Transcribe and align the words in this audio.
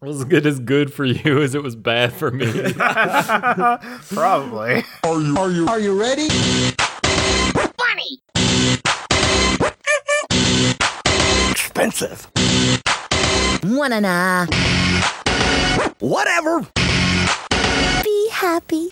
Wasn't 0.00 0.32
it 0.32 0.46
as 0.46 0.60
good 0.60 0.92
for 0.92 1.04
you 1.04 1.42
as 1.42 1.56
it 1.56 1.62
was 1.62 1.74
bad 1.74 2.12
for 2.12 2.30
me? 2.30 2.46
Probably. 4.14 4.84
Are 5.02 5.20
you 5.20 5.36
are 5.36 5.50
you 5.50 5.66
Are 5.66 5.80
you 5.80 6.00
ready? 6.00 6.28
Funny. 6.28 8.20
Expensive. 11.50 12.30
Wanna 13.64 14.00
nah. 14.00 14.46
Whatever. 15.98 16.64
Be 18.04 18.28
happy. 18.30 18.90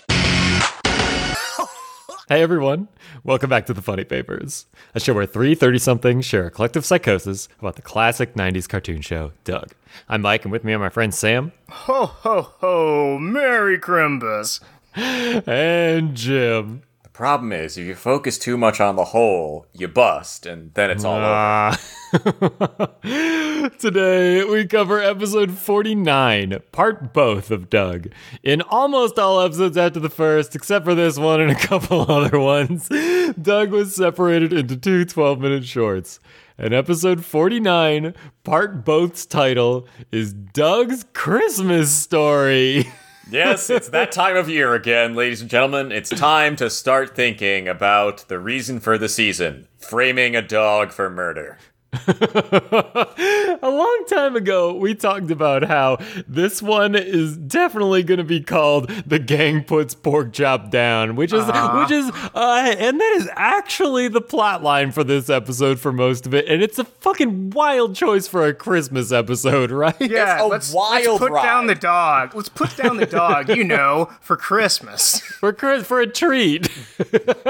Hey 2.29 2.41
everyone, 2.41 2.89
welcome 3.23 3.49
back 3.49 3.67
to 3.67 3.73
the 3.73 3.81
Funny 3.81 4.03
Papers, 4.03 4.65
a 4.93 4.99
show 4.99 5.13
where 5.13 5.25
three 5.25 5.55
30 5.55 5.79
somethings 5.79 6.25
share 6.25 6.47
a 6.47 6.51
collective 6.51 6.83
psychosis 6.85 7.47
about 7.57 7.77
the 7.77 7.81
classic 7.81 8.33
90s 8.33 8.67
cartoon 8.67 8.99
show, 8.99 9.31
Doug. 9.45 9.71
I'm 10.09 10.23
Mike, 10.23 10.43
and 10.43 10.51
with 10.51 10.65
me 10.65 10.73
are 10.73 10.79
my 10.79 10.89
friend 10.89 11.15
Sam 11.15 11.53
Ho 11.69 12.05
ho 12.05 12.41
ho! 12.59 13.17
Merry 13.17 13.79
Crimbus. 13.79 14.59
and 14.93 16.15
Jim. 16.15 16.81
Problem 17.17 17.51
is, 17.51 17.79
if 17.79 17.87
you 17.87 17.95
focus 17.95 18.37
too 18.37 18.59
much 18.59 18.79
on 18.79 18.95
the 18.95 19.05
hole, 19.05 19.65
you 19.73 19.87
bust, 19.87 20.45
and 20.45 20.71
then 20.75 20.91
it's 20.91 21.03
all 21.03 21.15
over. 21.15 21.25
Ah. 21.25 21.79
Today 23.79 24.43
we 24.43 24.67
cover 24.67 25.01
episode 25.01 25.57
49, 25.57 26.59
part 26.71 27.13
both 27.13 27.49
of 27.49 27.71
Doug. 27.71 28.09
In 28.43 28.61
almost 28.61 29.17
all 29.17 29.41
episodes 29.41 29.77
after 29.77 29.99
the 29.99 30.11
first, 30.11 30.55
except 30.55 30.85
for 30.85 30.93
this 30.93 31.17
one 31.17 31.41
and 31.41 31.49
a 31.49 31.55
couple 31.67 32.01
other 32.01 32.39
ones, 32.39 32.87
Doug 33.41 33.71
was 33.71 33.95
separated 33.95 34.53
into 34.53 34.77
two 34.77 35.03
12 35.03 35.39
minute 35.39 35.65
shorts. 35.65 36.19
And 36.55 36.71
episode 36.71 37.25
49, 37.25 38.13
part 38.43 38.85
both's 38.85 39.25
title 39.25 39.87
is 40.11 40.33
Doug's 40.33 41.03
Christmas 41.13 41.91
Story. 41.91 42.87
Yes, 43.29 43.69
it's 43.69 43.89
that 43.89 44.13
time 44.13 44.37
of 44.37 44.47
year 44.47 44.73
again, 44.73 45.13
ladies 45.13 45.41
and 45.41 45.49
gentlemen. 45.49 45.91
It's 45.91 46.09
time 46.09 46.55
to 46.57 46.69
start 46.69 47.13
thinking 47.13 47.67
about 47.67 48.29
the 48.29 48.39
reason 48.39 48.79
for 48.79 48.97
the 48.97 49.09
season 49.09 49.67
framing 49.77 50.35
a 50.35 50.41
dog 50.41 50.91
for 50.91 51.09
murder. 51.09 51.57
a 52.07 53.59
long 53.63 54.03
time 54.09 54.35
ago, 54.35 54.73
we 54.73 54.93
talked 54.93 55.31
about 55.31 55.63
how 55.63 55.97
this 56.27 56.61
one 56.61 56.95
is 56.95 57.37
definitely 57.37 58.03
going 58.03 58.17
to 58.17 58.25
be 58.25 58.41
called 58.41 58.89
"The 58.89 59.19
Gang 59.19 59.63
Puts 59.63 59.95
Porkchop 59.95 60.69
Down," 60.69 61.15
which 61.15 61.31
is 61.31 61.45
which 61.45 61.91
is, 61.91 62.11
uh, 62.35 62.75
and 62.77 62.99
that 62.99 63.13
is 63.17 63.29
actually 63.35 64.09
the 64.09 64.19
plot 64.19 64.61
line 64.61 64.91
for 64.91 65.05
this 65.05 65.29
episode 65.29 65.79
for 65.79 65.93
most 65.93 66.25
of 66.25 66.33
it, 66.33 66.45
and 66.49 66.61
it's 66.61 66.77
a 66.77 66.83
fucking 66.83 67.51
wild 67.51 67.95
choice 67.95 68.27
for 68.27 68.45
a 68.45 68.53
Christmas 68.53 69.13
episode, 69.13 69.71
right? 69.77 69.95
Yeah, 70.01 70.41
a 70.41 70.45
let's, 70.45 70.73
let's 70.73 71.07
put 71.07 71.33
down 71.41 71.67
the 71.67 71.75
dog. 71.75 72.35
Let's 72.35 72.49
put 72.49 72.75
down 72.75 72.97
the 72.97 73.05
dog, 73.05 73.49
you 73.49 73.63
know, 73.63 74.11
for 74.19 74.35
Christmas. 74.35 75.19
for 75.39 75.53
for 75.83 76.01
a 76.01 76.07
treat. 76.07 76.69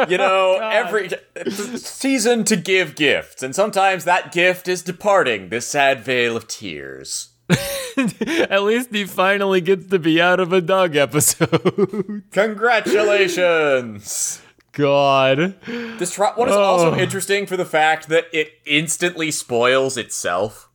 You 0.07 0.17
know, 0.19 0.59
every 0.61 1.09
season 1.47 2.44
to 2.44 2.55
give 2.55 2.95
gifts, 2.95 3.41
and 3.41 3.55
sometimes 3.55 4.05
that 4.05 4.31
gift 4.38 4.67
is 4.67 4.83
departing 4.83 5.49
this 5.49 5.66
sad 5.66 6.02
vale 6.02 6.38
of 6.38 6.47
tears. 6.47 7.30
At 7.49 8.61
least 8.61 8.94
he 8.94 9.03
finally 9.03 9.61
gets 9.61 9.88
to 9.88 9.97
be 9.97 10.21
out 10.21 10.39
of 10.39 10.53
a 10.53 10.61
dog 10.61 10.95
episode. 10.95 12.21
Congratulations! 12.31 14.44
God. 14.73 15.59
This 15.66 16.19
one 16.19 16.49
is 16.49 16.53
oh. 16.53 16.61
also 16.61 16.95
interesting 16.95 17.47
for 17.47 17.57
the 17.57 17.66
fact 17.66 18.09
that 18.09 18.25
it 18.31 18.52
instantly 18.67 19.31
spoils 19.31 19.97
itself. 19.97 20.69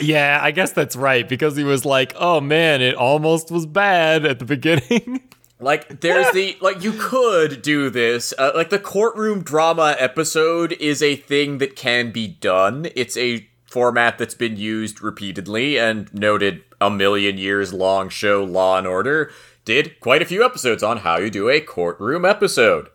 Yeah, 0.00 0.40
I 0.42 0.50
guess 0.50 0.72
that's 0.72 0.96
right 0.96 1.28
because 1.28 1.54
he 1.54 1.62
was 1.62 1.84
like, 1.84 2.14
"Oh 2.16 2.40
man, 2.40 2.82
it 2.82 2.96
almost 2.96 3.52
was 3.52 3.64
bad 3.64 4.26
at 4.26 4.40
the 4.40 4.44
beginning." 4.44 5.28
Like, 5.64 6.02
there's 6.02 6.30
the 6.32 6.58
like 6.60 6.84
you 6.84 6.92
could 6.92 7.62
do 7.62 7.88
this. 7.88 8.34
Uh, 8.38 8.52
like 8.54 8.68
the 8.68 8.78
courtroom 8.78 9.42
drama 9.42 9.96
episode 9.98 10.72
is 10.72 11.02
a 11.02 11.16
thing 11.16 11.58
that 11.58 11.74
can 11.74 12.12
be 12.12 12.28
done. 12.28 12.88
It's 12.94 13.16
a 13.16 13.48
format 13.64 14.18
that's 14.18 14.34
been 14.34 14.56
used 14.56 15.00
repeatedly 15.00 15.78
and 15.78 16.12
noted 16.12 16.62
a 16.82 16.90
million 16.90 17.38
years 17.38 17.72
long 17.72 18.10
show 18.10 18.44
Law 18.44 18.76
and 18.76 18.86
Order 18.86 19.32
did 19.64 19.98
quite 20.00 20.20
a 20.20 20.26
few 20.26 20.44
episodes 20.44 20.82
on 20.82 20.98
how 20.98 21.16
you 21.16 21.30
do 21.30 21.48
a 21.48 21.62
courtroom 21.62 22.26
episode. 22.26 22.90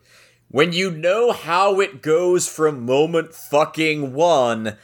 When 0.47 0.71
you 0.71 0.91
know 0.91 1.31
how 1.31 1.79
it 1.79 2.03
goes 2.03 2.47
from 2.47 2.85
moment 2.85 3.33
fucking 3.33 4.13
one, 4.13 4.77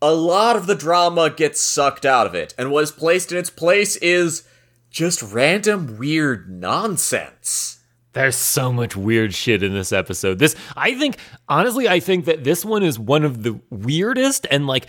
a 0.00 0.14
lot 0.14 0.56
of 0.56 0.66
the 0.66 0.74
drama 0.74 1.28
gets 1.28 1.60
sucked 1.60 2.06
out 2.06 2.26
of 2.26 2.34
it, 2.34 2.54
and 2.56 2.70
what 2.70 2.84
is 2.84 2.90
placed 2.90 3.30
in 3.30 3.38
its 3.38 3.50
place 3.50 3.96
is 3.96 4.44
just 4.90 5.22
random 5.22 5.98
weird 5.98 6.50
nonsense. 6.50 7.78
There's 8.12 8.36
so 8.36 8.72
much 8.72 8.96
weird 8.96 9.34
shit 9.34 9.62
in 9.62 9.72
this 9.72 9.92
episode. 9.92 10.40
This, 10.40 10.56
I 10.76 10.98
think, 10.98 11.16
honestly, 11.48 11.88
I 11.88 12.00
think 12.00 12.24
that 12.24 12.42
this 12.42 12.64
one 12.64 12.82
is 12.82 12.98
one 12.98 13.24
of 13.24 13.44
the 13.44 13.60
weirdest 13.70 14.46
and 14.50 14.66
like, 14.66 14.86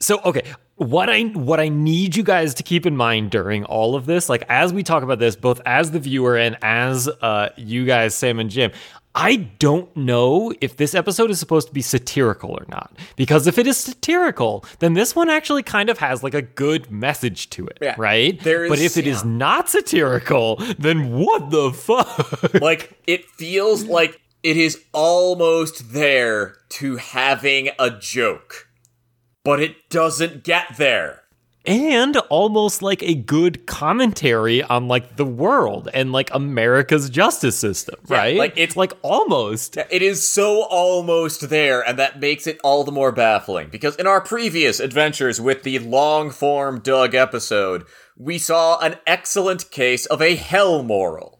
so 0.00 0.20
okay. 0.24 0.42
What 0.76 1.08
I 1.08 1.22
what 1.24 1.60
I 1.60 1.68
need 1.68 2.16
you 2.16 2.24
guys 2.24 2.54
to 2.54 2.64
keep 2.64 2.86
in 2.86 2.96
mind 2.96 3.30
during 3.30 3.64
all 3.64 3.94
of 3.94 4.04
this, 4.04 4.28
like 4.28 4.42
as 4.48 4.72
we 4.72 4.82
talk 4.82 5.04
about 5.04 5.20
this, 5.20 5.36
both 5.36 5.60
as 5.64 5.92
the 5.92 6.00
viewer 6.00 6.36
and 6.36 6.56
as 6.60 7.06
uh, 7.06 7.50
you 7.56 7.84
guys, 7.84 8.16
Sam 8.16 8.40
and 8.40 8.50
Jim, 8.50 8.72
I 9.14 9.36
don't 9.36 9.94
know 9.94 10.54
if 10.62 10.76
this 10.78 10.94
episode 10.94 11.30
is 11.30 11.38
supposed 11.38 11.68
to 11.68 11.74
be 11.74 11.82
satirical 11.82 12.50
or 12.50 12.64
not. 12.68 12.96
Because 13.16 13.46
if 13.46 13.58
it 13.58 13.66
is 13.66 13.76
satirical, 13.76 14.64
then 14.78 14.94
this 14.94 15.14
one 15.14 15.28
actually 15.28 15.62
kind 15.62 15.90
of 15.90 15.98
has 15.98 16.22
like 16.22 16.32
a 16.34 16.40
good 16.42 16.90
message 16.90 17.50
to 17.50 17.66
it, 17.66 17.78
Yeah. 17.80 17.94
right? 17.98 18.40
There 18.40 18.68
but 18.68 18.78
is- 18.78 18.96
if 18.96 19.04
it 19.04 19.06
is 19.06 19.22
not 19.24 19.68
satirical, 19.68 20.56
then 20.78 21.12
what 21.18 21.50
the 21.50 21.72
fuck? 21.72 22.54
like, 22.62 22.98
it 23.06 23.26
feels 23.26 23.84
like 23.84 24.18
it 24.42 24.56
is 24.56 24.82
almost 24.92 25.92
there 25.92 26.56
to 26.70 26.96
having 26.96 27.68
a 27.78 27.90
joke, 27.90 28.68
but 29.44 29.60
it 29.60 29.90
doesn't 29.90 30.42
get 30.42 30.76
there. 30.78 31.21
And 31.64 32.16
almost 32.28 32.82
like 32.82 33.02
a 33.02 33.14
good 33.14 33.66
commentary 33.66 34.62
on 34.62 34.88
like 34.88 35.16
the 35.16 35.24
world 35.24 35.88
and 35.94 36.10
like 36.12 36.28
America's 36.34 37.08
justice 37.08 37.56
system, 37.56 37.94
right? 38.08 38.36
like, 38.36 38.52
it's- 38.58 38.76
like 38.76 38.92
almost. 39.02 39.76
It 39.76 40.02
is 40.02 40.28
so 40.28 40.62
almost 40.64 41.48
there, 41.50 41.80
and 41.80 41.98
that 41.98 42.18
makes 42.20 42.46
it 42.46 42.58
all 42.64 42.84
the 42.84 42.92
more 42.92 43.12
baffling. 43.12 43.68
Because 43.70 43.96
in 43.96 44.06
our 44.06 44.20
previous 44.20 44.80
adventures 44.80 45.40
with 45.40 45.62
the 45.62 45.78
long 45.78 46.30
form 46.30 46.80
Doug 46.80 47.14
episode, 47.14 47.84
we 48.16 48.38
saw 48.38 48.78
an 48.80 48.96
excellent 49.06 49.70
case 49.70 50.06
of 50.06 50.20
a 50.20 50.34
hell 50.34 50.82
moral. 50.82 51.38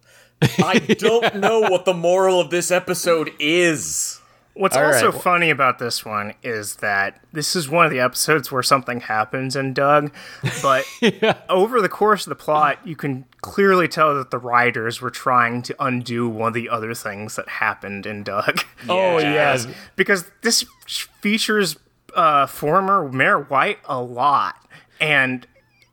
I 0.59 0.79
don't 0.99 1.37
know 1.37 1.61
what 1.61 1.85
the 1.85 1.95
moral 1.95 2.41
of 2.41 2.51
this 2.51 2.71
episode 2.71 3.31
is. 3.39 4.21
What's 4.55 4.77
All 4.77 4.85
also 4.85 5.11
right. 5.13 5.23
funny 5.23 5.51
about 5.51 5.79
this 5.79 6.05
one 6.05 6.35
is 6.43 6.77
that 6.77 7.21
this 7.33 7.57
is 7.57 7.71
one 7.71 7.87
of 7.87 7.91
the 7.91 8.01
episodes 8.01 8.53
where 8.53 8.63
something 8.63 9.01
happens 9.01 9.57
in 9.57 9.73
Doug, 9.73 10.13
but 10.61 10.85
over 11.49 11.81
the 11.81 11.89
course 11.89 12.27
of 12.27 12.31
the 12.31 12.35
plot, 12.37 12.79
you 12.85 12.95
can 12.95 13.25
clearly 13.41 13.89
tell 13.89 14.15
that 14.17 14.31
the 14.31 14.39
writers 14.39 15.01
were 15.01 15.11
trying 15.11 15.63
to 15.63 15.75
undo 15.83 16.29
one 16.29 16.49
of 16.49 16.55
the 16.55 16.69
other 16.69 16.93
things 16.95 17.37
that 17.37 17.49
happened 17.49 18.05
in 18.07 18.23
Doug. 18.23 18.61
Oh 18.89 19.19
yes. 19.19 19.67
because 19.97 20.31
this 20.43 20.65
features 20.87 21.77
uh, 22.15 22.47
former 22.47 23.09
Mayor 23.11 23.41
White 23.41 23.79
a 23.87 24.03
lot, 24.03 24.57
and 25.01 25.47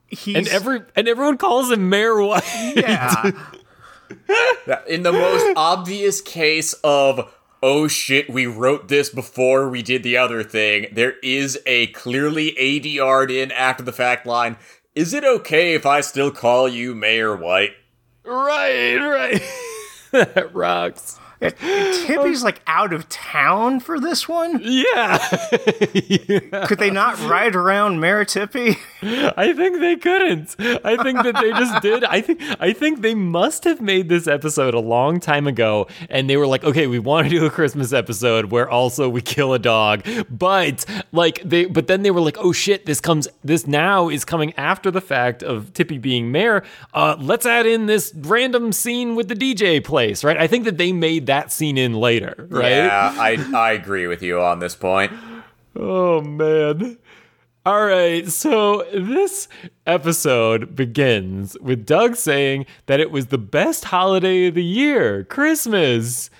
he's 0.08 0.36
And 0.36 0.48
every 0.48 0.82
and 0.96 1.08
everyone 1.08 1.38
calls 1.38 1.70
him 1.70 1.88
Mayor 1.88 2.20
White. 2.20 2.42
yeah. 2.76 3.30
In 4.88 5.02
the 5.04 5.12
most 5.12 5.56
obvious 5.56 6.20
case 6.20 6.72
of, 6.84 7.32
oh 7.62 7.88
shit, 7.88 8.30
we 8.30 8.46
wrote 8.46 8.88
this 8.88 9.10
before 9.10 9.68
we 9.68 9.82
did 9.82 10.02
the 10.02 10.16
other 10.16 10.42
thing, 10.42 10.86
there 10.92 11.14
is 11.22 11.58
a 11.66 11.88
clearly 11.88 12.52
ADR'd 12.58 13.30
in 13.30 13.52
after 13.52 13.82
the 13.82 13.92
fact 13.92 14.26
line. 14.26 14.56
Is 14.94 15.14
it 15.14 15.24
okay 15.24 15.74
if 15.74 15.86
I 15.86 16.00
still 16.00 16.30
call 16.30 16.68
you 16.68 16.94
Mayor 16.94 17.36
White? 17.36 17.72
right, 18.24 18.96
right. 18.96 19.42
that 20.12 20.54
rocks. 20.54 21.19
Tippy's 21.40 22.42
like 22.42 22.60
out 22.66 22.92
of 22.92 23.08
town 23.08 23.80
for 23.80 23.98
this 23.98 24.28
one. 24.28 24.60
Yeah. 24.62 25.18
Could 26.66 26.78
they 26.78 26.90
not 26.90 27.18
ride 27.28 27.56
around 27.56 28.00
Mayor 28.00 28.24
Tippy? 28.24 28.76
I 29.02 29.54
think 29.54 29.80
they 29.80 29.96
couldn't. 29.96 30.54
I 30.84 31.02
think 31.02 31.22
that 31.22 31.36
they 31.40 31.50
just 31.52 31.80
did. 31.82 32.04
I 32.04 32.20
think 32.20 32.40
I 32.60 32.72
think 32.74 33.00
they 33.00 33.14
must 33.14 33.64
have 33.64 33.80
made 33.80 34.08
this 34.10 34.26
episode 34.26 34.74
a 34.74 34.80
long 34.80 35.18
time 35.18 35.46
ago 35.46 35.86
and 36.10 36.28
they 36.28 36.36
were 36.36 36.46
like, 36.46 36.62
"Okay, 36.64 36.86
we 36.86 36.98
want 36.98 37.28
to 37.28 37.30
do 37.30 37.46
a 37.46 37.50
Christmas 37.50 37.92
episode 37.92 38.46
where 38.52 38.68
also 38.68 39.08
we 39.08 39.22
kill 39.22 39.54
a 39.54 39.58
dog." 39.58 40.06
But 40.28 40.84
like 41.12 41.40
they 41.42 41.64
but 41.64 41.86
then 41.86 42.02
they 42.02 42.10
were 42.10 42.20
like, 42.20 42.36
"Oh 42.38 42.52
shit, 42.52 42.84
this 42.84 43.00
comes 43.00 43.26
this 43.42 43.66
now 43.66 44.10
is 44.10 44.24
coming 44.26 44.52
after 44.58 44.90
the 44.90 45.00
fact 45.00 45.42
of 45.42 45.72
Tippy 45.72 45.96
being 45.96 46.30
mayor. 46.30 46.62
Uh 46.92 47.16
let's 47.18 47.46
add 47.46 47.64
in 47.66 47.86
this 47.86 48.12
random 48.14 48.72
scene 48.72 49.14
with 49.16 49.28
the 49.28 49.34
DJ 49.34 49.82
place." 49.82 50.22
Right? 50.22 50.36
I 50.36 50.46
think 50.46 50.64
that 50.66 50.76
they 50.76 50.92
made 50.92 51.26
that 51.30 51.52
scene 51.52 51.78
in 51.78 51.94
later, 51.94 52.34
right? 52.50 52.72
Yeah, 52.72 53.14
I, 53.16 53.50
I 53.54 53.72
agree 53.72 54.08
with 54.08 54.20
you 54.20 54.40
on 54.40 54.58
this 54.58 54.74
point. 54.74 55.12
Oh 55.76 56.20
man. 56.20 56.98
All 57.64 57.86
right, 57.86 58.26
so 58.26 58.84
this 58.92 59.46
episode 59.86 60.74
begins 60.74 61.56
with 61.60 61.86
Doug 61.86 62.16
saying 62.16 62.66
that 62.86 62.98
it 62.98 63.12
was 63.12 63.26
the 63.26 63.38
best 63.38 63.84
holiday 63.84 64.46
of 64.46 64.54
the 64.54 64.64
year, 64.64 65.22
Christmas. 65.22 66.30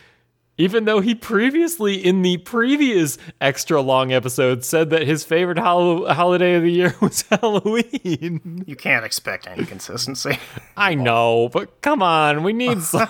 Even 0.61 0.85
though 0.85 1.01
he 1.01 1.15
previously, 1.15 1.95
in 1.95 2.21
the 2.21 2.37
previous 2.37 3.17
extra 3.41 3.81
long 3.81 4.13
episode, 4.13 4.63
said 4.63 4.91
that 4.91 5.07
his 5.07 5.25
favorite 5.25 5.59
hol- 5.59 6.07
holiday 6.13 6.55
of 6.55 6.63
the 6.63 6.71
year 6.71 6.95
was 7.01 7.23
Halloween. 7.23 8.65
You 8.67 8.77
can't 8.77 9.03
expect 9.07 9.47
any 9.47 9.65
consistency. 9.65 10.39
I 10.77 10.95
know, 10.95 11.49
but 11.51 11.81
come 11.81 12.03
on, 12.03 12.43
we 12.43 12.53
need 12.53 12.83
some. 12.83 13.09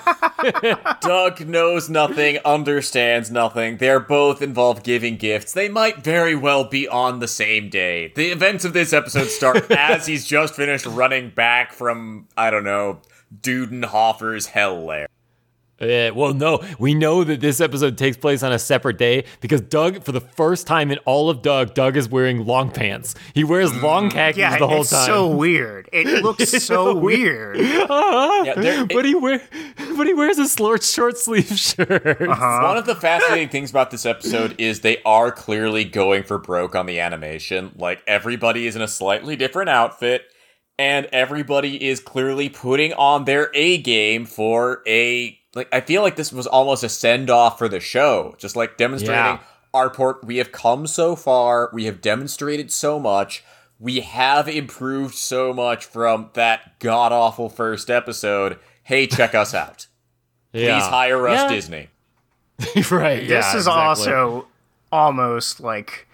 Doug 1.01 1.45
knows 1.45 1.91
nothing, 1.91 2.39
understands 2.45 3.33
nothing. 3.33 3.79
They're 3.79 3.99
both 3.99 4.43
involved 4.43 4.85
giving 4.85 5.17
gifts. 5.17 5.53
They 5.53 5.69
might 5.69 6.05
very 6.05 6.37
well 6.37 6.63
be 6.63 6.87
on 6.87 7.19
the 7.19 7.27
same 7.27 7.69
day. 7.69 8.13
The 8.15 8.31
events 8.31 8.65
of 8.65 8.75
this 8.75 8.93
episode 8.93 9.27
start 9.27 9.69
as 9.73 10.07
he's 10.07 10.25
just 10.25 10.55
finished 10.55 10.87
running 10.87 11.31
back 11.31 11.73
from, 11.73 12.29
I 12.37 12.51
don't 12.51 12.63
know, 12.65 13.01
Dudenhofer's 13.43 14.47
hell 14.47 14.85
lair. 14.85 15.09
Yeah, 15.81 16.11
well, 16.11 16.35
no, 16.35 16.63
we 16.79 16.93
know 16.93 17.25
that 17.25 17.41
this 17.41 17.59
episode 17.59 17.97
takes 17.97 18.19
place 18.19 18.43
on 18.43 18.53
a 18.53 18.59
separate 18.59 18.99
day 18.99 19.25
because 19.41 19.63
Doug, 19.63 20.03
for 20.05 20.13
the 20.13 20.21
first 20.21 20.67
time 20.67 20.91
in 20.91 20.99
all 21.07 21.31
of 21.31 21.41
Doug, 21.41 21.73
Doug 21.73 21.97
is 21.97 22.07
wearing 22.07 22.45
long 22.45 22.71
pants. 22.71 23.15
He 23.33 23.45
wears 23.45 23.75
long 23.83 24.11
mm. 24.11 24.13
khakis 24.13 24.37
Yeah, 24.39 24.59
the 24.59 24.69
whole 24.69 24.83
it's 24.83 24.91
time. 24.91 25.07
so 25.07 25.35
weird. 25.35 25.89
It 25.93 26.23
looks 26.23 26.51
so 26.51 26.95
weird. 26.97 27.59
Uh-huh. 27.59 28.43
Yeah, 28.45 28.55
there- 28.55 28.87
but 28.87 29.07
he 29.07 29.15
wear, 29.15 29.41
but 29.97 30.07
he 30.07 30.13
wears 30.13 30.39
a 30.39 30.49
short, 30.49 30.83
short 30.83 31.17
sleeve 31.17 31.59
shirt. 31.59 32.21
Uh-huh. 32.21 32.61
One 32.63 32.77
of 32.77 32.85
the 32.85 32.95
fascinating 32.95 33.49
things 33.49 33.71
about 33.71 33.91
this 33.91 34.05
episode 34.05 34.55
is 34.59 34.81
they 34.81 35.01
are 35.05 35.33
clearly 35.33 35.85
going 35.85 36.25
for 36.25 36.39
broke 36.39 36.75
on 36.75 36.85
the 36.87 37.01
animation. 37.01 37.73
Like 37.77 38.03
everybody 38.07 38.67
is 38.67 38.77
in 38.77 38.83
a 38.83 38.89
slightly 38.89 39.35
different 39.35 39.71
outfit, 39.71 40.25
and 40.79 41.07
everybody 41.07 41.89
is 41.89 42.01
clearly 42.01 42.51
putting 42.51 42.93
on 42.93 43.25
their 43.25 43.51
A 43.55 43.79
game 43.79 44.27
for 44.27 44.83
a 44.87 45.40
like. 45.55 45.69
I 45.73 45.81
feel 45.81 46.03
like 46.03 46.17
this 46.17 46.33
was 46.33 46.47
almost 46.47 46.83
a 46.85 46.89
send 46.89 47.31
off 47.31 47.59
for 47.59 47.69
the 47.69 47.81
show, 47.81 48.35
just 48.39 48.57
like 48.57 48.77
demonstrating 48.77 49.17
Yeah. 49.25 49.39
our 49.75 49.91
port. 49.91 50.25
We 50.25 50.37
have 50.39 50.53
come 50.53 50.87
so 50.87 51.17
far. 51.17 51.71
We 51.73 51.85
have 51.87 52.01
demonstrated 52.01 52.71
so 52.73 52.99
much. 52.99 53.45
We 53.79 54.01
have 54.01 54.47
improved 54.49 55.15
so 55.15 55.53
much 55.55 55.85
from 55.87 56.31
that 56.35 56.79
god 56.81 57.13
awful 57.13 57.49
first 57.49 57.89
episode. 57.91 58.59
Hey, 58.83 59.07
check 59.07 59.35
us 59.35 59.55
out. 59.55 59.87
Please 60.53 60.83
hire 60.85 61.29
us, 61.29 61.43
Yeah. 61.43 61.49
Disney. 61.49 61.89
right. 62.91 63.27
This 63.27 63.47
is 63.55 63.67
exactly. 63.67 63.73
also 63.73 64.47
almost 64.93 65.61
like 65.61 66.07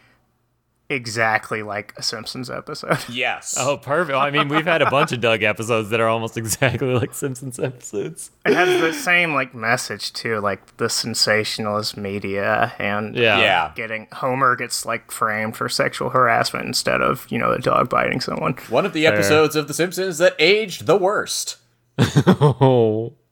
exactly 0.88 1.62
like 1.62 1.92
a 1.96 2.02
Simpsons 2.02 2.48
episode. 2.50 2.98
Yes. 3.08 3.54
Oh, 3.58 3.76
perfect. 3.76 4.16
I 4.16 4.30
mean, 4.30 4.48
we've 4.48 4.64
had 4.66 4.82
a 4.82 4.90
bunch 4.90 5.12
of 5.12 5.20
Doug 5.20 5.42
episodes 5.42 5.90
that 5.90 6.00
are 6.00 6.08
almost 6.08 6.36
exactly 6.42 6.88
like 6.94 7.14
Simpsons 7.14 7.58
episodes. 7.58 8.30
It 8.44 8.54
has 8.54 8.80
the 8.80 8.92
same 8.92 9.34
like 9.34 9.54
message 9.54 10.12
too, 10.12 10.38
like 10.40 10.76
the 10.76 10.88
sensationalist 10.88 11.96
media 11.96 12.72
and 12.78 13.16
Yeah. 13.16 13.38
Yeah. 13.40 13.72
getting 13.74 14.06
Homer 14.12 14.54
gets 14.56 14.84
like 14.86 15.10
framed 15.10 15.56
for 15.56 15.68
sexual 15.68 16.10
harassment 16.10 16.66
instead 16.66 17.00
of 17.00 17.26
you 17.30 17.38
know 17.38 17.52
a 17.52 17.58
dog 17.58 17.88
biting 17.88 18.20
someone. 18.20 18.54
One 18.68 18.86
of 18.86 18.92
the 18.92 19.06
episodes 19.06 19.56
of 19.56 19.68
The 19.68 19.74
Simpsons 19.74 20.18
that 20.18 20.34
aged 20.38 20.86
the 20.86 20.96
worst. 20.96 21.56
Oh. 21.98 23.14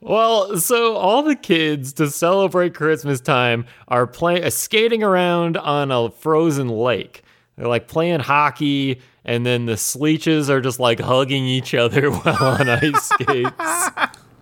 Well, 0.00 0.56
so 0.58 0.96
all 0.96 1.22
the 1.22 1.36
kids 1.36 1.92
to 1.94 2.10
celebrate 2.10 2.74
Christmas 2.74 3.20
time 3.20 3.66
are 3.88 4.06
playing, 4.06 4.44
uh, 4.44 4.50
skating 4.50 5.02
around 5.02 5.56
on 5.56 5.90
a 5.90 6.10
frozen 6.10 6.68
lake. 6.68 7.22
They're 7.56 7.68
like 7.68 7.88
playing 7.88 8.20
hockey, 8.20 9.00
and 9.24 9.44
then 9.46 9.66
the 9.66 9.76
Sleeches 9.76 10.50
are 10.50 10.60
just 10.60 10.80
like 10.80 11.00
hugging 11.00 11.44
each 11.44 11.74
other 11.74 12.10
while 12.12 12.42
on 12.42 12.68
ice 12.68 13.08
skates. 13.08 13.50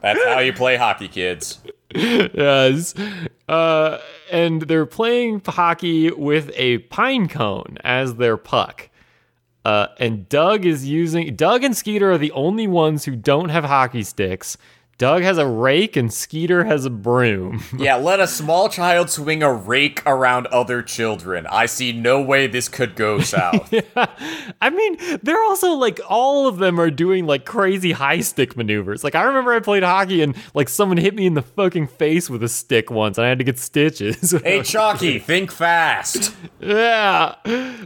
That's 0.01 0.25
how 0.25 0.41
you 0.41 0.53
play 0.53 0.77
hockey, 0.77 1.09
kids. 1.09 1.61
yes. 1.95 2.95
Uh, 3.49 3.99
and 4.31 4.63
they're 4.63 4.87
playing 4.87 5.43
hockey 5.47 6.11
with 6.11 6.51
a 6.55 6.79
pine 6.79 7.29
cone 7.29 7.79
as 7.85 8.17
their 8.17 8.37
puck. 8.37 8.89
Uh, 9.65 9.89
and 9.99 10.29
Doug 10.29 10.67
is 10.67 10.89
using 10.89 11.37
Doug 11.37 11.63
and 11.63 11.77
Skeeter 11.77 12.13
are 12.13 12.19
the 12.19 12.33
only 12.33 12.67
ones 12.67 13.05
who 13.05 13.15
don't 13.15 13.51
have 13.51 13.65
hockey 13.65 14.03
sticks. 14.03 14.57
Doug 14.99 15.23
has 15.23 15.37
a 15.39 15.47
rake 15.47 15.97
and 15.97 16.13
Skeeter 16.13 16.65
has 16.65 16.85
a 16.85 16.91
broom. 16.91 17.63
Yeah, 17.83 17.97
let 17.97 18.21
a 18.21 18.29
small 18.29 18.69
child 18.69 19.11
swing 19.11 19.43
a 19.43 19.53
rake 19.53 20.03
around 20.07 20.47
other 20.49 20.83
children. 20.83 21.47
I 21.49 21.67
see 21.67 21.91
no 21.93 22.21
way 22.23 22.47
this 22.47 22.69
could 22.69 22.95
go 22.95 23.19
south. 23.23 23.75
I 24.61 24.71
mean, 24.71 24.99
they're 25.23 25.43
also 25.43 25.73
like 25.73 26.01
all 26.09 26.47
of 26.47 26.59
them 26.59 26.79
are 26.79 26.91
doing 26.91 27.27
like 27.27 27.45
crazy 27.45 27.91
high 27.93 28.21
stick 28.21 28.57
maneuvers. 28.57 29.03
Like 29.03 29.17
I 29.17 29.23
remember 29.23 29.53
I 29.53 29.59
played 29.61 29.83
hockey 29.83 30.23
and 30.23 30.37
like 30.55 30.69
someone 30.69 30.99
hit 30.99 31.15
me 31.17 31.27
in 31.27 31.35
the 31.35 31.43
fucking 31.43 31.89
face 31.89 32.31
with 32.31 32.43
a 32.45 32.49
stick 32.49 32.91
once 32.91 33.19
and 33.19 33.25
I 33.25 33.29
had 33.31 33.39
to 33.39 33.45
get 33.45 33.59
stitches. 33.59 34.31
hey, 34.45 34.63
Chalky, 34.63 35.19
think 35.19 35.51
fast. 35.51 36.35
Yeah, 36.61 37.35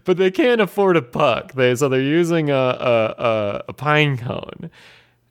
but 0.05 0.19
they 0.19 0.31
can't 0.31 0.61
afford 0.61 0.97
a 0.97 1.03
puck. 1.03 1.55
They 1.55 1.75
so 1.76 1.88
they're 1.88 2.00
using 2.03 2.50
a 2.50 2.55
a, 2.55 3.14
a, 3.19 3.64
a 3.69 3.73
pine 3.73 4.19
cone, 4.19 4.70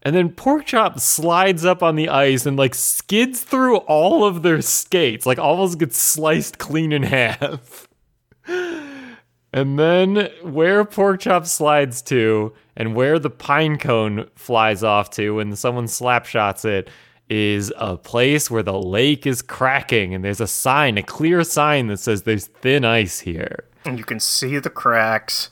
and 0.05 0.15
then 0.15 0.29
Porkchop 0.29 0.99
slides 0.99 1.65
up 1.65 1.81
on 1.81 1.95
the 1.95 2.09
ice 2.09 2.45
and 2.45 2.55
like 2.55 2.75
skids 2.75 3.41
through 3.41 3.77
all 3.77 4.23
of 4.23 4.43
their 4.43 4.61
skates, 4.61 5.25
like 5.25 5.39
almost 5.39 5.79
gets 5.79 5.97
sliced 5.97 6.59
clean 6.59 6.91
in 6.91 7.01
half. 7.17 7.87
And 8.47 9.79
then 9.79 10.29
where 10.43 10.85
Porkchop 10.85 11.47
slides 11.47 12.03
to, 12.03 12.53
and 12.77 12.93
where 12.93 13.17
the 13.17 13.31
pine 13.31 13.79
cone 13.79 14.29
flies 14.35 14.83
off 14.83 15.09
to 15.11 15.35
when 15.35 15.55
someone 15.55 15.85
slapshots 15.85 16.65
it, 16.65 16.89
is 17.27 17.73
a 17.77 17.97
place 17.97 18.51
where 18.51 18.61
the 18.61 18.79
lake 18.79 19.25
is 19.25 19.41
cracking, 19.41 20.13
and 20.13 20.23
there's 20.23 20.41
a 20.41 20.45
sign, 20.45 20.99
a 20.99 21.03
clear 21.03 21.43
sign 21.43 21.87
that 21.87 21.97
says 21.97 22.21
there's 22.23 22.45
thin 22.45 22.85
ice 22.85 23.21
here. 23.21 23.63
and 23.85 23.97
you 23.97 24.03
can 24.03 24.19
see 24.19 24.59
the 24.59 24.69
cracks 24.69 25.49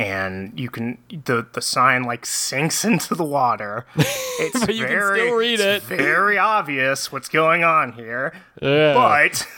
and 0.00 0.58
you 0.58 0.68
can 0.70 0.98
the 1.26 1.46
the 1.52 1.60
sign 1.62 2.02
like 2.04 2.24
sinks 2.26 2.84
into 2.90 3.14
the 3.14 3.24
water 3.24 3.86
it's 3.96 4.60
But 4.66 4.74
you 4.74 4.84
can 4.86 4.88
very 4.94 5.20
still 5.20 5.34
read 5.36 5.60
it's 5.60 5.84
it. 5.90 5.96
very 5.96 6.38
obvious 6.38 7.12
what's 7.12 7.28
going 7.28 7.62
on 7.64 7.92
here 7.92 8.32
Yeah. 8.62 8.94
but 8.94 9.46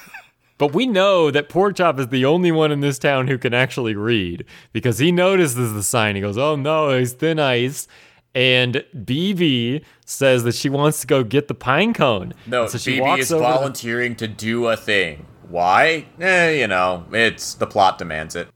But 0.59 0.75
we 0.75 0.87
know 0.87 1.33
that 1.33 1.49
Porkchop 1.49 1.99
is 1.99 2.09
the 2.09 2.25
only 2.25 2.53
one 2.53 2.71
in 2.71 2.79
this 2.81 2.97
town 2.97 3.27
who 3.27 3.37
can 3.37 3.53
actually 3.53 3.97
read 3.97 4.45
because 4.73 4.99
he 4.99 5.11
notices 5.11 5.73
the 5.73 5.83
sign. 5.83 6.15
He 6.15 6.21
goes, 6.21 6.39
"Oh 6.39 6.55
no, 6.55 6.89
there's 6.91 7.15
thin 7.15 7.41
ice." 7.41 7.89
And 8.33 8.85
BB 8.97 9.83
says 10.07 10.45
that 10.45 10.55
she 10.55 10.69
wants 10.69 11.01
to 11.01 11.09
go 11.09 11.25
get 11.25 11.49
the 11.49 11.55
pine 11.55 11.93
cone. 11.95 12.33
No, 12.47 12.63
And 12.63 12.71
so 12.71 12.79
she 12.79 13.01
BB 13.01 13.19
is 13.19 13.33
over 13.33 13.43
to 13.43 13.49
the- 13.49 13.53
volunteering 13.55 14.15
to 14.17 14.29
do 14.29 14.69
a 14.69 14.77
thing. 14.77 15.27
Why? 15.49 16.07
Eh, 16.21 16.51
you 16.61 16.69
know, 16.69 17.07
it's 17.13 17.55
the 17.55 17.67
plot 17.67 17.99
demands 17.99 18.37
it. 18.37 18.47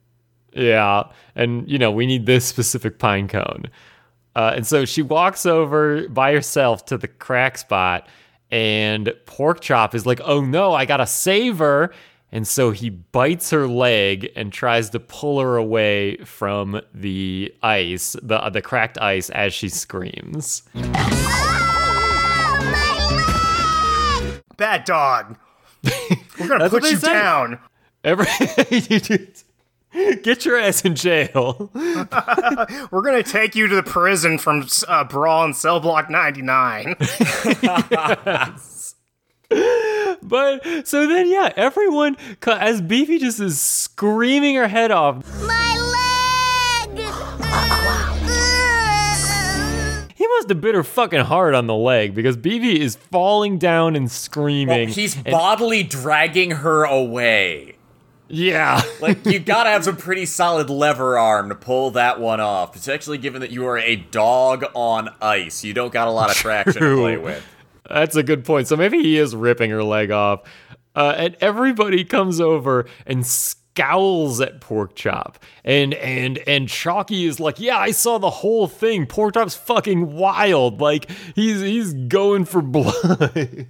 Yeah, 0.57 1.05
and 1.35 1.69
you 1.71 1.79
know 1.79 1.91
we 1.91 2.07
need 2.07 2.27
this 2.27 2.45
specific 2.47 2.99
pine 2.99 3.29
cone, 3.29 3.65
uh, 4.35 4.53
and 4.57 4.67
so 4.67 4.85
she 4.85 5.03
walks 5.03 5.45
over 5.47 6.09
by 6.09 6.33
herself 6.33 6.87
to 6.87 6.97
the 6.99 7.09
crack 7.09 7.59
spot, 7.59 8.09
and 8.51 9.13
Porkchop 9.27 9.95
is 9.95 10.07
like, 10.07 10.21
"Oh 10.25 10.41
no, 10.41 10.73
I 10.73 10.85
gotta 10.87 11.07
save 11.07 11.59
her!" 11.59 11.93
And 12.33 12.47
so 12.47 12.71
he 12.73 12.91
bites 12.91 13.51
her 13.51 13.69
leg 13.69 14.31
and 14.35 14.53
tries 14.53 14.91
to 14.91 14.99
pull 15.01 15.41
her 15.41 15.57
away 15.57 16.17
from 16.25 16.81
the 16.93 17.55
ice, 17.63 18.17
the 18.23 18.39
the 18.51 18.61
cracked 18.63 18.99
ice, 18.99 19.31
as 19.31 19.55
she 19.55 19.69
screams. 19.69 20.63
bad 24.57 24.85
dog 24.87 25.37
we're 26.41 26.49
gonna 26.49 26.71
put 26.71 26.83
you 26.85 26.97
say. 26.97 27.13
down 27.13 27.59
Every 28.03 28.27
you 28.71 29.01
just- 29.01 29.45
get 30.23 30.45
your 30.45 30.59
ass 30.59 30.85
in 30.85 30.95
jail. 30.95 31.71
we're 31.75 33.03
gonna 33.03 33.23
take 33.23 33.55
you 33.55 33.67
to 33.69 33.75
the 33.77 33.83
prison 33.83 34.39
from 34.39 34.67
uh, 34.89 35.05
brawl 35.05 35.45
in 35.45 35.55
cell 35.55 35.81
block 35.81 36.11
99 36.11 36.97
But 40.23 40.87
so 40.89 41.07
then, 41.07 41.29
yeah, 41.31 41.53
everyone, 41.57 42.17
as 42.47 42.81
Beebe 42.81 43.19
just 43.19 43.39
is 43.39 43.61
screaming 43.61 44.57
her 44.57 44.67
head 44.67 44.91
off, 44.91 45.25
My 45.43 45.77
leg! 46.89 46.99
he 50.17 50.27
must 50.27 50.49
have 50.49 50.61
bit 50.61 50.75
her 50.75 50.83
fucking 50.83 51.21
hard 51.21 51.55
on 51.55 51.69
the 51.69 51.77
leg 51.77 52.13
because 52.15 52.37
Beebe 52.37 52.81
is 52.81 52.97
falling 52.97 53.59
down 53.59 53.95
and 53.95 54.07
Well, 54.07 54.11
screaming. 54.11 54.89
he's 54.89 55.15
bodily 55.15 55.85
dragging 55.85 56.51
her 56.51 56.83
away. 56.85 57.76
Yeah. 58.29 58.83
Like, 59.01 59.25
you 59.27 59.39
gotta 59.39 59.71
have 59.71 59.85
some 59.85 59.97
pretty 59.97 60.27
solid 60.27 60.71
lever 60.71 61.19
arm 61.19 61.51
to 61.51 61.55
pull 61.55 61.93
that 61.93 62.19
one 62.19 62.41
off. 62.41 62.75
Especially 62.75 63.19
given 63.19 63.41
that 63.43 63.51
you 63.51 63.67
are 63.67 63.79
a 63.79 63.97
dog 63.97 64.65
on 64.75 65.11
ice. 65.21 65.63
You 65.65 65.75
don't 65.75 65.93
got 65.93 66.09
a 66.09 66.11
lot 66.11 66.31
of 66.31 66.37
traction 66.37 66.83
to 66.83 66.97
play 66.97 67.17
with. 67.19 67.45
That's 67.89 68.17
a 68.17 68.23
good 68.23 68.45
point. 68.45 68.69
So 68.69 68.77
maybe 68.77 69.03
he 69.03 69.19
is 69.19 69.37
ripping 69.37 69.71
her 69.71 69.85
leg 69.85 70.11
off. 70.11 70.43
Uh, 70.95 71.15
and 71.17 71.37
everybody 71.41 72.05
comes 72.05 72.41
over 72.41 72.87
and 73.07 73.25
scowls 73.27 74.41
at 74.41 74.61
Porkchop, 74.63 75.35
and 75.63 75.93
and 75.95 76.39
and 76.47 76.69
Chalky 76.71 77.27
is 77.27 77.39
like, 77.39 77.61
"Yeah, 77.61 77.77
I 77.79 77.91
saw 77.91 78.17
the 78.17 78.31
whole 78.31 78.67
thing. 78.67 79.07
Porkchop's 79.07 79.55
fucking 79.55 80.15
wild. 80.15 80.81
Like 80.81 81.11
he's 81.35 81.61
he's 81.61 81.93
going 81.93 82.47
for 82.47 82.63
blood." 82.63 83.67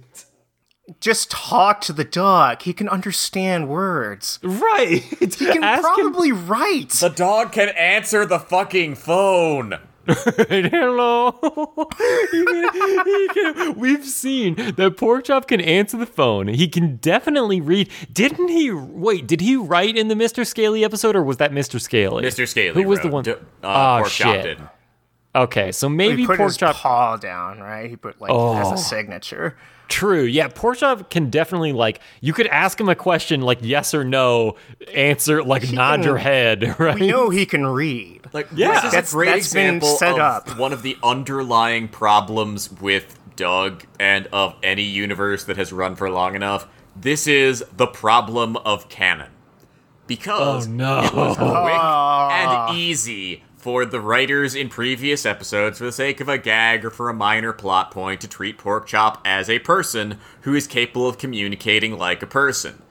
Just 1.01 1.29
talk 1.31 1.81
to 1.81 1.93
the 1.93 2.05
dog. 2.05 2.61
He 2.61 2.71
can 2.73 2.87
understand 2.87 3.67
words. 3.67 4.39
right. 4.41 5.01
He 5.19 5.27
can 5.27 5.63
Ask 5.63 5.83
him- 5.85 5.93
probably 6.11 6.31
write. 6.31 6.89
The 6.91 7.09
dog 7.09 7.51
can 7.51 7.69
answer 7.69 8.25
the 8.25 8.39
fucking 8.39 8.95
phone. 8.95 9.79
Hello. 10.07 11.37
He 12.31 12.45
can- 12.45 13.05
he 13.05 13.27
can- 13.33 13.75
we've 13.77 14.05
seen 14.05 14.55
that 14.55 14.95
Porkchop 14.97 15.47
can 15.47 15.59
answer 15.59 15.97
the 15.97 16.05
phone. 16.05 16.47
He 16.47 16.67
can 16.69 16.95
definitely 16.97 17.59
read. 17.59 17.89
Didn't 18.11 18.47
he? 18.47 18.71
Wait, 18.71 19.27
did 19.27 19.41
he 19.41 19.55
write 19.57 19.97
in 19.97 20.07
the 20.07 20.15
Mr. 20.15 20.45
Scaly 20.47 20.85
episode, 20.85 21.15
or 21.15 21.23
was 21.23 21.37
that 21.37 21.51
Mr. 21.51 21.79
Scaly? 21.81 22.23
Mr. 22.23 22.47
Scaly. 22.47 22.81
Who 22.81 22.87
was 22.87 23.01
the 23.01 23.09
one? 23.09 23.23
D- 23.25 23.33
oh 23.63 23.67
uh, 23.67 24.03
Porkchop 24.03 24.07
shit. 24.09 24.43
did. 24.43 24.59
Okay, 25.35 25.71
so 25.71 25.89
maybe 25.89 26.21
he 26.21 26.25
put 26.25 26.39
his 26.39 26.57
Porkchop. 26.57 26.73
paw 26.75 27.17
down, 27.17 27.59
right? 27.59 27.89
He 27.89 27.95
put 27.97 28.19
like 28.21 28.31
as 28.31 28.71
a 28.71 28.77
signature. 28.77 29.57
True. 29.87 30.23
Yeah, 30.23 30.49
Porkchop 30.49 31.09
can 31.09 31.29
definitely 31.29 31.71
like. 31.73 31.99
You 32.21 32.33
could 32.33 32.47
ask 32.47 32.79
him 32.79 32.89
a 32.89 32.95
question 32.95 33.41
like 33.41 33.59
yes 33.61 33.93
or 33.93 34.03
no, 34.03 34.55
answer 34.93 35.41
like 35.43 35.71
nod 35.71 35.97
can- 35.97 36.03
your 36.03 36.17
head. 36.17 36.75
Right. 36.79 36.99
We 36.99 37.07
know 37.07 37.29
he 37.29 37.45
can 37.45 37.65
read. 37.65 38.21
Like, 38.33 38.47
Yeah. 38.53 38.73
this 38.73 38.83
is 38.85 38.91
That's- 38.91 39.11
a 39.13 39.15
great 39.15 39.25
that's 39.31 39.53
been 39.53 39.75
example 39.77 39.97
set 39.97 40.13
of 40.13 40.19
up. 40.19 40.57
one 40.57 40.73
of 40.73 40.81
the 40.83 40.97
underlying 41.03 41.87
problems 41.87 42.71
with 42.81 43.17
Doug 43.35 43.85
and 43.99 44.27
of 44.33 44.55
any 44.63 44.83
universe 44.83 45.43
that 45.45 45.57
has 45.57 45.71
run 45.71 45.95
for 45.95 46.09
long 46.09 46.35
enough. 46.35 46.67
This 46.95 47.27
is 47.27 47.63
the 47.75 47.87
problem 47.87 48.57
of 48.57 48.89
canon. 48.89 49.29
Because 50.07 50.67
Oh, 50.67 50.71
no. 50.71 50.99
it 51.03 51.13
was 51.13 51.35
quick 51.37 51.47
and 51.49 51.77
ah. 51.79 52.73
easy 52.73 53.43
for 53.57 53.85
the 53.85 53.99
writers 53.99 54.55
in 54.55 54.69
previous 54.69 55.25
episodes, 55.25 55.79
for 55.79 55.85
the 55.85 55.91
sake 55.91 56.21
of 56.21 56.29
a 56.29 56.37
gag 56.37 56.85
or 56.85 56.89
for 56.89 57.09
a 57.09 57.13
minor 57.13 57.51
plot 57.51 57.91
point, 57.91 58.21
to 58.21 58.27
treat 58.27 58.57
Porkchop 58.57 59.19
as 59.25 59.49
a 59.49 59.59
person 59.59 60.19
who 60.41 60.53
is 60.53 60.67
capable 60.67 61.09
of 61.09 61.17
communicating 61.17 61.97
like 61.97 62.21
a 62.21 62.27
person. 62.27 62.83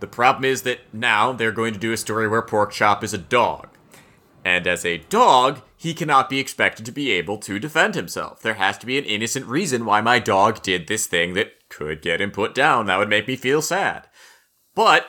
The 0.00 0.06
problem 0.06 0.44
is 0.44 0.62
that 0.62 0.80
now 0.92 1.32
they're 1.32 1.52
going 1.52 1.74
to 1.74 1.80
do 1.80 1.92
a 1.92 1.96
story 1.96 2.26
where 2.26 2.42
Porkchop 2.42 3.02
is 3.02 3.14
a 3.14 3.18
dog. 3.18 3.68
And 4.44 4.66
as 4.66 4.84
a 4.84 4.98
dog, 4.98 5.62
he 5.76 5.94
cannot 5.94 6.28
be 6.28 6.38
expected 6.38 6.84
to 6.86 6.92
be 6.92 7.10
able 7.12 7.38
to 7.38 7.58
defend 7.58 7.94
himself. 7.94 8.40
There 8.40 8.54
has 8.54 8.76
to 8.78 8.86
be 8.86 8.98
an 8.98 9.04
innocent 9.04 9.46
reason 9.46 9.84
why 9.84 10.00
my 10.00 10.18
dog 10.18 10.62
did 10.62 10.86
this 10.86 11.06
thing 11.06 11.34
that 11.34 11.52
could 11.68 12.02
get 12.02 12.20
him 12.20 12.30
put 12.30 12.54
down. 12.54 12.86
That 12.86 12.98
would 12.98 13.08
make 13.08 13.26
me 13.26 13.36
feel 13.36 13.62
sad. 13.62 14.08
But 14.74 15.06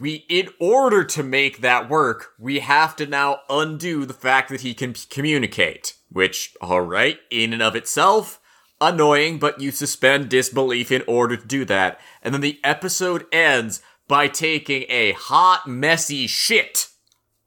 we 0.00 0.24
in 0.28 0.48
order 0.60 1.04
to 1.04 1.22
make 1.22 1.58
that 1.58 1.88
work, 1.88 2.32
we 2.38 2.60
have 2.60 2.96
to 2.96 3.06
now 3.06 3.40
undo 3.48 4.04
the 4.04 4.14
fact 4.14 4.50
that 4.50 4.62
he 4.62 4.74
can 4.74 4.94
communicate, 5.10 5.94
which 6.10 6.54
all 6.60 6.80
right 6.80 7.18
in 7.30 7.52
and 7.52 7.62
of 7.62 7.76
itself 7.76 8.40
annoying, 8.80 9.38
but 9.38 9.60
you 9.60 9.70
suspend 9.70 10.28
disbelief 10.28 10.90
in 10.90 11.02
order 11.06 11.36
to 11.36 11.46
do 11.46 11.64
that. 11.64 12.00
And 12.22 12.34
then 12.34 12.40
the 12.40 12.60
episode 12.64 13.26
ends 13.32 13.80
by 14.08 14.28
taking 14.28 14.84
a 14.88 15.12
hot 15.12 15.66
messy 15.66 16.26
shit 16.26 16.88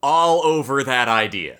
all 0.01 0.45
over 0.45 0.83
that 0.83 1.07
idea. 1.07 1.59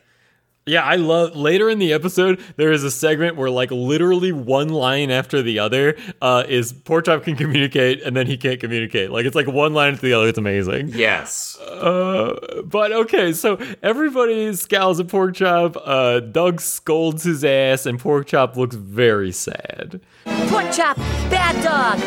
Yeah, 0.68 0.84
I 0.84 0.98
love 0.98 1.36
later 1.36 1.70
in 1.70 1.80
the 1.80 1.94
episode 1.94 2.42
there 2.58 2.72
is 2.72 2.84
a 2.84 2.92
segment 2.92 3.38
where 3.38 3.50
like 3.50 3.72
literally 3.72 4.32
one 4.34 4.70
line 4.70 5.10
after 5.10 5.42
the 5.42 5.60
other 5.60 5.96
uh, 6.22 6.44
is 6.48 6.74
Porkchop 6.74 7.24
can 7.24 7.36
communicate 7.38 8.02
and 8.04 8.16
then 8.16 8.28
he 8.28 8.38
can't 8.38 8.60
communicate. 8.60 9.10
Like 9.12 9.26
it's 9.26 9.36
like 9.36 9.48
one 9.48 9.74
line 9.74 9.94
after 9.94 10.06
the 10.06 10.14
other. 10.14 10.28
It's 10.28 10.38
amazing. 10.38 10.90
Yes. 10.90 11.58
Uh, 11.60 12.62
but 12.66 12.92
okay, 12.92 13.32
so 13.34 13.58
everybody 13.82 14.54
scowls 14.54 15.00
at 15.00 15.08
Porkchop. 15.08 15.82
Uh, 15.86 16.20
Doug 16.20 16.60
scolds 16.60 17.24
his 17.24 17.46
ass, 17.46 17.86
and 17.86 18.00
Porkchop 18.00 18.56
looks 18.56 18.76
very 18.76 19.32
sad. 19.32 20.02
Pork 20.26 20.72
chop, 20.72 20.98
bad 21.30 21.64
dog. 21.64 22.00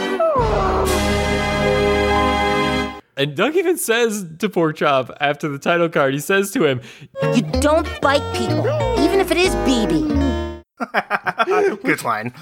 And 3.21 3.37
Doug 3.37 3.55
even 3.55 3.77
says 3.77 4.25
to 4.39 4.49
Porkchop 4.49 5.15
after 5.21 5.47
the 5.47 5.59
title 5.59 5.91
card, 5.91 6.15
he 6.15 6.21
says 6.21 6.51
to 6.53 6.65
him, 6.65 6.81
You 7.35 7.43
don't 7.61 7.87
bite 8.01 8.23
people, 8.35 8.67
even 8.99 9.21
if 9.21 9.31
it 9.31 9.37
is 9.37 9.55
BB. 9.57 10.63
Good 11.83 12.03
line. 12.03 12.33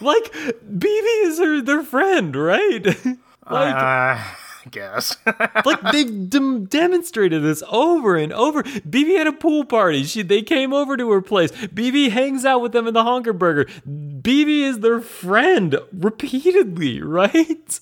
like 0.00 0.32
BB 0.32 1.04
is 1.24 1.40
her 1.40 1.60
their 1.62 1.82
friend, 1.82 2.36
right? 2.36 2.84
like 3.50 3.74
Uh, 3.74 4.22
I 4.22 4.68
guess. 4.70 5.16
like 5.66 5.80
they've 5.90 6.30
dem- 6.30 6.66
demonstrated 6.66 7.42
this 7.42 7.64
over 7.68 8.14
and 8.16 8.32
over. 8.32 8.62
BB 8.62 9.18
had 9.18 9.26
a 9.26 9.32
pool 9.32 9.64
party. 9.64 10.04
She 10.04 10.22
they 10.22 10.42
came 10.42 10.72
over 10.72 10.96
to 10.96 11.10
her 11.10 11.20
place. 11.22 11.50
BB 11.50 12.10
hangs 12.12 12.44
out 12.44 12.62
with 12.62 12.70
them 12.70 12.86
in 12.86 12.94
the 12.94 13.02
Honker 13.02 13.32
Burger. 13.32 13.64
BB 13.84 14.60
is 14.60 14.78
their 14.78 15.00
friend 15.00 15.76
repeatedly, 15.92 17.02
right? 17.02 17.80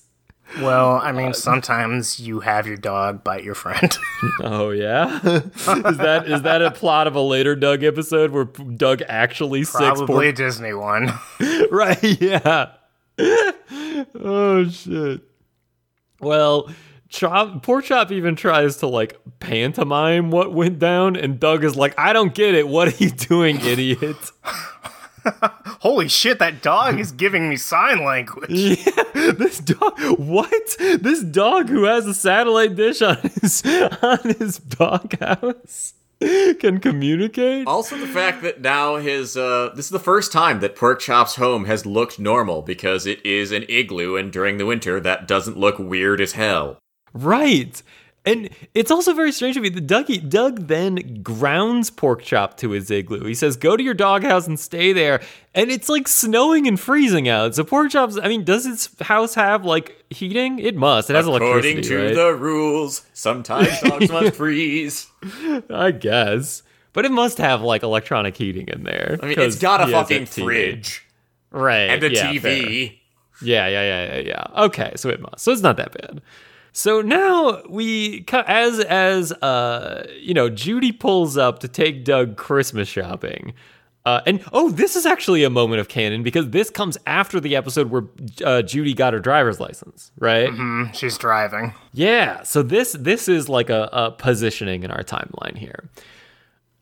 Well, 0.57 0.93
I 0.95 1.11
mean, 1.11 1.33
sometimes 1.33 2.19
you 2.19 2.39
have 2.39 2.65
your 2.67 2.77
dog 2.77 3.23
bite 3.23 3.43
your 3.43 3.55
friend. 3.55 3.97
Oh 4.41 4.71
yeah, 4.71 5.19
is 5.23 5.97
that 5.97 6.23
is 6.27 6.41
that 6.41 6.61
a 6.61 6.71
plot 6.71 7.07
of 7.07 7.15
a 7.15 7.21
later 7.21 7.55
Doug 7.55 7.83
episode 7.83 8.31
where 8.31 8.43
Doug 8.45 9.01
actually 9.07 9.63
six 9.63 9.77
Probably 9.77 10.29
a 10.29 10.33
Disney 10.33 10.73
one. 10.73 11.11
right? 11.71 12.21
Yeah. 12.21 12.71
oh 13.19 14.67
shit. 14.69 15.21
Well, 16.19 16.69
Chop, 17.09 17.63
poor 17.63 17.81
Chop 17.81 18.11
even 18.11 18.35
tries 18.35 18.77
to 18.77 18.87
like 18.87 19.17
pantomime 19.39 20.31
what 20.31 20.53
went 20.53 20.79
down, 20.79 21.15
and 21.15 21.39
Doug 21.39 21.63
is 21.63 21.75
like, 21.75 21.97
"I 21.97 22.13
don't 22.13 22.35
get 22.35 22.55
it. 22.55 22.67
What 22.67 22.87
are 22.89 23.03
you 23.03 23.09
doing, 23.09 23.59
idiot?" 23.61 24.17
Holy 25.81 26.07
shit, 26.07 26.39
that 26.39 26.61
dog 26.61 26.99
is 26.99 27.11
giving 27.11 27.49
me 27.49 27.57
sign 27.57 28.03
language. 28.03 28.49
yeah, 28.49 29.31
this 29.31 29.59
dog. 29.59 29.99
What? 30.19 30.77
This 30.77 31.23
dog 31.23 31.69
who 31.69 31.83
has 31.83 32.05
a 32.05 32.13
satellite 32.13 32.75
dish 32.75 33.01
on 33.01 33.17
his 33.17 33.63
on 34.01 34.19
his 34.37 34.59
doghouse 34.59 35.93
can 36.19 36.79
communicate. 36.79 37.67
Also, 37.67 37.97
the 37.97 38.07
fact 38.07 38.41
that 38.41 38.61
now 38.61 38.97
his 38.97 39.37
uh, 39.37 39.71
this 39.75 39.85
is 39.85 39.91
the 39.91 39.99
first 39.99 40.31
time 40.31 40.59
that 40.59 40.75
Porkchop's 40.75 41.35
home 41.35 41.65
has 41.65 41.85
looked 41.85 42.19
normal 42.19 42.61
because 42.61 43.05
it 43.05 43.25
is 43.25 43.51
an 43.51 43.63
igloo, 43.69 44.15
and 44.15 44.31
during 44.31 44.57
the 44.57 44.65
winter 44.65 44.99
that 44.99 45.27
doesn't 45.27 45.57
look 45.57 45.79
weird 45.79 46.21
as 46.21 46.33
hell. 46.33 46.77
Right. 47.13 47.81
And 48.25 48.49
it's 48.73 48.91
also 48.91 49.13
very 49.13 49.31
strange 49.31 49.55
to 49.55 49.61
me 49.61 49.69
that 49.69 49.87
Dougie, 49.87 50.27
Doug 50.27 50.67
then 50.67 51.21
grounds 51.23 51.89
Porkchop 51.89 52.57
to 52.57 52.71
his 52.71 52.91
igloo. 52.91 53.23
He 53.25 53.33
says, 53.33 53.55
Go 53.55 53.77
to 53.77 53.81
your 53.83 53.93
doghouse 53.93 54.45
and 54.45 54.59
stay 54.59 54.93
there. 54.93 55.21
And 55.55 55.71
it's 55.71 55.89
like 55.89 56.07
snowing 56.07 56.67
and 56.67 56.79
freezing 56.79 57.29
out. 57.29 57.55
So 57.55 57.63
pork 57.63 57.91
Porkchop's, 57.91 58.19
I 58.21 58.27
mean, 58.27 58.43
does 58.43 58.65
his 58.65 58.89
house 59.01 59.35
have 59.35 59.63
like 59.65 60.03
heating? 60.09 60.59
It 60.59 60.75
must. 60.75 61.09
It 61.09 61.15
has 61.15 61.25
According 61.27 61.47
electricity. 61.47 61.93
According 61.93 62.15
to 62.15 62.21
right? 62.21 62.31
the 62.31 62.35
rules, 62.35 63.05
sometimes 63.13 63.79
dogs 63.83 64.11
must 64.11 64.35
freeze. 64.35 65.07
I 65.69 65.91
guess. 65.91 66.61
But 66.93 67.05
it 67.05 67.11
must 67.11 67.37
have 67.37 67.61
like 67.61 67.83
electronic 67.83 68.35
heating 68.35 68.67
in 68.67 68.83
there. 68.83 69.17
I 69.23 69.27
mean, 69.27 69.39
it's 69.39 69.59
got 69.59 69.81
a 69.81 69.91
fucking 69.91 70.23
TV. 70.23 70.43
fridge 70.43 71.05
Right. 71.51 71.89
and 71.89 72.03
a 72.03 72.11
yeah, 72.13 72.33
TV. 72.33 72.41
fair. 72.41 72.95
Yeah, 73.41 73.67
yeah, 73.67 73.67
yeah, 73.67 74.15
yeah, 74.15 74.19
yeah. 74.19 74.63
Okay, 74.65 74.91
so 74.97 75.09
it 75.09 75.21
must. 75.21 75.39
So 75.39 75.51
it's 75.51 75.61
not 75.61 75.77
that 75.77 75.93
bad. 75.93 76.21
So 76.79 77.01
now 77.01 77.61
we, 77.67 78.23
as 78.31 78.79
as 78.79 79.33
uh, 79.33 80.07
you 80.17 80.33
know, 80.33 80.49
Judy 80.49 80.93
pulls 80.93 81.35
up 81.35 81.59
to 81.59 81.67
take 81.67 82.05
Doug 82.05 82.37
Christmas 82.37 82.87
shopping. 82.87 83.53
Uh, 84.05 84.21
and 84.25 84.41
oh, 84.53 84.69
this 84.69 84.95
is 84.95 85.05
actually 85.05 85.43
a 85.43 85.49
moment 85.49 85.81
of 85.81 85.89
canon 85.89 86.23
because 86.23 86.51
this 86.51 86.69
comes 86.69 86.97
after 87.05 87.41
the 87.41 87.57
episode 87.57 87.89
where 87.89 88.03
uh, 88.45 88.61
Judy 88.61 88.93
got 88.93 89.11
her 89.11 89.19
driver's 89.19 89.59
license, 89.59 90.13
right? 90.19 90.93
She's 90.95 91.17
driving. 91.17 91.73
Yeah, 91.91 92.43
so 92.43 92.63
this 92.63 92.93
this 92.93 93.27
is 93.27 93.49
like 93.49 93.69
a, 93.69 93.89
a 93.91 94.11
positioning 94.11 94.83
in 94.83 94.89
our 94.89 95.03
timeline 95.03 95.57
here. 95.57 95.89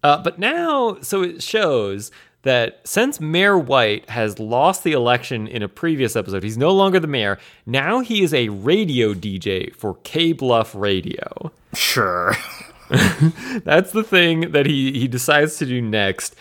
Uh, 0.03 0.21
but 0.21 0.37
now, 0.37 0.99
so 1.01 1.23
it 1.23 1.41
shows 1.41 2.11
that 2.43 2.81
since 2.85 3.19
Mayor 3.19 3.57
White 3.57 4.09
has 4.09 4.39
lost 4.39 4.83
the 4.83 4.93
election 4.93 5.47
in 5.47 5.61
a 5.61 5.67
previous 5.67 6.15
episode, 6.15 6.43
he's 6.43 6.57
no 6.57 6.71
longer 6.71 6.99
the 6.99 7.07
mayor. 7.07 7.39
Now 7.65 7.99
he 7.99 8.23
is 8.23 8.33
a 8.33 8.49
radio 8.49 9.13
DJ 9.13 9.75
for 9.75 9.95
K 10.03 10.33
Bluff 10.33 10.73
Radio. 10.75 11.51
Sure. 11.73 12.35
That's 12.89 13.91
the 13.91 14.03
thing 14.03 14.51
that 14.51 14.65
he 14.65 14.93
he 14.93 15.07
decides 15.07 15.57
to 15.57 15.65
do 15.65 15.81
next. 15.81 16.35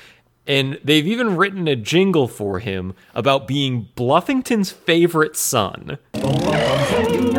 And 0.46 0.78
they've 0.84 1.06
even 1.06 1.36
written 1.36 1.66
a 1.66 1.74
jingle 1.74 2.28
for 2.28 2.60
him 2.60 2.94
about 3.14 3.48
being 3.48 3.88
Bluffington's 3.96 4.70
favorite 4.70 5.36
son. 5.36 5.98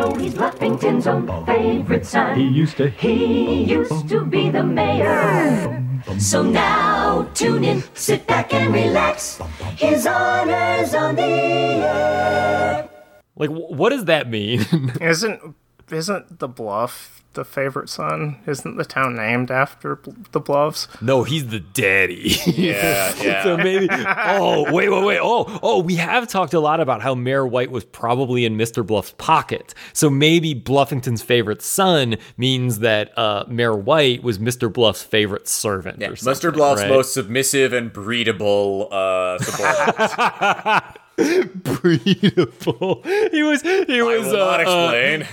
You 0.08 0.14
know 0.14 0.20
he's 0.20 0.34
Bluffington's 0.34 1.06
own 1.06 1.44
favorite 1.44 2.06
son. 2.06 2.38
He 2.38 2.48
used 2.48 2.78
to 2.78 2.88
He 2.88 3.64
used 3.64 4.08
to 4.08 4.24
be 4.24 4.48
the 4.48 4.64
mayor. 4.64 5.84
So 6.18 6.42
now 6.42 7.28
tune 7.34 7.62
in, 7.62 7.84
sit 7.92 8.26
back 8.26 8.54
and 8.54 8.72
relax. 8.72 9.38
His 9.76 10.06
honor's 10.06 10.94
on 10.94 11.14
the 11.16 11.22
air. 11.22 12.88
Like, 13.36 13.50
what 13.50 13.90
does 13.90 14.06
that 14.06 14.30
mean? 14.30 14.64
Isn't 15.00 15.54
isn't 15.92 16.38
the 16.38 16.48
bluff 16.48 17.18
the 17.34 17.44
favorite 17.44 17.88
son? 17.88 18.40
Isn't 18.46 18.76
the 18.76 18.84
town 18.84 19.14
named 19.14 19.50
after 19.50 20.00
the 20.32 20.40
bluffs? 20.40 20.88
No, 21.00 21.22
he's 21.22 21.46
the 21.48 21.60
daddy. 21.60 22.36
Yeah, 22.58 23.14
yeah. 23.22 23.44
so 23.44 23.56
maybe. 23.56 23.86
Oh, 23.90 24.72
wait, 24.72 24.88
wait, 24.88 25.04
wait. 25.04 25.20
Oh, 25.22 25.60
oh, 25.62 25.80
we 25.80 25.94
have 25.96 26.26
talked 26.26 26.52
a 26.52 26.58
lot 26.58 26.80
about 26.80 27.02
how 27.02 27.14
Mayor 27.14 27.46
White 27.46 27.70
was 27.70 27.84
probably 27.84 28.44
in 28.44 28.56
Mr. 28.56 28.84
Bluff's 28.84 29.14
pocket. 29.16 29.74
So 29.92 30.10
maybe 30.10 30.54
Bluffington's 30.54 31.22
favorite 31.22 31.62
son 31.62 32.16
means 32.36 32.80
that 32.80 33.16
uh, 33.16 33.44
Mayor 33.46 33.76
White 33.76 34.24
was 34.24 34.38
Mr. 34.38 34.72
Bluff's 34.72 35.02
favorite 35.04 35.46
servant. 35.46 36.00
Yeah, 36.00 36.08
or 36.08 36.12
Mr. 36.12 36.52
Bluff's 36.52 36.82
right? 36.82 36.90
most 36.90 37.14
submissive 37.14 37.72
and 37.72 37.92
breedable 37.92 38.88
uh, 38.90 39.38
subordinate. 39.38 40.96
breedable. 41.64 43.30
He 43.30 43.42
was. 43.42 43.62
He 43.62 44.00
I 44.00 44.02
was. 44.02 44.26
will 44.26 44.36
not 44.36 44.66
uh, 44.66 44.86
uh, 44.86 44.90
explain. 44.90 45.26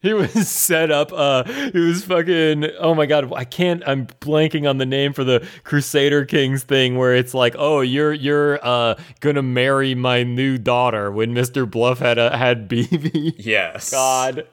He 0.02 0.14
was 0.14 0.48
set 0.48 0.90
up. 0.90 1.12
Uh, 1.12 1.44
he 1.44 1.78
was 1.78 2.04
fucking. 2.06 2.64
Oh 2.78 2.94
my 2.94 3.04
god, 3.04 3.30
I 3.34 3.44
can't. 3.44 3.82
I'm 3.86 4.06
blanking 4.06 4.66
on 4.66 4.78
the 4.78 4.86
name 4.86 5.12
for 5.12 5.24
the 5.24 5.46
Crusader 5.62 6.24
Kings 6.24 6.62
thing 6.62 6.96
where 6.96 7.14
it's 7.14 7.34
like, 7.34 7.54
oh, 7.58 7.82
you're 7.82 8.14
you're 8.14 8.58
uh 8.66 8.94
gonna 9.20 9.42
marry 9.42 9.94
my 9.94 10.22
new 10.22 10.56
daughter 10.56 11.10
when 11.10 11.34
Mister 11.34 11.66
Bluff 11.66 11.98
had 11.98 12.16
a 12.16 12.34
had 12.34 12.66
BB. 12.70 13.34
yes. 13.36 13.90
God, 13.90 14.46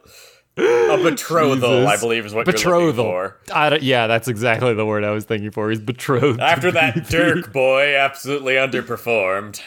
A 0.58 0.98
betrothal, 1.02 1.56
Jesus. 1.80 1.88
I 1.88 1.98
believe, 1.98 2.26
is 2.26 2.34
what 2.34 2.46
you're 2.46 2.54
betrothal. 2.54 3.06
looking 3.06 3.76
for. 3.78 3.78
Yeah, 3.82 4.08
that's 4.08 4.28
exactly 4.28 4.74
the 4.74 4.86
word 4.86 5.06
I 5.06 5.12
was 5.12 5.24
thinking 5.24 5.52
for. 5.52 5.70
He's 5.70 5.80
betrothed. 5.80 6.42
After 6.42 6.72
that. 6.72 7.08
Dirk 7.10 7.54
boy 7.54 7.96
absolutely 7.96 8.56
underperformed. 8.56 9.62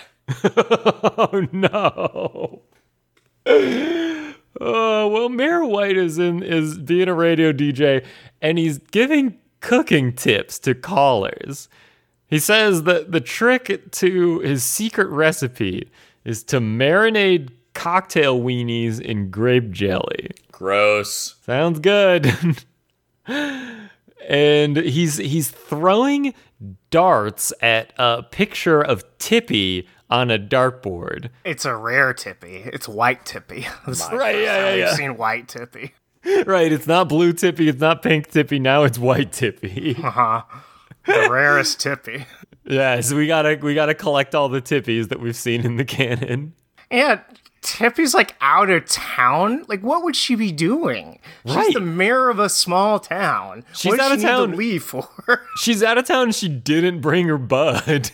Oh 0.44 1.46
no. 1.52 2.62
Oh 4.60 5.08
well, 5.08 5.28
Mayor 5.28 5.64
White 5.64 5.96
is 5.96 6.18
in 6.18 6.42
is 6.42 6.78
being 6.78 7.08
a 7.08 7.14
radio 7.14 7.52
DJ, 7.52 8.04
and 8.42 8.58
he's 8.58 8.78
giving 8.78 9.38
cooking 9.60 10.12
tips 10.12 10.58
to 10.60 10.74
callers. 10.74 11.68
He 12.26 12.38
says 12.38 12.84
that 12.84 13.10
the 13.10 13.20
trick 13.20 13.90
to 13.92 14.38
his 14.40 14.62
secret 14.62 15.08
recipe 15.08 15.90
is 16.24 16.44
to 16.44 16.60
marinate 16.60 17.50
cocktail 17.74 18.40
weenies 18.40 19.00
in 19.00 19.30
grape 19.30 19.70
jelly. 19.70 20.30
Gross. 20.52 21.36
Sounds 21.44 21.78
good. 21.78 22.30
and 24.28 24.76
he's 24.76 25.16
he's 25.16 25.50
throwing 25.50 26.34
darts 26.90 27.52
at 27.62 27.92
a 27.96 28.22
picture 28.22 28.82
of 28.82 29.04
Tippy 29.18 29.88
on 30.10 30.30
a 30.30 30.38
dartboard. 30.38 31.30
It's 31.44 31.64
a 31.64 31.74
rare 31.74 32.12
tippy. 32.12 32.62
It's 32.66 32.88
white 32.88 33.24
tippy. 33.24 33.66
This 33.86 34.00
is 34.00 34.08
the 34.08 34.16
Right, 34.16 34.34
first 34.34 34.44
yeah, 34.44 34.74
yeah, 34.74 34.86
we've 34.86 34.94
seen 34.94 35.16
white 35.16 35.48
tippy. 35.48 35.94
Right, 36.44 36.70
it's 36.70 36.86
not 36.86 37.08
blue 37.08 37.32
Tippy, 37.32 37.70
it's 37.70 37.80
not 37.80 38.02
pink 38.02 38.30
Tippy, 38.30 38.58
now 38.58 38.84
it's 38.84 38.98
white 38.98 39.32
Tippy. 39.32 39.96
Uh-huh. 40.04 40.42
The 41.06 41.28
rarest 41.30 41.80
tippy. 41.80 42.26
yeah, 42.64 43.00
so 43.00 43.16
we 43.16 43.26
gotta 43.26 43.58
we 43.62 43.74
gotta 43.74 43.94
collect 43.94 44.34
all 44.34 44.50
the 44.50 44.60
Tippies 44.60 45.08
that 45.08 45.18
we've 45.18 45.34
seen 45.34 45.64
in 45.64 45.76
the 45.76 45.84
canon. 45.86 46.52
Yeah, 46.90 47.20
Tippy's 47.62 48.14
like 48.14 48.34
out 48.40 48.70
of 48.70 48.86
town. 48.86 49.64
Like, 49.68 49.82
what 49.82 50.02
would 50.02 50.16
she 50.16 50.34
be 50.34 50.50
doing? 50.50 51.18
She's 51.46 51.56
Right. 51.56 51.74
the 51.74 51.80
mayor 51.80 52.30
of 52.30 52.38
a 52.38 52.48
small 52.48 52.98
town. 52.98 53.64
She's 53.74 53.90
what 53.90 53.98
does 53.98 54.06
out 54.06 54.08
she 54.08 54.12
of 54.14 54.18
need 54.20 54.26
town. 54.26 54.50
to 54.52 54.56
leave 54.56 54.82
for? 54.82 55.08
She's 55.58 55.82
out 55.82 55.98
of 55.98 56.06
town 56.06 56.22
and 56.24 56.34
she 56.34 56.48
didn't 56.48 57.00
bring 57.00 57.28
her 57.28 57.36
bud. 57.36 58.10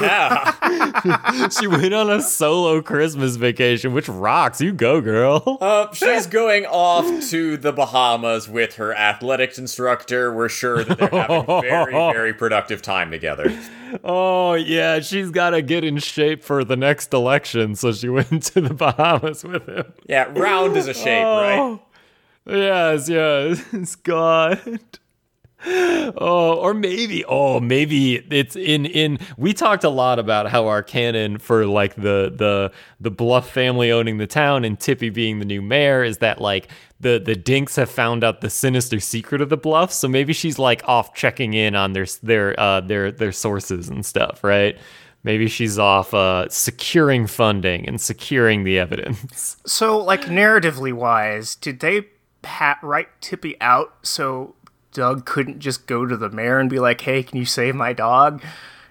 Yeah. 0.00 1.48
she 1.58 1.66
went 1.66 1.94
on 1.94 2.10
a 2.10 2.20
solo 2.20 2.82
Christmas 2.82 3.36
vacation, 3.36 3.94
which 3.94 4.08
rocks. 4.08 4.60
You 4.60 4.72
go, 4.72 5.00
girl. 5.00 5.58
Uh, 5.60 5.92
she's 5.94 6.26
going 6.26 6.66
off 6.66 7.06
to 7.30 7.56
the 7.56 7.72
Bahamas 7.72 8.48
with 8.48 8.74
her 8.76 8.94
athletics 8.94 9.58
instructor. 9.58 10.32
We're 10.32 10.48
sure 10.50 10.84
that 10.84 10.98
they're 10.98 11.08
having 11.08 11.44
a 11.48 11.60
very, 11.62 11.92
very 11.92 12.34
productive 12.34 12.82
time 12.82 13.10
together. 13.10 13.50
Oh 14.04 14.54
yeah, 14.54 15.00
she's 15.00 15.30
gotta 15.30 15.62
get 15.62 15.84
in 15.84 15.98
shape 15.98 16.42
for 16.42 16.64
the 16.64 16.76
next 16.76 17.12
election, 17.12 17.74
so 17.74 17.92
she 17.92 18.08
went 18.10 18.42
to 18.44 18.60
the 18.60 18.74
Bahamas 18.74 19.44
with 19.44 19.66
him. 19.66 19.92
Yeah, 20.08 20.24
round 20.38 20.76
is 20.76 20.86
a 20.88 20.94
shape, 20.94 21.24
right? 21.24 21.58
Oh, 21.58 21.80
Yes, 22.46 23.08
yes, 23.08 23.94
God. 24.02 24.78
Oh, 26.16 26.54
or 26.54 26.74
maybe, 26.74 27.24
oh, 27.26 27.60
maybe 27.60 28.16
it's 28.30 28.56
in 28.56 28.84
in. 28.86 29.18
We 29.36 29.52
talked 29.52 29.84
a 29.84 29.88
lot 29.88 30.18
about 30.18 30.50
how 30.50 30.66
our 30.66 30.82
canon 30.82 31.38
for 31.38 31.66
like 31.66 31.94
the 31.94 32.32
the 32.34 32.72
the 32.98 33.10
Bluff 33.10 33.48
family 33.50 33.92
owning 33.92 34.18
the 34.18 34.26
town 34.26 34.64
and 34.64 34.78
Tippy 34.78 35.10
being 35.10 35.38
the 35.38 35.44
new 35.44 35.62
mayor 35.62 36.02
is 36.02 36.18
that 36.18 36.40
like 36.40 36.68
the 36.98 37.22
the 37.24 37.36
Dinks 37.36 37.76
have 37.76 37.90
found 37.90 38.24
out 38.24 38.40
the 38.40 38.50
sinister 38.50 38.98
secret 38.98 39.40
of 39.40 39.50
the 39.50 39.56
Bluff. 39.56 39.92
So 39.92 40.08
maybe 40.08 40.32
she's 40.32 40.58
like 40.58 40.82
off 40.88 41.14
checking 41.14 41.54
in 41.54 41.74
on 41.76 41.92
their 41.92 42.06
their 42.22 42.58
uh 42.58 42.80
their 42.80 43.12
their 43.12 43.32
sources 43.32 43.88
and 43.88 44.04
stuff, 44.04 44.42
right? 44.42 44.76
Maybe 45.22 45.48
she's 45.48 45.78
off 45.78 46.14
uh, 46.14 46.48
securing 46.48 47.26
funding 47.26 47.86
and 47.86 48.00
securing 48.00 48.64
the 48.64 48.78
evidence. 48.78 49.58
so, 49.66 49.98
like, 49.98 50.22
narratively 50.22 50.94
wise, 50.94 51.56
did 51.56 51.80
they 51.80 52.06
pat, 52.42 52.78
write 52.82 53.08
Tippy 53.20 53.60
out 53.60 53.94
so 54.02 54.54
Doug 54.92 55.24
couldn't 55.24 55.60
just 55.60 55.86
go 55.86 56.06
to 56.06 56.16
the 56.16 56.30
mayor 56.30 56.58
and 56.58 56.68
be 56.70 56.78
like, 56.78 57.00
"Hey, 57.00 57.22
can 57.22 57.38
you 57.38 57.44
save 57.44 57.74
my 57.74 57.92
dog"? 57.92 58.42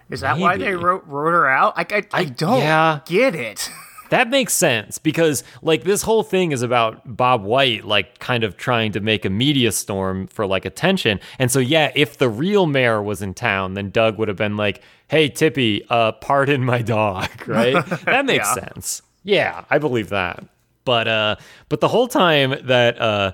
Is 0.09 0.21
that 0.21 0.37
why 0.39 0.57
they 0.57 0.73
wrote 0.73 1.05
wrote 1.05 1.31
her 1.33 1.47
out? 1.47 1.77
Like, 1.77 1.91
I, 1.93 2.03
I 2.13 2.25
don't 2.25 2.59
yeah. 2.59 2.99
get 3.05 3.35
it. 3.35 3.69
That 4.09 4.31
makes 4.31 4.53
sense 4.53 4.97
because 4.97 5.43
like 5.61 5.83
this 5.83 6.01
whole 6.01 6.23
thing 6.23 6.51
is 6.51 6.63
about 6.63 7.15
Bob 7.15 7.43
White 7.43 7.85
like 7.85 8.17
kind 8.17 8.43
of 8.43 8.57
trying 8.57 8.91
to 8.93 8.99
make 8.99 9.23
a 9.23 9.29
media 9.29 9.71
storm 9.71 10.25
for 10.25 10.47
like 10.47 10.65
attention. 10.65 11.19
And 11.37 11.51
so 11.51 11.59
yeah, 11.59 11.91
if 11.93 12.17
the 12.17 12.27
real 12.27 12.65
mayor 12.65 13.03
was 13.03 13.21
in 13.21 13.35
town, 13.35 13.75
then 13.75 13.91
Doug 13.91 14.17
would 14.17 14.27
have 14.27 14.35
been 14.35 14.57
like, 14.57 14.81
"Hey 15.09 15.29
Tippy, 15.29 15.85
uh 15.91 16.13
pardon 16.13 16.65
my 16.65 16.81
dog," 16.81 17.29
right? 17.47 17.85
that 18.05 18.25
makes 18.25 18.47
Yeah. 18.57 18.63
sense. 18.65 19.03
Yeah, 19.23 19.65
I 19.69 19.77
believe 19.77 20.09
that. 20.09 20.43
But 20.85 21.07
uh 21.07 21.35
but 21.69 21.79
the 21.79 21.87
whole 21.89 22.07
time 22.07 22.55
that 22.63 22.99
uh 22.99 23.33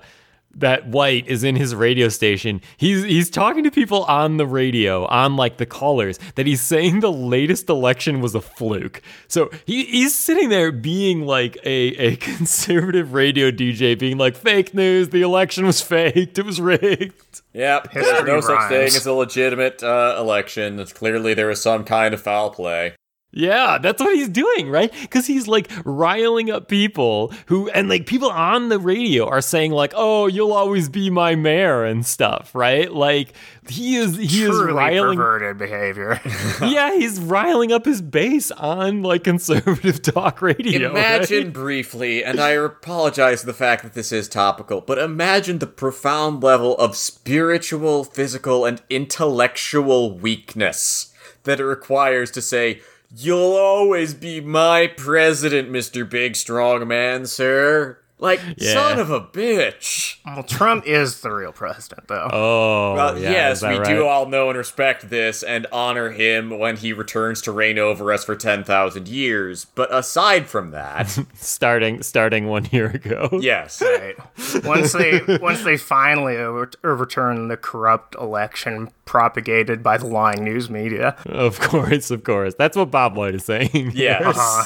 that 0.55 0.87
White 0.87 1.27
is 1.27 1.43
in 1.43 1.55
his 1.55 1.75
radio 1.75 2.09
station. 2.09 2.61
He's 2.77 3.03
he's 3.03 3.29
talking 3.29 3.63
to 3.63 3.71
people 3.71 4.03
on 4.05 4.37
the 4.37 4.47
radio, 4.47 5.05
on 5.07 5.35
like 5.35 5.57
the 5.57 5.65
callers, 5.65 6.17
that 6.35 6.47
he's 6.47 6.61
saying 6.61 7.01
the 7.01 7.11
latest 7.11 7.69
election 7.69 8.21
was 8.21 8.35
a 8.35 8.41
fluke. 8.41 9.01
So 9.27 9.49
he, 9.65 9.85
he's 9.85 10.15
sitting 10.15 10.49
there 10.49 10.71
being 10.71 11.25
like 11.25 11.57
a, 11.63 11.95
a 11.97 12.15
conservative 12.15 13.13
radio 13.13 13.51
DJ, 13.51 13.97
being 13.97 14.17
like, 14.17 14.35
fake 14.35 14.73
news, 14.73 15.09
the 15.09 15.21
election 15.21 15.65
was 15.65 15.81
faked, 15.81 16.39
it 16.39 16.45
was 16.45 16.61
rigged. 16.61 17.41
Yep, 17.53 17.93
there's 17.93 18.05
History 18.05 18.27
no 18.27 18.41
such 18.41 18.69
thing 18.69 18.87
as 18.87 19.05
a 19.05 19.13
legitimate 19.13 19.83
uh, 19.83 20.15
election. 20.17 20.79
It's 20.79 20.93
clearly 20.93 21.33
there 21.33 21.47
was 21.47 21.61
some 21.61 21.83
kind 21.83 22.13
of 22.13 22.21
foul 22.21 22.49
play. 22.49 22.95
Yeah, 23.37 23.79
that's 23.79 24.01
what 24.01 24.15
he's 24.15 24.29
doing, 24.29 24.69
right? 24.69 24.89
Because 25.01 25.27
he's 25.27 25.45
like 25.45 25.69
riling 25.83 26.49
up 26.49 26.69
people 26.69 27.33
who, 27.47 27.69
and 27.71 27.89
like 27.89 28.05
people 28.05 28.29
on 28.29 28.69
the 28.69 28.79
radio 28.79 29.27
are 29.27 29.41
saying 29.41 29.73
like, 29.73 29.91
"Oh, 29.93 30.27
you'll 30.27 30.53
always 30.53 30.87
be 30.87 31.09
my 31.09 31.35
mayor" 31.35 31.83
and 31.83 32.05
stuff, 32.05 32.55
right? 32.55 32.89
Like 32.89 33.33
he 33.67 33.97
is, 33.97 34.15
he 34.15 34.43
is 34.43 34.51
Truly 34.51 34.71
riling. 34.73 35.17
perverted 35.17 35.57
behavior. 35.57 36.21
yeah, 36.61 36.95
he's 36.95 37.19
riling 37.19 37.73
up 37.73 37.83
his 37.83 38.01
base 38.01 38.51
on 38.51 39.03
like 39.03 39.25
conservative 39.25 40.01
talk 40.13 40.41
radio. 40.41 40.91
Imagine 40.91 41.43
right? 41.45 41.53
briefly, 41.53 42.23
and 42.23 42.39
I 42.39 42.51
apologize 42.51 43.41
for 43.41 43.47
the 43.47 43.53
fact 43.53 43.83
that 43.83 43.95
this 43.95 44.13
is 44.13 44.29
topical, 44.29 44.79
but 44.79 44.97
imagine 44.97 45.59
the 45.59 45.67
profound 45.67 46.41
level 46.41 46.77
of 46.77 46.95
spiritual, 46.95 48.05
physical, 48.05 48.63
and 48.63 48.81
intellectual 48.89 50.17
weakness 50.17 51.11
that 51.43 51.59
it 51.59 51.65
requires 51.65 52.31
to 52.31 52.41
say, 52.41 52.79
You'll 53.17 53.55
always 53.55 54.13
be 54.13 54.41
my 54.41 54.87
president, 54.87 55.71
Mr. 55.71 56.09
Big 56.09 56.35
Strong 56.35 56.85
Man, 56.89 57.25
sir. 57.25 57.97
Like, 58.17 58.39
Yeah. 58.57 58.73
son 58.73 58.99
of 58.99 59.11
a 59.11 59.19
bitch. 59.19 60.17
well, 60.25 60.41
Trump 60.43 60.87
is 60.87 61.19
the 61.19 61.31
real 61.31 61.51
president, 61.51 62.07
though. 62.07 62.29
Oh, 62.31 62.93
Well, 62.95 63.17
yeah, 63.19 63.29
yes, 63.31 63.57
is 63.57 63.61
that 63.61 63.71
we 63.73 63.77
right? 63.79 63.87
do 63.87 64.05
all 64.05 64.25
know 64.25 64.47
and 64.49 64.57
respect 64.57 65.09
this 65.09 65.43
and 65.43 65.67
honor 65.71 66.11
him 66.11 66.57
when 66.57 66.77
he 66.77 66.93
returns 66.93 67.41
to 67.41 67.51
reign 67.51 67.77
over 67.77 68.13
us 68.13 68.23
for 68.23 68.35
10,000 68.35 69.09
years. 69.09 69.65
But 69.65 69.93
aside 69.93 70.47
from 70.47 70.71
that, 70.71 71.19
starting 71.35 72.01
starting 72.03 72.47
one 72.47 72.69
year 72.71 72.87
ago. 72.87 73.29
yes. 73.41 73.81
Right. 73.81 74.15
Once 74.63 74.93
they 74.93 75.19
once 75.41 75.63
they 75.63 75.75
finally 75.75 76.37
over- 76.37 76.71
overturn 76.85 77.49
the 77.49 77.57
corrupt 77.57 78.15
election 78.15 78.91
propagated 79.03 79.83
by 79.83 79.97
the 79.97 80.07
lying 80.07 80.43
news 80.43 80.69
media. 80.69 81.17
Of 81.25 81.59
course, 81.59 82.11
of 82.11 82.23
course. 82.23 82.53
That's 82.57 82.77
what 82.77 82.91
Bob 82.91 83.17
White 83.17 83.35
is 83.35 83.43
saying. 83.45 83.91
Yes. 83.93 84.23
Uh-huh. 84.25 84.63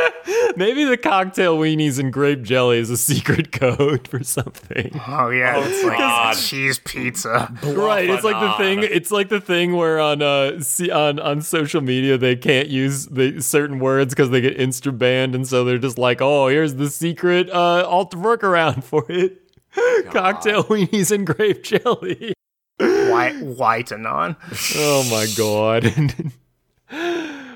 Maybe 0.56 0.84
the 0.84 0.96
cocktail 0.96 1.58
weenies 1.58 1.98
and 1.98 2.12
grape 2.12 2.42
jelly 2.42 2.78
is 2.78 2.90
a 2.90 2.96
secret 2.96 3.52
code 3.60 4.06
for 4.08 4.22
something. 4.22 4.90
Oh 5.06 5.30
yeah, 5.30 5.62
it's 5.64 5.84
like 5.84 5.98
God. 5.98 6.36
cheese 6.36 6.78
pizza. 6.78 7.52
Right, 7.62 8.08
it's 8.08 8.24
like 8.24 8.40
the 8.40 8.52
thing. 8.62 8.82
It's 8.82 9.10
like 9.10 9.28
the 9.28 9.40
thing 9.40 9.74
where 9.74 10.00
on 10.00 10.22
uh 10.22 10.60
see, 10.60 10.90
on 10.90 11.18
on 11.18 11.42
social 11.42 11.80
media 11.80 12.16
they 12.16 12.36
can't 12.36 12.68
use 12.68 13.06
the 13.06 13.40
certain 13.40 13.78
words 13.78 14.14
because 14.14 14.30
they 14.30 14.40
get 14.40 14.56
insta 14.56 14.96
banned, 14.96 15.34
and 15.34 15.46
so 15.46 15.64
they're 15.64 15.78
just 15.78 15.98
like, 15.98 16.20
oh, 16.20 16.48
here's 16.48 16.74
the 16.76 16.88
secret 16.88 17.50
uh 17.50 17.86
alt 17.86 18.12
workaround 18.12 18.84
for 18.84 19.04
it. 19.10 19.38
Cocktail 20.10 20.64
weenies 20.64 21.10
and 21.10 21.26
grape 21.26 21.62
jelly. 21.62 22.34
White, 22.78 23.40
white 23.40 23.92
anon. 23.92 24.36
Oh 24.76 25.08
my 25.10 25.26
god. 25.36 26.32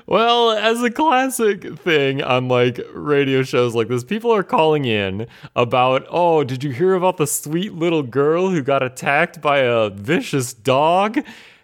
Well, 0.07 0.51
as 0.51 0.81
a 0.81 0.89
classic 0.89 1.77
thing 1.79 2.23
on 2.23 2.47
like 2.47 2.79
radio 2.93 3.43
shows 3.43 3.75
like 3.75 3.89
this, 3.89 4.03
people 4.03 4.33
are 4.33 4.43
calling 4.43 4.85
in 4.85 5.27
about, 5.55 6.07
oh, 6.09 6.43
did 6.43 6.63
you 6.63 6.71
hear 6.71 6.95
about 6.95 7.17
the 7.17 7.27
sweet 7.27 7.73
little 7.73 8.03
girl 8.03 8.49
who 8.49 8.61
got 8.61 8.81
attacked 8.81 9.41
by 9.41 9.59
a 9.59 9.89
vicious 9.89 10.53
dog? 10.53 11.19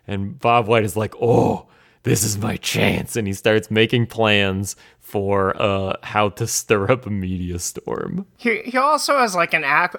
And 0.05 0.37
Bob 0.37 0.67
White 0.67 0.83
is 0.83 0.97
like, 0.97 1.13
oh, 1.21 1.67
this 2.03 2.23
is 2.23 2.37
my 2.37 2.57
chance. 2.57 3.15
And 3.15 3.27
he 3.27 3.33
starts 3.33 3.71
making 3.71 4.07
plans 4.07 4.75
for 4.99 5.59
uh, 5.61 5.95
how 6.03 6.29
to 6.29 6.45
stir 6.45 6.91
up 6.91 7.05
a 7.05 7.09
media 7.09 7.59
storm. 7.59 8.25
He, 8.37 8.61
he 8.63 8.77
also 8.77 9.17
has 9.19 9.35
like 9.35 9.53
an 9.53 9.63
ac, 9.63 9.97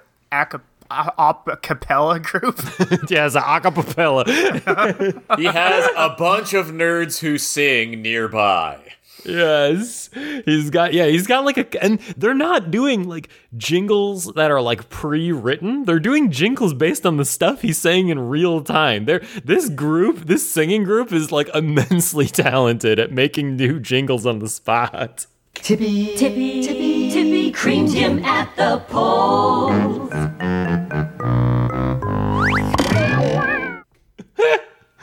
a 1.47 1.57
cappella 1.57 2.21
group. 2.21 2.59
yeah, 3.11 3.27
it's 3.27 3.35
a 3.35 3.41
acapella. 3.41 4.25
He 5.39 5.45
has 5.45 5.91
a 5.97 6.11
bunch 6.11 6.55
of 6.55 6.69
nerds 6.69 7.19
who 7.19 7.39
sing 7.39 8.03
nearby. 8.03 8.79
Yes. 9.25 10.11
He's 10.45 10.71
got 10.71 10.93
yeah, 10.93 11.07
he's 11.07 11.27
got 11.27 11.45
like 11.45 11.57
a 11.57 11.83
and 11.83 11.99
they're 12.17 12.35
not 12.35 12.71
doing 12.71 13.09
like 13.09 13.29
jingles 13.57 14.33
that 14.35 14.51
are 14.51 14.61
like 14.61 14.89
pre-written. 14.91 15.85
They're 15.85 16.01
doing 16.01 16.31
jingles 16.31 16.75
based 16.75 17.07
on 17.07 17.17
the 17.17 17.25
stuff 17.25 17.63
he's 17.63 17.79
saying 17.79 18.09
in 18.09 18.29
real 18.29 18.63
time. 18.63 19.07
They're 19.07 19.23
this 19.43 19.69
group, 19.69 20.27
this 20.27 20.49
singing 20.49 20.85
group 20.85 21.13
is 21.13 21.33
like 21.33 21.49
immensely 21.55 22.27
talented 22.27 22.99
at 22.99 23.13
making 23.13 23.57
new 23.57 23.81
jingles 23.81 24.27
on 24.27 24.41
the 24.41 24.49
spot. 24.49 25.27
Tippy, 25.55 26.15
Tippy, 26.17 26.63
Tippy, 26.63 27.11
Tippy 27.11 27.51
creamed 27.53 27.93
him 27.93 28.23
at 28.25 28.55
the 28.57 28.79
polls. 28.89 30.11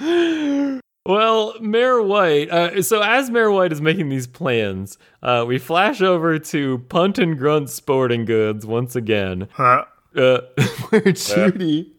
Well, 1.03 1.55
Mayor 1.59 1.99
White. 1.99 2.51
Uh, 2.51 2.83
so 2.83 3.01
as 3.01 3.31
Mayor 3.31 3.49
White 3.49 3.71
is 3.71 3.81
making 3.81 4.09
these 4.09 4.27
plans, 4.27 4.99
uh, 5.23 5.43
we 5.47 5.57
flash 5.57 5.99
over 5.99 6.37
to 6.37 6.77
Punt 6.89 7.17
and 7.17 7.35
Grunt 7.39 7.71
Sporting 7.71 8.23
Goods 8.23 8.67
once 8.67 8.95
again, 8.95 9.47
Huh? 9.53 9.85
uh, 10.15 10.41
where 10.89 11.11
Judy 11.11 11.91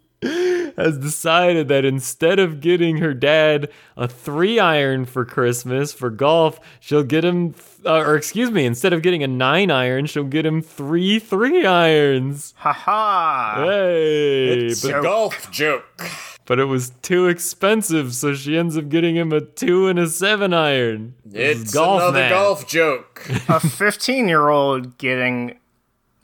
has 0.76 0.98
decided 0.98 1.66
that 1.66 1.84
instead 1.84 2.38
of 2.38 2.60
getting 2.60 2.98
her 2.98 3.12
dad 3.12 3.68
a 3.96 4.06
three 4.06 4.60
iron 4.60 5.04
for 5.04 5.24
Christmas 5.24 5.92
for 5.92 6.08
golf, 6.08 6.60
she'll 6.78 7.02
get 7.02 7.24
him, 7.24 7.56
uh, 7.84 7.96
or 7.98 8.14
excuse 8.14 8.52
me, 8.52 8.64
instead 8.64 8.92
of 8.92 9.02
getting 9.02 9.24
a 9.24 9.28
nine 9.28 9.72
iron, 9.72 10.06
she'll 10.06 10.22
get 10.22 10.46
him 10.46 10.62
three 10.62 11.18
three 11.18 11.66
irons. 11.66 12.54
Ha 12.58 12.72
ha! 12.72 13.54
Hey, 13.64 14.66
It's 14.68 14.82
but, 14.82 14.96
a 15.00 15.02
golf 15.02 15.50
joke. 15.50 16.04
But 16.46 16.58
it 16.58 16.64
was 16.64 16.90
too 17.02 17.26
expensive, 17.28 18.14
so 18.14 18.34
she 18.34 18.56
ends 18.56 18.76
up 18.76 18.88
getting 18.88 19.16
him 19.16 19.32
a 19.32 19.40
two 19.40 19.88
and 19.88 19.98
a 19.98 20.08
seven 20.08 20.52
iron. 20.52 21.14
This 21.24 21.56
is 21.58 21.62
It's 21.64 21.74
another 21.74 22.12
math. 22.20 22.30
golf 22.30 22.66
joke. 22.68 23.26
A 23.48 23.60
15 23.60 24.28
year 24.28 24.48
old 24.48 24.98
getting 24.98 25.58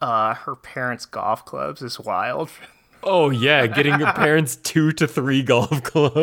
uh, 0.00 0.34
her 0.34 0.54
parents' 0.56 1.06
golf 1.06 1.44
clubs 1.44 1.82
is 1.82 1.98
wild. 2.00 2.50
Oh 3.02 3.30
yeah, 3.30 3.66
getting 3.66 3.98
your 4.00 4.12
parents 4.14 4.56
two 4.56 4.92
to 4.92 5.06
three 5.06 5.42
golf 5.42 5.82
clubs. 5.84 6.16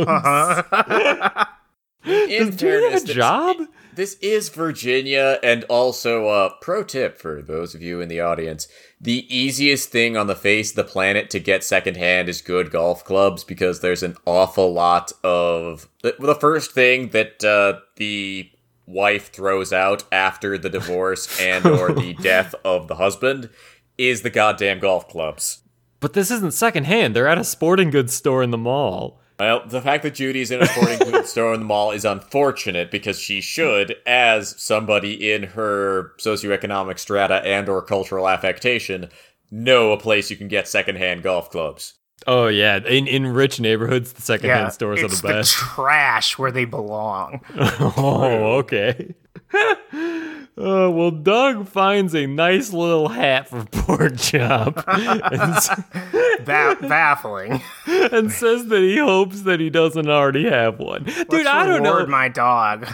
In 2.05 2.29
Does 2.47 2.55
Judy 2.55 2.91
have 2.91 3.03
a 3.03 3.05
job? 3.13 3.57
This 3.95 4.15
is 4.15 4.49
Virginia, 4.49 5.39
and 5.41 5.63
also 5.65 6.27
uh, 6.27 6.49
pro 6.59 6.83
tip 6.83 7.17
for 7.17 7.41
those 7.41 7.73
of 7.73 7.81
you 7.81 8.01
in 8.01 8.09
the 8.09 8.19
audience: 8.19 8.67
the 8.99 9.25
easiest 9.33 9.89
thing 9.89 10.17
on 10.17 10.27
the 10.27 10.35
face 10.35 10.71
of 10.71 10.75
the 10.75 10.83
planet 10.83 11.29
to 11.29 11.39
get 11.39 11.63
secondhand 11.63 12.27
is 12.27 12.41
good 12.41 12.71
golf 12.71 13.05
clubs 13.05 13.45
because 13.45 13.79
there's 13.79 14.03
an 14.03 14.17
awful 14.25 14.73
lot 14.73 15.13
of 15.23 15.87
the, 16.03 16.13
the 16.19 16.35
first 16.35 16.71
thing 16.71 17.09
that 17.09 17.41
uh, 17.45 17.79
the 17.95 18.51
wife 18.85 19.31
throws 19.31 19.71
out 19.71 20.03
after 20.11 20.57
the 20.57 20.69
divorce 20.69 21.39
and 21.41 21.65
or 21.65 21.93
the 21.93 22.15
death 22.15 22.53
of 22.65 22.89
the 22.89 22.95
husband 22.95 23.49
is 23.97 24.23
the 24.23 24.29
goddamn 24.29 24.79
golf 24.79 25.07
clubs. 25.07 25.61
But 26.01 26.11
this 26.11 26.31
isn't 26.31 26.53
secondhand. 26.53 27.15
They're 27.15 27.29
at 27.29 27.37
a 27.37 27.45
sporting 27.45 27.91
goods 27.91 28.13
store 28.13 28.43
in 28.43 28.51
the 28.51 28.57
mall. 28.57 29.21
Well, 29.37 29.67
the 29.67 29.81
fact 29.81 30.03
that 30.03 30.15
Judy's 30.15 30.51
in 30.51 30.61
a 30.61 30.65
sporting 30.65 30.99
goods 31.11 31.29
store 31.29 31.53
in 31.53 31.61
the 31.61 31.65
mall 31.65 31.91
is 31.91 32.05
unfortunate 32.05 32.89
because 32.89 33.19
she 33.19 33.41
should, 33.41 33.95
as 34.05 34.61
somebody 34.61 35.31
in 35.31 35.43
her 35.43 36.13
socioeconomic 36.19 36.99
strata 36.99 37.45
and 37.45 37.67
or 37.67 37.81
cultural 37.81 38.29
affectation, 38.29 39.09
know 39.51 39.91
a 39.91 39.99
place 39.99 40.29
you 40.31 40.37
can 40.37 40.47
get 40.47 40.67
secondhand 40.67 41.23
golf 41.23 41.49
clubs. 41.49 41.95
Oh 42.27 42.47
yeah, 42.47 42.77
in 42.77 43.07
in 43.07 43.27
rich 43.27 43.59
neighborhoods, 43.59 44.13
the 44.13 44.21
secondhand 44.21 44.65
Yeah, 44.65 44.69
stores 44.69 45.03
are 45.03 45.07
the 45.07 45.21
best. 45.27 45.53
trash 45.55 46.37
where 46.37 46.51
they 46.51 46.65
belong. 46.65 47.41
oh, 47.55 48.57
okay. 48.59 49.13
Uh, 50.57 50.89
well, 50.89 51.11
Doug 51.11 51.67
finds 51.67 52.15
a 52.15 52.25
nice 52.27 52.71
little 52.71 53.09
hat 53.09 53.49
for 53.49 53.65
pork 53.65 54.15
chop 54.15 54.75
Ba- 54.85 56.77
baffling. 56.81 57.61
and 57.85 58.31
says 58.31 58.67
that 58.67 58.79
he 58.81 58.97
hopes 58.97 59.41
that 59.41 59.59
he 59.59 59.69
doesn't 59.69 60.07
already 60.09 60.49
have 60.49 60.79
one. 60.79 61.03
Dude, 61.03 61.29
Let's 61.29 61.47
I 61.49 61.65
don't 61.65 61.83
know. 61.83 62.05
my 62.07 62.29
dog 62.29 62.87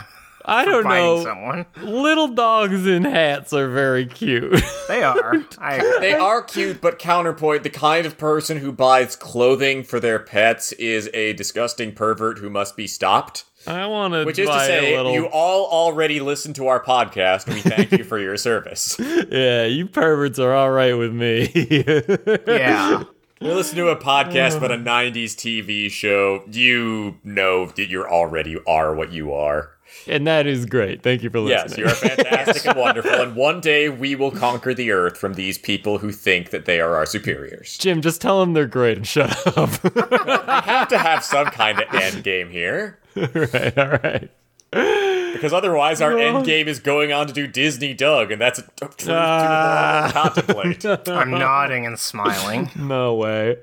I 0.45 0.65
don't 0.65 0.83
know. 0.83 1.23
someone. 1.23 1.65
Little 1.81 2.29
dogs 2.29 2.85
in 2.87 3.03
hats 3.03 3.53
are 3.53 3.69
very 3.69 4.05
cute. 4.05 4.61
They 4.87 5.03
are. 5.03 5.43
I. 5.57 5.77
They 5.99 6.13
are 6.13 6.41
cute, 6.41 6.81
but 6.81 6.99
counterpoint, 6.99 7.63
the 7.63 7.69
kind 7.69 8.05
of 8.05 8.17
person 8.17 8.57
who 8.57 8.71
buys 8.71 9.15
clothing 9.15 9.83
for 9.83 9.99
their 9.99 10.19
pets 10.19 10.71
is 10.73 11.09
a 11.13 11.33
disgusting 11.33 11.93
pervert 11.93 12.39
who 12.39 12.49
must 12.49 12.75
be 12.75 12.87
stopped. 12.87 13.45
I 13.67 13.85
want 13.85 14.15
to 14.15 14.25
Which 14.25 14.39
is 14.39 14.49
to 14.49 14.59
say, 14.61 14.97
little. 14.97 15.13
you 15.13 15.25
all 15.27 15.67
already 15.67 16.19
listen 16.19 16.51
to 16.53 16.67
our 16.67 16.83
podcast, 16.83 17.47
we 17.47 17.61
thank 17.61 17.91
you 17.91 18.03
for 18.03 18.17
your 18.17 18.35
service. 18.35 18.97
yeah, 19.31 19.65
you 19.65 19.85
perverts 19.85 20.39
are 20.39 20.51
all 20.53 20.71
right 20.71 20.93
with 20.93 21.13
me. 21.13 21.51
Yeah. 22.47 23.03
You 23.39 23.53
listen 23.53 23.75
to 23.77 23.87
a 23.89 23.95
podcast 23.95 24.57
about 24.57 24.71
a 24.71 24.75
90s 24.77 25.33
TV 25.35 25.89
show, 25.89 26.43
you 26.51 27.17
know 27.23 27.67
that 27.67 27.87
you're 27.89 28.09
already 28.11 28.57
are 28.67 28.93
what 28.93 29.11
you 29.11 29.33
are. 29.33 29.71
And 30.07 30.25
that 30.27 30.47
is 30.47 30.65
great. 30.65 31.01
Thank 31.03 31.23
you 31.23 31.29
for 31.29 31.39
listening. 31.39 31.85
Yes, 31.85 31.91
listening. 32.01 32.09
you 32.11 32.11
are 32.11 32.25
fantastic 32.25 32.65
and 32.67 32.77
wonderful, 32.77 33.11
and 33.11 33.35
one 33.35 33.59
day 33.61 33.89
we 33.89 34.15
will 34.15 34.31
conquer 34.31 34.73
the 34.73 34.91
earth 34.91 35.17
from 35.17 35.33
these 35.35 35.57
people 35.57 35.97
who 35.99 36.11
think 36.11 36.49
that 36.51 36.65
they 36.65 36.79
are 36.79 36.95
our 36.95 37.05
superiors. 37.05 37.77
Jim, 37.77 38.01
just 38.01 38.21
tell 38.21 38.39
them 38.39 38.53
they're 38.53 38.65
great 38.67 38.97
and 38.97 39.07
shut 39.07 39.31
up. 39.57 39.69
I 40.47 40.61
have 40.65 40.87
to 40.89 40.97
have 40.97 41.23
some 41.23 41.47
kind 41.47 41.79
of 41.81 41.93
end 41.93 42.23
game 42.23 42.49
here, 42.49 42.99
right, 43.15 43.77
all 43.77 43.87
right. 43.89 44.29
because 44.71 45.51
otherwise 45.51 46.01
our 46.01 46.17
end 46.17 46.45
game 46.45 46.67
is 46.69 46.79
going 46.79 47.11
on 47.11 47.27
to 47.27 47.33
do 47.33 47.45
Disney 47.45 47.93
Doug, 47.93 48.31
and 48.31 48.39
that's 48.41 48.59
a 48.59 48.61
truth 48.79 48.97
too 48.97 49.11
Ah. 49.11 50.07
to 50.07 50.13
contemplate. 50.43 50.85
I'm 51.09 51.31
nodding 51.31 51.85
and 51.85 51.99
smiling. 51.99 52.69
No 52.77 53.15
way. 53.15 53.57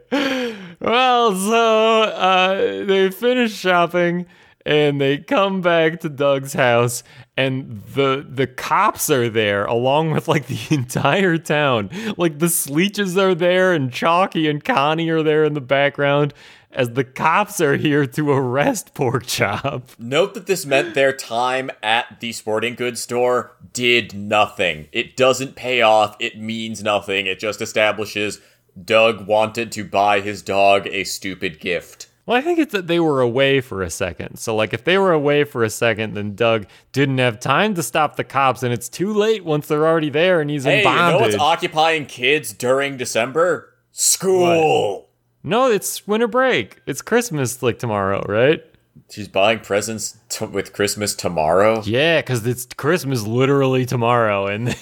Well, 0.80 1.34
so 1.34 2.02
uh, 2.02 2.84
they 2.84 3.10
finish 3.10 3.54
shopping 3.54 4.26
and 4.68 5.00
they 5.00 5.16
come 5.16 5.62
back 5.62 6.00
to 6.00 6.10
Doug's 6.10 6.52
house, 6.52 7.02
and 7.38 7.82
the 7.94 8.24
the 8.28 8.46
cops 8.46 9.08
are 9.08 9.30
there 9.30 9.64
along 9.64 10.10
with 10.10 10.28
like 10.28 10.46
the 10.46 10.60
entire 10.74 11.38
town. 11.38 11.88
Like 12.18 12.38
the 12.38 12.50
Sleeches 12.50 13.16
are 13.16 13.34
there, 13.34 13.72
and 13.72 13.90
Chalky 13.90 14.46
and 14.46 14.62
Connie 14.62 15.08
are 15.08 15.22
there 15.22 15.44
in 15.44 15.54
the 15.54 15.62
background. 15.62 16.34
As 16.70 16.90
the 16.90 17.02
cops 17.02 17.62
are 17.62 17.76
here 17.76 18.04
to 18.04 18.30
arrest 18.30 18.92
Porkchop. 18.92 19.98
Note 19.98 20.34
that 20.34 20.46
this 20.46 20.66
meant 20.66 20.92
their 20.94 21.14
time 21.14 21.70
at 21.82 22.20
the 22.20 22.32
sporting 22.32 22.74
goods 22.74 23.00
store 23.00 23.56
did 23.72 24.12
nothing. 24.12 24.88
It 24.92 25.16
doesn't 25.16 25.56
pay 25.56 25.80
off, 25.80 26.14
it 26.20 26.38
means 26.38 26.82
nothing, 26.82 27.26
it 27.26 27.38
just 27.38 27.62
establishes 27.62 28.42
Doug 28.84 29.26
wanted 29.26 29.72
to 29.72 29.84
buy 29.84 30.20
his 30.20 30.42
dog 30.42 30.86
a 30.88 31.04
stupid 31.04 31.58
gift. 31.58 32.07
Well, 32.28 32.36
I 32.36 32.42
think 32.42 32.58
it's 32.58 32.72
that 32.72 32.88
they 32.88 33.00
were 33.00 33.22
away 33.22 33.62
for 33.62 33.80
a 33.82 33.88
second. 33.88 34.36
So, 34.38 34.54
like, 34.54 34.74
if 34.74 34.84
they 34.84 34.98
were 34.98 35.12
away 35.12 35.44
for 35.44 35.64
a 35.64 35.70
second, 35.70 36.12
then 36.12 36.34
Doug 36.34 36.66
didn't 36.92 37.16
have 37.16 37.40
time 37.40 37.72
to 37.74 37.82
stop 37.82 38.16
the 38.16 38.22
cops, 38.24 38.62
and 38.62 38.70
it's 38.70 38.90
too 38.90 39.14
late 39.14 39.46
once 39.46 39.66
they're 39.66 39.86
already 39.86 40.10
there 40.10 40.42
and 40.42 40.50
he's 40.50 40.64
Hey, 40.64 40.72
in 40.74 40.78
you 40.80 40.84
know 40.84 41.12
bondage. 41.12 41.20
what's 41.22 41.36
occupying 41.42 42.04
kids 42.04 42.52
during 42.52 42.98
December? 42.98 43.72
School. 43.92 45.08
no, 45.42 45.70
it's 45.70 46.06
winter 46.06 46.28
break. 46.28 46.82
It's 46.86 47.00
Christmas, 47.00 47.62
like 47.62 47.78
tomorrow, 47.78 48.22
right? 48.28 48.62
She's 49.10 49.28
buying 49.28 49.60
presents 49.60 50.18
t- 50.28 50.44
with 50.46 50.72
Christmas 50.72 51.14
tomorrow. 51.14 51.82
Yeah, 51.84 52.20
because 52.20 52.46
it's 52.46 52.66
Christmas 52.76 53.26
literally 53.26 53.86
tomorrow, 53.86 54.46
and 54.46 54.68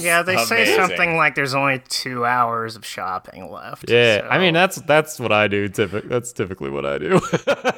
Yeah, 0.00 0.22
they 0.22 0.36
say 0.44 0.74
something 0.76 1.16
like 1.16 1.34
there's 1.34 1.54
only 1.54 1.82
two 1.88 2.24
hours 2.24 2.76
of 2.76 2.84
shopping 2.86 3.50
left. 3.50 3.90
yeah, 3.90 4.20
so- 4.20 4.28
I 4.28 4.38
mean 4.38 4.54
that's 4.54 4.76
that's 4.82 5.18
what 5.20 5.32
I 5.32 5.48
do. 5.48 5.68
Typically, 5.68 6.08
that's 6.08 6.32
typically 6.32 6.70
what 6.70 6.86
I 6.86 6.98
do. 6.98 7.20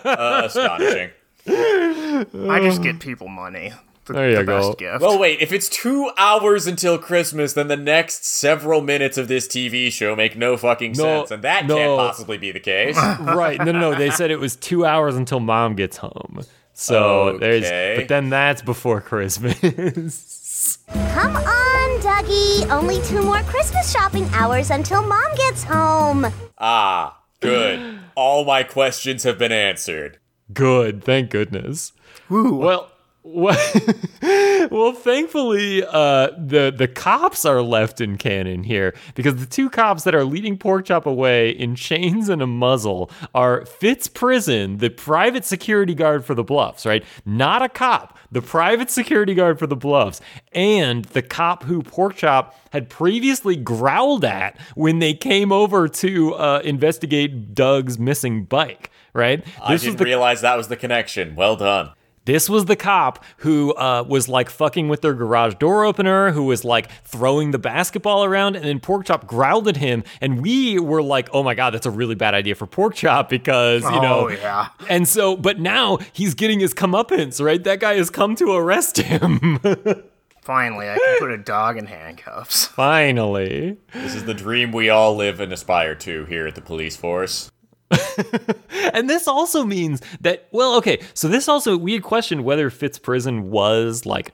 Uh, 0.08 0.42
astonishing. 0.46 1.10
I 1.46 2.60
just 2.62 2.82
get 2.82 2.98
people 3.00 3.28
money. 3.28 3.72
The, 4.08 4.18
There 4.20 4.30
you 4.30 4.36
the 4.36 4.44
go. 4.44 4.60
best 4.68 4.78
gift. 4.78 5.00
Well, 5.00 5.18
wait, 5.18 5.40
if 5.40 5.52
it's 5.52 5.68
two 5.68 6.10
hours 6.16 6.66
until 6.66 6.98
Christmas, 6.98 7.52
then 7.52 7.68
the 7.68 7.76
next 7.76 8.24
several 8.24 8.80
minutes 8.80 9.16
of 9.18 9.28
this 9.28 9.46
TV 9.46 9.90
show 9.92 10.16
make 10.16 10.36
no 10.36 10.56
fucking 10.56 10.92
No, 10.92 11.02
sense, 11.20 11.30
and 11.30 11.42
that 11.44 11.66
no. 11.66 11.76
can't 11.76 11.98
possibly 11.98 12.38
be 12.38 12.50
the 12.52 12.60
case. 12.60 12.96
right. 13.20 13.58
No, 13.58 13.66
no, 13.72 13.80
no. 13.80 13.94
They 13.94 14.10
said 14.10 14.30
it 14.30 14.40
was 14.40 14.56
two 14.56 14.84
hours 14.84 15.14
until 15.16 15.40
mom 15.40 15.74
gets 15.76 15.98
home. 15.98 16.40
So 16.72 17.04
Okay. 17.30 17.60
there's, 17.60 17.98
but 18.00 18.08
then 18.08 18.30
that's 18.30 18.62
before 18.62 19.00
Christmas. 19.00 19.58
Come 20.88 21.36
on, 21.36 22.00
Dougie. 22.00 22.68
Only 22.70 23.00
two 23.02 23.22
more 23.22 23.40
Christmas 23.42 23.90
shopping 23.92 24.28
hours 24.32 24.70
until 24.70 25.02
Mom 25.06 25.34
gets 25.36 25.64
home. 25.64 26.26
ah, 26.58 27.18
good. 27.40 27.98
All 28.14 28.44
my 28.44 28.62
questions 28.62 29.22
have 29.24 29.38
been 29.38 29.52
answered. 29.52 30.18
Good. 30.52 31.02
Thank 31.04 31.30
goodness. 31.30 31.92
Well, 32.28 32.54
well, 32.54 32.90
well, 34.70 34.92
thankfully, 34.92 35.84
uh, 35.84 36.30
the 36.38 36.72
the 36.74 36.88
cops 36.88 37.44
are 37.44 37.60
left 37.60 38.00
in 38.00 38.16
canon 38.16 38.62
here 38.62 38.94
because 39.14 39.36
the 39.36 39.44
two 39.44 39.68
cops 39.68 40.04
that 40.04 40.14
are 40.14 40.24
leading 40.24 40.56
Porkchop 40.56 41.04
away 41.04 41.50
in 41.50 41.74
chains 41.74 42.30
and 42.30 42.40
a 42.40 42.46
muzzle 42.46 43.10
are 43.34 43.66
Fitz 43.66 44.08
Prison, 44.08 44.78
the 44.78 44.88
private 44.88 45.44
security 45.44 45.94
guard 45.94 46.24
for 46.24 46.34
the 46.34 46.42
Bluffs, 46.42 46.86
right? 46.86 47.04
Not 47.26 47.60
a 47.60 47.68
cop, 47.68 48.16
the 48.32 48.40
private 48.40 48.90
security 48.90 49.34
guard 49.34 49.58
for 49.58 49.66
the 49.66 49.76
Bluffs, 49.76 50.22
and 50.52 51.04
the 51.06 51.22
cop 51.22 51.64
who 51.64 51.82
Porkchop 51.82 52.54
had 52.72 52.88
previously 52.88 53.56
growled 53.56 54.24
at 54.24 54.58
when 54.74 55.00
they 55.00 55.12
came 55.12 55.52
over 55.52 55.86
to 55.86 56.34
uh, 56.34 56.62
investigate 56.64 57.54
Doug's 57.54 57.98
missing 57.98 58.44
bike. 58.44 58.90
Right? 59.12 59.44
I 59.62 59.76
didn't 59.76 60.00
realize 60.00 60.42
that 60.42 60.56
was 60.56 60.68
the 60.68 60.76
connection. 60.76 61.34
Well 61.34 61.56
done. 61.56 61.90
This 62.28 62.50
was 62.50 62.66
the 62.66 62.76
cop 62.76 63.24
who 63.38 63.72
uh, 63.72 64.04
was 64.06 64.28
like 64.28 64.50
fucking 64.50 64.90
with 64.90 65.00
their 65.00 65.14
garage 65.14 65.54
door 65.54 65.86
opener, 65.86 66.30
who 66.30 66.44
was 66.44 66.62
like 66.62 66.90
throwing 67.02 67.52
the 67.52 67.58
basketball 67.58 68.22
around, 68.22 68.54
and 68.54 68.66
then 68.66 68.80
Porkchop 68.80 69.26
growled 69.26 69.66
at 69.66 69.78
him, 69.78 70.04
and 70.20 70.42
we 70.42 70.78
were 70.78 71.02
like, 71.02 71.30
"Oh 71.32 71.42
my 71.42 71.54
god, 71.54 71.72
that's 71.72 71.86
a 71.86 71.90
really 71.90 72.14
bad 72.14 72.34
idea 72.34 72.54
for 72.54 72.66
Porkchop 72.66 73.30
because 73.30 73.82
you 73.82 74.02
know." 74.02 74.26
Oh, 74.26 74.28
yeah. 74.28 74.68
And 74.90 75.08
so, 75.08 75.38
but 75.38 75.58
now 75.58 76.00
he's 76.12 76.34
getting 76.34 76.60
his 76.60 76.74
comeuppance, 76.74 77.42
right? 77.42 77.64
That 77.64 77.80
guy 77.80 77.94
has 77.94 78.10
come 78.10 78.34
to 78.36 78.52
arrest 78.52 78.98
him. 78.98 79.58
Finally, 80.42 80.90
I 80.90 80.98
can 80.98 81.18
put 81.20 81.30
a 81.30 81.38
dog 81.38 81.78
in 81.78 81.86
handcuffs. 81.86 82.66
Finally. 82.66 83.78
This 83.94 84.14
is 84.14 84.26
the 84.26 84.34
dream 84.34 84.72
we 84.72 84.90
all 84.90 85.16
live 85.16 85.40
and 85.40 85.50
aspire 85.50 85.94
to 85.94 86.26
here 86.26 86.46
at 86.46 86.54
the 86.56 86.60
police 86.60 86.94
force. 86.94 87.50
And 88.92 89.08
this 89.08 89.28
also 89.28 89.64
means 89.64 90.00
that, 90.20 90.48
well, 90.50 90.74
okay, 90.76 91.00
so 91.14 91.28
this 91.28 91.48
also, 91.48 91.76
we 91.76 91.92
had 91.92 92.02
questioned 92.02 92.44
whether 92.44 92.70
Fitz 92.70 92.98
Prison 92.98 93.50
was 93.50 94.06
like 94.06 94.32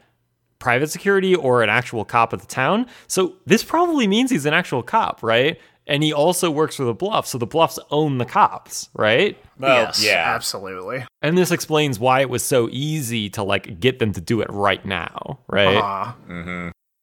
private 0.59 0.91
security 0.91 1.35
or 1.35 1.63
an 1.63 1.69
actual 1.69 2.05
cop 2.05 2.33
of 2.33 2.41
the 2.41 2.47
town. 2.47 2.87
So 3.07 3.35
this 3.45 3.63
probably 3.63 4.07
means 4.07 4.31
he's 4.31 4.47
an 4.47 4.55
actual 4.55 4.83
cop, 4.83 5.23
right? 5.23 5.61
And 5.87 6.03
he 6.03 6.15
also 6.15 6.51
works 6.51 6.77
for 6.77 6.85
the 6.85 6.95
Bluffs, 6.95 7.29
so 7.29 7.37
the 7.37 7.47
Bluffs 7.47 7.79
own 7.91 8.17
the 8.17 8.25
cops, 8.25 8.89
right? 8.95 9.37
Well, 9.59 9.83
yes, 9.83 10.03
yeah. 10.03 10.33
absolutely. 10.35 11.05
And 11.21 11.37
this 11.37 11.51
explains 11.51 11.99
why 11.99 12.21
it 12.21 12.31
was 12.31 12.43
so 12.43 12.71
easy 12.73 13.29
to 13.31 13.43
like 13.43 13.81
get 13.81 13.99
them 13.99 14.13
to 14.15 14.21
do 14.21 14.41
it 14.41 14.49
right 14.51 14.85
now, 14.87 15.41
right? 15.47 15.77
Aw. 15.77 16.17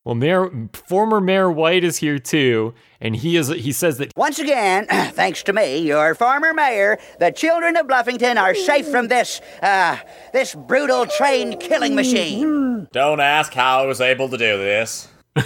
Well, 0.04 0.16
Mayor, 0.16 0.50
former 0.74 1.22
Mayor 1.22 1.52
White 1.52 1.84
is 1.84 1.98
here 1.98 2.18
too, 2.18 2.74
and 3.00 3.16
he 3.16 3.38
is 3.38 3.50
he 3.50 3.72
says 3.72 4.00
that 4.00 4.12
Once 4.18 4.40
again, 4.40 4.88
thanks 4.90 5.44
to 5.44 5.54
me, 5.54 5.78
your 5.78 6.16
former 6.16 6.56
mayor, 6.56 6.98
the 7.20 7.30
children 7.32 7.76
of 7.76 7.86
Bluffington 7.86 8.38
are 8.38 8.56
safe 8.56 8.88
from 8.88 9.10
this, 9.10 9.42
uh, 9.62 9.98
this 10.34 10.56
brutal 10.56 11.06
train 11.06 11.60
killing 11.60 11.94
machine. 11.94 12.88
Don't 12.92 13.20
ask 13.20 13.54
how 13.54 13.84
I 13.84 13.86
was 13.86 14.02
able 14.02 14.28
to 14.30 14.38
do 14.40 14.58
this. 14.58 15.08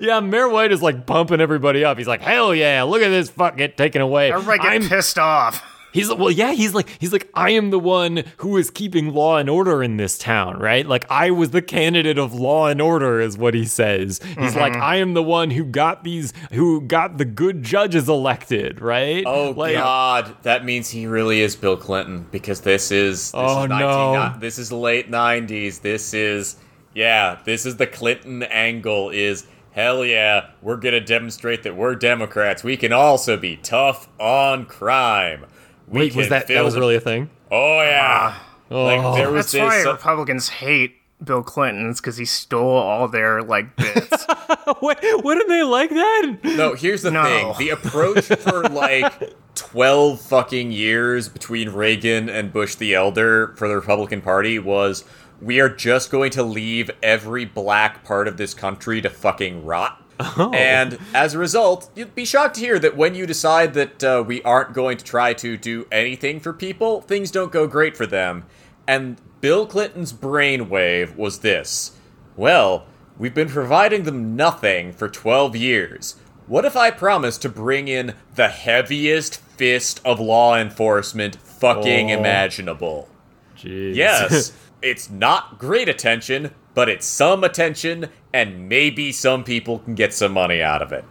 yeah, 0.00 0.20
Mayor 0.20 0.48
White 0.48 0.72
is 0.72 0.80
like 0.80 1.06
pumping 1.06 1.42
everybody 1.42 1.84
up. 1.84 1.98
He's 1.98 2.08
like, 2.08 2.22
hell 2.22 2.54
yeah, 2.54 2.82
look 2.84 3.02
at 3.02 3.10
this 3.10 3.28
fuck 3.28 3.58
get 3.58 3.76
taken 3.76 4.00
away. 4.00 4.32
Everybody 4.32 4.62
get 4.62 4.72
I'm- 4.72 4.88
pissed 4.88 5.18
off. 5.18 5.62
He's 5.94 6.12
well, 6.12 6.30
yeah. 6.30 6.52
He's 6.52 6.74
like, 6.74 6.88
he's 6.98 7.12
like, 7.12 7.30
I 7.34 7.50
am 7.50 7.70
the 7.70 7.78
one 7.78 8.24
who 8.38 8.56
is 8.56 8.68
keeping 8.68 9.14
law 9.14 9.38
and 9.38 9.48
order 9.48 9.80
in 9.80 9.96
this 9.96 10.18
town, 10.18 10.58
right? 10.58 10.84
Like, 10.84 11.06
I 11.08 11.30
was 11.30 11.50
the 11.50 11.62
candidate 11.62 12.18
of 12.18 12.34
law 12.34 12.66
and 12.66 12.82
order, 12.82 13.20
is 13.20 13.38
what 13.38 13.54
he 13.54 13.64
says. 13.64 14.20
He's 14.36 14.56
like, 14.56 14.72
mm-hmm. 14.72 14.82
I 14.82 14.96
am 14.96 15.14
the 15.14 15.22
one 15.22 15.50
who 15.50 15.64
got 15.64 16.02
these, 16.02 16.32
who 16.52 16.80
got 16.80 17.16
the 17.16 17.24
good 17.24 17.62
judges 17.62 18.08
elected, 18.08 18.80
right? 18.80 19.24
Oh 19.24 19.50
like, 19.50 19.76
God, 19.76 20.36
that 20.42 20.64
means 20.64 20.90
he 20.90 21.06
really 21.06 21.40
is 21.40 21.54
Bill 21.54 21.76
Clinton 21.76 22.26
because 22.32 22.60
this 22.62 22.90
is 22.90 23.30
this 23.30 23.32
Oh, 23.34 23.62
is 23.62 23.68
no. 23.68 24.34
This 24.40 24.58
is 24.58 24.72
late 24.72 25.10
'90s. 25.10 25.80
This 25.80 26.12
is 26.12 26.56
yeah. 26.92 27.38
This 27.44 27.66
is 27.66 27.76
the 27.76 27.86
Clinton 27.86 28.42
angle. 28.42 29.10
Is 29.10 29.46
hell 29.70 30.04
yeah. 30.04 30.50
We're 30.60 30.76
gonna 30.76 31.00
demonstrate 31.00 31.62
that 31.62 31.76
we're 31.76 31.94
Democrats. 31.94 32.64
We 32.64 32.76
can 32.76 32.92
also 32.92 33.36
be 33.36 33.56
tough 33.56 34.08
on 34.18 34.66
crime. 34.66 35.46
We 35.88 36.00
Wait, 36.00 36.16
was 36.16 36.28
that 36.30 36.48
that 36.48 36.64
was 36.64 36.76
really 36.76 36.96
a 36.96 37.00
thing? 37.00 37.30
Oh 37.50 37.80
yeah. 37.82 38.36
like 38.70 39.16
there 39.16 39.30
was 39.30 39.52
That's 39.52 39.62
why 39.68 39.76
this. 39.78 39.86
uh, 39.86 39.92
Republicans 39.92 40.48
hate 40.48 40.96
Bill 41.22 41.42
Clinton. 41.42 41.88
It's 41.90 42.00
because 42.00 42.16
he 42.16 42.24
stole 42.24 42.76
all 42.76 43.08
their 43.08 43.42
like 43.42 43.76
bits. 43.76 44.26
what? 44.80 44.98
Wouldn't 45.02 45.48
they 45.48 45.62
like 45.62 45.90
that? 45.90 46.36
No, 46.44 46.74
here's 46.74 47.02
the 47.02 47.10
No. 47.10 47.24
thing. 47.24 47.54
The 47.58 47.70
approach 47.70 48.24
for 48.24 48.64
like 48.64 49.34
12 49.54 50.20
fucking 50.20 50.72
years 50.72 51.28
between 51.28 51.70
Reagan 51.70 52.28
and 52.28 52.52
Bush 52.52 52.74
the 52.74 52.94
Elder 52.94 53.54
for 53.56 53.68
the 53.68 53.74
Republican 53.76 54.20
Party 54.20 54.58
was 54.58 55.04
we 55.40 55.60
are 55.60 55.68
just 55.68 56.10
going 56.10 56.30
to 56.32 56.42
leave 56.42 56.90
every 57.02 57.44
black 57.44 58.04
part 58.04 58.26
of 58.28 58.36
this 58.36 58.54
country 58.54 59.00
to 59.02 59.10
fucking 59.10 59.64
rot. 59.64 60.00
And 60.20 60.98
as 61.14 61.34
a 61.34 61.38
result, 61.38 61.90
you'd 61.94 62.14
be 62.14 62.24
shocked 62.24 62.54
to 62.56 62.60
hear 62.60 62.78
that 62.78 62.96
when 62.96 63.14
you 63.14 63.26
decide 63.26 63.74
that 63.74 64.04
uh, 64.04 64.24
we 64.26 64.42
aren't 64.42 64.72
going 64.72 64.96
to 64.98 65.04
try 65.04 65.32
to 65.34 65.56
do 65.56 65.86
anything 65.90 66.40
for 66.40 66.52
people, 66.52 67.00
things 67.02 67.30
don't 67.30 67.52
go 67.52 67.66
great 67.66 67.96
for 67.96 68.06
them. 68.06 68.44
And 68.86 69.20
Bill 69.40 69.66
Clinton's 69.66 70.12
brainwave 70.12 71.16
was 71.16 71.40
this. 71.40 71.96
Well, 72.36 72.86
we've 73.18 73.34
been 73.34 73.48
providing 73.48 74.04
them 74.04 74.36
nothing 74.36 74.92
for 74.92 75.08
12 75.08 75.56
years. 75.56 76.16
What 76.46 76.64
if 76.64 76.76
I 76.76 76.90
promise 76.90 77.38
to 77.38 77.48
bring 77.48 77.88
in 77.88 78.14
the 78.34 78.48
heaviest 78.48 79.36
fist 79.40 80.00
of 80.04 80.20
law 80.20 80.56
enforcement 80.56 81.36
fucking 81.36 82.10
Oh. 82.10 82.14
imaginable? 82.18 83.08
Jeez. 83.56 83.94
Yes, 83.94 84.52
it's 84.82 85.08
not 85.08 85.58
great 85.58 85.88
attention, 85.88 86.50
but 86.74 86.88
it's 86.88 87.06
some 87.06 87.44
attention, 87.44 88.08
and 88.32 88.68
maybe 88.68 89.12
some 89.12 89.44
people 89.44 89.78
can 89.80 89.94
get 89.94 90.12
some 90.12 90.32
money 90.32 90.60
out 90.62 90.82
of 90.82 90.92
it. 90.92 91.04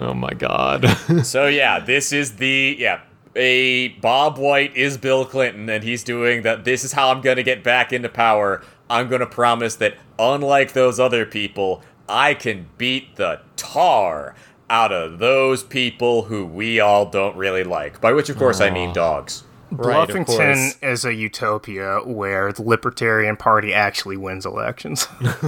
oh 0.00 0.14
my 0.14 0.32
god. 0.32 0.84
So 1.24 1.46
yeah, 1.46 1.78
this 1.80 2.12
is 2.12 2.36
the 2.36 2.76
yeah. 2.78 3.00
A 3.36 3.88
Bob 4.00 4.38
White 4.38 4.76
is 4.76 4.98
Bill 4.98 5.24
Clinton, 5.24 5.68
and 5.68 5.84
he's 5.84 6.02
doing 6.02 6.42
that. 6.42 6.64
This 6.64 6.82
is 6.84 6.92
how 6.92 7.10
I'm 7.12 7.20
gonna 7.20 7.44
get 7.44 7.62
back 7.62 7.92
into 7.92 8.08
power. 8.08 8.62
I'm 8.88 9.08
gonna 9.08 9.26
promise 9.26 9.76
that, 9.76 9.94
unlike 10.18 10.72
those 10.72 10.98
other 10.98 11.24
people, 11.24 11.82
I 12.08 12.34
can 12.34 12.68
beat 12.76 13.14
the 13.16 13.40
tar 13.56 14.34
out 14.68 14.92
of 14.92 15.18
those 15.20 15.62
people 15.62 16.22
who 16.22 16.44
we 16.44 16.80
all 16.80 17.06
don't 17.06 17.36
really 17.36 17.62
like. 17.62 18.00
By 18.00 18.12
which, 18.12 18.28
of 18.30 18.36
course, 18.36 18.60
I 18.60 18.70
mean 18.70 18.92
dogs. 18.92 19.44
Right, 19.70 20.08
Bluffington 20.08 20.26
course. 20.26 20.78
is 20.82 21.04
a 21.04 21.14
utopia 21.14 22.00
where 22.04 22.52
the 22.52 22.62
Libertarian 22.62 23.36
Party 23.36 23.72
actually 23.72 24.16
wins 24.16 24.44
elections. 24.44 25.06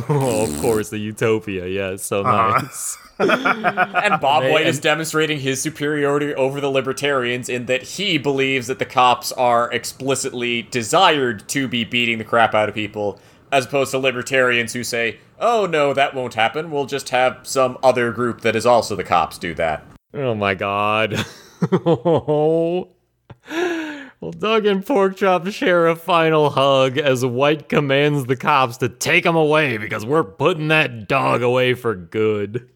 oh, 0.08 0.46
of 0.48 0.60
course, 0.60 0.90
the 0.90 0.98
utopia. 0.98 1.66
Yeah, 1.66 1.90
it's 1.90 2.04
so 2.06 2.22
uh-huh. 2.22 2.60
nice. 2.62 2.98
And 3.18 4.20
Bob 4.20 4.42
They- 4.42 4.50
White 4.52 4.66
is 4.66 4.80
demonstrating 4.80 5.38
his 5.38 5.60
superiority 5.60 6.34
over 6.34 6.60
the 6.60 6.70
libertarians 6.70 7.48
in 7.48 7.66
that 7.66 7.82
he 7.82 8.18
believes 8.18 8.66
that 8.66 8.78
the 8.80 8.84
cops 8.84 9.30
are 9.32 9.70
explicitly 9.72 10.62
desired 10.62 11.48
to 11.50 11.68
be 11.68 11.84
beating 11.84 12.18
the 12.18 12.24
crap 12.24 12.52
out 12.54 12.68
of 12.68 12.74
people, 12.74 13.20
as 13.52 13.66
opposed 13.66 13.92
to 13.92 13.98
libertarians 13.98 14.72
who 14.72 14.82
say, 14.82 15.18
oh 15.38 15.66
no, 15.66 15.92
that 15.94 16.14
won't 16.14 16.34
happen. 16.34 16.70
We'll 16.70 16.86
just 16.86 17.10
have 17.10 17.38
some 17.42 17.78
other 17.82 18.10
group 18.12 18.40
that 18.40 18.56
is 18.56 18.66
also 18.66 18.96
the 18.96 19.04
cops 19.04 19.38
do 19.38 19.54
that. 19.54 19.84
Oh 20.14 20.34
my 20.34 20.54
god. 20.54 21.24
Oh. 21.72 22.88
Well, 24.22 24.30
Doug 24.30 24.66
and 24.66 24.86
Porkchop 24.86 25.52
share 25.52 25.88
a 25.88 25.96
final 25.96 26.50
hug 26.50 26.96
as 26.96 27.26
White 27.26 27.68
commands 27.68 28.26
the 28.26 28.36
cops 28.36 28.76
to 28.76 28.88
take 28.88 29.26
him 29.26 29.34
away 29.34 29.78
because 29.78 30.06
we're 30.06 30.22
putting 30.22 30.68
that 30.68 31.08
dog 31.08 31.42
away 31.42 31.74
for 31.74 31.96
good. 31.96 32.70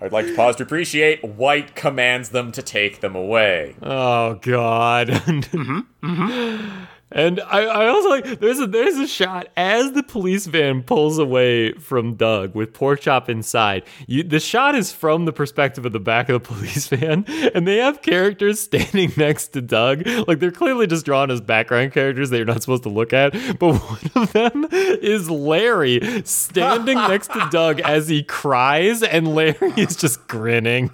I'd 0.00 0.12
like 0.12 0.28
to 0.28 0.34
pause 0.34 0.56
to 0.56 0.62
appreciate 0.62 1.22
White 1.22 1.74
commands 1.74 2.30
them 2.30 2.52
to 2.52 2.62
take 2.62 3.00
them 3.00 3.14
away. 3.14 3.76
Oh 3.82 4.36
god. 4.36 5.08
Mm-hmm, 5.28 5.80
mm-hmm. 6.02 6.84
And 7.10 7.40
I, 7.40 7.60
I 7.64 7.88
also 7.88 8.10
like 8.10 8.38
there's 8.40 8.60
a 8.60 8.66
there's 8.66 8.96
a 8.98 9.06
shot 9.06 9.48
as 9.56 9.92
the 9.92 10.02
police 10.02 10.46
van 10.46 10.82
pulls 10.82 11.18
away 11.18 11.72
from 11.72 12.16
Doug 12.16 12.54
with 12.54 12.74
pork 12.74 13.00
chop 13.00 13.30
inside. 13.30 13.84
You, 14.06 14.22
the 14.22 14.40
shot 14.40 14.74
is 14.74 14.92
from 14.92 15.24
the 15.24 15.32
perspective 15.32 15.86
of 15.86 15.92
the 15.92 16.00
back 16.00 16.28
of 16.28 16.42
the 16.42 16.48
police 16.54 16.88
van, 16.88 17.24
and 17.54 17.66
they 17.66 17.78
have 17.78 18.02
characters 18.02 18.60
standing 18.60 19.12
next 19.16 19.48
to 19.48 19.62
Doug. 19.62 20.06
Like 20.28 20.38
they're 20.38 20.50
clearly 20.50 20.86
just 20.86 21.06
drawn 21.06 21.30
as 21.30 21.40
background 21.40 21.92
characters 21.92 22.28
that 22.28 22.36
you're 22.36 22.44
not 22.46 22.60
supposed 22.60 22.82
to 22.82 22.90
look 22.90 23.14
at. 23.14 23.32
But 23.58 23.72
one 23.78 24.10
of 24.14 24.32
them 24.32 24.66
is 24.70 25.30
Larry 25.30 26.22
standing 26.24 26.98
next 26.98 27.32
to 27.32 27.48
Doug 27.50 27.80
as 27.84 28.08
he 28.08 28.22
cries, 28.22 29.02
and 29.02 29.34
Larry 29.34 29.72
is 29.78 29.96
just 29.96 30.28
grinning. 30.28 30.90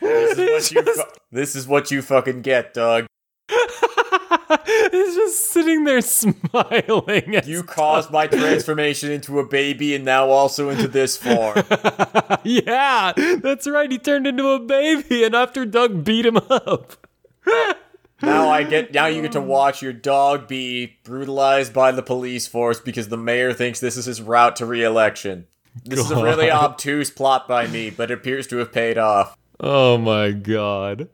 This 0.00 0.38
is 0.38 0.50
what 0.50 0.70
you, 0.70 0.82
fu- 0.94 1.02
this 1.32 1.56
is 1.56 1.66
what 1.66 1.90
you 1.90 2.02
fucking 2.02 2.42
get, 2.42 2.74
Doug. 2.74 3.06
He's 4.90 5.14
just 5.14 5.50
sitting 5.50 5.84
there 5.84 6.00
smiling. 6.00 7.40
You 7.44 7.62
caused 7.62 8.10
my 8.10 8.26
transformation 8.26 9.10
into 9.10 9.38
a 9.38 9.46
baby 9.46 9.94
and 9.94 10.04
now 10.04 10.30
also 10.30 10.70
into 10.70 10.88
this 10.88 11.16
form. 11.16 11.62
Yeah, 12.46 13.12
that's 13.40 13.66
right. 13.66 13.90
He 13.90 13.98
turned 13.98 14.26
into 14.26 14.48
a 14.48 14.58
baby, 14.60 15.24
and 15.24 15.34
after 15.34 15.64
Doug 15.64 16.04
beat 16.04 16.26
him 16.26 16.36
up. 16.36 17.06
Now 18.22 18.48
I 18.48 18.62
get 18.62 18.94
now 18.94 19.06
you 19.06 19.20
get 19.22 19.32
to 19.32 19.40
watch 19.40 19.82
your 19.82 19.92
dog 19.92 20.48
be 20.48 20.96
brutalized 21.04 21.74
by 21.74 21.92
the 21.92 22.02
police 22.02 22.46
force 22.46 22.80
because 22.80 23.08
the 23.08 23.16
mayor 23.18 23.52
thinks 23.52 23.80
this 23.80 23.96
is 23.96 24.06
his 24.06 24.22
route 24.22 24.56
to 24.56 24.66
re-election. 24.66 25.46
This 25.84 25.98
is 25.98 26.10
a 26.10 26.22
really 26.22 26.50
obtuse 26.50 27.10
plot 27.10 27.46
by 27.48 27.66
me, 27.66 27.90
but 27.90 28.10
it 28.10 28.14
appears 28.14 28.46
to 28.46 28.58
have 28.58 28.72
paid 28.72 28.96
off. 28.96 29.36
Oh 29.60 29.98
my 29.98 30.30
god. 30.30 31.08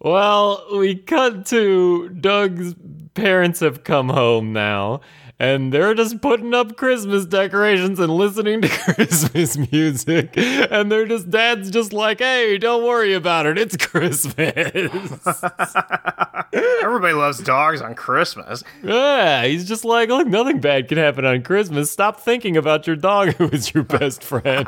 Well, 0.00 0.64
we 0.78 0.94
cut 0.94 1.46
to 1.46 2.08
Doug's 2.10 2.74
parents 3.14 3.60
have 3.60 3.82
come 3.82 4.08
home 4.08 4.52
now, 4.52 5.00
and 5.40 5.72
they're 5.72 5.94
just 5.94 6.20
putting 6.20 6.52
up 6.52 6.76
Christmas 6.76 7.24
decorations 7.24 8.00
and 8.00 8.12
listening 8.12 8.60
to 8.62 8.68
Christmas 8.94 9.56
music. 9.70 10.36
And 10.36 10.90
they're 10.90 11.06
just, 11.06 11.30
dad's 11.30 11.70
just 11.70 11.92
like, 11.92 12.18
hey, 12.18 12.58
don't 12.58 12.84
worry 12.84 13.14
about 13.14 13.46
it. 13.46 13.56
It's 13.56 13.76
Christmas. 13.76 14.36
Everybody 16.82 17.14
loves 17.14 17.38
dogs 17.40 17.80
on 17.80 17.94
Christmas. 17.94 18.64
yeah, 18.82 19.44
he's 19.44 19.68
just 19.68 19.84
like, 19.84 20.08
look, 20.08 20.26
nothing 20.26 20.60
bad 20.60 20.88
can 20.88 20.98
happen 20.98 21.24
on 21.24 21.42
Christmas. 21.42 21.90
Stop 21.90 22.18
thinking 22.18 22.56
about 22.56 22.86
your 22.86 22.96
dog 22.96 23.28
who 23.34 23.48
is 23.48 23.72
your 23.72 23.84
best 23.84 24.24
friend. 24.24 24.66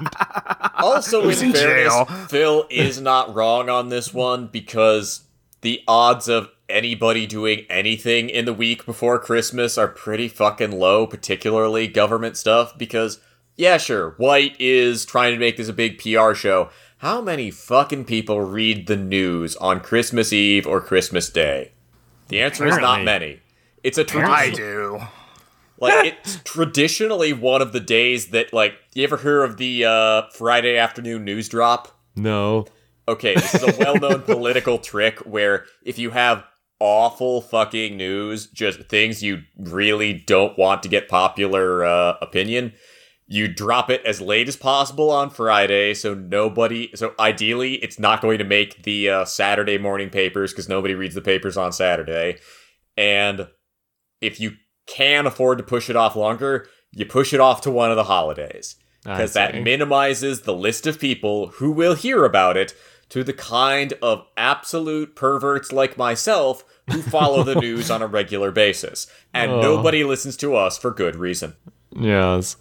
Also, 0.79 1.29
in 1.29 1.47
in 1.47 1.53
fairness. 1.53 2.31
Phil 2.31 2.67
is 2.71 3.01
not 3.01 3.35
wrong 3.35 3.69
on 3.69 3.89
this 3.89 4.15
one 4.15 4.47
because 4.47 5.23
the 5.63 5.83
odds 5.89 6.29
of 6.29 6.49
anybody 6.71 7.27
doing 7.27 7.67
anything 7.69 8.31
in 8.31 8.45
the 8.45 8.55
week 8.55 8.87
before 8.87 9.19
Christmas 9.19 9.77
are 9.77 9.89
pretty 9.89 10.29
fucking 10.29 10.79
low, 10.79 11.07
particularly 11.07 11.89
government 11.89 12.37
stuff. 12.37 12.77
Because, 12.79 13.21
yeah, 13.57 13.77
sure, 13.77 14.11
White 14.17 14.57
is 14.59 15.05
trying 15.05 15.35
to 15.35 15.39
make 15.41 15.57
this 15.57 15.69
a 15.69 15.73
big 15.73 15.99
PR 15.99 16.35
show. 16.35 16.71
How 16.99 17.21
many 17.21 17.51
fucking 17.51 18.05
people 18.05 18.41
read 18.43 18.87
the 18.87 18.97
news 18.97 19.57
on 19.57 19.81
Christmas 19.81 20.33
Eve 20.33 20.67
or 20.67 20.81
Christmas 20.81 21.31
Day? 21.31 21.73
The 22.29 22.43
answer 22.43 22.67
is 22.67 22.77
not 22.77 23.03
many. 23.03 23.41
It's 23.83 23.99
a 23.99 24.05
tradition. 24.05 24.33
I 24.33 24.51
do. 24.51 25.01
Like 25.79 26.15
it's 26.25 26.37
traditionally 26.45 27.33
one 27.33 27.63
of 27.63 27.73
the 27.73 27.81
days 27.81 28.29
that 28.29 28.53
like 28.53 28.75
you 28.95 29.03
ever 29.03 29.17
hear 29.17 29.43
of 29.43 29.57
the 29.57 29.85
uh, 29.85 30.23
Friday 30.35 30.77
afternoon 30.77 31.25
news 31.25 31.49
drop? 31.49 31.99
No. 32.15 32.67
Okay, 33.09 33.35
this 33.35 33.55
is 33.55 33.63
a 33.63 33.77
well-known 33.79 34.23
political 34.27 34.79
trick 34.79 35.19
where 35.21 35.65
if 35.83 35.99
you 35.99 36.11
have 36.11 36.45
awful 36.81 37.41
fucking 37.41 37.97
news, 37.97 38.47
just 38.47 38.81
things 38.85 39.23
you 39.23 39.43
really 39.59 40.15
don't 40.15 40.59
want 40.59 40.83
to 40.83 40.89
get 40.89 41.09
popular 41.09 41.85
uh, 41.85 42.17
opinion, 42.21 42.73
you 43.27 43.47
drop 43.47 43.91
it 43.91 44.05
as 44.05 44.21
late 44.21 44.49
as 44.49 44.57
possible 44.57 45.11
on 45.11 45.31
Friday, 45.31 45.95
so 45.95 46.15
nobody. 46.15 46.91
So 46.97 47.15
ideally, 47.21 47.75
it's 47.75 47.99
not 47.99 48.21
going 48.21 48.39
to 48.39 48.45
make 48.45 48.83
the 48.83 49.09
uh, 49.09 49.25
Saturday 49.25 49.79
morning 49.79 50.11
papers 50.11 50.53
because 50.53 50.69
nobody 50.69 50.95
reads 50.95 51.15
the 51.15 51.21
papers 51.21 51.57
on 51.57 51.73
Saturday. 51.73 52.39
And 52.97 53.47
if 54.21 54.41
you 54.41 54.55
can 54.87 55.27
afford 55.27 55.59
to 55.59 55.65
push 55.65 55.89
it 55.89 55.95
off 55.95 56.17
longer, 56.17 56.67
you 56.91 57.07
push 57.07 57.33
it 57.33 57.39
off 57.39 57.61
to 57.61 57.71
one 57.71 57.91
of 57.91 57.97
the 57.97 58.05
holidays 58.05 58.75
because 59.05 59.33
that 59.35 59.63
minimizes 59.63 60.43
the 60.43 60.53
list 60.53 60.87
of 60.87 60.99
people 60.99 61.49
who 61.49 61.71
will 61.71 61.95
hear 61.95 62.25
about 62.25 62.57
it 62.57 62.75
to 63.11 63.23
the 63.23 63.33
kind 63.33 63.93
of 64.03 64.27
absolute 64.37 65.15
perverts 65.15 65.73
like 65.73 65.97
myself 65.99 66.65
who 66.91 67.03
follow 67.03 67.43
the 67.43 67.55
news 67.61 67.91
on 67.91 68.03
a 68.03 68.07
regular 68.07 68.51
basis. 68.51 69.07
And 69.35 69.51
Oh. 69.53 69.61
nobody 69.61 70.03
listens 70.05 70.37
to 70.39 70.57
us 70.57 70.79
for 70.79 70.91
good 70.91 71.17
reason. 71.17 71.55
Yes. 71.95 72.57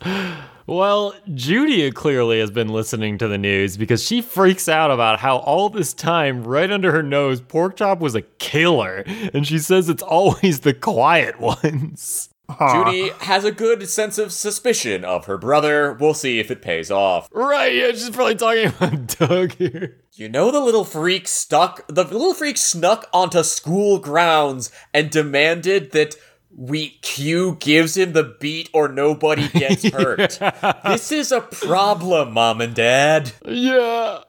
Well, 0.66 1.14
Judy 1.34 1.90
clearly 1.92 2.40
has 2.40 2.52
been 2.52 2.70
listening 2.70 3.18
to 3.20 3.28
the 3.28 3.38
news 3.40 3.76
because 3.78 4.04
she 4.04 4.22
freaks 4.22 4.68
out 4.70 4.92
about 4.92 5.20
how 5.20 5.38
all 5.38 5.70
this 5.70 5.94
time, 5.94 6.44
right 6.44 6.70
under 6.72 6.92
her 6.92 7.02
nose, 7.04 7.42
Porkchop 7.42 8.00
was 8.00 8.14
a 8.16 8.22
killer. 8.22 9.04
And 9.34 9.48
she 9.48 9.58
says 9.60 9.90
it's 9.90 10.04
always 10.04 10.60
the 10.62 10.74
quiet 10.74 11.40
ones. 11.64 12.29
Judy 12.58 13.10
has 13.20 13.46
a 13.46 13.52
good 13.52 13.88
sense 13.88 14.18
of 14.18 14.32
suspicion 14.32 15.06
of 15.06 15.26
her 15.26 15.38
brother. 15.38 15.94
We'll 15.94 16.14
see 16.14 16.40
if 16.40 16.50
it 16.50 16.62
pays 16.62 16.90
off. 16.90 17.30
Right, 17.32 17.76
yeah, 17.76 17.92
she's 17.92 18.10
probably 18.10 18.36
talking 18.36 18.68
about 18.68 19.08
Doug 19.20 19.52
here. 19.54 19.98
You 20.14 20.30
know 20.30 20.52
the 20.52 20.60
little 20.60 20.84
freak 20.84 21.28
stuck 21.28 21.86
the 21.88 22.04
little 22.04 22.34
freak 22.34 22.58
snuck 22.58 23.08
onto 23.14 23.44
school 23.44 24.00
grounds 24.00 24.72
and 24.94 25.10
demanded 25.10 25.92
that 25.92 26.16
we 26.56 26.90
Q 27.02 27.56
gives 27.60 27.96
him 27.96 28.14
the 28.14 28.36
beat 28.40 28.70
or 28.74 28.90
nobody 28.90 29.48
gets 29.54 29.88
hurt. 29.88 30.40
This 30.84 31.12
is 31.12 31.32
a 31.32 31.42
problem, 31.42 32.34
mom 32.34 32.60
and 32.62 32.74
dad. 32.76 33.32
Yeah. 33.46 34.24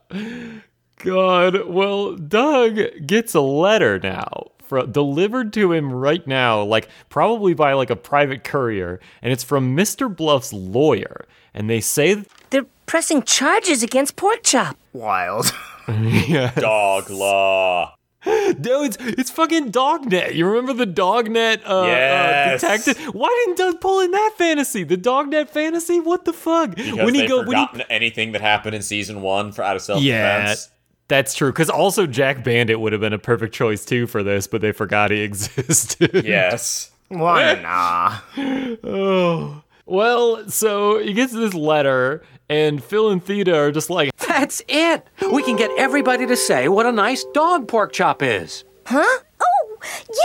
God. 0.98 1.66
Well, 1.66 2.14
Doug 2.16 2.78
gets 3.06 3.34
a 3.34 3.40
letter 3.40 3.98
now. 3.98 4.52
Fro- 4.70 4.86
Delivered 4.86 5.52
to 5.52 5.72
him 5.72 5.92
right 5.92 6.26
now, 6.26 6.62
like 6.62 6.88
probably 7.10 7.52
by 7.52 7.74
like 7.74 7.90
a 7.90 7.96
private 7.96 8.42
courier, 8.44 8.98
and 9.20 9.32
it's 9.32 9.44
from 9.44 9.76
Mr. 9.76 10.08
Bluff's 10.14 10.52
lawyer. 10.54 11.26
And 11.52 11.68
they 11.68 11.80
say 11.80 12.24
They're 12.50 12.64
pressing 12.86 13.22
charges 13.24 13.82
against 13.82 14.16
Porkchop. 14.16 14.76
Wild. 14.94 15.52
Dog 16.56 17.10
law. 17.10 17.94
No, 18.26 18.82
it's 18.82 18.98
it's 19.00 19.30
fucking 19.30 19.72
Dognet. 19.72 20.34
You 20.34 20.46
remember 20.46 20.74
the 20.74 20.86
Dognet 20.86 21.62
uh, 21.64 21.84
Yes. 21.86 22.62
uh, 22.62 22.68
detective? 22.68 23.14
Why 23.14 23.28
didn't 23.46 23.56
Doug 23.58 23.80
pull 23.80 24.00
in 24.00 24.10
that 24.10 24.34
fantasy? 24.36 24.84
The 24.84 24.98
Dognet 24.98 25.48
fantasy? 25.48 26.00
What 26.00 26.26
the 26.26 26.34
fuck? 26.34 26.74
Because 26.74 26.96
when 26.96 27.14
he 27.14 27.20
they've 27.22 27.28
go, 27.30 27.42
when 27.44 27.56
he, 27.56 27.82
anything 27.88 28.32
that 28.32 28.42
happened 28.42 28.74
in 28.74 28.82
season 28.82 29.22
one 29.22 29.52
for 29.52 29.62
out 29.62 29.74
of 29.76 29.82
self 29.82 30.00
defense. 30.02 30.08
yeah, 30.10 30.40
defense. 30.42 30.70
That's 31.10 31.34
true. 31.34 31.50
Because 31.50 31.68
also 31.68 32.06
Jack 32.06 32.44
Bandit 32.44 32.78
would 32.78 32.92
have 32.92 33.00
been 33.00 33.12
a 33.12 33.18
perfect 33.18 33.52
choice 33.52 33.84
too 33.84 34.06
for 34.06 34.22
this, 34.22 34.46
but 34.46 34.60
they 34.60 34.70
forgot 34.70 35.10
he 35.10 35.20
existed. 35.22 36.24
Yes. 36.24 36.92
Why 37.08 37.54
nah? 37.62 38.18
Oh. 38.84 39.62
Well, 39.86 40.48
so 40.48 41.00
he 41.00 41.12
gets 41.12 41.32
this 41.32 41.52
letter, 41.52 42.22
and 42.48 42.82
Phil 42.82 43.10
and 43.10 43.22
Theda 43.22 43.56
are 43.56 43.72
just 43.72 43.90
like, 43.90 44.16
That's 44.18 44.62
it. 44.68 45.04
We 45.32 45.42
can 45.42 45.56
get 45.56 45.72
everybody 45.76 46.26
to 46.26 46.36
say 46.36 46.68
what 46.68 46.86
a 46.86 46.92
nice 46.92 47.24
dog 47.34 47.66
Porkchop 47.66 48.22
is. 48.22 48.62
Huh? 48.86 49.18
Oh, 49.40 49.78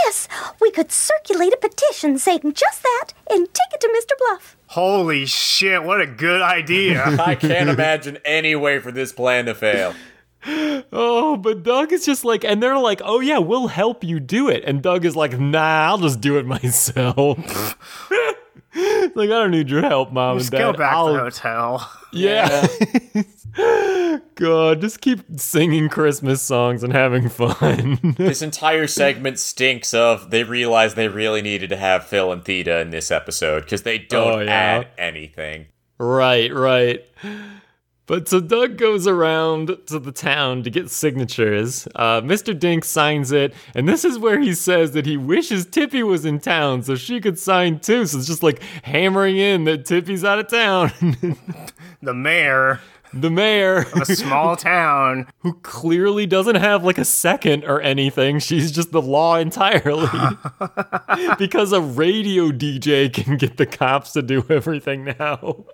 yes. 0.04 0.28
We 0.60 0.70
could 0.70 0.92
circulate 0.92 1.52
a 1.52 1.56
petition 1.56 2.16
saying 2.16 2.52
just 2.54 2.84
that 2.84 3.12
and 3.28 3.48
take 3.52 3.72
it 3.74 3.80
to 3.80 3.88
Mr. 3.88 4.16
Bluff. 4.18 4.56
Holy 4.68 5.26
shit! 5.26 5.82
What 5.82 6.00
a 6.00 6.06
good 6.06 6.42
idea. 6.42 7.02
I 7.20 7.34
can't 7.34 7.70
imagine 7.70 8.18
any 8.24 8.54
way 8.54 8.78
for 8.78 8.92
this 8.92 9.12
plan 9.12 9.46
to 9.46 9.54
fail. 9.54 9.92
Oh, 10.92 11.36
but 11.36 11.62
Doug 11.62 11.92
is 11.92 12.04
just 12.06 12.24
like, 12.24 12.44
and 12.44 12.62
they're 12.62 12.78
like, 12.78 13.00
oh 13.04 13.20
yeah, 13.20 13.38
we'll 13.38 13.66
help 13.68 14.04
you 14.04 14.20
do 14.20 14.48
it. 14.48 14.62
And 14.64 14.82
Doug 14.82 15.04
is 15.04 15.16
like, 15.16 15.38
nah, 15.38 15.86
I'll 15.88 15.98
just 15.98 16.20
do 16.20 16.38
it 16.38 16.46
myself. 16.46 17.38
like, 18.10 18.34
I 18.74 19.26
don't 19.26 19.50
need 19.50 19.68
your 19.70 19.82
help, 19.82 20.12
mom 20.12 20.38
Just 20.38 20.52
and 20.52 20.58
dad. 20.60 20.72
go 20.72 20.78
back 20.78 20.92
I'll- 20.92 21.06
to 21.08 21.12
the 21.14 21.18
hotel. 21.20 21.90
Yeah. 22.12 22.66
God, 24.36 24.80
just 24.80 25.00
keep 25.02 25.20
singing 25.38 25.88
Christmas 25.90 26.40
songs 26.40 26.82
and 26.82 26.92
having 26.92 27.28
fun. 27.28 28.14
This 28.16 28.40
entire 28.42 28.86
segment 28.86 29.38
stinks 29.38 29.92
of 29.92 30.30
they 30.30 30.42
realize 30.44 30.94
they 30.94 31.08
really 31.08 31.42
needed 31.42 31.70
to 31.70 31.76
have 31.76 32.06
Phil 32.06 32.32
and 32.32 32.42
Theda 32.44 32.78
in 32.80 32.90
this 32.90 33.10
episode 33.10 33.64
because 33.64 33.82
they 33.82 33.98
don't 33.98 34.32
Oh, 34.32 34.40
yeah. 34.40 34.50
add 34.50 34.88
anything. 34.96 35.66
Right, 35.98 36.54
right. 36.54 37.06
But 38.06 38.28
so 38.28 38.38
Doug 38.40 38.76
goes 38.78 39.06
around 39.08 39.76
to 39.86 39.98
the 39.98 40.12
town 40.12 40.62
to 40.62 40.70
get 40.70 40.90
signatures. 40.90 41.88
Uh, 41.96 42.20
Mr. 42.20 42.56
Dink 42.56 42.84
signs 42.84 43.32
it, 43.32 43.52
and 43.74 43.88
this 43.88 44.04
is 44.04 44.16
where 44.18 44.38
he 44.40 44.54
says 44.54 44.92
that 44.92 45.06
he 45.06 45.16
wishes 45.16 45.66
Tippy 45.66 46.04
was 46.04 46.24
in 46.24 46.38
town 46.38 46.84
so 46.84 46.94
she 46.94 47.20
could 47.20 47.36
sign 47.38 47.80
too. 47.80 48.06
So 48.06 48.18
it's 48.18 48.26
just 48.28 48.44
like 48.44 48.62
hammering 48.84 49.36
in 49.38 49.64
that 49.64 49.86
Tippy's 49.86 50.24
out 50.24 50.38
of 50.38 50.48
town. 50.48 50.92
The 52.02 52.14
mayor. 52.14 52.80
the 53.12 53.30
mayor, 53.30 53.78
of 53.78 54.02
a 54.02 54.04
small 54.06 54.54
town. 54.56 55.26
who 55.38 55.54
clearly 55.62 56.26
doesn't 56.26 56.56
have 56.56 56.84
like 56.84 56.98
a 56.98 57.04
second 57.04 57.64
or 57.64 57.80
anything. 57.80 58.38
She's 58.38 58.70
just 58.70 58.92
the 58.92 59.02
law 59.02 59.36
entirely. 59.36 60.06
because 61.38 61.72
a 61.72 61.80
radio 61.80 62.50
DJ 62.50 63.12
can 63.12 63.36
get 63.38 63.56
the 63.56 63.66
cops 63.66 64.12
to 64.12 64.22
do 64.22 64.44
everything 64.50 65.04
now. 65.18 65.64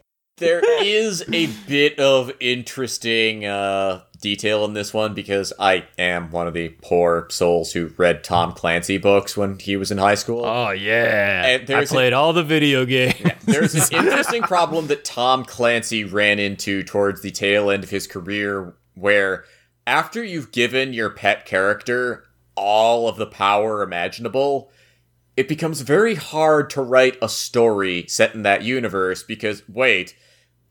There 0.42 0.84
is 0.84 1.24
a 1.32 1.46
bit 1.68 1.98
of 2.00 2.32
interesting 2.40 3.46
uh, 3.46 4.02
detail 4.20 4.64
in 4.64 4.72
this 4.72 4.92
one 4.92 5.14
because 5.14 5.52
I 5.58 5.84
am 5.96 6.30
one 6.30 6.48
of 6.48 6.54
the 6.54 6.70
poor 6.82 7.28
souls 7.30 7.72
who 7.72 7.92
read 7.96 8.24
Tom 8.24 8.52
Clancy 8.52 8.98
books 8.98 9.36
when 9.36 9.58
he 9.58 9.76
was 9.76 9.92
in 9.92 9.98
high 9.98 10.16
school. 10.16 10.44
Oh 10.44 10.70
yeah. 10.70 11.58
I 11.68 11.84
played 11.84 12.12
all 12.12 12.32
the 12.32 12.42
video 12.42 12.84
games. 12.84 13.14
There's 13.44 13.74
an 13.74 14.06
interesting 14.06 14.42
problem 14.42 14.88
that 14.88 15.04
Tom 15.04 15.44
Clancy 15.44 16.04
ran 16.04 16.38
into 16.40 16.82
towards 16.82 17.22
the 17.22 17.30
tail 17.30 17.70
end 17.70 17.84
of 17.84 17.90
his 17.90 18.08
career 18.08 18.74
where 18.94 19.44
after 19.86 20.22
you've 20.24 20.50
given 20.50 20.92
your 20.92 21.10
pet 21.10 21.46
character 21.46 22.24
all 22.56 23.08
of 23.08 23.16
the 23.16 23.26
power 23.26 23.82
imaginable, 23.82 24.70
it 25.36 25.48
becomes 25.48 25.80
very 25.80 26.14
hard 26.14 26.68
to 26.70 26.82
write 26.82 27.16
a 27.22 27.28
story 27.28 28.06
set 28.08 28.34
in 28.34 28.42
that 28.42 28.62
universe 28.62 29.22
because, 29.22 29.62
wait, 29.68 30.14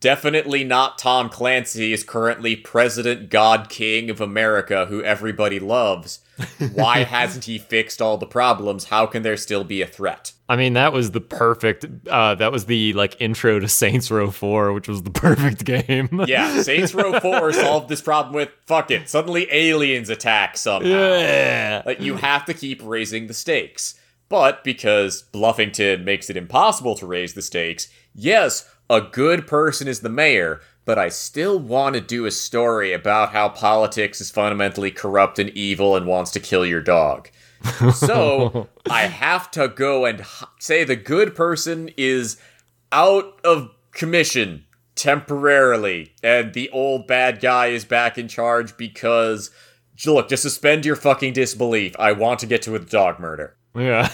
definitely 0.01 0.65
not 0.65 0.97
Tom 0.97 1.29
Clancy 1.29 1.93
is 1.93 2.03
currently 2.03 2.55
President 2.57 3.29
God 3.29 3.69
King 3.69 4.09
of 4.09 4.19
America 4.19 4.87
who 4.87 5.01
everybody 5.01 5.59
loves. 5.59 6.19
Why 6.73 7.03
hasn't 7.03 7.45
he 7.45 7.57
fixed 7.57 8.01
all 8.01 8.17
the 8.17 8.25
problems? 8.25 8.85
How 8.85 9.05
can 9.05 9.23
there 9.23 9.37
still 9.37 9.63
be 9.63 9.81
a 9.81 9.87
threat? 9.87 10.33
I 10.49 10.57
mean, 10.57 10.73
that 10.73 10.91
was 10.91 11.11
the 11.11 11.21
perfect. 11.21 11.85
Uh, 12.09 12.35
that 12.35 12.51
was 12.51 12.65
the 12.65 12.91
like 12.93 13.15
intro 13.21 13.59
to 13.59 13.69
Saints 13.69 14.11
Row 14.11 14.31
Four, 14.31 14.73
which 14.73 14.89
was 14.89 15.03
the 15.03 15.11
perfect 15.11 15.63
game. 15.63 16.25
Yeah, 16.27 16.61
Saints 16.61 16.93
Row 16.93 17.19
4 17.19 17.53
solved 17.53 17.87
this 17.87 18.01
problem 18.01 18.35
with 18.35 18.49
fuck 18.65 18.91
it. 18.91 19.07
Suddenly 19.07 19.47
aliens 19.51 20.09
attack 20.09 20.57
somehow. 20.57 20.89
yeah. 20.89 21.83
Like 21.85 22.01
you 22.01 22.17
have 22.17 22.43
to 22.45 22.53
keep 22.53 22.81
raising 22.83 23.27
the 23.27 23.33
stakes. 23.33 23.95
But 24.27 24.63
because 24.63 25.25
Bluffington 25.33 26.05
makes 26.05 26.29
it 26.29 26.37
impossible 26.37 26.95
to 26.95 27.05
raise 27.05 27.33
the 27.33 27.41
stakes, 27.41 27.89
yes, 28.15 28.65
a 28.91 28.99
good 29.01 29.47
person 29.47 29.87
is 29.87 30.01
the 30.01 30.09
mayor, 30.09 30.59
but 30.83 30.99
I 30.99 31.07
still 31.07 31.57
want 31.57 31.95
to 31.95 32.01
do 32.01 32.25
a 32.25 32.31
story 32.31 32.91
about 32.91 33.31
how 33.31 33.47
politics 33.47 34.19
is 34.19 34.29
fundamentally 34.29 34.91
corrupt 34.91 35.39
and 35.39 35.49
evil 35.51 35.95
and 35.95 36.05
wants 36.05 36.29
to 36.31 36.41
kill 36.41 36.65
your 36.65 36.81
dog. 36.81 37.29
So 37.95 38.67
I 38.89 39.03
have 39.03 39.49
to 39.51 39.69
go 39.69 40.03
and 40.03 40.25
say 40.59 40.83
the 40.83 40.97
good 40.97 41.35
person 41.35 41.89
is 41.95 42.35
out 42.91 43.39
of 43.45 43.71
commission 43.93 44.65
temporarily, 44.95 46.13
and 46.21 46.53
the 46.53 46.69
old 46.71 47.07
bad 47.07 47.39
guy 47.39 47.67
is 47.67 47.85
back 47.85 48.19
in 48.19 48.27
charge 48.27 48.77
because. 48.77 49.49
Look, 50.03 50.29
just 50.29 50.41
suspend 50.41 50.83
your 50.83 50.95
fucking 50.95 51.33
disbelief. 51.33 51.95
I 51.99 52.13
want 52.13 52.39
to 52.39 52.47
get 52.47 52.63
to 52.63 52.73
a 52.73 52.79
dog 52.79 53.19
murder. 53.19 53.55
Yeah. 53.75 54.09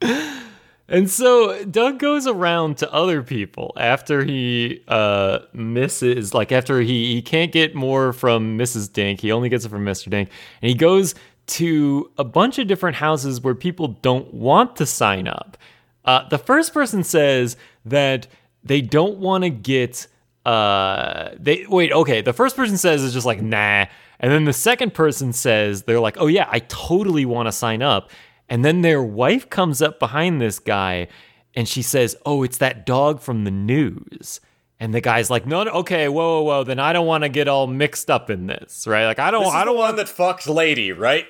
and 0.90 1.10
so 1.10 1.64
Doug 1.64 1.98
goes 1.98 2.26
around 2.26 2.76
to 2.78 2.92
other 2.92 3.22
people 3.22 3.72
after 3.76 4.24
he 4.24 4.82
uh 4.88 5.40
misses 5.52 6.34
like 6.34 6.52
after 6.52 6.80
he 6.80 7.14
he 7.14 7.22
can't 7.22 7.52
get 7.52 7.74
more 7.74 8.12
from 8.12 8.58
Mrs. 8.58 8.92
Dink, 8.92 9.20
he 9.20 9.32
only 9.32 9.48
gets 9.48 9.64
it 9.64 9.70
from 9.70 9.84
Mr. 9.84 10.10
Dink, 10.10 10.28
and 10.60 10.68
he 10.68 10.74
goes 10.74 11.14
to 11.46 12.10
a 12.18 12.24
bunch 12.24 12.58
of 12.58 12.66
different 12.66 12.96
houses 12.96 13.40
where 13.40 13.54
people 13.54 13.88
don't 14.02 14.32
want 14.34 14.76
to 14.76 14.86
sign 14.86 15.26
up. 15.26 15.56
Uh, 16.04 16.28
the 16.28 16.38
first 16.38 16.72
person 16.72 17.02
says 17.02 17.56
that 17.84 18.26
they 18.62 18.80
don't 18.80 19.18
want 19.18 19.44
to 19.44 19.50
get 19.50 20.06
uh 20.46 21.30
they 21.38 21.66
wait 21.68 21.92
okay 21.92 22.22
the 22.22 22.32
first 22.32 22.56
person 22.56 22.78
says 22.78 23.02
is 23.02 23.12
just 23.12 23.26
like 23.26 23.42
nah 23.42 23.84
and 24.20 24.32
then 24.32 24.44
the 24.44 24.54
second 24.54 24.94
person 24.94 25.34
says 25.34 25.82
they're 25.82 26.00
like 26.00 26.16
oh 26.18 26.26
yeah 26.26 26.48
i 26.50 26.58
totally 26.60 27.26
want 27.26 27.46
to 27.46 27.52
sign 27.52 27.82
up 27.82 28.10
and 28.50 28.64
then 28.64 28.82
their 28.82 29.02
wife 29.02 29.48
comes 29.48 29.80
up 29.80 29.98
behind 29.98 30.40
this 30.40 30.58
guy 30.58 31.08
and 31.54 31.66
she 31.66 31.80
says 31.80 32.14
oh 32.26 32.42
it's 32.42 32.58
that 32.58 32.84
dog 32.84 33.20
from 33.20 33.44
the 33.44 33.50
news 33.50 34.40
and 34.78 34.92
the 34.92 35.00
guy's 35.00 35.30
like 35.30 35.46
no, 35.46 35.62
no 35.64 35.70
okay 35.72 36.08
whoa 36.08 36.40
whoa 36.40 36.42
whoa 36.42 36.64
then 36.64 36.78
i 36.78 36.92
don't 36.92 37.06
want 37.06 37.22
to 37.24 37.28
get 37.30 37.48
all 37.48 37.66
mixed 37.66 38.10
up 38.10 38.28
in 38.28 38.46
this 38.46 38.86
right 38.86 39.06
like 39.06 39.18
i 39.18 39.30
don't 39.30 39.46
i 39.46 39.64
don't 39.64 39.76
want 39.76 39.96
that 39.96 40.06
fucks 40.06 40.46
lady, 40.52 40.92
right? 40.92 41.26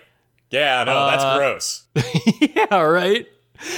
Yeah, 0.51 0.83
no, 0.83 0.97
Uh, 0.97 1.11
that's 1.13 1.39
gross. 1.39 1.87
yeah, 2.57 2.81
right. 2.81 3.25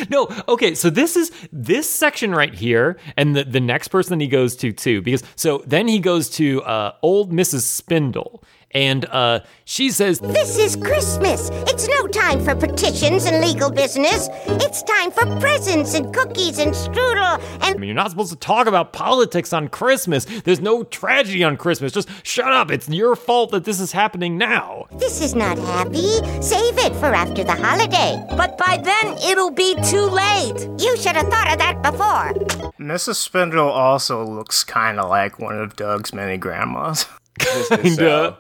No, 0.09 0.26
okay, 0.49 0.74
so 0.74 0.88
this 0.88 1.16
is 1.16 1.30
this 1.53 1.90
section 1.90 2.34
right 2.34 2.55
here, 2.55 2.99
and 3.16 3.36
the, 3.36 3.45
the 3.45 3.61
next 3.61 3.88
person 3.88 4.20
he 4.20 4.26
goes 4.26 4.57
to 4.57 4.72
too, 4.72 5.03
because 5.03 5.22
so 5.36 5.62
then 5.66 5.86
he 5.86 5.99
goes 5.99 6.30
to 6.30 6.62
uh, 6.62 6.93
old 7.03 7.30
Mrs. 7.30 7.62
Spindle, 7.62 8.43
and 8.74 9.04
uh, 9.06 9.40
she 9.64 9.90
says, 9.90 10.18
This 10.20 10.58
is 10.58 10.76
Christmas. 10.76 11.50
It's 11.68 11.88
no 11.88 12.06
time 12.08 12.42
for 12.44 12.54
petitions 12.54 13.26
and 13.26 13.40
legal 13.44 13.70
business. 13.70 14.28
It's 14.46 14.82
time 14.82 15.10
for 15.10 15.24
presents 15.40 15.94
and 15.94 16.12
cookies 16.14 16.58
and 16.58 16.72
strudel 16.72 17.40
I 17.60 17.74
mean, 17.74 17.84
you're 17.84 17.94
not 17.94 18.10
supposed 18.10 18.32
to 18.32 18.38
talk 18.38 18.66
about 18.66 18.92
politics 18.92 19.52
on 19.52 19.68
Christmas. 19.68 20.24
There's 20.24 20.60
no 20.60 20.82
tragedy 20.84 21.44
on 21.44 21.56
Christmas. 21.56 21.92
Just 21.92 22.08
shut 22.24 22.52
up. 22.52 22.70
It's 22.70 22.88
your 22.88 23.16
fault 23.16 23.50
that 23.52 23.64
this 23.64 23.80
is 23.80 23.92
happening 23.92 24.36
now. 24.36 24.86
this 24.92 25.20
is 25.20 25.34
not 25.34 25.58
happy. 25.58 26.08
Save 26.42 26.78
it 26.78 26.94
for 26.96 27.14
after 27.14 27.44
the 27.44 27.54
holiday. 27.54 28.22
But 28.36 28.58
by 28.58 28.78
then, 28.82 29.16
it'll 29.24 29.50
be 29.50 29.74
too 29.84 30.06
late. 30.06 30.68
You 30.80 30.96
should 30.96 31.16
have 31.16 31.28
thought 31.28 31.52
of 31.52 31.58
that 31.58 31.82
before. 31.82 32.72
Mrs. 32.78 33.16
Spindle 33.16 33.68
also 33.68 34.24
looks 34.24 34.64
kind 34.64 34.98
of 34.98 35.08
like 35.08 35.38
one 35.38 35.58
of 35.58 35.76
Doug's 35.76 36.12
many 36.12 36.36
grandmas. 36.36 37.06
Kinda. 37.38 38.38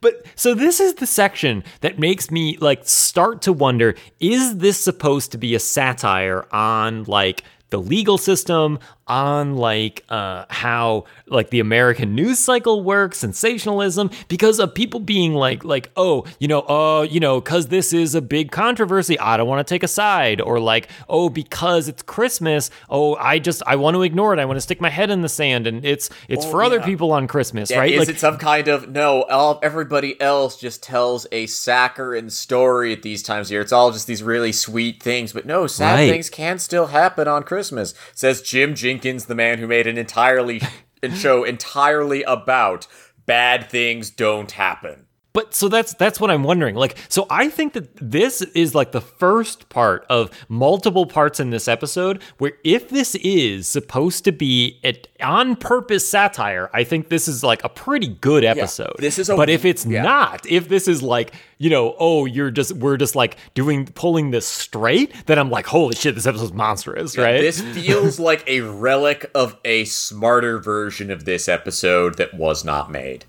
But 0.00 0.26
so 0.36 0.54
this 0.54 0.80
is 0.80 0.94
the 0.94 1.06
section 1.06 1.64
that 1.80 1.98
makes 1.98 2.30
me 2.30 2.56
like 2.58 2.86
start 2.86 3.42
to 3.42 3.52
wonder 3.52 3.94
is 4.20 4.58
this 4.58 4.78
supposed 4.78 5.32
to 5.32 5.38
be 5.38 5.54
a 5.54 5.60
satire 5.60 6.46
on 6.52 7.04
like 7.04 7.42
the 7.70 7.80
legal 7.80 8.18
system 8.18 8.78
on 9.08 9.56
like 9.56 10.04
uh 10.08 10.44
how 10.50 11.04
like 11.26 11.50
the 11.50 11.60
American 11.60 12.14
news 12.14 12.38
cycle 12.38 12.82
works 12.82 13.18
sensationalism 13.18 14.10
because 14.28 14.58
of 14.58 14.74
people 14.74 15.00
being 15.00 15.34
like 15.34 15.64
like 15.64 15.90
oh 15.96 16.24
you 16.38 16.48
know 16.48 16.60
uh 16.68 17.02
you 17.02 17.20
know 17.20 17.40
cuz 17.40 17.68
this 17.68 17.92
is 17.92 18.14
a 18.14 18.20
big 18.22 18.50
controversy 18.50 19.18
I 19.18 19.36
don't 19.36 19.48
want 19.48 19.66
to 19.66 19.72
take 19.74 19.82
a 19.82 19.88
side 19.88 20.40
or 20.40 20.60
like 20.60 20.88
oh 21.08 21.28
because 21.28 21.88
it's 21.88 22.02
Christmas 22.02 22.70
oh 22.90 23.14
I 23.16 23.38
just 23.38 23.62
I 23.66 23.76
want 23.76 23.94
to 23.96 24.02
ignore 24.02 24.32
it 24.34 24.38
I 24.38 24.44
want 24.44 24.56
to 24.56 24.60
stick 24.60 24.80
my 24.80 24.90
head 24.90 25.10
in 25.10 25.22
the 25.22 25.28
sand 25.28 25.66
and 25.66 25.84
it's 25.84 26.10
it's 26.28 26.44
for 26.44 26.62
other 26.62 26.80
people 26.80 27.12
on 27.12 27.26
Christmas 27.26 27.70
Yeah, 27.70 27.78
right 27.78 27.92
Is 27.92 27.98
like 28.00 28.08
it 28.08 28.18
some 28.20 28.36
kind 28.38 28.68
of 28.68 28.88
no? 28.88 29.22
All 29.24 29.58
everybody 29.62 30.20
else 30.20 30.56
just 30.58 30.82
tells 30.82 31.26
a 31.32 31.46
saccharine 31.46 32.30
story 32.30 32.92
at 32.92 33.02
these 33.02 33.22
times 33.22 33.48
of 33.48 33.52
year. 33.52 33.60
It's 33.60 33.72
all 33.72 33.92
just 33.92 34.06
these 34.06 34.22
really 34.22 34.52
sweet 34.52 35.02
things, 35.02 35.32
but 35.32 35.46
no, 35.46 35.66
sad 35.66 35.94
Right. 35.94 36.10
things 36.10 36.28
can 36.30 36.58
still 36.58 36.88
happen 36.88 37.26
on 37.28 37.42
Christmas. 37.44 37.94
Says 38.14 38.42
Jim 38.42 38.74
Jinkins, 38.74 38.97
the 39.26 39.34
man 39.34 39.58
who 39.58 39.66
made 39.66 39.86
an 39.86 39.98
entirely 39.98 40.60
and 41.02 41.16
show 41.16 41.44
entirely 41.44 42.22
about 42.22 42.86
bad 43.26 43.68
things 43.68 44.10
don't 44.10 44.52
happen. 44.52 45.07
But 45.38 45.54
so 45.54 45.68
that's 45.68 45.94
that's 45.94 46.18
what 46.20 46.32
I'm 46.32 46.42
wondering. 46.42 46.74
Like, 46.74 46.96
so 47.08 47.28
I 47.30 47.48
think 47.48 47.74
that 47.74 47.94
this 47.94 48.42
is 48.42 48.74
like 48.74 48.90
the 48.90 49.00
first 49.00 49.68
part 49.68 50.04
of 50.10 50.30
multiple 50.48 51.06
parts 51.06 51.38
in 51.38 51.50
this 51.50 51.68
episode 51.68 52.20
where 52.38 52.54
if 52.64 52.88
this 52.88 53.14
is 53.14 53.68
supposed 53.68 54.24
to 54.24 54.32
be 54.32 54.80
an 54.82 54.96
on 55.22 55.54
purpose 55.54 56.10
satire, 56.10 56.68
I 56.74 56.82
think 56.82 57.08
this 57.08 57.28
is 57.28 57.44
like 57.44 57.62
a 57.62 57.68
pretty 57.68 58.08
good 58.08 58.42
episode. 58.42 58.96
this 58.98 59.16
is 59.16 59.28
a- 59.30 59.36
But 59.36 59.48
if 59.48 59.64
it's 59.64 59.86
yeah. 59.86 60.02
not, 60.02 60.44
if 60.44 60.68
this 60.68 60.88
is 60.88 61.04
like, 61.04 61.32
you 61.58 61.70
know, 61.70 61.94
oh, 62.00 62.24
you're 62.24 62.50
just 62.50 62.72
we're 62.72 62.96
just 62.96 63.14
like 63.14 63.36
doing 63.54 63.86
pulling 63.86 64.32
this 64.32 64.44
straight, 64.44 65.14
then 65.26 65.38
I'm 65.38 65.50
like, 65.50 65.66
holy 65.66 65.94
shit, 65.94 66.16
this 66.16 66.26
episode's 66.26 66.52
monstrous, 66.52 67.16
right? 67.16 67.40
This 67.40 67.60
feels 67.60 68.18
like 68.18 68.42
a 68.48 68.62
relic 68.62 69.30
of 69.36 69.56
a 69.64 69.84
smarter 69.84 70.58
version 70.58 71.12
of 71.12 71.26
this 71.26 71.48
episode 71.48 72.16
that 72.16 72.34
was 72.34 72.64
not 72.64 72.90
made. 72.90 73.24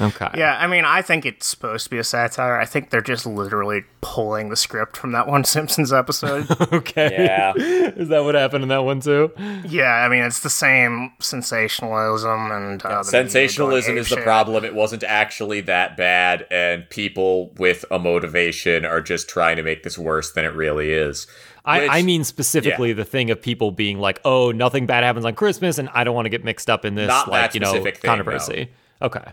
Okay. 0.00 0.28
Yeah, 0.36 0.56
I 0.58 0.66
mean, 0.66 0.84
I 0.84 1.02
think 1.02 1.26
it's 1.26 1.46
supposed 1.46 1.84
to 1.84 1.90
be 1.90 1.98
a 1.98 2.04
satire. 2.04 2.58
I 2.58 2.64
think 2.64 2.90
they're 2.90 3.00
just 3.00 3.26
literally 3.26 3.84
pulling 4.00 4.48
the 4.48 4.56
script 4.56 4.96
from 4.96 5.12
that 5.12 5.26
one 5.26 5.44
Simpsons 5.56 5.92
episode. 5.92 6.46
Okay. 6.72 7.10
Yeah. 7.24 7.52
is 7.56 8.08
that 8.08 8.24
what 8.24 8.34
happened 8.34 8.62
in 8.62 8.68
that 8.68 8.84
one 8.84 9.00
too? 9.00 9.32
yeah, 9.66 10.04
I 10.04 10.08
mean, 10.08 10.22
it's 10.22 10.40
the 10.40 10.50
same 10.50 11.12
sensationalism 11.20 12.50
and 12.50 12.84
uh, 12.84 13.02
Sensationalism 13.02 13.96
is 13.98 14.08
the 14.08 14.16
apeshit. 14.16 14.22
problem. 14.24 14.64
It 14.64 14.74
wasn't 14.74 15.02
actually 15.04 15.60
that 15.62 15.96
bad, 15.96 16.46
and 16.50 16.88
people 16.90 17.52
with 17.58 17.84
a 17.90 17.98
motivation 17.98 18.84
are 18.84 19.00
just 19.00 19.28
trying 19.28 19.56
to 19.56 19.62
make 19.62 19.82
this 19.82 19.98
worse 19.98 20.32
than 20.32 20.44
it 20.44 20.54
really 20.54 20.90
is. 20.90 21.26
I, 21.64 21.80
Which- 21.80 21.90
I 21.90 22.02
mean 22.02 22.24
specifically 22.24 22.88
yeah. 22.90 22.94
the 22.94 23.04
thing 23.04 23.30
of 23.30 23.40
people 23.42 23.70
being 23.70 23.98
like, 23.98 24.20
"Oh, 24.24 24.50
nothing 24.50 24.86
bad 24.86 25.04
happens 25.04 25.24
on 25.26 25.34
Christmas," 25.34 25.78
and 25.78 25.88
I 25.92 26.04
don't 26.04 26.14
want 26.14 26.24
to 26.26 26.30
get 26.30 26.44
mixed 26.44 26.70
up 26.70 26.84
in 26.84 26.94
this, 26.94 27.08
Not 27.08 27.28
like 27.28 27.52
you 27.54 27.60
know, 27.60 27.66
specific 27.68 27.98
thing, 27.98 28.08
controversy. 28.08 28.70
Okay, 29.02 29.24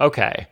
okay. 0.00 0.46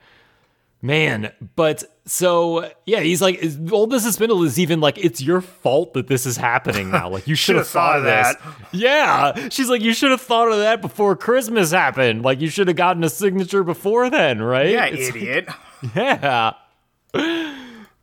Man, 0.84 1.32
but 1.54 1.84
so 2.06 2.68
yeah, 2.86 2.98
he's 3.00 3.22
like, 3.22 3.36
is- 3.36 3.56
old 3.70 3.92
Mrs. 3.92 4.14
Spindle 4.14 4.42
is 4.42 4.58
even 4.58 4.80
like, 4.80 4.98
it's 4.98 5.22
your 5.22 5.40
fault 5.40 5.94
that 5.94 6.08
this 6.08 6.26
is 6.26 6.36
happening 6.36 6.90
now. 6.90 7.08
Like, 7.08 7.28
you 7.28 7.34
should 7.36 7.54
have 7.54 7.68
thought 7.68 7.98
of 7.98 8.04
that. 8.04 8.36
this. 8.72 8.80
Yeah, 8.80 9.48
she's 9.48 9.68
like, 9.68 9.80
you 9.80 9.94
should 9.94 10.10
have 10.10 10.20
thought 10.20 10.50
of 10.50 10.58
that 10.58 10.80
before 10.80 11.14
Christmas 11.14 11.70
happened. 11.70 12.22
Like, 12.22 12.40
you 12.40 12.48
should 12.48 12.66
have 12.66 12.76
gotten 12.76 13.04
a 13.04 13.08
signature 13.10 13.62
before 13.62 14.10
then, 14.10 14.42
right? 14.42 14.70
Yeah, 14.70 14.86
It's- 14.86 15.08
idiot. 15.10 15.48
Yeah. 15.94 16.52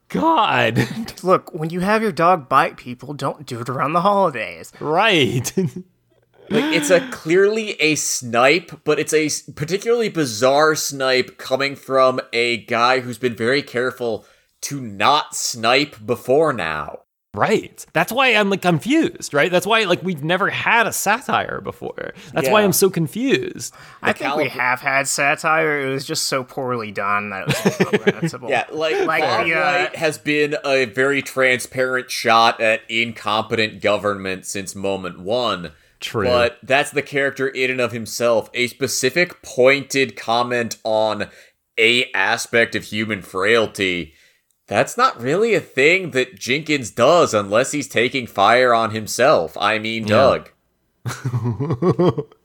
God. 0.09 0.87
Look, 1.23 1.53
when 1.53 1.69
you 1.69 1.81
have 1.81 2.01
your 2.01 2.11
dog 2.11 2.49
bite 2.49 2.77
people, 2.77 3.13
don't 3.13 3.45
do 3.45 3.59
it 3.59 3.69
around 3.69 3.93
the 3.93 4.01
holidays. 4.01 4.71
right. 4.79 5.53
Like 6.49 6.75
it's 6.75 6.89
a 6.89 6.99
clearly 7.11 7.71
a 7.81 7.95
snipe, 7.95 8.83
but 8.83 8.99
it's 8.99 9.13
a 9.13 9.29
particularly 9.53 10.09
bizarre 10.09 10.75
snipe 10.75 11.37
coming 11.37 11.75
from 11.75 12.19
a 12.33 12.57
guy 12.65 12.99
who's 12.99 13.17
been 13.17 13.35
very 13.35 13.61
careful 13.61 14.25
to 14.61 14.81
not 14.81 15.35
snipe 15.35 16.05
before 16.05 16.53
now. 16.53 16.99
Right. 17.35 17.85
That's 17.93 18.11
why 18.11 18.33
I'm 18.33 18.49
like 18.49 18.63
confused, 18.63 19.35
right? 19.35 19.51
That's 19.51 19.67
why 19.67 19.83
like 19.83 20.01
we've 20.01 20.23
never 20.23 20.49
had 20.49 20.87
a 20.87 20.91
satire 20.91 21.61
before. 21.61 22.13
That's 22.33 22.49
why 22.49 22.63
I'm 22.63 22.73
so 22.73 22.89
confused. 22.89 23.73
I 24.01 24.13
think 24.13 24.35
we 24.35 24.49
have 24.49 24.81
had 24.81 25.07
satire. 25.07 25.79
It 25.79 25.89
was 25.91 26.05
just 26.05 26.23
so 26.23 26.43
poorly 26.43 26.91
done 26.91 27.29
that 27.29 27.41
it 27.41 27.47
was 27.47 27.79
incomprehensible. 27.79 28.49
Yeah, 28.49 28.65
like, 28.71 29.05
Like 29.05 29.23
Far 29.23 29.43
the, 29.43 29.53
uh, 29.53 29.59
Right 29.59 29.95
has 29.95 30.17
been 30.17 30.55
a 30.65 30.85
very 30.85 31.21
transparent 31.21 32.09
shot 32.09 32.59
at 32.59 32.81
incompetent 32.89 33.79
government 33.79 34.47
since 34.47 34.73
moment 34.73 35.19
one. 35.19 35.71
True. 35.99 36.25
But 36.25 36.59
that's 36.63 36.91
the 36.91 37.01
character 37.01 37.47
in 37.47 37.71
and 37.71 37.81
of 37.81 37.91
himself. 37.91 38.49
A 38.53 38.67
specific 38.67 39.41
pointed 39.41 40.15
comment 40.15 40.77
on 40.83 41.29
a 41.77 42.11
aspect 42.13 42.75
of 42.75 42.85
human 42.85 43.21
frailty. 43.21 44.13
That's 44.67 44.97
not 44.97 45.19
really 45.19 45.55
a 45.55 45.59
thing 45.59 46.11
that 46.11 46.39
Jinkins 46.39 46.91
does 46.91 47.33
unless 47.33 47.71
he's 47.71 47.87
taking 47.87 48.27
fire 48.27 48.73
on 48.73 48.91
himself. 48.91 49.57
I 49.59 49.79
mean, 49.79 50.05
Doug. 50.05 50.51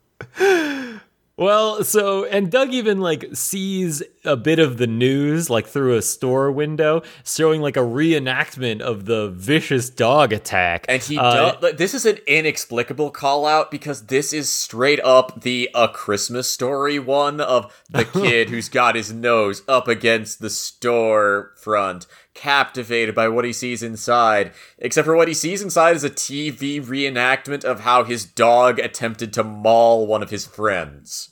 Well, 1.37 1.83
so 1.83 2.25
and 2.27 2.49
Doug 2.49 2.73
even 2.73 3.01
like 3.01 3.31
sees 3.33 4.05
a 4.25 4.37
bit 4.37 4.61
of 4.61 4.77
the 4.79 4.87
news 4.87 5.51
like 5.51 5.67
through 5.67 5.97
a 5.97 6.03
store 6.03 6.53
window, 6.53 7.03
showing 7.25 7.61
like 7.61 7.77
a 7.77 7.81
reenactment 7.81 8.81
of 8.81 9.07
the 9.07 9.31
vicious 9.31 9.91
dog 9.91 10.33
attack. 10.33 10.87
And 10.89 11.03
he 11.03 11.19
Uh, 11.19 11.35
does. 11.53 11.63
Like, 11.63 11.77
this 11.77 11.93
is 11.93 12.07
an 12.07 12.19
inexplicable 12.29 13.11
call 13.11 13.47
out 13.47 13.73
because 13.73 14.07
this 14.07 14.33
is 14.33 14.49
straight 14.49 15.01
up 15.03 15.41
the 15.43 15.69
A 15.75 15.89
Christmas 15.89 16.49
Story 16.49 17.01
one 17.01 17.41
of 17.41 17.83
the 17.91 18.05
kid 18.13 18.51
who's 18.51 18.69
got 18.69 18.95
his 18.95 19.13
nose 19.13 19.63
up 19.67 19.89
against 19.89 20.41
the 20.41 20.51
store 20.51 21.51
front, 21.57 22.07
captivated 22.35 23.15
by 23.15 23.29
what 23.29 23.45
he 23.45 23.53
sees 23.53 23.83
inside. 23.83 24.53
Except 24.79 25.07
for 25.07 25.17
what 25.17 25.29
he 25.29 25.35
sees 25.35 25.63
inside 25.63 25.97
is 25.97 26.05
a 26.05 26.11
TV 26.11 26.85
reenactment 26.85 27.65
of 27.65 27.81
how 27.81 28.05
his 28.05 28.25
dog 28.25 28.79
attempted 28.79 29.33
to 29.35 29.45
maul 29.45 30.07
one 30.07 30.23
of 30.23 30.31
his 30.31 30.47
friends. 30.47 31.31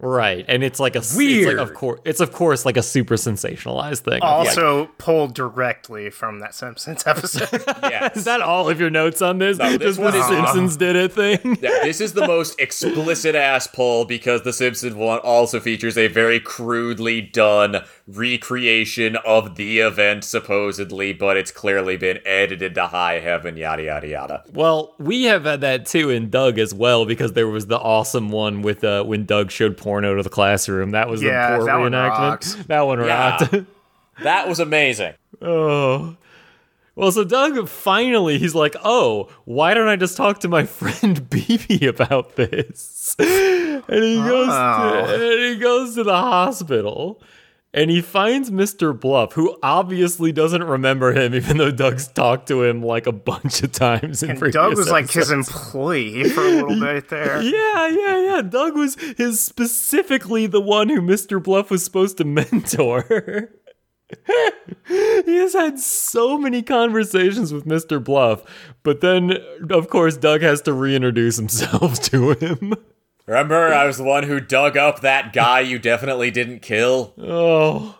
Right, 0.00 0.44
and 0.46 0.62
it's 0.62 0.78
like 0.78 0.94
a 0.94 0.98
It's 0.98 1.16
Weird. 1.16 1.58
like 1.58 1.68
of 1.68 1.74
course, 1.74 2.00
it's 2.04 2.20
of 2.20 2.30
course 2.30 2.64
like 2.64 2.76
a 2.76 2.84
super 2.84 3.16
sensationalized 3.16 4.02
thing. 4.04 4.22
Also 4.22 4.86
pulled 4.98 5.34
directly 5.34 6.08
from 6.10 6.38
that 6.38 6.54
Simpsons 6.54 7.04
episode. 7.04 7.48
Yes. 7.82 8.18
is 8.18 8.24
that 8.24 8.40
all 8.40 8.68
of 8.68 8.78
your 8.78 8.90
notes 8.90 9.20
on 9.22 9.38
this? 9.38 9.58
No, 9.58 9.70
this 9.76 9.96
Just 9.96 9.98
the 9.98 10.04
one 10.04 10.14
is- 10.14 10.26
Simpsons 10.26 10.76
did 10.76 10.94
it 10.94 11.12
thing. 11.12 11.58
Yeah, 11.60 11.80
this 11.82 12.00
is 12.00 12.12
the 12.12 12.28
most 12.28 12.60
explicit 12.60 13.34
ass 13.34 13.66
pull 13.66 14.04
because 14.04 14.42
the 14.42 14.52
Simpsons 14.52 14.94
one 14.94 15.18
also 15.18 15.58
features 15.58 15.98
a 15.98 16.06
very 16.06 16.38
crudely 16.38 17.20
done 17.20 17.82
recreation 18.08 19.16
of 19.24 19.56
the 19.56 19.80
event, 19.80 20.24
supposedly, 20.24 21.12
but 21.12 21.36
it's 21.36 21.50
clearly 21.50 21.96
been 21.96 22.18
edited 22.24 22.74
to 22.74 22.86
high 22.88 23.18
heaven, 23.20 23.56
yada 23.56 23.82
yada 23.84 24.08
yada. 24.08 24.44
Well, 24.52 24.94
we 24.98 25.24
have 25.24 25.44
had 25.44 25.60
that 25.60 25.86
too 25.86 26.10
in 26.10 26.30
Doug 26.30 26.58
as 26.58 26.72
well 26.74 27.04
because 27.06 27.34
there 27.34 27.48
was 27.48 27.66
the 27.66 27.78
awesome 27.78 28.30
one 28.30 28.62
with 28.62 28.82
uh, 28.82 29.04
when 29.04 29.24
Doug 29.26 29.50
showed 29.50 29.76
porno 29.76 30.14
to 30.16 30.22
the 30.22 30.30
classroom. 30.30 30.92
That 30.92 31.08
was 31.08 31.22
Yeah, 31.22 31.50
the 31.52 31.56
poor 31.58 31.66
that 31.66 31.76
one 31.76 31.92
reenactment. 31.92 32.18
rocks. 32.18 32.54
That 32.66 32.80
one 32.82 32.98
Yeah. 33.04 33.30
rocked. 33.40 33.54
That 34.22 34.48
was 34.48 34.58
amazing. 34.58 35.14
oh. 35.40 36.16
Well, 36.96 37.12
so 37.12 37.22
Doug 37.22 37.68
finally 37.68 38.38
he's 38.38 38.56
like, 38.56 38.74
"Oh, 38.82 39.28
why 39.44 39.72
don't 39.74 39.86
I 39.86 39.94
just 39.94 40.16
talk 40.16 40.40
to 40.40 40.48
my 40.48 40.64
friend 40.80 41.30
Beebe 41.30 41.86
about 41.86 42.34
this?" 42.34 43.14
And 43.90 44.02
he 44.04 44.16
goes 44.16 44.48
Oh. 44.50 45.04
to, 45.06 45.14
and 45.14 45.54
he 45.54 45.56
goes 45.60 45.94
to 45.94 46.02
the 46.02 46.16
hospital. 46.16 47.22
And 47.78 47.92
he 47.92 48.00
finds 48.00 48.50
Mr. 48.50 48.98
Bluff, 48.98 49.34
who 49.34 49.56
obviously 49.62 50.32
doesn't 50.32 50.64
remember 50.64 51.12
him, 51.12 51.32
even 51.32 51.58
though 51.58 51.70
Doug's 51.70 52.08
talked 52.08 52.48
to 52.48 52.64
him 52.64 52.82
like 52.82 53.06
a 53.06 53.12
bunch 53.12 53.62
of 53.62 53.70
times 53.70 54.20
in 54.24 54.30
and 54.30 54.52
Doug 54.52 54.76
was 54.76 54.90
like 54.90 55.08
his 55.08 55.30
employee 55.30 56.28
for 56.28 56.40
a 56.40 56.50
little 56.50 56.80
bit 56.80 57.08
there. 57.08 57.40
Yeah, 57.48 57.86
yeah, 57.86 58.18
yeah. 58.18 58.42
Doug 58.42 58.74
was 58.74 58.96
his 59.16 59.40
specifically 59.40 60.48
the 60.48 60.60
one 60.60 60.88
who 60.88 61.00
Mr. 61.00 61.40
Bluff 61.40 61.70
was 61.70 61.84
supposed 61.84 62.16
to 62.18 62.24
mentor. 62.24 63.52
he 64.88 65.36
has 65.36 65.52
had 65.52 65.78
so 65.78 66.36
many 66.36 66.62
conversations 66.64 67.52
with 67.52 67.64
Mr. 67.64 68.02
Bluff, 68.02 68.42
but 68.82 69.02
then, 69.02 69.34
of 69.70 69.88
course, 69.88 70.16
Doug 70.16 70.42
has 70.42 70.62
to 70.62 70.72
reintroduce 70.72 71.36
himself 71.36 72.00
to 72.10 72.30
him. 72.32 72.74
Remember, 73.28 73.74
I 73.74 73.84
was 73.84 73.98
the 73.98 74.04
one 74.04 74.22
who 74.22 74.40
dug 74.40 74.78
up 74.78 75.00
that 75.00 75.34
guy 75.34 75.60
you 75.60 75.78
definitely 75.78 76.30
didn't 76.30 76.60
kill? 76.62 77.12
Oh. 77.18 77.98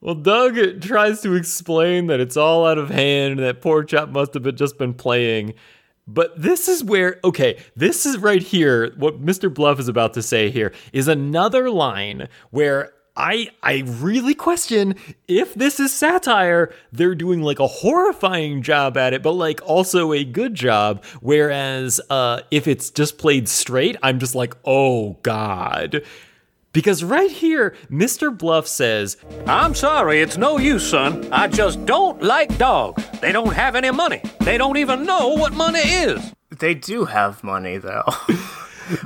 Well, 0.00 0.14
Doug 0.14 0.80
tries 0.80 1.20
to 1.22 1.34
explain 1.34 2.06
that 2.06 2.20
it's 2.20 2.36
all 2.36 2.64
out 2.64 2.78
of 2.78 2.90
hand 2.90 3.32
and 3.32 3.40
that 3.40 3.60
Porkchop 3.60 4.10
must 4.12 4.32
have 4.34 4.44
been- 4.44 4.56
just 4.56 4.78
been 4.78 4.94
playing. 4.94 5.54
But 6.06 6.40
this 6.40 6.68
is 6.68 6.84
where, 6.84 7.18
okay, 7.24 7.56
this 7.74 8.06
is 8.06 8.18
right 8.18 8.40
here. 8.42 8.92
What 8.96 9.20
Mr. 9.20 9.52
Bluff 9.52 9.80
is 9.80 9.88
about 9.88 10.14
to 10.14 10.22
say 10.22 10.48
here 10.48 10.72
is 10.92 11.08
another 11.08 11.68
line 11.68 12.28
where 12.50 12.92
I 13.16 13.50
I 13.62 13.82
really 13.86 14.34
question 14.34 14.94
if 15.28 15.54
this 15.54 15.80
is 15.80 15.92
satire. 15.92 16.72
They're 16.92 17.14
doing 17.14 17.42
like 17.42 17.58
a 17.58 17.66
horrifying 17.66 18.62
job 18.62 18.96
at 18.96 19.12
it, 19.12 19.22
but 19.22 19.32
like 19.32 19.60
also 19.64 20.12
a 20.12 20.24
good 20.24 20.54
job. 20.54 21.04
Whereas 21.20 22.00
uh, 22.10 22.40
if 22.50 22.66
it's 22.66 22.90
just 22.90 23.18
played 23.18 23.48
straight, 23.48 23.96
I'm 24.02 24.18
just 24.18 24.34
like, 24.34 24.54
oh 24.64 25.18
god. 25.22 26.02
Because 26.72 27.02
right 27.02 27.30
here, 27.30 27.74
Mr. 27.90 28.36
Bluff 28.36 28.68
says, 28.68 29.16
I'm 29.44 29.74
sorry, 29.74 30.20
it's 30.20 30.36
no 30.36 30.56
use, 30.56 30.88
son. 30.88 31.28
I 31.32 31.48
just 31.48 31.84
don't 31.84 32.22
like 32.22 32.56
dogs. 32.58 33.02
They 33.20 33.32
don't 33.32 33.54
have 33.54 33.74
any 33.74 33.90
money. 33.90 34.22
They 34.38 34.56
don't 34.56 34.76
even 34.76 35.04
know 35.04 35.30
what 35.30 35.52
money 35.52 35.80
is. 35.80 36.32
They 36.50 36.74
do 36.74 37.06
have 37.06 37.42
money 37.42 37.78
though. 37.78 38.04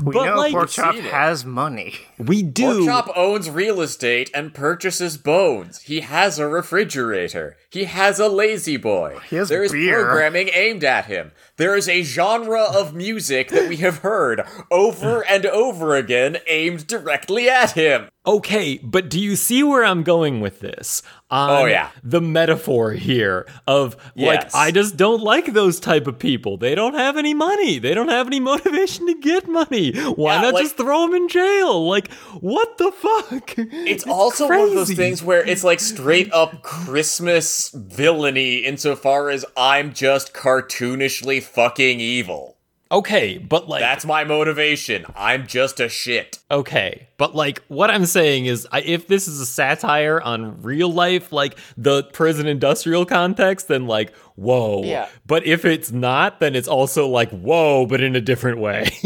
we 0.05 0.13
But, 0.15 0.25
know 0.27 0.37
like- 0.37 0.55
Porkchop 0.55 0.95
Seen 0.95 1.05
has 1.05 1.45
money. 1.45 1.95
We 2.19 2.43
do. 2.43 2.87
Porkchop 2.87 3.13
owns 3.17 3.51
real 3.51 3.81
estate 3.81 4.31
and 4.35 4.55
purchases 4.55 5.17
bones. 5.17 5.83
He 5.83 6.01
has 6.01 6.39
a 6.39 6.47
refrigerator. 6.49 7.57
He 7.71 7.85
has 7.85 8.19
a 8.19 8.29
lazy 8.29 8.77
boy. 8.77 9.19
He 9.29 9.37
has 9.37 9.49
there 9.49 9.65
is 9.65 9.73
beer. 9.73 10.05
programming 10.05 10.49
aimed 10.53 10.85
at 10.85 11.07
him. 11.07 11.33
There 11.57 11.77
is 11.77 11.89
a 11.89 12.03
genre 12.03 12.63
of 12.63 12.95
music 12.95 13.49
that 13.49 13.69
we 13.69 13.77
have 13.79 13.99
heard 13.99 14.43
over 14.71 15.25
and 15.27 15.45
over 15.47 15.95
again 15.97 16.39
aimed 16.49 16.87
directly 16.87 17.49
at 17.49 17.73
him. 17.73 18.09
Okay, 18.27 18.79
but 18.83 19.11
do 19.11 19.21
you 19.21 19.37
see 19.37 19.63
where 19.63 19.85
I'm 19.85 20.03
going 20.03 20.41
with 20.41 20.61
this? 20.61 21.03
Oh, 21.31 21.37
on 21.37 21.63
Oh, 21.63 21.67
yeah. 21.67 21.91
The 22.03 22.21
metaphor 22.23 22.93
here 22.93 23.47
of 23.67 23.97
like 24.17 24.43
Yes. 24.45 24.55
I 24.55 24.71
just 24.71 24.97
don't 24.97 25.21
like 25.23 25.53
those 25.53 25.79
type 25.79 26.07
of 26.07 26.19
people. 26.19 26.57
They 26.57 26.75
don't 26.75 26.95
have 26.95 27.17
any 27.19 27.35
money. 27.35 27.79
They 27.79 27.93
don't 27.93 28.09
have 28.09 28.27
any 28.27 28.41
motivation 28.41 29.07
to 29.09 29.15
get 29.15 29.47
money. 29.47 29.93
Why 29.93 30.37
Yeah, 30.37 30.41
not 30.43 30.55
like- 30.55 30.65
just 30.65 30.77
throw 30.77 31.03
them 31.07 31.15
in 31.15 31.29
jail? 31.29 31.87
Like 31.87 32.11
what 32.41 32.79
the 32.79 32.93
fuck? 32.93 33.55
It's, 33.59 34.07
also 34.07 34.49
one 34.49 34.61
of 34.61 34.75
those 34.75 34.93
things 34.93 35.23
where 35.23 35.45
it's 35.47 35.65
like 35.65 35.81
straight 35.81 36.33
up 36.33 36.63
Christmas 36.63 37.71
villainy 37.75 38.57
insofar 38.59 39.29
as 39.29 39.45
I'm 39.57 39.93
just 39.93 40.33
cartoonishly 40.33 41.43
fucking 41.43 42.01
evil. 42.01 42.54
Okay, 42.93 43.39
but 43.39 43.69
like 43.69 43.81
That's 43.81 44.05
my 44.05 44.25
motivation. 44.25 45.07
I'm 45.17 45.47
just 45.47 45.81
a 45.81 45.89
shit. 45.89 46.39
Okay, 46.51 47.09
but 47.17 47.35
like 47.35 47.63
what 47.69 47.91
I'm 47.91 48.07
saying 48.07 48.47
is, 48.47 48.69
I, 48.71 48.81
if 48.83 49.07
this 49.07 49.27
is 49.27 49.41
a 49.41 49.47
satire 49.47 50.21
on 50.21 50.63
real 50.63 50.93
life, 50.93 51.33
like 51.33 51.59
the 51.77 52.05
prison 52.05 52.47
industrial 52.47 53.07
context, 53.07 53.69
then 53.69 53.87
like 53.87 54.15
whoa. 54.37 54.83
Yeah. 54.85 55.09
But 55.27 55.47
if 55.47 55.65
it's 55.65 55.91
not, 55.91 56.41
then 56.41 56.55
it's 56.55 56.69
also 56.69 57.09
like 57.09 57.31
whoa, 57.31 57.87
but 57.87 58.01
in 58.01 58.15
a 58.15 58.21
different 58.21 58.59
way. 58.59 58.85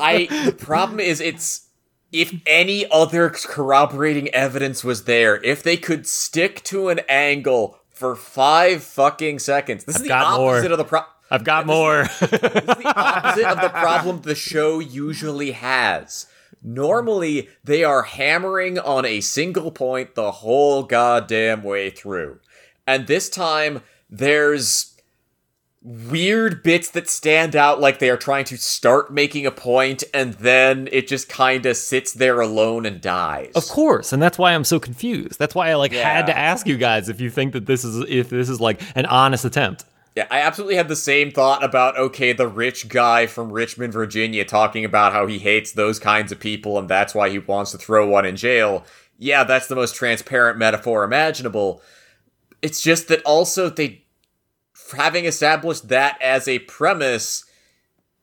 I 0.00 0.28
the 0.44 0.56
problem 0.56 1.00
is 1.00 1.20
it's 1.20 1.68
if 2.12 2.34
any 2.46 2.90
other 2.90 3.30
corroborating 3.30 4.28
evidence 4.28 4.84
was 4.84 5.04
there, 5.04 5.42
if 5.42 5.62
they 5.62 5.76
could 5.76 6.06
stick 6.06 6.62
to 6.64 6.88
an 6.88 7.00
angle 7.08 7.78
for 7.98 8.14
five 8.14 8.84
fucking 8.84 9.40
seconds. 9.40 9.84
This 9.84 9.96
is 9.96 10.02
the 10.02 10.08
got 10.08 10.38
more. 10.38 10.54
opposite 10.54 10.70
of 10.70 10.78
the 10.78 10.84
pro- 10.84 11.02
I've 11.30 11.44
got 11.44 11.66
more. 11.66 12.02
is 12.20 12.20
the 12.20 12.92
opposite 12.96 13.46
of 13.46 13.60
the 13.60 13.68
problem 13.68 14.22
the 14.22 14.34
show 14.34 14.78
usually 14.78 15.52
has. 15.52 16.26
Normally, 16.62 17.48
they 17.62 17.84
are 17.84 18.02
hammering 18.02 18.78
on 18.78 19.04
a 19.04 19.20
single 19.20 19.70
point 19.70 20.14
the 20.14 20.32
whole 20.32 20.82
goddamn 20.82 21.62
way 21.62 21.90
through. 21.90 22.40
And 22.86 23.06
this 23.06 23.28
time, 23.28 23.82
there's 24.10 24.94
weird 25.82 26.62
bits 26.62 26.90
that 26.90 27.08
stand 27.08 27.54
out 27.54 27.80
like 27.80 27.98
they 27.98 28.10
are 28.10 28.16
trying 28.16 28.44
to 28.44 28.56
start 28.58 29.12
making 29.12 29.46
a 29.46 29.50
point 29.50 30.02
and 30.12 30.34
then 30.34 30.88
it 30.90 31.06
just 31.06 31.28
kind 31.28 31.64
of 31.66 31.76
sits 31.76 32.12
there 32.12 32.40
alone 32.40 32.84
and 32.84 33.00
dies. 33.00 33.52
Of 33.54 33.68
course, 33.68 34.12
and 34.12 34.20
that's 34.20 34.38
why 34.38 34.54
I'm 34.54 34.64
so 34.64 34.80
confused. 34.80 35.38
That's 35.38 35.54
why 35.54 35.70
I 35.70 35.74
like 35.74 35.92
had 35.92 36.26
to 36.26 36.36
ask 36.36 36.66
you 36.66 36.76
guys 36.76 37.08
if 37.08 37.20
you 37.20 37.30
think 37.30 37.52
that 37.52 37.66
this 37.66 37.84
is 37.84 38.04
if 38.08 38.30
this 38.30 38.48
is 38.48 38.60
like 38.60 38.80
an 38.96 39.06
honest 39.06 39.44
attempt. 39.44 39.84
Yeah, 40.18 40.26
I 40.32 40.40
absolutely 40.40 40.74
had 40.74 40.88
the 40.88 40.96
same 40.96 41.30
thought 41.30 41.62
about 41.62 41.96
okay, 41.96 42.32
the 42.32 42.48
rich 42.48 42.88
guy 42.88 43.28
from 43.28 43.52
Richmond, 43.52 43.92
Virginia, 43.92 44.44
talking 44.44 44.84
about 44.84 45.12
how 45.12 45.28
he 45.28 45.38
hates 45.38 45.70
those 45.70 46.00
kinds 46.00 46.32
of 46.32 46.40
people 46.40 46.76
and 46.76 46.88
that's 46.88 47.14
why 47.14 47.30
he 47.30 47.38
wants 47.38 47.70
to 47.70 47.78
throw 47.78 48.04
one 48.04 48.26
in 48.26 48.34
jail. 48.34 48.84
Yeah, 49.16 49.44
that's 49.44 49.68
the 49.68 49.76
most 49.76 49.94
transparent 49.94 50.58
metaphor 50.58 51.04
imaginable. 51.04 51.82
It's 52.62 52.80
just 52.80 53.06
that 53.06 53.22
also 53.22 53.70
they, 53.70 54.06
having 54.96 55.24
established 55.24 55.86
that 55.86 56.20
as 56.20 56.48
a 56.48 56.58
premise, 56.58 57.44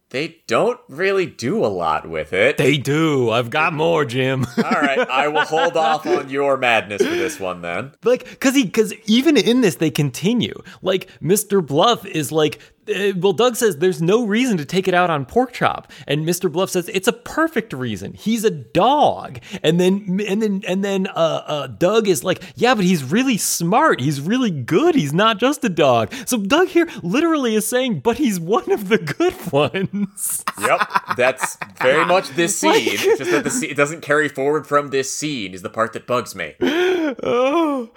they 0.09 0.37
don't 0.47 0.79
really 0.87 1.25
do 1.25 1.65
a 1.65 1.67
lot 1.67 2.07
with 2.07 2.31
it. 2.31 2.57
They 2.57 2.77
do. 2.77 3.31
I've 3.31 3.49
got 3.49 3.73
more, 3.73 4.05
Jim. 4.05 4.45
All 4.57 4.63
right, 4.63 4.99
I 4.99 5.27
will 5.27 5.45
hold 5.45 5.75
off 5.75 6.05
on 6.05 6.29
your 6.29 6.57
madness 6.57 7.01
for 7.03 7.09
this 7.09 7.39
one 7.39 7.61
then. 7.61 7.93
like 8.03 8.39
cuz 8.39 8.55
he 8.55 8.69
cuz 8.69 8.93
even 9.05 9.35
in 9.37 9.61
this 9.61 9.75
they 9.75 9.89
continue. 9.91 10.61
Like 10.81 11.09
Mr. 11.21 11.65
Bluff 11.65 12.05
is 12.05 12.31
like 12.31 12.59
well 12.87 13.33
Doug 13.33 13.55
says 13.55 13.77
there's 13.77 14.01
no 14.01 14.25
reason 14.25 14.57
to 14.57 14.65
take 14.65 14.87
it 14.87 14.93
out 14.93 15.09
on 15.09 15.25
Porkchop 15.25 15.85
and 16.07 16.25
Mr. 16.25 16.51
Bluff 16.51 16.69
says 16.69 16.89
it's 16.89 17.07
a 17.07 17.13
perfect 17.13 17.73
reason. 17.73 18.13
He's 18.13 18.43
a 18.43 18.51
dog. 18.51 19.39
And 19.63 19.79
then 19.79 20.19
and 20.27 20.41
then 20.41 20.63
and 20.67 20.83
then 20.83 21.07
uh, 21.07 21.43
uh 21.45 21.67
Doug 21.67 22.07
is 22.07 22.23
like, 22.23 22.41
"Yeah, 22.55 22.75
but 22.75 22.85
he's 22.85 23.03
really 23.03 23.37
smart. 23.37 23.99
He's 23.99 24.21
really 24.21 24.51
good. 24.51 24.95
He's 24.95 25.13
not 25.13 25.39
just 25.39 25.63
a 25.63 25.69
dog." 25.69 26.13
So 26.25 26.37
Doug 26.37 26.69
here 26.69 26.87
literally 27.01 27.55
is 27.55 27.67
saying, 27.67 28.01
"But 28.01 28.17
he's 28.17 28.39
one 28.39 28.71
of 28.71 28.89
the 28.89 28.97
good 28.97 29.35
ones." 29.51 30.43
Yep, 30.61 30.81
that's 31.17 31.57
very 31.81 32.05
much 32.05 32.29
this 32.31 32.59
scene. 32.59 32.73
It's 32.75 33.03
just 33.03 33.31
that 33.31 33.43
the 33.43 33.49
scene 33.49 33.69
it 33.69 33.77
doesn't 33.77 34.01
carry 34.01 34.29
forward 34.29 34.67
from 34.67 34.89
this 34.89 35.15
scene 35.15 35.53
is 35.53 35.61
the 35.61 35.69
part 35.69 35.93
that 35.93 36.07
bugs 36.07 36.35
me. 36.35 36.55
oh 36.61 37.89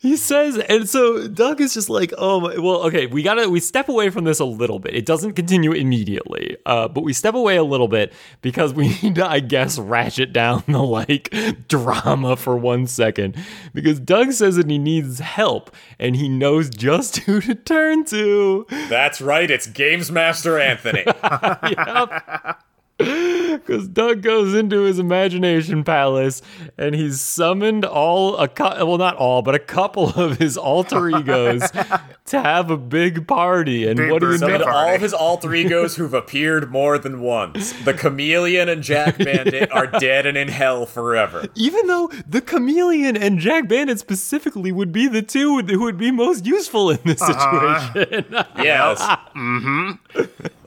he 0.00 0.16
says 0.16 0.56
and 0.56 0.88
so 0.88 1.28
doug 1.28 1.60
is 1.60 1.74
just 1.74 1.90
like 1.90 2.12
oh 2.16 2.40
my, 2.40 2.56
well 2.58 2.82
okay 2.82 3.06
we 3.06 3.22
gotta 3.22 3.48
we 3.50 3.60
step 3.60 3.86
away 3.88 4.08
from 4.08 4.24
this 4.24 4.40
a 4.40 4.44
little 4.44 4.78
bit. 4.78 4.94
It 4.94 5.04
doesn't 5.04 5.34
continue 5.34 5.72
immediately 5.72 6.56
uh, 6.64 6.88
but 6.88 7.04
we 7.04 7.12
step 7.12 7.34
away 7.34 7.56
a 7.56 7.62
little 7.62 7.86
bit 7.86 8.12
because 8.40 8.72
we 8.72 8.88
need 9.02 9.16
to 9.16 9.26
i 9.28 9.40
guess 9.40 9.78
ratchet 9.78 10.32
down 10.32 10.64
the 10.66 10.82
like 10.82 11.32
drama 11.68 12.36
for 12.36 12.56
one 12.56 12.86
second. 12.86 13.36
Because 13.74 14.00
doug 14.00 14.32
says 14.32 14.56
that 14.56 14.70
he 14.70 14.78
needs 14.78 15.18
help 15.18 15.70
and 15.98 16.16
he 16.16 16.28
knows 16.28 16.70
just 16.70 17.16
who 17.24 17.40
to 17.42 17.54
turn 17.54 18.04
to. 18.06 18.66
That's 18.88 19.20
right, 19.20 19.50
it's 19.50 19.66
Games 19.66 20.10
Master 20.10 20.58
Anthony. 20.58 21.04
Because 23.50 23.88
Doug 23.88 24.22
goes 24.22 24.54
into 24.54 24.82
his 24.82 24.98
imagination 24.98 25.82
palace 25.82 26.40
and 26.78 26.94
he's 26.94 27.20
summoned 27.20 27.84
all 27.84 28.36
a 28.36 28.46
cou- 28.48 28.86
well 28.86 28.96
not 28.96 29.16
all 29.16 29.42
but 29.42 29.54
a 29.56 29.58
couple 29.58 30.08
of 30.18 30.38
his 30.38 30.56
alter 30.56 31.08
egos 31.08 31.68
to 32.26 32.40
have 32.40 32.70
a 32.70 32.76
big 32.76 33.26
party. 33.26 33.86
And 33.88 33.96
Big 33.96 34.10
what 34.10 34.20
do 34.20 34.26
you 34.26 34.32
birthday 34.32 34.46
know? 34.46 34.52
Summoned 34.60 34.70
all 34.70 34.94
of 34.94 35.00
his 35.00 35.12
alter 35.12 35.52
egos 35.52 35.96
who've 35.96 36.14
appeared 36.14 36.70
more 36.70 36.96
than 36.96 37.20
once. 37.20 37.72
The 37.84 37.92
Chameleon 37.92 38.68
and 38.68 38.82
Jack 38.82 39.18
Bandit 39.18 39.70
are 39.72 39.86
dead 39.86 40.26
and 40.26 40.38
in 40.38 40.48
hell 40.48 40.86
forever. 40.86 41.46
Even 41.56 41.86
though 41.88 42.10
the 42.26 42.40
chameleon 42.40 43.16
and 43.16 43.38
Jack 43.40 43.68
Bandit 43.68 43.98
specifically 43.98 44.70
would 44.72 44.92
be 44.92 45.08
the 45.08 45.22
two 45.22 45.58
who 45.58 45.80
would 45.80 45.98
be 45.98 46.10
most 46.10 46.46
useful 46.46 46.90
in 46.90 46.98
this 47.04 47.18
situation. 47.18 48.26
Yes. 48.56 49.00
mm-hmm. 49.34 49.92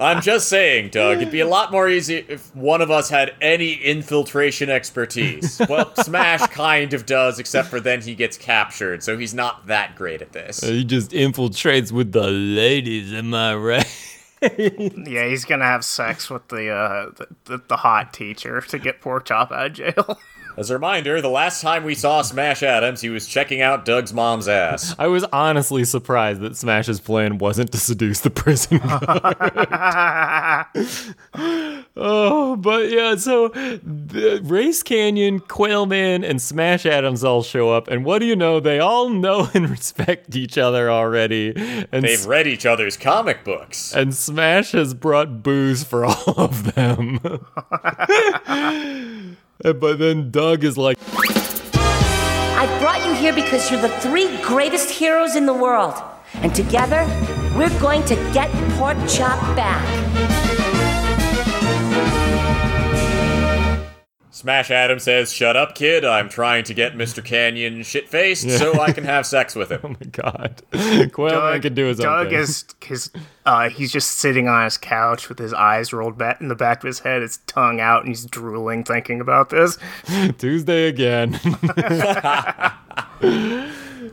I'm 0.04 0.22
just 0.22 0.50
saying, 0.50 0.90
Doug, 0.90 1.18
it'd 1.18 1.32
be 1.32 1.40
a 1.40 1.48
lot 1.58 1.72
more 1.72 1.88
easy 1.90 2.18
if 2.28 2.54
one 2.56 2.82
of 2.82 2.92
us 2.92 3.10
had 3.10 3.34
any 3.42 3.74
infiltration 3.74 4.70
expertise. 4.70 5.62
Well, 5.70 5.96
Smash 5.96 6.42
kind 6.48 6.94
of 6.94 7.06
does, 7.06 7.40
except 7.40 7.70
for 7.70 7.80
then 7.80 8.02
he 8.02 8.14
gets 8.16 8.38
captured, 8.38 9.02
so 9.02 9.18
he's 9.18 9.34
not 9.34 9.68
that 9.68 9.96
great 9.96 10.22
at 10.22 10.34
this. 10.34 10.60
he 10.60 10.84
just 10.84 11.12
infiltrates 11.12 11.92
with 11.92 12.12
the 12.12 12.28
ladies, 12.30 13.12
am 13.14 13.34
I 13.34 13.56
right? 13.56 14.10
Yeah, 14.58 15.26
he's 15.30 15.46
gonna 15.46 15.64
have 15.64 15.86
sex 15.86 16.30
with 16.30 16.46
the 16.50 16.70
uh 16.70 17.12
the, 17.16 17.28
the, 17.46 17.62
the 17.70 17.78
hot 17.78 18.12
teacher 18.14 18.60
to 18.60 18.78
get 18.78 19.00
Porkchop 19.00 19.54
out 19.54 19.68
of 19.68 19.74
jail. 19.74 20.20
As 20.56 20.70
a 20.70 20.74
reminder, 20.74 21.20
the 21.20 21.30
last 21.30 21.62
time 21.62 21.84
we 21.84 21.96
saw 21.96 22.22
Smash 22.22 22.62
Adams, 22.62 23.02
he 23.02 23.10
was 23.10 23.28
checking 23.28 23.62
out 23.62 23.86
Doug's 23.86 24.14
mom's 24.14 24.48
ass. 24.48 24.94
I 25.00 25.08
was 25.08 25.24
honestly 25.34 25.84
surprised 25.84 26.42
that 26.42 26.56
Smash's 26.56 27.00
plan 27.00 27.40
wasn't 27.40 27.72
to 27.72 27.80
seduce 27.80 28.20
the 28.20 28.30
prison 28.30 28.78
guard. 28.78 29.36
oh, 31.96 32.56
but 32.58 32.92
yeah, 32.92 33.16
so 33.16 33.48
the 33.48 34.42
Race 34.44 34.84
Canyon, 34.84 35.40
Quailman, 35.40 36.24
and 36.24 36.40
Smash 36.40 36.86
Adams 36.86 37.24
all 37.24 37.42
show 37.42 37.72
up, 37.72 37.88
and 37.88 38.06
what 38.06 38.20
do 38.20 38.26
you 38.28 38.36
know? 38.36 38.60
They 38.60 38.80
all 38.80 39.10
know 39.10 39.50
and 39.56 39.68
respect 39.70 40.36
each 40.36 40.60
other 40.60 40.92
already. 40.92 41.54
And, 41.92 42.04
They've 42.04 42.26
read 42.26 42.46
each 42.46 42.66
other's 42.68 42.96
comic 42.96 43.44
books. 43.44 43.96
and 43.96 44.14
Smash 44.14 44.74
has 44.74 44.94
brought 44.94 45.42
booze 45.42 45.84
for 45.84 46.06
all 46.06 46.36
of 46.38 46.76
them. 46.76 47.20
But 49.72 50.00
then 50.00 50.30
Doug 50.30 50.66
is 50.66 50.78
like, 50.78 50.98
I 51.16 52.78
brought 52.82 53.06
you 53.06 53.14
here 53.14 53.34
because 53.34 53.72
you're 53.72 53.82
the 53.82 53.88
three 53.88 54.42
greatest 54.42 54.90
heroes 54.90 55.38
in 55.38 55.46
the 55.46 55.54
world. 55.54 55.94
And 56.34 56.54
together, 56.54 57.06
we're 57.56 57.80
going 57.80 58.04
to 58.06 58.16
get 58.34 58.52
Pork 58.74 58.98
Chop 59.08 59.40
back. 59.56 60.43
Smash 64.34 64.72
Adam 64.72 64.98
says, 64.98 65.32
Shut 65.32 65.56
up, 65.56 65.76
kid. 65.76 66.04
I'm 66.04 66.28
trying 66.28 66.64
to 66.64 66.74
get 66.74 66.96
Mr. 66.96 67.24
Canyon 67.24 67.84
shit 67.84 68.10
faced 68.10 68.50
so 68.50 68.82
I 68.82 68.92
can 68.92 69.04
have 69.04 69.28
sex 69.28 69.54
with 69.54 69.72
him." 69.72 69.82
oh 69.84 69.90
my 69.90 70.08
god. 70.12 70.64
Quailman 70.72 71.62
can 71.62 71.76
do 71.76 71.86
his 71.86 72.00
own 72.00 72.06
Doug 72.08 72.30
thing. 72.30 72.40
is 72.40 72.66
his 72.84 73.12
uh 73.46 73.70
he's 73.70 73.92
just 73.92 74.14
sitting 74.14 74.48
on 74.48 74.64
his 74.64 74.76
couch 74.76 75.30
with 75.30 75.38
his 75.38 75.54
eyes 75.54 75.94
rolled 75.94 76.18
back 76.18 76.42
in 76.42 76.48
the 76.48 76.56
back 76.56 76.80
of 76.80 76.88
his 76.88 77.02
head, 77.02 77.22
his 77.22 77.38
tongue 77.46 77.80
out, 77.80 78.00
and 78.00 78.08
he's 78.08 78.26
drooling 78.26 78.84
thinking 78.84 79.22
about 79.22 79.52
this. 79.52 79.78
Tuesday 80.40 80.88
again. 80.88 81.40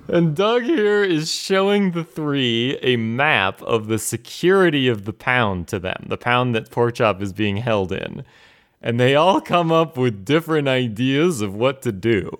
and 0.06 0.36
Doug 0.36 0.64
here 0.64 1.02
is 1.02 1.32
showing 1.32 1.92
the 1.92 2.04
three 2.04 2.78
a 2.82 2.96
map 2.96 3.62
of 3.62 3.86
the 3.86 3.98
security 3.98 4.86
of 4.86 5.06
the 5.06 5.14
pound 5.14 5.66
to 5.68 5.78
them, 5.78 6.04
the 6.08 6.18
pound 6.18 6.54
that 6.54 6.70
Porkchop 6.70 7.22
is 7.22 7.32
being 7.32 7.56
held 7.56 7.90
in. 7.90 8.22
And 8.82 8.98
they 8.98 9.14
all 9.14 9.40
come 9.40 9.70
up 9.70 9.96
with 9.96 10.24
different 10.24 10.68
ideas 10.68 11.40
of 11.42 11.54
what 11.54 11.82
to 11.82 11.92
do. 11.92 12.30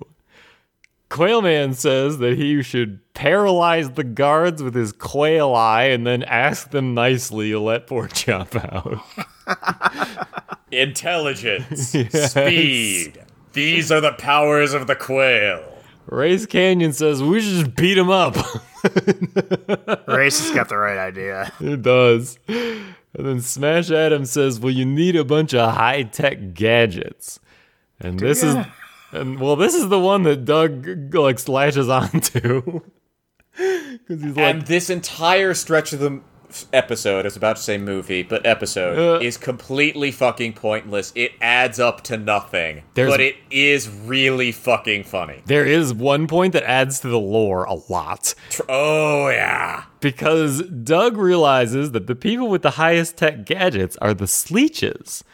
Quailman 1.10 1.74
says 1.74 2.18
that 2.18 2.38
he 2.38 2.62
should 2.62 3.00
paralyze 3.14 3.90
the 3.90 4.04
guards 4.04 4.62
with 4.62 4.74
his 4.74 4.92
quail 4.92 5.52
eye 5.54 5.84
and 5.84 6.06
then 6.06 6.22
ask 6.22 6.70
them 6.70 6.94
nicely 6.94 7.50
to 7.50 7.58
let 7.58 7.88
Porkchop 7.88 8.54
out. 9.48 10.28
Intelligence, 10.70 11.88
speed. 12.30 13.20
These 13.52 13.90
are 13.90 14.00
the 14.00 14.12
powers 14.12 14.72
of 14.72 14.86
the 14.86 14.94
quail. 14.94 15.78
Race 16.06 16.46
Canyon 16.46 16.92
says 16.92 17.22
we 17.22 17.40
should 17.40 17.64
just 17.64 17.74
beat 17.74 17.98
him 17.98 18.10
up. 18.10 18.36
Race 20.06 20.40
has 20.40 20.52
got 20.52 20.68
the 20.68 20.76
right 20.76 20.98
idea. 20.98 21.52
It 21.60 21.82
does. 21.82 22.38
And 23.14 23.26
then 23.26 23.40
Smash 23.40 23.90
Adams 23.90 24.30
says, 24.30 24.60
"Well, 24.60 24.72
you 24.72 24.84
need 24.84 25.16
a 25.16 25.24
bunch 25.24 25.52
of 25.54 25.74
high 25.74 26.04
tech 26.04 26.54
gadgets." 26.54 27.40
And 28.00 28.18
this 28.18 28.42
is, 28.42 28.56
and 29.12 29.40
well, 29.40 29.56
this 29.56 29.74
is 29.74 29.88
the 29.88 29.98
one 29.98 30.22
that 30.22 30.44
Doug 30.44 31.14
like 31.14 31.38
slashes 31.38 31.88
onto 31.90 32.80
because 33.56 34.22
he's 34.22 34.36
like, 34.36 34.54
And 34.54 34.62
this 34.62 34.90
entire 34.90 35.54
stretch 35.54 35.92
of 35.92 36.00
the 36.00 36.06
m- 36.06 36.24
episode, 36.72 37.20
I 37.20 37.22
was 37.24 37.36
about 37.36 37.56
to 37.56 37.62
say 37.62 37.78
movie, 37.78 38.22
but 38.22 38.44
episode, 38.46 38.98
Uh. 38.98 39.20
is 39.24 39.36
completely 39.36 40.10
fucking 40.10 40.52
pointless. 40.54 41.12
It 41.14 41.32
adds 41.40 41.78
up 41.80 42.02
to 42.04 42.16
nothing. 42.16 42.82
But 42.94 43.20
it 43.20 43.36
is 43.50 43.88
really 43.88 44.52
fucking 44.52 45.04
funny. 45.04 45.42
there 45.46 45.64
is 45.64 45.92
one 45.94 46.26
point 46.26 46.52
that 46.52 46.62
adds 46.64 47.00
to 47.00 47.08
the 47.08 47.18
lore 47.20 47.64
a 47.64 47.74
lot 47.90 48.34
Tr- 48.50 48.62
Oh, 48.68 49.28
yeah. 49.28 49.84
because 50.00 50.62
Doug 50.62 51.16
realizes 51.16 51.92
that 51.92 52.06
the 52.06 52.14
people 52.14 52.48
with 52.48 52.62
the 52.62 52.70
highest 52.72 53.16
tech 53.16 53.44
gadgets 53.46 53.96
are 53.98 54.14
the 54.14 54.26
Sleeches. 54.26 55.24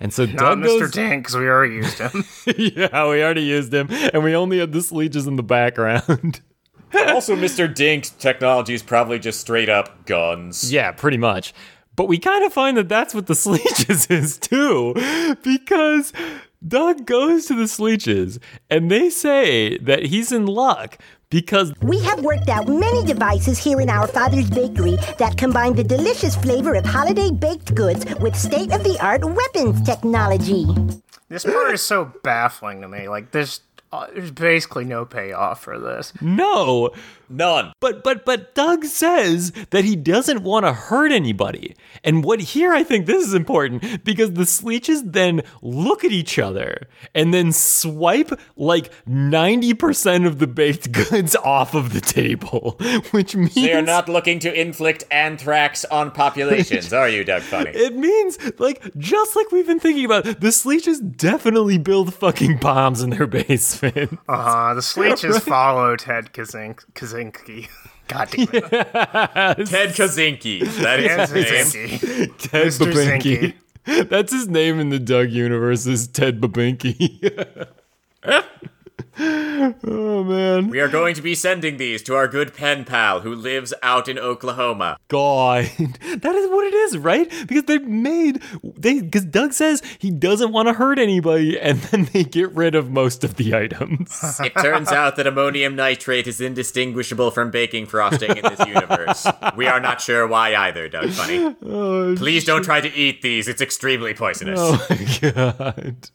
And 0.00 0.12
so 0.12 0.26
Not 0.26 0.36
Doug 0.38 0.58
Mr. 0.58 0.80
goes, 0.80 0.90
Dink, 0.90 1.22
because 1.24 1.36
we 1.36 1.46
already 1.48 1.74
used 1.76 1.98
him. 1.98 2.24
yeah, 2.58 3.08
we 3.08 3.22
already 3.22 3.42
used 3.44 3.72
him, 3.72 3.86
and 3.90 4.24
we 4.24 4.34
only 4.34 4.58
had 4.58 4.72
the 4.72 4.82
Sleeches 4.82 5.26
in 5.26 5.36
the 5.36 5.42
background. 5.42 6.40
also, 6.94 7.36
Mr. 7.36 7.72
Dink's 7.72 8.10
technology 8.10 8.74
is 8.74 8.82
probably 8.82 9.18
just 9.18 9.40
straight 9.40 9.68
up 9.68 10.06
guns. 10.06 10.72
Yeah, 10.72 10.92
pretty 10.92 11.18
much. 11.18 11.54
But 11.96 12.08
we 12.08 12.18
kind 12.18 12.44
of 12.44 12.52
find 12.52 12.76
that 12.76 12.88
that's 12.88 13.14
what 13.14 13.26
the 13.26 13.34
Sleeches 13.34 14.06
is 14.06 14.38
too, 14.38 14.94
because 15.42 16.12
Doug 16.66 17.06
goes 17.06 17.46
to 17.46 17.54
the 17.54 17.68
Sleeches 17.68 18.38
and 18.70 18.90
they 18.90 19.10
say 19.10 19.78
that 19.78 20.06
he's 20.06 20.32
in 20.32 20.46
luck 20.46 20.98
because 21.30 21.72
We 21.82 22.00
have 22.00 22.22
worked 22.22 22.48
out 22.48 22.68
many 22.68 23.04
devices 23.04 23.58
here 23.58 23.80
in 23.80 23.90
our 23.90 24.06
father's 24.06 24.48
bakery 24.50 24.96
that 25.18 25.36
combine 25.36 25.74
the 25.74 25.82
delicious 25.82 26.36
flavor 26.36 26.74
of 26.74 26.84
holiday 26.84 27.30
baked 27.30 27.74
goods 27.74 28.04
with 28.20 28.36
state 28.36 28.72
of 28.72 28.84
the 28.84 28.96
art 29.00 29.24
weapons 29.24 29.82
technology. 29.82 30.66
This 31.28 31.44
part 31.44 31.74
is 31.74 31.82
so 31.82 32.12
baffling 32.22 32.82
to 32.82 32.88
me. 32.88 33.08
Like, 33.08 33.32
there's 33.32 33.60
Uh, 33.94 34.06
there's 34.12 34.32
basically 34.32 34.84
no 34.84 35.04
payoff 35.04 35.62
for 35.62 35.78
this. 35.78 36.12
no, 36.20 36.90
None. 37.34 37.72
But 37.80 38.04
but 38.04 38.24
but 38.24 38.54
Doug 38.54 38.84
says 38.84 39.52
that 39.70 39.84
he 39.84 39.96
doesn't 39.96 40.42
want 40.42 40.66
to 40.66 40.72
hurt 40.72 41.10
anybody. 41.10 41.74
And 42.04 42.22
what 42.24 42.40
here 42.40 42.72
I 42.72 42.84
think 42.84 43.06
this 43.06 43.26
is 43.26 43.34
important 43.34 44.04
because 44.04 44.32
the 44.32 44.46
Sleeches 44.46 45.02
then 45.02 45.42
look 45.60 46.04
at 46.04 46.12
each 46.12 46.38
other 46.38 46.86
and 47.14 47.34
then 47.34 47.52
swipe 47.52 48.30
like 48.56 48.92
90% 49.06 50.26
of 50.26 50.38
the 50.38 50.46
baked 50.46 50.92
goods 51.10 51.34
off 51.36 51.74
of 51.74 51.92
the 51.92 52.00
table, 52.00 52.76
which 53.10 53.34
means 53.34 53.54
They 53.54 53.72
are 53.72 53.82
not 53.82 54.08
looking 54.08 54.38
to 54.40 54.52
inflict 54.60 55.04
anthrax 55.10 55.84
on 55.86 56.10
populations, 56.10 56.92
are 56.92 57.08
you, 57.08 57.24
Doug 57.24 57.42
Funnie? 57.42 57.70
it 57.74 57.96
means 57.96 58.38
like 58.58 58.82
just 58.96 59.34
like 59.34 59.50
we've 59.50 59.66
been 59.66 59.80
thinking 59.80 60.04
about 60.04 60.40
the 60.40 60.52
Sleeches 60.52 61.00
definitely 61.00 61.78
build 61.78 62.14
fucking 62.14 62.58
bombs 62.58 63.02
in 63.02 63.10
their 63.10 63.26
basement. 63.26 64.18
Uh 64.28 64.36
huh. 64.42 64.74
The 64.74 64.82
Sleeches 64.82 65.38
follow 65.40 65.96
Ted 65.96 66.32
Kazink 66.32 66.84
Kazink- 66.94 67.23
Kaczynski. 67.32 67.68
God 68.08 68.28
damn 68.30 68.48
it. 68.52 69.68
Ted 69.68 69.94
Kaczynski. 69.94 70.60
That 70.82 71.00
is 71.00 71.06
Ted 71.06 71.28
his 71.30 71.74
name. 71.74 71.88
Kaczynski. 71.88 72.38
Ted 72.38 72.66
Mr. 72.66 72.92
Babinky. 72.92 74.08
That's 74.08 74.32
his 74.32 74.48
name 74.48 74.80
in 74.80 74.90
the 74.90 74.98
Doug 74.98 75.30
universe 75.30 75.86
is 75.86 76.06
Ted 76.08 76.40
Babinky. 76.40 77.20
oh 79.18 80.24
man. 80.24 80.68
We 80.68 80.80
are 80.80 80.88
going 80.88 81.14
to 81.14 81.22
be 81.22 81.34
sending 81.34 81.76
these 81.76 82.02
to 82.04 82.14
our 82.14 82.28
good 82.28 82.54
pen 82.54 82.84
pal 82.84 83.20
who 83.20 83.34
lives 83.34 83.72
out 83.82 84.08
in 84.08 84.18
Oklahoma. 84.18 84.96
God. 85.08 85.70
That 86.14 86.34
is 86.34 86.48
what 86.48 86.64
it 86.64 86.74
is, 86.74 86.98
right? 86.98 87.28
Because 87.46 87.64
they 87.64 87.78
made 87.78 88.40
they 88.62 89.00
because 89.02 89.24
Doug 89.24 89.52
says 89.52 89.82
he 89.98 90.10
doesn't 90.10 90.52
want 90.52 90.68
to 90.68 90.74
hurt 90.74 90.98
anybody, 90.98 91.58
and 91.58 91.78
then 91.78 92.08
they 92.12 92.24
get 92.24 92.52
rid 92.52 92.74
of 92.74 92.90
most 92.90 93.24
of 93.24 93.34
the 93.36 93.54
items. 93.54 94.20
It 94.44 94.54
turns 94.54 94.90
out 94.90 95.16
that 95.16 95.26
ammonium 95.26 95.76
nitrate 95.76 96.26
is 96.26 96.40
indistinguishable 96.40 97.30
from 97.30 97.50
baking 97.50 97.86
frosting 97.86 98.36
in 98.36 98.42
this 98.42 98.66
universe. 98.66 99.26
We 99.56 99.66
are 99.66 99.80
not 99.80 100.00
sure 100.00 100.26
why 100.26 100.54
either, 100.54 100.88
Doug 100.88 101.10
Funnie. 101.10 101.56
Oh, 101.64 102.14
Please 102.16 102.44
don't 102.44 102.62
try 102.62 102.80
to 102.80 102.92
eat 102.94 103.22
these, 103.22 103.48
it's 103.48 103.62
extremely 103.62 104.14
poisonous. 104.14 104.60
Oh 104.62 104.86
my 104.90 105.30
god. 105.30 106.10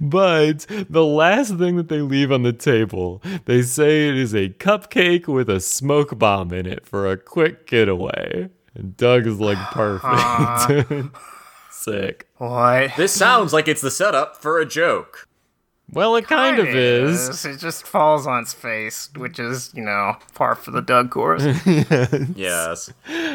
But 0.00 0.66
the 0.90 1.04
last 1.04 1.56
thing 1.56 1.76
that 1.76 1.88
they 1.88 2.00
leave 2.00 2.32
on 2.32 2.42
the 2.42 2.52
table, 2.52 3.22
they 3.44 3.62
say 3.62 4.08
it 4.08 4.16
is 4.16 4.34
a 4.34 4.50
cupcake 4.50 5.26
with 5.26 5.48
a 5.48 5.60
smoke 5.60 6.18
bomb 6.18 6.52
in 6.52 6.66
it 6.66 6.86
for 6.86 7.10
a 7.10 7.16
quick 7.16 7.66
getaway. 7.66 8.50
And 8.74 8.96
Doug 8.96 9.26
is 9.26 9.40
like, 9.40 9.58
perfect. 9.70 11.16
Sick. 11.70 12.28
What? 12.38 12.90
This 12.96 13.12
sounds 13.12 13.52
like 13.52 13.68
it's 13.68 13.80
the 13.80 13.90
setup 13.90 14.36
for 14.36 14.58
a 14.58 14.66
joke. 14.66 15.25
Well, 15.92 16.16
it 16.16 16.26
kind 16.26 16.58
of 16.58 16.66
is. 16.66 17.44
It 17.44 17.58
just 17.58 17.86
falls 17.86 18.26
on 18.26 18.42
its 18.42 18.52
face, 18.52 19.08
which 19.16 19.38
is, 19.38 19.70
you 19.72 19.82
know, 19.84 20.16
par 20.34 20.56
for 20.56 20.72
the 20.72 20.82
Doug 20.82 21.10
course. 21.10 21.44
Yes. 22.34 22.92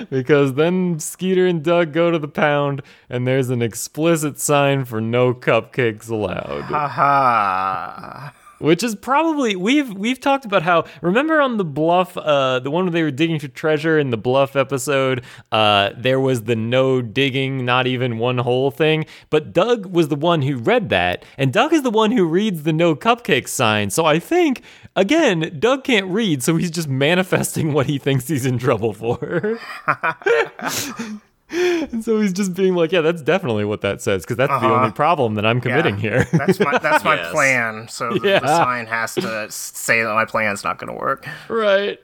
Because 0.09 0.53
then 0.55 0.99
Skeeter 0.99 1.47
and 1.47 1.63
Doug 1.63 1.93
go 1.93 2.11
to 2.11 2.19
the 2.19 2.27
pound, 2.27 2.81
and 3.09 3.25
there's 3.25 3.49
an 3.49 3.61
explicit 3.61 4.39
sign 4.39 4.85
for 4.85 4.99
no 4.99 5.33
cupcakes 5.33 6.09
allowed. 6.09 6.63
Haha. 6.63 8.31
Which 8.61 8.83
is 8.83 8.95
probably 8.95 9.55
we've 9.55 9.91
we've 9.93 10.19
talked 10.19 10.45
about 10.45 10.61
how 10.61 10.85
remember 11.01 11.41
on 11.41 11.57
the 11.57 11.65
bluff 11.65 12.15
uh 12.15 12.59
the 12.59 12.69
one 12.69 12.85
where 12.85 12.91
they 12.91 13.03
were 13.03 13.11
digging 13.11 13.39
for 13.39 13.47
treasure 13.47 13.97
in 13.97 14.11
the 14.11 14.17
bluff 14.17 14.55
episode 14.55 15.23
uh 15.51 15.89
there 15.97 16.19
was 16.19 16.43
the 16.43 16.55
no 16.55 17.01
digging 17.01 17.65
not 17.65 17.87
even 17.87 18.19
one 18.19 18.37
hole 18.37 18.69
thing. 18.69 19.05
But 19.29 19.53
Doug 19.53 19.87
was 19.87 20.09
the 20.09 20.15
one 20.15 20.43
who 20.43 20.57
read 20.57 20.89
that 20.89 21.25
and 21.37 21.51
Doug 21.51 21.73
is 21.73 21.81
the 21.81 21.89
one 21.89 22.11
who 22.11 22.25
reads 22.25 22.63
the 22.63 22.73
no 22.73 22.95
cupcake 22.95 23.47
sign. 23.47 23.89
So 23.89 24.05
I 24.05 24.19
think 24.19 24.61
again 24.95 25.57
Doug 25.59 25.83
can't 25.83 26.07
read 26.07 26.43
so 26.43 26.55
he's 26.55 26.71
just 26.71 26.87
manifesting 26.87 27.73
what 27.73 27.87
he 27.87 27.97
thinks 27.97 28.27
he's 28.27 28.45
in 28.45 28.59
trouble 28.59 28.93
for 28.93 29.59
and 31.91 32.03
so 32.03 32.19
he's 32.21 32.33
just 32.33 32.53
being 32.53 32.75
like 32.75 32.91
yeah 32.91 33.01
that's 33.01 33.21
definitely 33.21 33.65
what 33.65 33.81
that 33.81 34.01
says 34.01 34.23
because 34.23 34.37
that's 34.37 34.49
the 34.49 34.55
Uh-huh. 34.55 34.73
only 34.75 34.91
problem 34.91 35.35
that 35.35 35.45
I'm 35.45 35.59
committing 35.61 35.95
Yeah. 35.99 36.23
here 36.23 36.27
That's 36.37 36.59
my 36.59 36.77
that's 36.77 37.03
my 37.03 37.15
Yes. 37.21 37.31
plan. 37.31 37.87
So 37.89 38.17
the, 38.17 38.27
Yeah. 38.27 38.39
the 38.39 38.47
sign 38.47 38.85
has 38.87 39.15
to 39.15 39.47
say 39.51 40.01
that 40.03 40.13
my 40.13 40.25
plan's 40.25 40.63
not 40.63 40.77
going 40.79 40.91
to 40.93 40.97
work. 40.99 41.27
Right. 41.49 41.99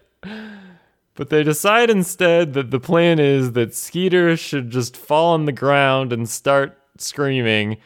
But 1.15 1.29
they 1.29 1.43
decide 1.43 1.89
instead 1.89 2.53
that 2.53 2.69
the 2.71 2.79
plan 2.79 3.19
is 3.19 3.53
that 3.53 3.73
Skeeter 3.73 4.37
should 4.37 4.69
just 4.69 4.95
fall 4.95 5.33
on 5.33 5.45
the 5.45 5.51
ground 5.51 6.13
and 6.13 6.29
start 6.29 6.77
screaming 6.97 7.77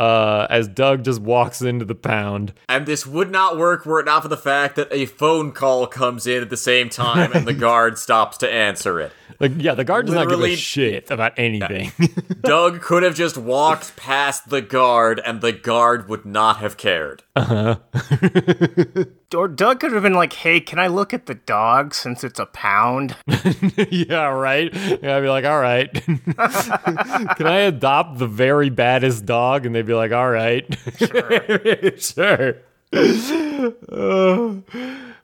uh, 0.00 0.46
as 0.48 0.66
Doug 0.66 1.04
just 1.04 1.20
walks 1.20 1.60
into 1.60 1.84
the 1.84 1.94
pound. 1.94 2.54
And 2.70 2.86
this 2.86 3.06
would 3.06 3.30
not 3.30 3.58
work 3.58 3.84
were 3.84 4.00
it 4.00 4.06
not 4.06 4.22
for 4.22 4.28
the 4.28 4.36
fact 4.36 4.76
that 4.76 4.88
a 4.90 5.04
phone 5.04 5.52
call 5.52 5.86
comes 5.86 6.26
in 6.26 6.40
at 6.42 6.48
the 6.48 6.56
same 6.56 6.88
time 6.88 7.32
and 7.34 7.46
the 7.46 7.52
guard 7.66 7.98
stops 7.98 8.38
to 8.38 8.50
answer 8.50 8.98
it. 8.98 9.12
Like, 9.40 9.52
yeah, 9.58 9.74
the 9.74 9.84
guard 9.84 10.06
does 10.06 10.14
not 10.14 10.30
give 10.30 10.40
a 10.40 10.56
shit 10.56 11.10
about 11.10 11.34
anything. 11.38 11.92
Doug 12.40 12.80
could 12.80 13.02
have 13.02 13.14
just 13.14 13.36
walked 13.36 13.94
past 13.96 14.48
the 14.48 14.62
guard 14.62 15.20
and 15.22 15.42
the 15.42 15.52
guard 15.52 16.08
would 16.08 16.24
not 16.24 16.56
have 16.58 16.78
cared. 16.78 17.22
Or 19.34 19.46
Doug 19.46 19.80
could 19.80 19.92
have 19.92 20.02
been 20.02 20.14
like, 20.14 20.32
"Hey, 20.32 20.60
can 20.60 20.78
I 20.78 20.88
look 20.88 21.14
at 21.14 21.26
the 21.26 21.34
dog 21.34 21.94
since 21.94 22.24
it's 22.24 22.40
a 22.40 22.46
pound?" 22.46 23.16
yeah, 23.90 24.26
right? 24.26 24.74
Yeah, 24.74 25.16
I'd 25.16 25.20
be 25.20 25.28
like, 25.28 25.44
all 25.44 25.60
right. 25.60 25.92
Can 26.04 27.46
I 27.46 27.60
adopt 27.66 28.18
the 28.18 28.26
very 28.26 28.70
baddest 28.70 29.26
dog? 29.26 29.66
And 29.66 29.74
they'd 29.74 29.86
be 29.86 29.94
like, 29.94 30.12
all 30.12 30.30
right. 30.30 30.66
Sure. 32.00 32.56
Uh, 32.92 34.54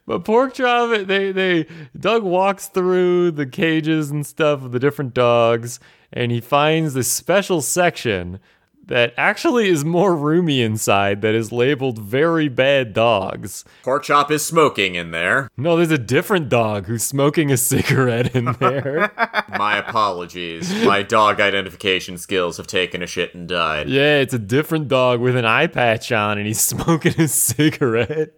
but 0.05 0.23
Porkchop, 0.23 1.05
they 1.05 1.33
they 1.33 1.65
Doug 1.99 2.23
walks 2.23 2.67
through 2.67 3.31
the 3.31 3.45
cages 3.45 4.09
and 4.09 4.25
stuff 4.25 4.63
of 4.63 4.71
the 4.71 4.79
different 4.79 5.13
dogs, 5.13 5.81
and 6.13 6.31
he 6.31 6.39
finds 6.39 6.93
this 6.93 7.11
special 7.11 7.61
section 7.61 8.39
that 8.87 9.13
actually 9.17 9.67
is 9.69 9.83
more 9.85 10.15
roomy 10.15 10.61
inside 10.61 11.21
that 11.21 11.35
is 11.35 11.51
labeled 11.51 11.99
very 11.99 12.47
bad 12.47 12.93
dogs. 12.93 13.65
Porkchop 13.83 14.31
is 14.31 14.45
smoking 14.45 14.95
in 14.95 15.11
there. 15.11 15.49
No, 15.57 15.75
there's 15.75 15.91
a 15.91 15.97
different 15.97 16.49
dog 16.49 16.85
who's 16.85 17.03
smoking 17.03 17.51
a 17.51 17.57
cigarette 17.57 18.33
in 18.35 18.45
there. 18.59 19.11
My 19.57 19.77
apologies. 19.77 20.73
My 20.85 21.03
dog 21.03 21.39
identification 21.39 22.17
skills 22.17 22.57
have 22.57 22.67
taken 22.67 23.03
a 23.03 23.07
shit 23.07 23.35
and 23.35 23.47
died. 23.47 23.89
Yeah, 23.89 24.19
it's 24.19 24.33
a 24.33 24.39
different 24.39 24.87
dog 24.87 25.19
with 25.19 25.35
an 25.35 25.45
eye 25.45 25.67
patch 25.67 26.11
on 26.11 26.37
and 26.37 26.47
he's 26.47 26.61
smoking 26.67 27.19
a 27.19 27.27
cigarette. 27.27 28.33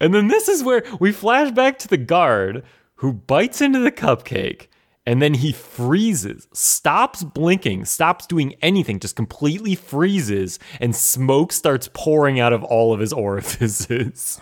And 0.00 0.12
then 0.12 0.26
this 0.26 0.48
is 0.48 0.64
where 0.64 0.82
we 0.98 1.12
flash 1.12 1.52
back 1.52 1.78
to 1.80 1.88
the 1.88 1.96
guard 1.96 2.64
who 2.96 3.12
bites 3.12 3.60
into 3.60 3.78
the 3.78 3.92
cupcake 3.92 4.66
and 5.06 5.20
then 5.20 5.34
he 5.34 5.52
freezes, 5.52 6.46
stops 6.52 7.24
blinking, 7.24 7.84
stops 7.84 8.26
doing 8.26 8.54
anything, 8.62 9.00
just 9.00 9.16
completely 9.16 9.74
freezes, 9.74 10.58
and 10.80 10.94
smoke 10.94 11.52
starts 11.52 11.88
pouring 11.92 12.38
out 12.38 12.52
of 12.52 12.62
all 12.62 12.92
of 12.92 13.00
his 13.00 13.12
orifices. 13.12 14.40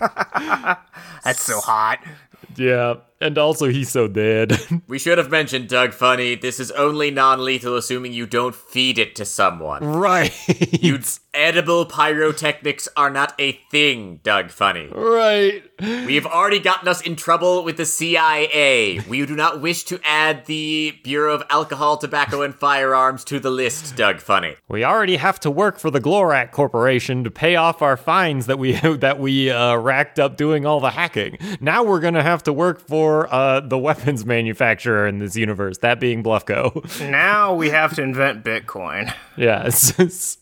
That's 0.00 1.42
so 1.42 1.60
hot. 1.60 1.98
yeah, 2.56 2.94
and 3.20 3.36
also 3.38 3.68
he's 3.68 3.90
so 3.90 4.08
dead. 4.08 4.58
We 4.86 4.98
should 4.98 5.18
have 5.18 5.30
mentioned, 5.30 5.68
Doug 5.68 5.92
Funnie, 5.92 6.34
this 6.34 6.58
is 6.58 6.70
only 6.72 7.10
non 7.10 7.44
lethal 7.44 7.76
assuming 7.76 8.12
you 8.12 8.26
don't 8.26 8.54
feed 8.54 8.98
it 8.98 9.14
to 9.16 9.24
someone. 9.24 9.84
right. 9.84 10.32
You 10.80 10.98
edible 11.34 11.84
pyrotechnics 11.86 12.88
are 12.96 13.10
not 13.10 13.34
a 13.38 13.52
thing, 13.70 14.20
Doug 14.22 14.50
Funnie. 14.50 14.88
right. 14.92 15.62
We 15.80 16.14
have 16.16 16.26
already 16.26 16.58
gotten 16.58 16.88
us 16.88 17.00
in 17.00 17.14
trouble 17.16 17.62
with 17.62 17.76
the 17.76 17.84
CIA. 17.86 19.00
We 19.08 19.24
do 19.26 19.36
not 19.36 19.60
wish 19.60 19.84
to 19.84 20.00
add 20.04 20.46
the 20.46 20.98
Bureau 21.04 21.34
of 21.34 21.42
Alcohol, 21.50 21.96
Tobacco, 21.98 22.42
and 22.42 22.54
Firearms 22.54 23.22
to 23.24 23.38
the 23.38 23.50
list, 23.50 23.94
Doug 23.94 24.20
Funnie. 24.20 24.56
We 24.68 24.84
already 24.84 25.16
have 25.16 25.38
to 25.40 25.50
work 25.50 25.78
for 25.78 25.90
the 25.90 26.00
Glorak 26.00 26.50
Corporation 26.50 27.22
to 27.24 27.30
pay 27.30 27.54
off 27.56 27.82
our 27.82 27.96
fines 27.96 28.46
that 28.46 28.58
we 28.58 28.72
that 28.96 29.18
we 29.20 29.50
uh, 29.50 29.76
racked 29.76 30.18
up 30.18 30.36
doing 30.36 30.66
all 30.66 30.80
the 30.80 30.90
hacking. 30.90 31.38
Now 31.60 31.82
we're 31.84 32.00
gonna 32.00 32.22
have 32.22 32.42
to 32.44 32.52
work 32.52 32.80
for 32.80 33.07
uh, 33.32 33.60
the 33.60 33.78
weapons 33.78 34.24
manufacturer 34.26 35.06
in 35.06 35.18
this 35.18 35.36
universe, 35.36 35.78
that 35.78 36.00
being 36.00 36.22
Bluffco. 36.22 36.84
Now 37.10 37.54
we 37.54 37.70
have 37.70 37.94
to 37.96 38.02
invent 38.02 38.44
Bitcoin. 38.44 39.12
yes. 39.36 40.36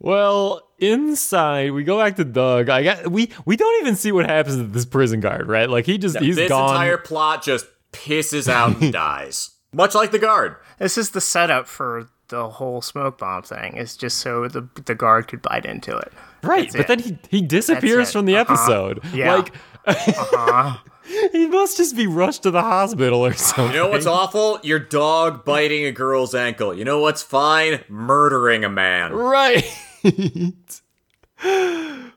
well, 0.00 0.62
inside 0.78 1.72
we 1.72 1.84
go 1.84 1.98
back 1.98 2.16
to 2.16 2.24
Doug. 2.24 2.68
I 2.68 2.82
got 2.82 3.08
we 3.10 3.30
we 3.44 3.56
don't 3.56 3.80
even 3.82 3.96
see 3.96 4.12
what 4.12 4.26
happens 4.26 4.56
to 4.56 4.64
this 4.64 4.84
prison 4.86 5.20
guard, 5.20 5.48
right? 5.48 5.68
Like 5.68 5.86
he 5.86 5.98
just 5.98 6.18
he's 6.18 6.36
this 6.36 6.48
gone. 6.48 6.70
entire 6.70 6.98
plot 6.98 7.42
just 7.42 7.66
pisses 7.92 8.48
out 8.48 8.80
and 8.80 8.92
dies. 8.92 9.50
Much 9.72 9.94
like 9.94 10.10
the 10.12 10.18
guard. 10.18 10.56
This 10.78 10.98
is 10.98 11.10
the 11.10 11.20
setup 11.20 11.66
for 11.66 12.04
the 12.04 12.10
the 12.28 12.48
whole 12.48 12.80
smoke 12.80 13.18
bomb 13.18 13.42
thing 13.42 13.76
It's 13.76 13.98
just 13.98 14.16
so 14.18 14.48
the 14.48 14.66
the 14.86 14.94
guard 14.94 15.28
could 15.28 15.42
bite 15.42 15.66
into 15.66 15.94
it. 15.94 16.10
Right, 16.42 16.72
That's 16.72 16.86
but 16.86 16.98
it. 17.00 17.04
then 17.04 17.18
he 17.30 17.38
he 17.40 17.42
disappears 17.46 18.10
from 18.12 18.24
the 18.24 18.36
Uh-huh. 18.36 18.54
episode. 18.54 19.00
Yeah. 19.12 19.34
Like 19.36 19.52
Uh-huh. 19.86 20.78
He 21.32 21.46
must 21.46 21.76
just 21.76 21.94
be 21.96 22.06
rushed 22.06 22.42
to 22.44 22.50
the 22.50 22.62
hospital 22.62 23.24
or 23.24 23.32
something. 23.34 23.74
You 23.74 23.82
know 23.82 23.88
what's 23.90 24.06
awful? 24.06 24.58
Your 24.62 24.78
dog 24.78 25.44
biting 25.44 25.84
a 25.84 25.92
girl's 25.92 26.34
ankle. 26.34 26.74
You 26.74 26.84
know 26.84 27.00
what's 27.00 27.22
fine? 27.22 27.80
Murdering 27.88 28.64
a 28.64 28.68
man. 28.70 29.12
Right. 29.12 29.64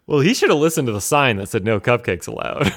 well, 0.08 0.20
he 0.22 0.34
should 0.34 0.50
have 0.50 0.60
listened 0.60 0.88
to 0.88 0.92
the 0.94 1.02
sign 1.02 1.38
that 1.38 1.50
said 1.50 1.64
no 1.66 1.80
cupcakes 1.80 2.28
allowed. 2.28 2.72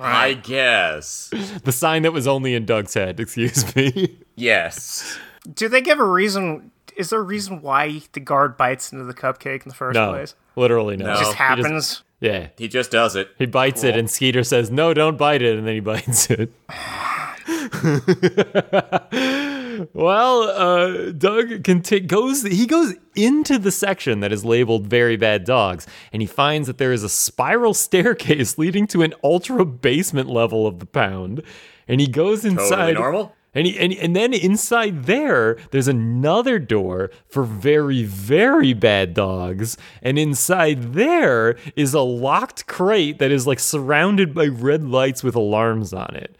I 0.00 0.34
guess. 0.34 1.30
the 1.64 1.72
sign 1.72 2.02
that 2.02 2.12
was 2.12 2.26
only 2.26 2.54
in 2.54 2.66
Doug's 2.66 2.94
head, 2.94 3.20
excuse 3.20 3.74
me. 3.74 4.18
Yes. 4.36 5.18
Do 5.54 5.68
they 5.68 5.80
give 5.80 5.98
a 5.98 6.04
reason? 6.04 6.70
Is 6.96 7.10
there 7.10 7.20
a 7.20 7.22
reason 7.22 7.62
why 7.62 8.02
the 8.12 8.20
guard 8.20 8.56
bites 8.56 8.92
into 8.92 9.04
the 9.04 9.14
cupcake 9.14 9.62
in 9.62 9.68
the 9.68 9.74
first 9.74 9.94
No, 9.94 10.10
place? 10.10 10.34
literally 10.56 10.96
no. 10.96 11.06
No. 11.06 11.12
It 11.12 11.18
just 11.18 11.32
He 11.32 11.36
happens. 11.38 12.02
Yeah. 12.22 12.48
He 12.56 12.68
just 12.68 12.92
does 12.92 13.16
it. 13.16 13.28
He 13.36 13.46
bites 13.46 13.82
it, 13.82 13.96
and 13.96 14.08
Skeeter 14.08 14.44
says, 14.44 14.70
"No, 14.70 14.94
don't 14.94 15.18
bite 15.18 15.42
it," 15.42 15.58
and 15.58 15.66
then 15.66 15.74
he 15.74 15.80
bites 15.80 16.30
it. 16.30 16.52
well, 19.92 20.42
uh, 20.42 21.10
Doug 21.10 21.64
conti- 21.64 22.00
goes. 22.00 22.44
He 22.44 22.66
goes 22.66 22.94
into 23.16 23.58
the 23.58 23.72
section 23.72 24.20
that 24.20 24.32
is 24.32 24.44
labeled 24.44 24.86
"Very 24.86 25.16
Bad 25.16 25.44
Dogs," 25.44 25.86
and 26.12 26.22
he 26.22 26.26
finds 26.26 26.68
that 26.68 26.78
there 26.78 26.92
is 26.92 27.02
a 27.02 27.08
spiral 27.08 27.74
staircase 27.86 28.56
leading 28.56 28.86
to 28.88 29.02
an 29.02 29.14
ultra 29.24 29.64
basement 29.64 30.28
level 30.28 30.66
of 30.66 30.78
the 30.78 30.86
pound. 30.86 31.42
And 31.88 32.00
he 32.00 32.06
goes 32.06 32.44
inside. 32.44 32.94
normal? 32.94 33.34
And, 33.54 33.66
he, 33.66 33.78
and 33.78 33.92
and 33.92 34.16
then 34.16 34.32
inside 34.32 35.04
there, 35.04 35.58
there's 35.72 35.88
another 35.88 36.58
door 36.58 37.10
for 37.28 37.44
very 37.44 38.02
very 38.04 38.72
bad 38.72 39.12
dogs, 39.12 39.76
and 40.00 40.18
inside 40.18 40.94
there 40.94 41.58
is 41.76 41.92
a 41.92 42.00
locked 42.00 42.66
crate 42.66 43.18
that 43.18 43.30
is 43.30 43.46
like 43.46 43.60
surrounded 43.60 44.32
by 44.34 44.46
red 44.46 44.84
lights 44.84 45.22
with 45.22 45.36
alarms 45.36 45.92
on 45.92 46.16
it. 46.16 46.36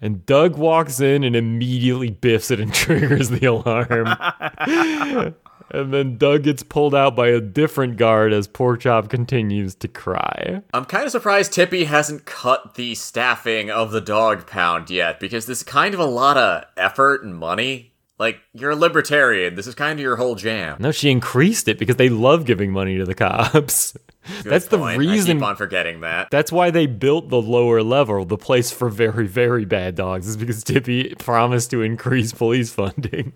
And 0.00 0.24
Doug 0.26 0.56
walks 0.56 1.00
in 1.00 1.24
and 1.24 1.34
immediately 1.34 2.10
biffs 2.10 2.50
it 2.50 2.60
and 2.60 2.72
triggers 2.74 3.28
the 3.28 3.46
alarm. 3.46 5.34
and 5.70 5.92
then 5.92 6.16
Doug 6.16 6.44
gets 6.44 6.62
pulled 6.62 6.94
out 6.94 7.16
by 7.16 7.28
a 7.28 7.40
different 7.40 7.96
guard 7.96 8.32
as 8.32 8.48
Porkchop 8.48 9.08
continues 9.08 9.74
to 9.76 9.88
cry. 9.88 10.62
I'm 10.72 10.84
kind 10.84 11.04
of 11.04 11.10
surprised 11.10 11.52
Tippy 11.52 11.84
hasn't 11.84 12.24
cut 12.24 12.74
the 12.74 12.94
staffing 12.94 13.70
of 13.70 13.90
the 13.90 14.00
dog 14.00 14.46
pound 14.46 14.90
yet, 14.90 15.20
because 15.20 15.46
this 15.46 15.58
is 15.58 15.64
kind 15.64 15.94
of 15.94 16.00
a 16.00 16.06
lot 16.06 16.36
of 16.36 16.64
effort 16.76 17.24
and 17.24 17.34
money. 17.34 17.92
Like, 18.18 18.40
you're 18.54 18.70
a 18.70 18.76
libertarian. 18.76 19.56
This 19.56 19.66
is 19.66 19.74
kind 19.74 19.98
of 19.98 20.02
your 20.02 20.16
whole 20.16 20.36
jam. 20.36 20.78
No, 20.80 20.90
she 20.90 21.10
increased 21.10 21.68
it 21.68 21.78
because 21.78 21.96
they 21.96 22.08
love 22.08 22.46
giving 22.46 22.72
money 22.72 22.96
to 22.96 23.04
the 23.04 23.14
cops. 23.14 23.92
Good 23.92 24.44
That's 24.44 24.68
the 24.68 24.78
reason. 24.78 25.36
I 25.36 25.40
keep 25.40 25.48
on 25.48 25.56
forgetting 25.56 26.00
that. 26.00 26.30
That's 26.30 26.50
why 26.50 26.70
they 26.70 26.86
built 26.86 27.28
the 27.28 27.40
lower 27.40 27.82
level, 27.82 28.24
the 28.24 28.38
place 28.38 28.70
for 28.70 28.88
very, 28.88 29.26
very 29.26 29.64
bad 29.64 29.96
dogs, 29.96 30.28
is 30.28 30.36
because 30.36 30.64
Tippy 30.64 31.14
promised 31.16 31.70
to 31.72 31.82
increase 31.82 32.32
police 32.32 32.72
funding. 32.72 33.34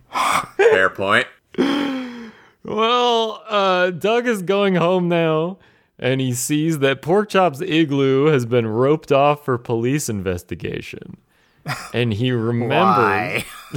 Fair 0.57 0.89
point. 0.89 1.27
Well, 2.63 3.43
uh, 3.49 3.91
Doug 3.91 4.27
is 4.27 4.43
going 4.43 4.75
home 4.75 5.09
now, 5.09 5.59
and 5.99 6.21
he 6.21 6.33
sees 6.35 6.81
that 6.81 7.03
Porkchop's 7.03 7.61
igloo 7.63 8.27
has 8.27 8.45
been 8.47 8.67
roped 8.67 9.11
off 9.11 9.45
for 9.45 9.57
police 9.59 10.09
investigation. 10.09 11.17
And 11.93 12.13
he 12.13 12.33
remembers. 12.33 12.77
Why? 12.77 13.45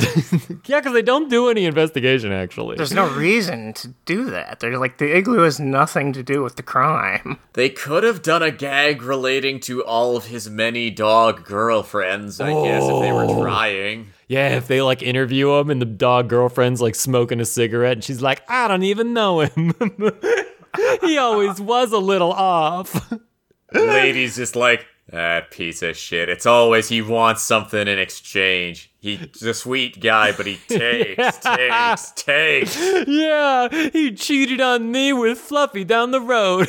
yeah, 0.65 0.79
because 0.79 0.93
they 0.93 1.01
don't 1.01 1.29
do 1.29 1.49
any 1.49 1.65
investigation, 1.65 2.31
actually. 2.31 2.77
There's 2.77 2.93
no 2.93 3.07
reason 3.13 3.73
to 3.73 3.89
do 4.05 4.25
that. 4.31 4.59
They're 4.59 4.77
like 4.79 4.97
the 4.97 5.15
igloo 5.15 5.41
has 5.43 5.59
nothing 5.59 6.13
to 6.13 6.23
do 6.23 6.41
with 6.41 6.55
the 6.55 6.63
crime. 6.63 7.39
They 7.53 7.69
could 7.69 8.03
have 8.03 8.21
done 8.23 8.41
a 8.41 8.51
gag 8.51 9.01
relating 9.03 9.59
to 9.61 9.83
all 9.83 10.15
of 10.17 10.25
his 10.25 10.49
many 10.49 10.89
dog 10.89 11.43
girlfriends, 11.45 12.39
I 12.41 12.51
guess, 12.51 12.83
if 12.83 13.01
they 13.01 13.11
were 13.11 13.25
Oh. 13.25 13.41
trying. 13.43 14.07
Yeah, 14.27 14.55
if 14.57 14.67
they 14.67 14.81
like 14.81 15.03
interview 15.03 15.51
him 15.53 15.69
and 15.69 15.79
the 15.81 15.85
dog 15.85 16.29
girlfriend's 16.29 16.81
like 16.81 16.95
smoking 16.95 17.39
a 17.39 17.45
cigarette 17.45 17.93
and 17.93 18.03
she's 18.03 18.21
like, 18.21 18.41
I 18.49 18.67
don't 18.67 18.83
even 18.83 19.13
know 19.13 19.41
him. 19.41 19.73
he 21.01 21.17
always 21.17 21.61
was 21.61 21.91
a 21.91 21.99
little 21.99 22.31
off. 22.31 23.13
Lady's 23.73 24.35
just 24.35 24.55
like, 24.55 24.85
that 25.13 25.51
piece 25.51 25.83
of 25.83 25.95
shit. 25.95 26.27
It's 26.27 26.47
always 26.47 26.89
he 26.89 27.01
wants 27.01 27.43
something 27.43 27.87
in 27.87 27.99
exchange. 27.99 28.91
He's 28.99 29.43
a 29.43 29.53
sweet 29.53 29.99
guy, 29.99 30.31
but 30.31 30.47
he 30.47 30.55
takes, 30.67 31.37
takes, 31.37 32.11
takes. 32.11 33.07
yeah, 33.07 33.69
he 33.91 34.11
cheated 34.13 34.59
on 34.59 34.91
me 34.91 35.13
with 35.13 35.37
Fluffy 35.37 35.83
down 35.83 36.11
the 36.11 36.21
road. 36.21 36.67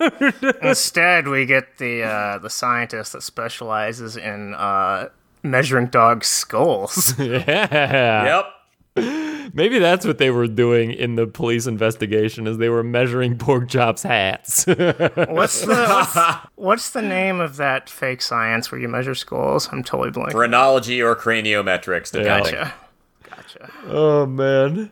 Instead, 0.62 1.28
we 1.28 1.44
get 1.44 1.76
the 1.78 2.02
uh, 2.02 2.38
the 2.38 2.50
scientist 2.50 3.12
that 3.12 3.22
specializes 3.22 4.16
in 4.16 4.54
uh, 4.54 5.10
measuring 5.42 5.88
dogs' 5.88 6.28
skulls. 6.28 7.14
yeah. 7.18 8.42
Yep. 8.96 9.31
Maybe 9.52 9.78
that's 9.78 10.06
what 10.06 10.18
they 10.18 10.30
were 10.30 10.46
doing 10.46 10.92
in 10.92 11.16
the 11.16 11.26
police 11.26 11.66
investigation 11.66 12.46
is 12.46 12.58
they 12.58 12.68
were 12.68 12.82
measuring 12.82 13.38
Porkchops 13.38 14.02
hats. 14.02 14.66
What's 15.32 15.62
the 15.62 15.74
what's, 15.74 16.46
what's 16.56 16.90
the 16.90 17.02
name 17.02 17.40
of 17.40 17.56
that 17.56 17.88
fake 17.88 18.22
science 18.22 18.70
where 18.70 18.80
you 18.80 18.88
measure 18.88 19.14
skulls? 19.14 19.68
I'm 19.72 19.82
totally 19.82 20.10
blanking. 20.10 20.32
Phrenology 20.32 21.02
or 21.02 21.14
craniometrics, 21.16 22.12
depending. 22.12 22.54
Gotcha. 22.54 22.74
Gotcha. 23.22 23.70
Oh 23.86 24.26
man. 24.26 24.90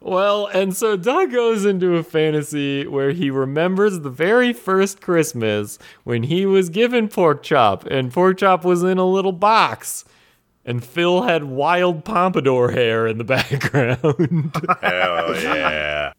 Well, 0.00 0.48
and 0.48 0.76
so 0.76 0.98
Doug 0.98 1.32
goes 1.32 1.64
into 1.64 1.96
a 1.96 2.02
fantasy 2.02 2.86
where 2.86 3.12
he 3.12 3.30
remembers 3.30 4.00
the 4.00 4.10
very 4.10 4.52
first 4.52 5.00
Christmas 5.00 5.78
when 6.04 6.24
he 6.24 6.44
was 6.44 6.68
given 6.68 7.08
Porkchop, 7.08 7.86
and 7.86 8.12
Porkchop 8.12 8.64
was 8.64 8.82
in 8.82 8.98
a 8.98 9.06
little 9.06 9.32
box. 9.32 10.04
And 10.66 10.82
Phil 10.82 11.22
had 11.22 11.44
wild 11.44 12.04
pompadour 12.04 12.70
hair 12.70 13.06
in 13.06 13.18
the 13.18 13.24
background. 13.36 14.54
Hell 14.80 15.34
yeah. 15.42 16.12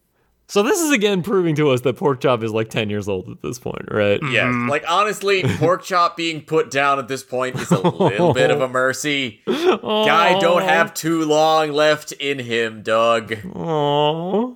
so 0.48 0.62
this 0.62 0.80
is 0.80 0.92
again 0.92 1.24
proving 1.24 1.56
to 1.56 1.72
us 1.72 1.82
that 1.82 1.98
Porkchop 1.98 2.44
is 2.44 2.52
like 2.52 2.70
10 2.70 2.90
years 2.90 3.08
old 3.08 3.28
at 3.30 3.42
this 3.42 3.58
point, 3.58 3.88
right? 3.90 4.20
Yes. 4.22 4.46
Mm-hmm. 4.46 4.70
Like, 4.70 4.84
honestly, 4.88 5.42
Porkchop 5.42 6.16
being 6.16 6.42
put 6.42 6.70
down 6.70 7.00
at 7.00 7.08
this 7.08 7.24
point 7.24 7.56
is 7.56 7.72
a 7.72 7.80
little 7.80 8.34
bit 8.34 8.52
of 8.52 8.62
a 8.62 8.68
mercy. 8.84 9.42
Guy 9.48 10.40
don't 10.40 10.62
have 10.62 10.94
too 10.94 11.26
long 11.26 11.72
left 11.72 12.12
in 12.12 12.38
him, 12.40 12.84
Doug. 12.84 13.30
Aww. 13.32 14.56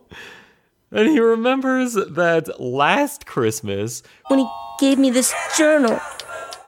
And 0.92 1.08
he 1.10 1.20
remembers 1.20 1.94
that 1.94 2.60
last 2.60 3.26
Christmas, 3.26 4.02
When 4.28 4.40
he 4.40 4.48
gave 4.80 4.98
me 5.00 5.10
this 5.12 5.34
journal. 5.58 6.00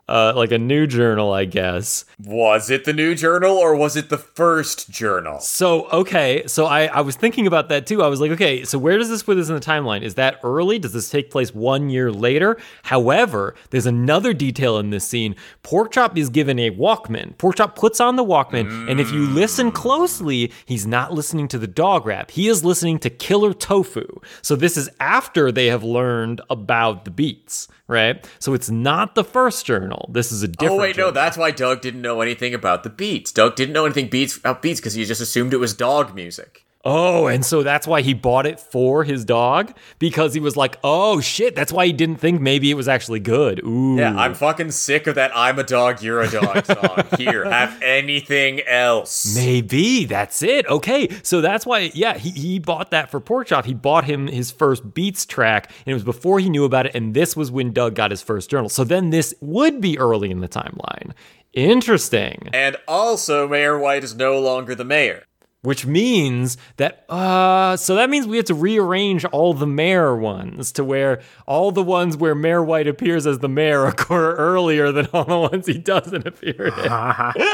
Uh, 0.08 0.32
like 0.34 0.50
a 0.50 0.58
new 0.58 0.86
journal, 0.86 1.32
I 1.32 1.44
guess. 1.44 2.04
Was 2.18 2.70
it 2.70 2.84
the 2.84 2.92
new 2.92 3.14
journal 3.14 3.56
or 3.56 3.76
was 3.76 3.96
it 3.96 4.10
the 4.10 4.18
first 4.18 4.90
journal? 4.90 5.38
So, 5.38 5.88
okay, 5.90 6.42
so 6.46 6.66
I, 6.66 6.86
I 6.86 7.00
was 7.00 7.14
thinking 7.14 7.46
about 7.46 7.68
that 7.68 7.86
too. 7.86 8.02
I 8.02 8.08
was 8.08 8.20
like, 8.20 8.32
okay, 8.32 8.64
so 8.64 8.78
where 8.78 8.98
does 8.98 9.08
this 9.08 9.22
put 9.22 9.38
us 9.38 9.48
in 9.48 9.54
the 9.54 9.60
timeline? 9.60 10.02
Is 10.02 10.16
that 10.16 10.40
early? 10.42 10.78
Does 10.80 10.92
this 10.92 11.08
take 11.08 11.30
place 11.30 11.54
one 11.54 11.88
year 11.88 12.10
later? 12.10 12.58
However, 12.82 13.54
there's 13.70 13.86
another 13.86 14.34
detail 14.34 14.76
in 14.78 14.90
this 14.90 15.06
scene. 15.06 15.36
Porkchop 15.62 16.18
is 16.18 16.28
given 16.28 16.58
a 16.58 16.72
Walkman. 16.72 17.36
Porkchop 17.36 17.76
puts 17.76 18.00
on 18.00 18.16
the 18.16 18.24
Walkman, 18.24 18.90
and 18.90 19.00
if 19.00 19.12
you 19.12 19.26
listen 19.26 19.70
closely, 19.70 20.52
he's 20.66 20.86
not 20.86 21.12
listening 21.14 21.46
to 21.48 21.58
the 21.58 21.66
dog 21.68 22.06
rap. 22.06 22.32
He 22.32 22.48
is 22.48 22.64
listening 22.64 22.98
to 22.98 23.08
Killer 23.10 23.54
Tofu. 23.54 24.20
So 24.42 24.56
this 24.56 24.76
is 24.76 24.90
after 25.00 25.52
they 25.52 25.66
have 25.66 25.84
learned 25.84 26.40
about 26.50 27.04
the 27.04 27.10
Beets, 27.10 27.68
right? 27.92 28.28
So 28.40 28.54
it's 28.54 28.70
not 28.70 29.14
the 29.14 29.22
first 29.22 29.64
journal. 29.64 30.08
This 30.12 30.32
is 30.32 30.42
a 30.42 30.48
different 30.48 30.72
Oh 30.72 30.82
wait, 30.82 30.96
no, 30.96 31.12
that's 31.12 31.36
why 31.36 31.52
Doug 31.52 31.80
didn't 31.80 32.02
know 32.02 32.20
anything 32.20 32.54
about 32.54 32.82
the 32.82 32.90
Beets. 32.90 33.30
Doug 33.30 33.54
didn't 33.54 33.74
know 33.74 33.84
anything 33.84 34.08
Beets 34.08 34.38
about 34.38 34.62
Beets 34.62 34.80
because 34.80 34.94
he 34.94 35.04
just 35.04 35.20
assumed 35.20 35.54
it 35.54 35.58
was 35.58 35.74
dog 35.74 36.14
music. 36.14 36.66
Oh, 36.84 37.28
and 37.28 37.44
so 37.44 37.62
that's 37.62 37.86
why 37.86 38.00
he 38.02 38.12
bought 38.12 38.44
it 38.44 38.58
for 38.58 39.04
his 39.04 39.24
dog 39.24 39.72
because 40.00 40.34
he 40.34 40.40
was 40.40 40.56
like, 40.56 40.78
"Oh 40.82 41.20
shit!" 41.20 41.54
That's 41.54 41.72
why 41.72 41.86
he 41.86 41.92
didn't 41.92 42.16
think 42.16 42.40
maybe 42.40 42.72
it 42.72 42.74
was 42.74 42.88
actually 42.88 43.20
good. 43.20 43.62
Ooh, 43.64 43.96
Yeah, 43.96 44.16
I'm 44.16 44.34
fucking 44.34 44.72
sick 44.72 45.06
of 45.06 45.14
that 45.14 45.30
I'm 45.32 45.58
a 45.60 45.62
dog, 45.62 46.02
you're 46.02 46.20
a 46.22 46.28
dog 46.30 46.64
song. 46.66 47.04
Here, 47.16 47.44
have 47.48 47.80
anything 47.82 48.62
else. 48.62 49.36
maybe 49.36 50.06
that's 50.06 50.42
it. 50.42 50.66
Okay, 50.66 51.08
so 51.22 51.40
that's 51.40 51.64
why. 51.64 51.92
Yeah, 51.94 52.18
he, 52.18 52.30
he 52.30 52.58
bought 52.58 52.90
that 52.90 53.12
for 53.12 53.20
Porkchop. 53.20 53.64
He 53.64 53.74
bought 53.74 54.04
him 54.04 54.26
his 54.26 54.50
first 54.50 54.92
Beets 54.92 55.24
track, 55.24 55.70
and 55.86 55.92
it 55.92 55.94
was 55.94 56.02
before 56.04 56.40
he 56.40 56.50
knew 56.50 56.64
about 56.64 56.86
it. 56.86 56.96
And 56.96 57.14
this 57.14 57.36
was 57.36 57.50
when 57.52 57.72
Doug 57.72 57.94
got 57.94 58.10
his 58.10 58.22
first 58.22 58.50
journal. 58.50 58.68
So 58.68 58.82
then 58.82 59.10
this 59.10 59.34
would 59.40 59.80
be 59.80 59.96
early 60.00 60.32
in 60.32 60.40
the 60.40 60.48
timeline. 60.48 61.12
Interesting. 61.52 62.48
And 62.52 62.76
also, 62.88 63.46
Mayor 63.46 63.78
White 63.78 64.02
is 64.02 64.14
no 64.16 64.38
longer 64.40 64.74
the 64.74 64.84
mayor. 64.84 65.24
Which 65.62 65.86
means 65.86 66.56
that, 66.76 67.04
uh, 67.08 67.76
so 67.76 67.94
that 67.94 68.10
means 68.10 68.26
we 68.26 68.36
have 68.36 68.46
to 68.46 68.54
rearrange 68.54 69.24
all 69.26 69.54
the 69.54 69.66
mayor 69.66 70.16
ones 70.16 70.72
to 70.72 70.82
where 70.82 71.22
all 71.46 71.70
the 71.70 71.84
ones 71.84 72.16
where 72.16 72.34
Mayor 72.34 72.64
White 72.64 72.88
appears 72.88 73.28
as 73.28 73.38
the 73.38 73.48
mayor 73.48 73.86
occur 73.86 74.34
earlier 74.34 74.90
than 74.90 75.06
all 75.12 75.24
the 75.24 75.38
ones 75.38 75.66
he 75.66 75.78
doesn't 75.78 76.26
appear 76.26 76.66
in. 76.66 76.72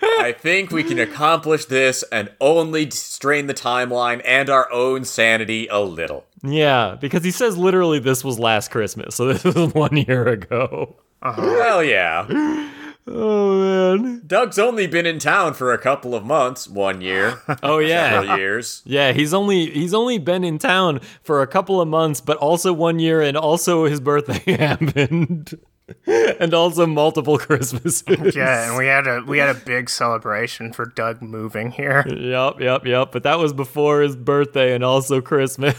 I 0.00 0.32
think 0.32 0.70
we 0.70 0.84
can 0.84 0.98
accomplish 0.98 1.64
this 1.64 2.04
and 2.12 2.30
only 2.40 2.90
strain 2.90 3.46
the 3.46 3.54
timeline 3.54 4.20
and 4.24 4.48
our 4.48 4.70
own 4.72 5.04
sanity 5.04 5.66
a 5.68 5.80
little. 5.80 6.24
Yeah, 6.42 6.96
because 7.00 7.24
he 7.24 7.30
says 7.30 7.56
literally 7.56 7.98
this 7.98 8.22
was 8.22 8.38
last 8.38 8.70
Christmas, 8.70 9.16
so 9.16 9.32
this 9.32 9.42
was 9.42 9.74
one 9.74 9.96
year 9.96 10.26
ago. 10.28 10.96
Hell 11.22 11.82
yeah. 11.82 12.70
Oh 13.10 13.96
man. 13.96 14.22
Doug's 14.26 14.58
only 14.58 14.86
been 14.86 15.06
in 15.06 15.18
town 15.18 15.54
for 15.54 15.72
a 15.72 15.78
couple 15.78 16.14
of 16.14 16.24
months, 16.24 16.68
one 16.68 17.00
year, 17.00 17.40
Oh 17.62 17.78
yeah. 17.78 18.20
several 18.20 18.38
years. 18.38 18.82
Yeah, 18.84 19.12
he's 19.12 19.32
only 19.32 19.70
he's 19.70 19.94
only 19.94 20.18
been 20.18 20.44
in 20.44 20.58
town 20.58 21.00
for 21.22 21.40
a 21.42 21.46
couple 21.46 21.80
of 21.80 21.88
months, 21.88 22.20
but 22.20 22.36
also 22.36 22.72
one 22.72 22.98
year, 22.98 23.20
and 23.22 23.36
also 23.36 23.84
his 23.86 24.00
birthday 24.00 24.56
happened, 24.56 25.58
and 26.06 26.52
also 26.52 26.86
multiple 26.86 27.38
Christmases. 27.38 28.34
Yeah, 28.36 28.68
and 28.68 28.76
we 28.76 28.86
had 28.86 29.06
a 29.06 29.22
we 29.26 29.38
had 29.38 29.48
a 29.56 29.58
big 29.58 29.88
celebration 29.88 30.72
for 30.74 30.84
Doug 30.84 31.22
moving 31.22 31.70
here. 31.70 32.04
Yep, 32.06 32.60
yep, 32.60 32.84
yep. 32.84 33.12
But 33.12 33.22
that 33.22 33.38
was 33.38 33.52
before 33.54 34.02
his 34.02 34.16
birthday 34.16 34.74
and 34.74 34.84
also 34.84 35.20
Christmas. 35.22 35.74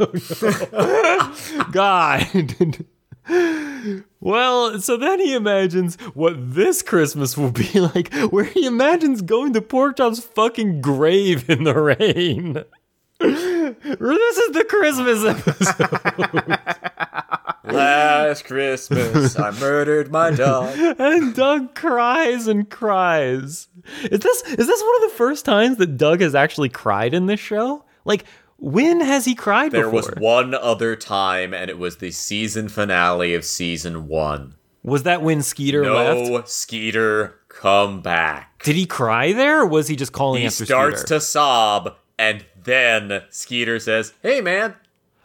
oh. 0.00 1.68
God. 1.70 2.26
Well, 4.20 4.80
so 4.80 4.96
then 4.96 5.20
he 5.20 5.34
imagines 5.34 5.96
what 6.14 6.54
this 6.54 6.82
Christmas 6.82 7.36
will 7.36 7.50
be 7.52 7.80
like, 7.94 8.12
where 8.30 8.44
he 8.44 8.66
imagines 8.66 9.22
going 9.22 9.52
to 9.54 9.60
Porkchop's 9.60 10.20
fucking 10.20 10.80
grave 10.80 11.48
in 11.48 11.64
the 11.64 11.74
rain. 11.74 12.64
this 13.18 14.38
is 14.38 14.52
the 14.52 14.64
Christmas 14.68 15.24
episode. 15.24 16.58
Last 17.64 18.44
Christmas, 18.44 19.38
I 19.38 19.50
murdered 19.52 20.10
my 20.10 20.32
dog. 20.32 20.76
and 20.76 21.34
Doug 21.34 21.74
cries 21.74 22.48
and 22.48 22.68
cries. 22.68 23.68
Is 24.02 24.20
this 24.20 24.42
is 24.42 24.66
this 24.66 24.82
one 24.82 25.04
of 25.04 25.10
the 25.10 25.16
first 25.16 25.44
times 25.44 25.76
that 25.78 25.96
Doug 25.96 26.20
has 26.20 26.34
actually 26.34 26.68
cried 26.68 27.14
in 27.14 27.26
this 27.26 27.40
show? 27.40 27.84
Like 28.04 28.24
when 28.62 29.00
has 29.00 29.24
he 29.24 29.34
cried 29.34 29.72
before? 29.72 29.90
There 29.90 29.90
before? 29.90 30.14
was 30.14 30.22
one 30.22 30.54
other 30.54 30.94
time, 30.94 31.52
and 31.52 31.68
it 31.68 31.78
was 31.78 31.96
the 31.96 32.12
season 32.12 32.68
finale 32.68 33.34
of 33.34 33.44
season 33.44 34.06
one. 34.06 34.54
Was 34.84 35.02
that 35.02 35.20
when 35.20 35.42
Skeeter 35.42 35.82
no, 35.82 35.94
left? 35.94 36.30
No, 36.30 36.42
Skeeter, 36.44 37.40
come 37.48 38.02
back. 38.02 38.62
Did 38.62 38.76
he 38.76 38.86
cry 38.86 39.32
there, 39.32 39.62
or 39.62 39.66
was 39.66 39.88
he 39.88 39.96
just 39.96 40.12
calling 40.12 40.42
He 40.42 40.46
after 40.46 40.64
starts 40.64 41.02
to 41.04 41.20
sob, 41.20 41.96
and 42.16 42.44
then 42.62 43.22
Skeeter 43.30 43.80
says, 43.80 44.14
Hey, 44.22 44.40
man. 44.40 44.76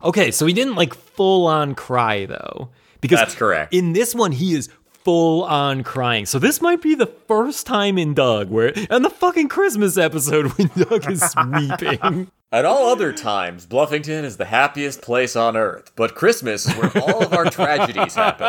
Okay, 0.03 0.31
so 0.31 0.47
he 0.47 0.53
didn't 0.53 0.75
like 0.75 0.95
full 0.95 1.45
on 1.45 1.75
cry 1.75 2.25
though, 2.25 2.69
because 3.01 3.19
That's 3.19 3.35
correct. 3.35 3.71
In 3.71 3.93
this 3.93 4.15
one, 4.15 4.31
he 4.31 4.55
is 4.55 4.69
full 5.07 5.45
on 5.45 5.83
crying. 5.83 6.25
So 6.25 6.37
this 6.37 6.59
might 6.59 6.81
be 6.81 6.93
the 6.93 7.05
first 7.05 7.65
time 7.65 7.97
in 7.97 8.13
Doug 8.13 8.49
where, 8.49 8.73
and 8.89 9.05
the 9.05 9.09
fucking 9.09 9.47
Christmas 9.47 9.97
episode 9.97 10.47
when 10.57 10.67
Doug 10.75 11.09
is 11.09 11.33
weeping. 11.53 12.29
At 12.51 12.65
all 12.65 12.89
other 12.89 13.13
times, 13.13 13.65
Bluffington 13.65 14.25
is 14.25 14.35
the 14.35 14.43
happiest 14.43 15.01
place 15.01 15.37
on 15.37 15.55
earth, 15.55 15.93
but 15.95 16.13
Christmas 16.13 16.67
is 16.67 16.75
where 16.75 16.91
all 16.97 17.23
of 17.23 17.31
our 17.33 17.45
tragedies 17.45 18.15
happen. 18.15 18.41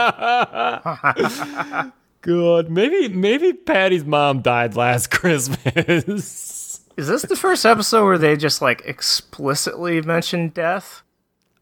Good. 2.22 2.72
maybe 2.72 3.06
maybe 3.06 3.52
Patty's 3.52 4.04
mom 4.04 4.42
died 4.42 4.74
last 4.74 5.11
Christmas. 5.12 6.80
Is 6.96 7.06
this 7.06 7.22
the 7.22 7.36
first 7.36 7.64
episode 7.64 8.04
where 8.04 8.18
they 8.18 8.36
just 8.36 8.61
like 8.61 8.82
explicitly 8.84 10.02
mention 10.02 10.48
death? 10.48 11.02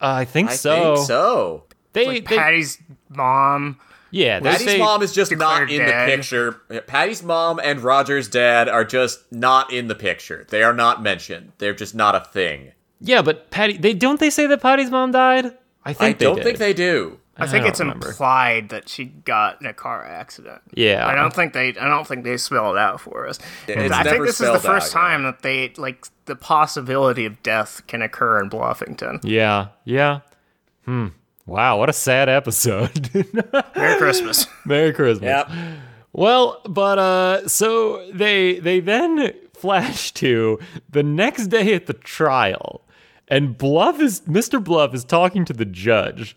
Uh, 0.01 0.21
I 0.21 0.25
think 0.25 0.49
I 0.49 0.55
so. 0.55 0.95
think 0.97 1.07
so. 1.07 1.65
They, 1.93 2.07
Like 2.07 2.29
they 2.31 2.37
Patty's 2.39 2.79
mom. 3.11 3.79
Yeah, 4.11 4.41
they 4.41 4.51
Patty's 4.51 4.67
say, 4.67 4.79
mom 4.79 5.03
is 5.03 5.13
just 5.13 5.37
not 5.37 5.71
in 5.71 5.79
dead. 5.79 6.09
the 6.09 6.17
picture. 6.17 6.53
Patty's 6.87 7.23
mom 7.23 7.61
and 7.63 7.81
Roger's 7.81 8.29
dad 8.29 8.69
are 8.69 8.85
just 8.85 9.31
not 9.33 9.73
in 9.73 9.89
the 9.89 9.95
picture. 9.95 10.47
They 10.49 10.63
are 10.63 10.73
not 10.73 11.03
mentioned. 11.03 11.53
They're 11.59 11.75
just 11.75 11.95
not 11.95 12.15
a 12.15 12.21
thing. 12.21 12.73
Yeah, 13.01 13.23
but 13.23 13.51
Patty, 13.51 13.77
they 13.77 13.95
don't 13.95 14.21
they 14.21 14.31
say 14.31 14.47
that 14.47 14.61
Patty's 14.63 14.91
mom 14.91 15.13
died? 15.13 15.47
I 15.85 15.91
I 15.91 15.93
think 15.93 16.19
they 16.19 16.25
don't 16.25 16.37
did. 16.37 16.45
think 16.45 16.59
they 16.59 16.73
do. 16.73 17.21
I 17.39 17.47
think 17.47 17.67
it's 17.67 17.81
remember. 17.81 18.09
implied 18.09 18.71
that 18.71 18.89
she 18.89 19.05
got 19.05 19.61
in 19.61 19.67
a 19.67 19.75
car 19.75 20.05
accident. 20.05 20.63
Yeah. 20.73 21.07
I 21.07 21.15
don't 21.15 21.35
think 21.35 21.53
they. 21.53 21.69
I 21.69 21.87
don't 21.87 22.07
think 22.07 22.25
they 22.25 22.39
spell 22.39 22.75
it 22.75 22.79
out 22.79 23.01
for 23.01 23.29
us. 23.29 23.39
It's 23.69 23.93
I 23.93 24.03
think 24.05 24.25
this 24.25 24.41
is 24.41 24.51
the 24.51 24.59
first 24.59 24.97
out, 24.97 25.03
yeah. 25.03 25.09
time 25.09 25.23
that 25.25 25.43
they 25.43 25.73
like 25.77 26.07
the 26.25 26.37
possibility 26.37 27.27
of 27.27 27.43
death 27.43 27.87
can 27.87 28.01
occur 28.01 28.41
in 28.41 28.49
Bluffington. 28.49 29.21
Yeah, 29.23 29.69
yeah. 29.85 30.21
Hmm. 30.87 31.09
Wow, 31.47 31.79
what 31.79 31.89
a 31.89 31.93
sad 31.93 32.29
episode. 32.29 33.11
Merry 33.77 33.99
Christmas. 33.99 34.47
Merry 34.65 34.93
Christmas. 34.93 35.29
Yep. 35.29 35.51
Well, 36.13 36.61
but 36.69 36.99
uh 36.99 37.49
so 37.49 38.11
they 38.13 38.59
they 38.59 38.81
then 38.81 39.33
flash 39.55 40.13
to 40.13 40.59
the 40.91 41.03
next 41.03 41.47
day 41.47 41.73
at 41.75 41.87
the 41.87 41.95
trial 41.95 42.83
and 43.29 43.57
Bluff 43.57 44.01
is 44.01 44.23
Mr. 44.23 44.63
Bluff 44.63 44.95
is 44.95 45.05
talking 45.05 45.45
to 45.45 45.53
the 45.53 45.65
judge 45.65 46.37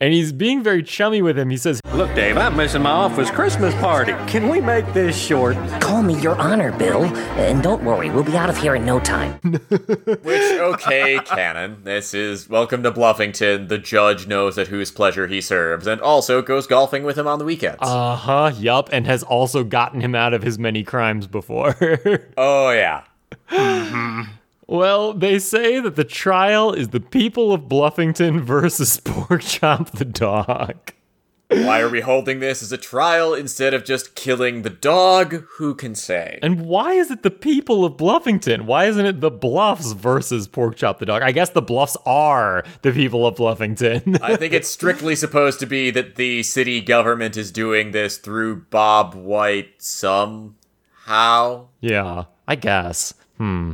and 0.00 0.14
he's 0.14 0.32
being 0.32 0.62
very 0.62 0.82
chummy 0.82 1.20
with 1.20 1.38
him. 1.38 1.50
He 1.50 1.58
says, 1.58 1.80
Look, 1.92 2.14
Dave, 2.14 2.38
I'm 2.38 2.56
missing 2.56 2.82
my 2.82 2.90
office 2.90 3.30
Christmas 3.30 3.74
party. 3.74 4.12
Can 4.26 4.48
we 4.48 4.60
make 4.60 4.90
this 4.94 5.16
short? 5.16 5.56
Call 5.80 6.02
me 6.02 6.18
your 6.20 6.34
honor, 6.36 6.72
Bill. 6.72 7.04
And 7.36 7.62
don't 7.62 7.84
worry, 7.84 8.08
we'll 8.08 8.24
be 8.24 8.36
out 8.36 8.48
of 8.48 8.56
here 8.56 8.74
in 8.74 8.86
no 8.86 8.98
time. 8.98 9.34
Which, 9.42 10.58
okay, 10.58 11.18
canon. 11.26 11.84
This 11.84 12.14
is 12.14 12.48
Welcome 12.48 12.82
to 12.84 12.90
Bluffington. 12.90 13.68
The 13.68 13.76
judge 13.78 14.26
knows 14.26 14.56
at 14.56 14.68
whose 14.68 14.90
pleasure 14.90 15.26
he 15.26 15.42
serves, 15.42 15.86
and 15.86 16.00
also 16.00 16.40
goes 16.40 16.66
golfing 16.66 17.04
with 17.04 17.18
him 17.18 17.26
on 17.26 17.38
the 17.38 17.44
weekends. 17.44 17.78
"Uh 17.80 18.16
huh, 18.16 18.52
yup," 18.56 18.88
and 18.92 19.06
has 19.06 19.22
also 19.22 19.62
gotten 19.64 20.00
him 20.00 20.14
out 20.14 20.32
of 20.32 20.42
his 20.42 20.58
many 20.58 20.82
crimes 20.82 21.26
before. 21.26 21.76
oh, 22.38 22.70
yeah. 22.70 23.02
Well, 24.70 25.14
they 25.14 25.40
say 25.40 25.80
that 25.80 25.96
the 25.96 26.04
trial 26.04 26.72
is 26.72 26.90
the 26.90 27.00
people 27.00 27.52
of 27.52 27.62
Bluffington 27.62 28.40
versus 28.40 28.98
Porkchop 29.04 29.90
the 29.90 30.04
dog. 30.04 30.92
Why 31.48 31.80
are 31.80 31.88
we 31.88 32.02
holding 32.02 32.38
this 32.38 32.62
as 32.62 32.70
a 32.70 32.78
trial 32.78 33.34
instead 33.34 33.74
of 33.74 33.84
just 33.84 34.14
killing 34.14 34.62
the 34.62 34.70
dog? 34.70 35.44
Who 35.56 35.74
can 35.74 35.96
say? 35.96 36.38
And 36.40 36.66
why 36.66 36.92
is 36.92 37.10
it 37.10 37.24
the 37.24 37.32
people 37.32 37.84
of 37.84 37.96
Bluffington? 37.96 38.66
Why 38.66 38.84
isn't 38.84 39.04
it 39.04 39.20
the 39.20 39.32
Bluffs 39.32 39.90
versus 39.90 40.46
Porkchop 40.46 41.00
the 41.00 41.06
dog? 41.06 41.22
I 41.22 41.32
guess 41.32 41.50
the 41.50 41.62
Bluffs 41.62 41.96
are 42.06 42.62
the 42.82 42.92
people 42.92 43.26
of 43.26 43.34
Bluffington. 43.34 44.20
I 44.22 44.36
think 44.36 44.52
it's 44.52 44.68
strictly 44.68 45.16
supposed 45.16 45.58
to 45.58 45.66
be 45.66 45.90
that 45.90 46.14
the 46.14 46.44
city 46.44 46.80
government 46.80 47.36
is 47.36 47.50
doing 47.50 47.90
this 47.90 48.18
through 48.18 48.66
Bob 48.70 49.16
White 49.16 49.82
somehow. 49.82 51.66
yeah, 51.80 52.26
I 52.46 52.54
guess. 52.54 53.14
Hmm. 53.36 53.72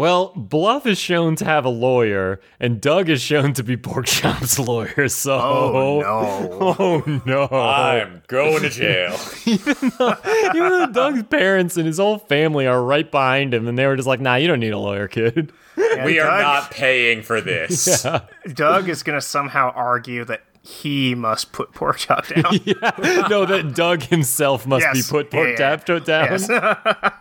Well, 0.00 0.32
Bluff 0.34 0.86
is 0.86 0.98
shown 0.98 1.36
to 1.36 1.44
have 1.44 1.66
a 1.66 1.68
lawyer, 1.70 2.40
and 2.58 2.80
Doug 2.80 3.10
is 3.10 3.20
shown 3.20 3.52
to 3.52 3.62
be 3.62 3.76
Porkchop's 3.76 4.58
lawyer. 4.58 5.08
So, 5.08 5.34
Oh 5.38 6.00
no. 6.00 6.76
oh 6.78 7.20
no! 7.26 7.42
I'm 7.54 8.22
going 8.26 8.62
to 8.62 8.70
jail. 8.70 9.14
Even 9.46 9.74
though 9.98 10.16
even 10.54 10.68
though 10.70 10.86
Doug's 10.90 11.22
parents 11.24 11.76
and 11.76 11.86
his 11.86 11.98
whole 11.98 12.16
family 12.18 12.66
are 12.66 12.82
right 12.82 13.10
behind 13.10 13.52
him, 13.52 13.68
and 13.68 13.78
they 13.78 13.86
were 13.86 13.96
just 13.96 14.08
like, 14.08 14.20
"Nah, 14.20 14.36
you 14.36 14.48
don't 14.48 14.60
need 14.60 14.72
a 14.72 14.78
lawyer, 14.78 15.06
kid." 15.06 15.52
we 15.76 16.18
are 16.18 16.40
not 16.42 16.70
paying 16.70 17.22
for 17.22 17.40
this. 17.42 18.06
Doug 18.54 18.88
is 18.88 19.02
gonna 19.02 19.20
somehow 19.20 19.70
argue 19.74 20.24
that 20.24 20.42
he 20.62 21.14
must 21.14 21.52
put 21.52 21.72
Porkchop 21.72 22.26
down. 22.34 22.60
yeah, 22.64 23.26
no, 23.28 23.46
that 23.46 23.74
Doug 23.74 24.02
himself 24.02 24.66
must 24.66 24.84
Yes. 24.84 25.06
be 25.06 25.10
put 25.10 25.32
Yeah, 25.32 25.54
yeah. 25.58 25.98
down. 26.00 26.30
Yes. 26.30 27.12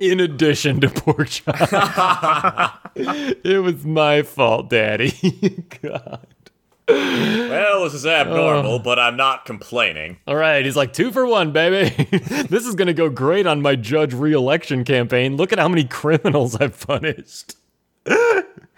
In 0.00 0.20
addition 0.20 0.80
to 0.80 0.88
Porkchop. 0.88 1.60
it 3.44 3.62
was 3.62 3.84
my 3.84 4.22
fault, 4.22 4.70
Daddy. 4.70 5.12
God. 5.82 6.26
Well, 6.88 7.84
this 7.84 7.94
is 7.94 8.06
abnormal, 8.06 8.80
but 8.80 8.98
I'm 8.98 9.16
not 9.16 9.44
complaining. 9.44 10.16
All 10.26 10.34
right, 10.34 10.64
he's 10.64 10.76
like 10.76 10.92
two 10.92 11.12
for 11.12 11.26
one, 11.26 11.52
baby. 11.52 11.94
this 12.48 12.66
is 12.66 12.74
gonna 12.74 12.92
go 12.92 13.08
great 13.08 13.46
on 13.46 13.62
my 13.62 13.76
judge 13.76 14.12
re-election 14.12 14.84
campaign. 14.84 15.36
Look 15.36 15.52
at 15.52 15.58
how 15.60 15.68
many 15.68 15.84
criminals 15.84 16.56
I've 16.56 16.84
punished. 16.86 17.54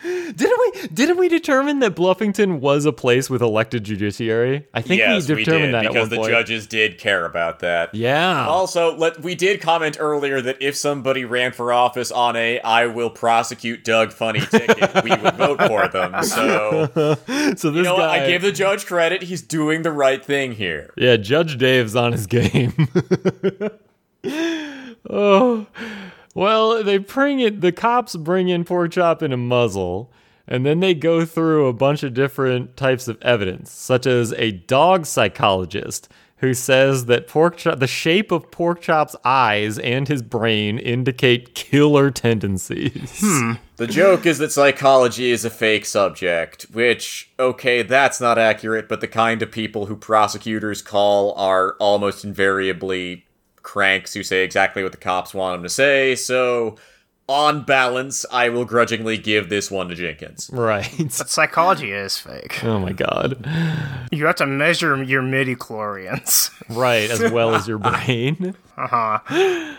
Didn't 0.02 0.58
we? 0.60 0.88
Didn't 0.88 1.16
we 1.16 1.28
determine 1.28 1.78
that 1.78 1.94
Bluffington 1.94 2.58
was 2.58 2.84
a 2.86 2.92
place 2.92 3.30
with 3.30 3.40
elected 3.40 3.84
judiciary? 3.84 4.66
I 4.74 4.82
think 4.82 4.98
yes, 4.98 5.28
we 5.28 5.36
we 5.36 5.44
determined 5.44 5.72
did 5.72 5.74
that 5.74 5.84
at 5.86 5.92
because 5.92 6.08
the 6.08 6.16
point. 6.16 6.30
judges 6.30 6.66
did 6.66 6.98
care 6.98 7.24
about 7.24 7.60
that. 7.60 7.94
Yeah. 7.94 8.46
Also, 8.46 8.96
let 8.96 9.22
we 9.22 9.36
did 9.36 9.60
comment 9.60 9.96
earlier 10.00 10.40
that 10.40 10.60
if 10.60 10.76
somebody 10.76 11.24
ran 11.24 11.52
for 11.52 11.72
office 11.72 12.10
on 12.10 12.34
a 12.34 12.60
"I 12.60 12.86
will 12.86 13.10
prosecute 13.10 13.84
Doug" 13.84 14.12
Funnie 14.12 14.40
ticket, 14.40 15.04
we 15.04 15.10
would 15.10 15.36
vote 15.36 15.62
for 15.62 15.86
them. 15.86 16.20
So 16.24 16.90
so 17.56 17.70
this 17.70 17.76
you 17.76 17.82
know, 17.82 17.98
guy, 17.98 18.24
I 18.24 18.26
give 18.26 18.42
the 18.42 18.52
judge 18.52 18.86
credit; 18.86 19.22
he's 19.22 19.42
doing 19.42 19.82
the 19.82 19.92
right 19.92 20.24
thing 20.24 20.52
here. 20.52 20.92
Yeah, 20.96 21.16
Judge 21.16 21.58
Dave's 21.58 21.94
on 21.94 22.10
his 22.12 22.26
game. 22.28 22.88
oh, 25.08 25.66
well, 26.34 26.82
they 26.82 26.98
bring 26.98 27.40
it. 27.40 27.60
The 27.60 27.72
cops 27.72 28.16
bring 28.16 28.48
in 28.48 28.64
Porkchop 28.64 29.22
in 29.22 29.32
a 29.32 29.36
muzzle, 29.36 30.12
and 30.46 30.64
then 30.64 30.80
they 30.80 30.94
go 30.94 31.24
through 31.24 31.66
a 31.66 31.72
bunch 31.72 32.02
of 32.02 32.14
different 32.14 32.76
types 32.76 33.08
of 33.08 33.20
evidence, 33.22 33.70
such 33.70 34.06
as 34.06 34.32
a 34.34 34.52
dog 34.52 35.06
psychologist 35.06 36.08
who 36.42 36.52
says 36.52 37.06
that 37.06 37.28
Porkchop, 37.28 37.78
the 37.78 37.86
shape 37.86 38.32
of 38.32 38.50
Porkchop's 38.50 39.14
eyes 39.24 39.78
and 39.78 40.08
his 40.08 40.22
brain 40.22 40.76
indicate 40.76 41.54
killer 41.54 42.10
tendencies. 42.10 43.20
Hmm. 43.20 43.52
The 43.76 43.86
joke 43.86 44.26
is 44.26 44.38
that 44.38 44.50
psychology 44.50 45.30
is 45.30 45.44
a 45.44 45.50
fake 45.50 45.86
subject, 45.86 46.64
which, 46.72 47.30
okay, 47.38 47.82
that's 47.82 48.20
not 48.20 48.38
accurate, 48.38 48.88
but 48.88 49.00
the 49.00 49.08
kind 49.08 49.40
of 49.40 49.52
people 49.52 49.86
who 49.86 49.94
prosecutors 49.94 50.82
call 50.82 51.32
are 51.34 51.76
almost 51.78 52.24
invariably 52.24 53.24
cranks 53.62 54.14
who 54.14 54.22
say 54.22 54.44
exactly 54.44 54.82
what 54.82 54.92
the 54.92 54.98
cops 54.98 55.34
want 55.34 55.56
them 55.56 55.62
to 55.62 55.68
say, 55.68 56.14
so 56.14 56.76
on 57.28 57.64
balance, 57.64 58.26
I 58.30 58.48
will 58.48 58.64
grudgingly 58.64 59.16
give 59.16 59.48
this 59.48 59.70
one 59.70 59.88
to 59.88 59.94
Jinkins. 59.94 60.50
Right. 60.52 60.92
But 60.98 61.28
psychology 61.30 61.90
is 61.92 62.18
fake. 62.18 62.62
Oh 62.64 62.78
my 62.78 62.92
god. 62.92 63.46
You 64.10 64.26
have 64.26 64.36
to 64.36 64.46
measure 64.46 65.02
your 65.02 65.22
midi 65.22 65.56
chlorians. 65.56 66.50
Right, 66.68 67.10
as 67.10 67.30
well 67.32 67.54
as 67.54 67.66
your 67.66 67.78
brain. 67.78 68.54
Uh 68.76 68.86
huh. 68.86 69.74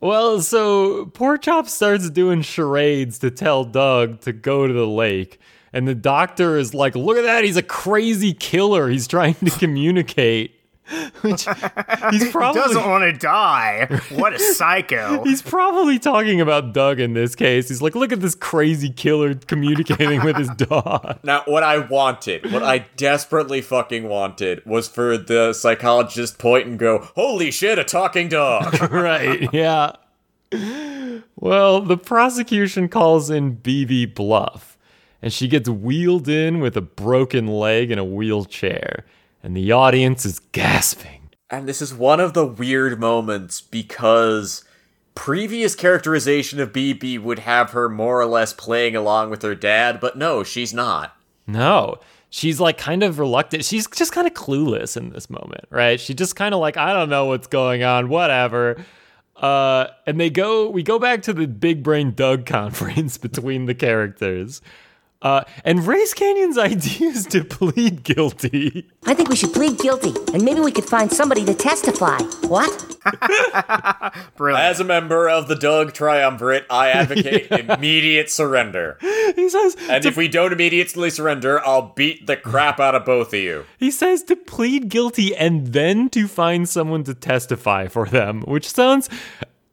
Well, 0.00 0.40
so 0.40 1.06
Porkchop 1.06 1.68
starts 1.68 2.10
doing 2.10 2.42
charades 2.42 3.18
to 3.20 3.30
tell 3.30 3.64
Doug 3.64 4.20
to 4.22 4.32
go 4.32 4.66
to 4.66 4.72
the 4.72 4.86
lake. 4.86 5.40
And 5.72 5.88
the 5.88 5.94
doctor 5.94 6.58
is 6.58 6.74
like, 6.74 6.94
look 6.94 7.16
at 7.16 7.22
that, 7.22 7.44
he's 7.44 7.56
a 7.56 7.62
crazy 7.62 8.34
killer. 8.34 8.88
He's 8.88 9.06
trying 9.08 9.34
to 9.34 9.50
communicate. 9.50 10.54
Which 11.22 11.46
he's 12.10 12.28
probably 12.32 12.60
Doesn't 12.60 12.88
want 12.88 13.04
to 13.04 13.12
die. 13.12 14.00
What 14.10 14.34
a 14.34 14.38
psycho. 14.38 15.22
He's 15.24 15.40
probably 15.40 15.98
talking 15.98 16.40
about 16.40 16.72
Doug 16.72 17.00
in 17.00 17.14
this 17.14 17.34
case. 17.34 17.68
He's 17.68 17.80
like, 17.80 17.94
look 17.94 18.12
at 18.12 18.20
this 18.20 18.34
crazy 18.34 18.90
killer 18.90 19.34
communicating 19.34 20.22
with 20.24 20.36
his 20.36 20.48
dog. 20.50 21.18
Now, 21.22 21.42
what 21.46 21.62
I 21.62 21.78
wanted, 21.78 22.52
what 22.52 22.62
I 22.62 22.86
desperately 22.96 23.60
fucking 23.60 24.08
wanted, 24.08 24.64
was 24.66 24.88
for 24.88 25.16
the 25.16 25.52
psychologist 25.52 26.38
point 26.38 26.66
and 26.66 26.78
go, 26.78 27.08
"Holy 27.14 27.50
shit, 27.50 27.78
a 27.78 27.84
talking 27.84 28.28
dog!" 28.28 28.80
right, 28.92 29.48
yeah. 29.52 29.92
Well, 31.36 31.80
the 31.80 31.96
prosecution 31.96 32.88
calls 32.88 33.30
in 33.30 33.54
Beebe 33.54 34.06
Bluff, 34.06 34.76
and 35.22 35.32
she 35.32 35.48
gets 35.48 35.68
wheeled 35.68 36.28
in 36.28 36.60
with 36.60 36.76
a 36.76 36.82
broken 36.82 37.46
leg 37.46 37.90
in 37.90 37.98
a 37.98 38.04
wheelchair, 38.04 39.04
and 39.42 39.56
the 39.56 39.72
audience 39.72 40.24
is 40.24 40.38
gasping. 40.38 41.30
And 41.50 41.68
this 41.68 41.82
is 41.82 41.92
one 41.92 42.20
of 42.20 42.32
the 42.32 42.46
weird 42.46 42.98
moments 42.98 43.60
because 43.60 44.64
previous 45.14 45.74
characterization 45.74 46.60
of 46.60 46.72
Beebe 46.72 47.18
would 47.18 47.40
have 47.40 47.70
her 47.70 47.88
more 47.88 48.20
or 48.20 48.26
less 48.26 48.52
playing 48.52 48.96
along 48.96 49.30
with 49.30 49.42
her 49.42 49.54
dad, 49.54 50.00
but 50.00 50.16
no, 50.16 50.42
she's 50.42 50.72
not. 50.72 51.14
No, 51.46 51.98
she's 52.30 52.60
like 52.60 52.78
kind 52.78 53.02
of 53.02 53.18
reluctant. 53.18 53.64
She's 53.64 53.86
just 53.86 54.12
kind 54.12 54.26
of 54.26 54.32
clueless 54.32 54.96
in 54.96 55.10
this 55.10 55.28
moment, 55.28 55.64
right? 55.70 56.00
She 56.00 56.14
just 56.14 56.36
kind 56.36 56.54
of 56.54 56.60
like, 56.60 56.76
I 56.76 56.92
don't 56.92 57.10
know 57.10 57.26
what's 57.26 57.46
going 57.46 57.82
on, 57.82 58.08
whatever. 58.08 58.82
Uh, 59.36 59.88
and 60.06 60.20
they 60.20 60.30
go, 60.30 60.70
we 60.70 60.82
go 60.82 60.98
back 60.98 61.22
to 61.22 61.32
the 61.32 61.46
Big 61.46 61.82
Brain 61.82 62.14
Doug 62.14 62.46
conference 62.46 63.18
between 63.18 63.66
the 63.66 63.74
characters. 63.74 64.62
Uh, 65.22 65.44
and 65.64 65.86
Race 65.86 66.12
Canyon's 66.12 66.58
idea 66.58 67.10
is 67.10 67.26
to 67.26 67.44
plead 67.44 68.02
guilty. 68.02 68.90
I 69.06 69.14
think 69.14 69.28
we 69.28 69.36
should 69.36 69.52
plead 69.52 69.78
guilty, 69.78 70.12
and 70.34 70.44
maybe 70.44 70.60
we 70.60 70.72
could 70.72 70.84
find 70.84 71.10
somebody 71.10 71.44
to 71.44 71.54
testify. 71.54 72.18
What? 72.48 72.70
Brilliant. 74.36 74.64
As 74.64 74.80
a 74.80 74.84
member 74.84 75.28
of 75.28 75.48
the 75.48 75.54
Doug 75.54 75.92
Triumvirate, 75.92 76.66
I 76.68 76.90
advocate 76.90 77.50
immediate 77.50 78.30
surrender. 78.30 78.98
He 79.00 79.48
says, 79.48 79.76
And 79.88 80.04
if 80.04 80.16
we 80.16 80.28
don't 80.28 80.52
immediately 80.52 81.10
surrender, 81.10 81.64
I'll 81.64 81.92
beat 81.94 82.26
the 82.26 82.36
crap 82.36 82.80
out 82.80 82.94
of 82.94 83.04
both 83.04 83.28
of 83.28 83.40
you. 83.40 83.64
He 83.78 83.90
says 83.90 84.22
to 84.24 84.36
plead 84.36 84.88
guilty 84.88 85.34
and 85.34 85.68
then 85.68 86.08
to 86.10 86.28
find 86.28 86.68
someone 86.68 87.04
to 87.04 87.14
testify 87.14 87.88
for 87.88 88.06
them, 88.06 88.42
which 88.42 88.68
sounds 88.68 89.08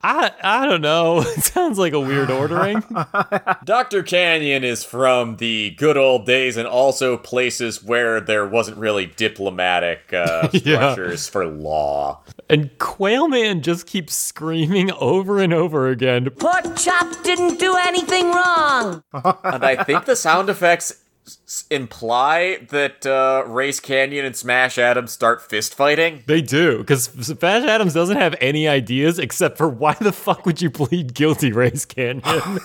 I 0.02 0.32
I 0.41 0.66
don't 0.66 0.82
know. 0.82 1.20
It 1.38 1.43
sounds 1.43 1.78
like 1.78 1.91
a 1.93 2.00
weird 2.00 2.30
ordering. 2.32 2.84
Dr. 3.66 4.02
Canyon 4.04 4.64
is 4.64 4.84
from 4.84 5.38
the 5.38 5.72
good 5.72 5.97
old 5.97 6.26
days 6.26 6.56
and 6.58 6.68
also 6.68 7.18
places 7.18 7.84
where 7.84 8.22
there 8.22 8.47
wasn't 8.47 8.78
really 8.78 9.08
diplomatic 9.08 10.14
uh, 10.14 10.47
Yeah. 10.54 10.60
structures 10.93 11.28
for 11.28 11.45
law. 11.45 12.22
and 12.50 12.70
Quailman 12.78 13.62
just 13.62 13.88
keeps 13.88 14.16
screaming 14.16 14.91
over 14.93 15.39
and 15.41 15.54
over 15.54 15.89
again. 15.89 16.26
Porkchop 16.28 17.24
didn't 17.24 17.60
do 17.60 17.76
anything 17.76 18.32
wrong. 18.32 19.04
and 19.14 19.66
I 19.66 19.84
think 19.84 20.06
the 20.06 20.16
sound 20.16 20.50
effects 20.50 20.93
s- 21.28 21.39
imply 21.70 22.60
that 22.70 23.06
uh, 23.06 23.43
Race 23.47 23.80
Canyon 23.80 24.26
and 24.26 24.36
Smash 24.36 24.78
Adams 24.78 25.12
start 25.12 25.41
fist 25.41 25.74
fighting. 25.76 26.24
They 26.26 26.41
do, 26.41 26.80
because 26.80 27.06
Smash 27.06 27.64
Adams 27.68 27.93
doesn't 27.93 28.18
have 28.18 28.36
any 28.39 28.68
ideas 28.68 29.20
except 29.20 29.58
for 29.58 29.68
why 29.68 29.93
the 29.93 30.12
fuck 30.12 30.45
would 30.45 30.62
you 30.62 30.70
plead 30.70 31.14
guilty, 31.14 31.52
Race 31.60 31.86
Canyon? 31.86 32.24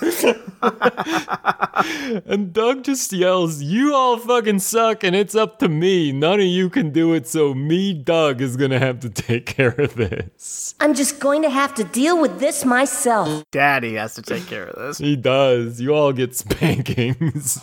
and 2.27 2.53
Doug 2.53 2.85
just 2.85 3.13
yells, 3.13 3.63
You 3.63 3.95
all 3.95 4.19
fucking 4.19 4.59
suck, 4.61 5.03
and 5.05 5.17
it's 5.17 5.35
up 5.35 5.59
to 5.61 5.69
me. 5.69 6.13
None 6.13 6.41
of 6.41 6.47
you 6.47 6.71
can 6.71 6.91
do 6.91 7.15
it, 7.15 7.27
so 7.27 7.55
me, 7.55 7.95
Doug, 7.95 8.41
is 8.41 8.57
gonna 8.57 8.79
have 8.79 9.01
to 9.01 9.11
take 9.11 9.47
care 9.55 9.75
of 9.81 9.95
this. 9.95 10.75
I'm 10.81 10.95
just 10.95 11.21
going 11.21 11.43
to 11.43 11.51
have 11.51 11.75
to 11.75 11.85
deal 11.85 12.21
with 12.21 12.39
this 12.41 12.65
myself. 12.65 13.45
Daddy 13.51 13.95
has 13.95 14.15
to 14.15 14.23
take 14.23 14.47
care 14.47 14.65
of 14.65 14.77
this. 14.77 14.99
He 14.99 15.17
does. 15.17 15.81
You 15.81 15.95
all 15.95 16.13
get 16.13 16.35
spankings. 16.35 17.59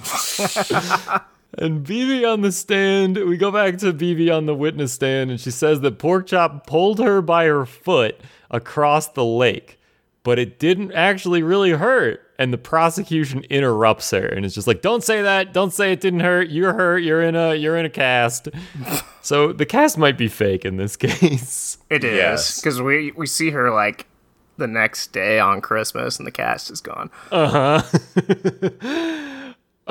And 1.58 1.84
Beebe 1.84 2.24
on 2.26 2.42
the 2.42 2.52
stand, 2.52 3.18
we 3.18 3.36
go 3.38 3.52
back 3.52 3.78
to 3.80 3.92
Beebe 3.92 4.30
on 4.30 4.46
the 4.46 4.56
witness 4.56 4.94
stand, 4.94 5.32
and 5.32 5.40
she 5.40 5.52
says 5.52 5.82
that 5.82 6.00
Porkchop 6.00 6.66
pulled 6.66 7.00
her 7.00 7.22
by 7.22 7.46
her 7.46 7.66
foot 7.66 8.20
across 8.50 9.08
the 9.08 9.26
lake, 9.26 9.78
but 10.24 10.40
it 10.40 10.60
didn't 10.60 10.94
actually 10.94 11.44
really 11.44 11.72
hurt. 11.72 12.22
And 12.40 12.52
the 12.52 12.58
prosecution 12.58 13.44
interrupts 13.52 14.10
her 14.12 14.26
and 14.26 14.44
is 14.46 14.56
just 14.56 14.66
like, 14.66 14.82
"Don't 14.82 15.04
say 15.04 15.22
that. 15.22 15.54
Don't 15.54 15.72
say 15.72 15.92
it 15.92 16.02
didn't 16.02 16.22
hurt. 16.22 16.50
You're 16.50 16.74
hurt. 16.74 17.00
You're 17.04 17.22
in 17.22 17.36
a 17.36 17.54
you're 17.54 17.78
in 17.78 17.86
a 17.86 17.90
cast." 17.90 18.48
so 19.22 19.54
the 19.54 19.66
cast 19.66 19.98
might 19.98 20.18
be 20.18 20.28
fake 20.28 20.66
in 20.66 20.78
this 20.78 20.96
case. 20.98 21.78
It 21.92 22.04
is 22.04 22.16
Yes. 22.16 22.60
because 22.60 22.82
we 22.82 23.12
we 23.12 23.28
see 23.28 23.52
her 23.52 23.70
like 23.72 24.08
the 24.58 24.66
next 24.68 25.12
day 25.14 25.40
on 25.40 25.62
Christmas, 25.62 26.18
and 26.18 26.26
the 26.26 26.32
cast 26.32 26.72
is 26.72 26.82
gone. 26.82 27.12
Uh 27.32 27.82
huh. 27.84 29.38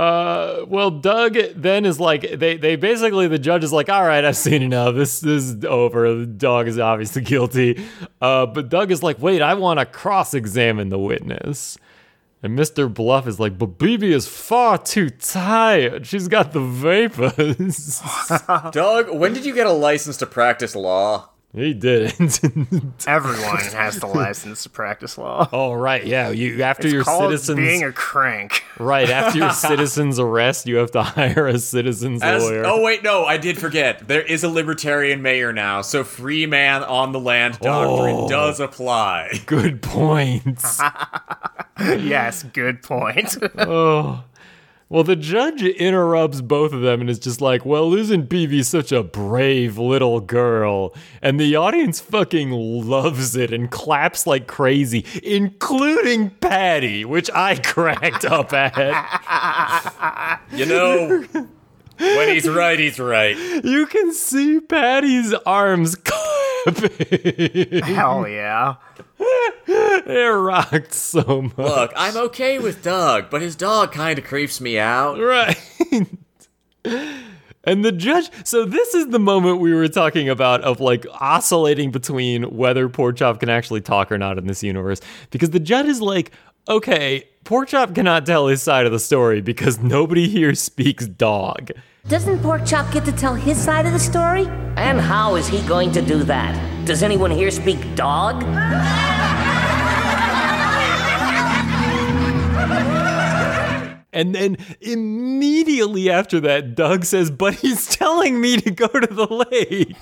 uh, 0.00 0.64
well, 0.66 0.90
Doug 0.90 1.36
then 1.56 1.84
is 1.84 2.00
like 2.00 2.22
they 2.22 2.56
they 2.56 2.76
basically 2.76 3.28
the 3.28 3.38
judge 3.38 3.62
is 3.62 3.70
like, 3.70 3.90
all 3.90 4.02
right, 4.02 4.24
I've 4.24 4.36
seen 4.36 4.62
enough. 4.62 4.94
This 4.94 5.20
this 5.20 5.44
is 5.44 5.64
over. 5.66 6.14
The 6.14 6.24
dog 6.24 6.68
is 6.68 6.78
obviously 6.78 7.20
guilty. 7.34 7.84
Uh, 8.18 8.46
but 8.46 8.70
Doug 8.70 8.90
is 8.90 9.02
like, 9.02 9.18
wait, 9.20 9.42
I 9.42 9.52
want 9.52 9.78
to 9.78 9.84
cross 9.84 10.32
examine 10.32 10.88
the 10.88 10.98
witness. 10.98 11.76
And 12.42 12.58
Mr. 12.58 12.92
Bluff 12.92 13.26
is 13.26 13.38
like, 13.38 13.58
but 13.58 13.76
Beebe 13.78 14.10
is 14.10 14.26
far 14.26 14.78
too 14.78 15.10
tired. 15.10 16.06
She's 16.06 16.28
got 16.28 16.52
the 16.52 16.60
vapors. 16.60 18.00
Doug, 18.72 19.10
when 19.10 19.34
did 19.34 19.44
you 19.44 19.54
get 19.54 19.66
a 19.66 19.72
license 19.72 20.16
to 20.16 20.26
practice 20.26 20.74
law? 20.74 21.28
He 21.52 21.74
didn't. 21.74 22.40
Everyone 23.08 23.56
has 23.58 23.98
the 23.98 24.06
license 24.14 24.62
to 24.62 24.70
practice 24.70 25.18
law. 25.18 25.48
oh 25.52 25.72
right, 25.72 26.04
yeah. 26.06 26.30
You 26.30 26.62
after 26.62 26.86
It's 26.86 26.94
your 26.94 27.04
citizens 27.04 27.56
being 27.58 27.82
a 27.82 27.92
crank. 27.92 28.62
right 28.78 29.10
after 29.10 29.38
your 29.38 29.50
citizens 29.68 30.18
arrest, 30.18 30.66
you 30.66 30.76
have 30.76 30.90
to 30.92 31.02
hire 31.02 31.46
a 31.48 31.58
citizens 31.58 32.22
As, 32.22 32.42
lawyer. 32.42 32.64
oh 32.66 32.82
wait, 32.82 33.02
no, 33.02 33.24
I 33.24 33.36
did 33.36 33.58
forget. 33.58 34.06
There 34.06 34.22
is 34.22 34.44
a 34.44 34.48
libertarian 34.48 35.22
mayor 35.22 35.52
now, 35.52 35.82
so 35.82 36.04
free 36.04 36.46
man 36.46 36.84
on 36.84 37.12
the 37.12 37.20
land 37.20 37.58
doctrine 37.60 38.16
Oh. 38.16 38.28
does 38.28 38.60
apply. 38.60 39.40
Good 39.46 39.82
points. 39.82 40.80
yes, 41.80 42.42
good 42.44 42.82
point. 42.82 43.36
oh. 43.58 44.22
Well, 44.90 45.04
the 45.04 45.14
judge 45.14 45.62
interrupts 45.62 46.40
both 46.40 46.72
of 46.72 46.80
them 46.80 47.00
and 47.00 47.08
is 47.08 47.20
just 47.20 47.40
like, 47.40 47.64
well, 47.64 47.94
isn't 47.94 48.28
Beebe 48.28 48.60
such 48.64 48.90
a 48.90 49.04
brave 49.04 49.78
little 49.78 50.18
girl? 50.20 50.92
And 51.22 51.38
the 51.38 51.54
audience 51.54 52.00
fucking 52.00 52.50
loves 52.50 53.36
it 53.36 53.52
and 53.52 53.70
claps 53.70 54.26
like 54.26 54.48
crazy, 54.48 55.06
including 55.22 56.30
Patty, 56.30 57.04
which 57.04 57.30
I 57.32 57.54
cracked 57.62 58.24
up 58.24 58.52
at. 58.52 60.40
You 60.52 60.66
know, 60.66 61.24
when 62.00 62.28
he's 62.28 62.48
right, 62.48 62.78
he's 62.80 62.98
right. 62.98 63.36
You 63.64 63.86
can 63.86 64.12
see 64.12 64.58
Patty's 64.58 65.32
arms 65.46 65.94
clapping. 66.64 67.82
Hell 67.84 68.26
yeah. 68.26 68.74
It 69.66 70.34
rocked 70.34 70.92
so 70.92 71.42
much. 71.42 71.56
Look, 71.56 71.92
I'm 71.94 72.16
okay 72.16 72.58
with 72.58 72.82
Doug, 72.82 73.30
but 73.30 73.42
his 73.42 73.54
dog 73.54 73.92
kind 73.92 74.18
of 74.18 74.24
creeps 74.24 74.60
me 74.60 74.78
out. 74.78 75.18
Right. 75.18 75.56
and 77.64 77.84
the 77.84 77.92
judge, 77.92 78.30
so 78.44 78.64
this 78.64 78.94
is 78.94 79.08
the 79.08 79.18
moment 79.18 79.60
we 79.60 79.74
were 79.74 79.88
talking 79.88 80.28
about 80.28 80.62
of 80.62 80.80
like 80.80 81.06
oscillating 81.20 81.90
between 81.90 82.44
whether 82.56 82.88
Porkchop 82.88 83.40
can 83.40 83.48
actually 83.48 83.82
talk 83.82 84.10
or 84.10 84.18
not 84.18 84.38
in 84.38 84.46
this 84.46 84.62
universe. 84.62 85.00
Because 85.30 85.50
the 85.50 85.60
judge 85.60 85.86
is 85.86 86.00
like, 86.00 86.32
okay, 86.68 87.28
Porkchop 87.44 87.94
cannot 87.94 88.26
tell 88.26 88.48
his 88.48 88.62
side 88.62 88.86
of 88.86 88.92
the 88.92 88.98
story 88.98 89.40
because 89.40 89.78
nobody 89.80 90.28
here 90.28 90.54
speaks 90.54 91.06
dog. 91.06 91.70
Doesn't 92.08 92.38
Porkchop 92.38 92.92
get 92.92 93.04
to 93.04 93.12
tell 93.12 93.34
his 93.34 93.62
side 93.62 93.86
of 93.86 93.92
the 93.92 93.98
story? 93.98 94.46
And 94.76 95.00
how 95.00 95.36
is 95.36 95.46
he 95.46 95.60
going 95.62 95.92
to 95.92 96.02
do 96.02 96.22
that? 96.24 96.86
Does 96.86 97.02
anyone 97.02 97.30
here 97.30 97.50
speak 97.50 97.78
dog? 97.94 98.42
And 104.12 104.34
then 104.34 104.56
immediately 104.80 106.10
after 106.10 106.40
that, 106.40 106.74
Doug 106.74 107.04
says, 107.04 107.30
But 107.30 107.54
he's 107.54 107.86
telling 107.86 108.40
me 108.40 108.60
to 108.60 108.70
go 108.70 108.88
to 108.88 109.06
the 109.06 109.26
lake. 109.50 109.96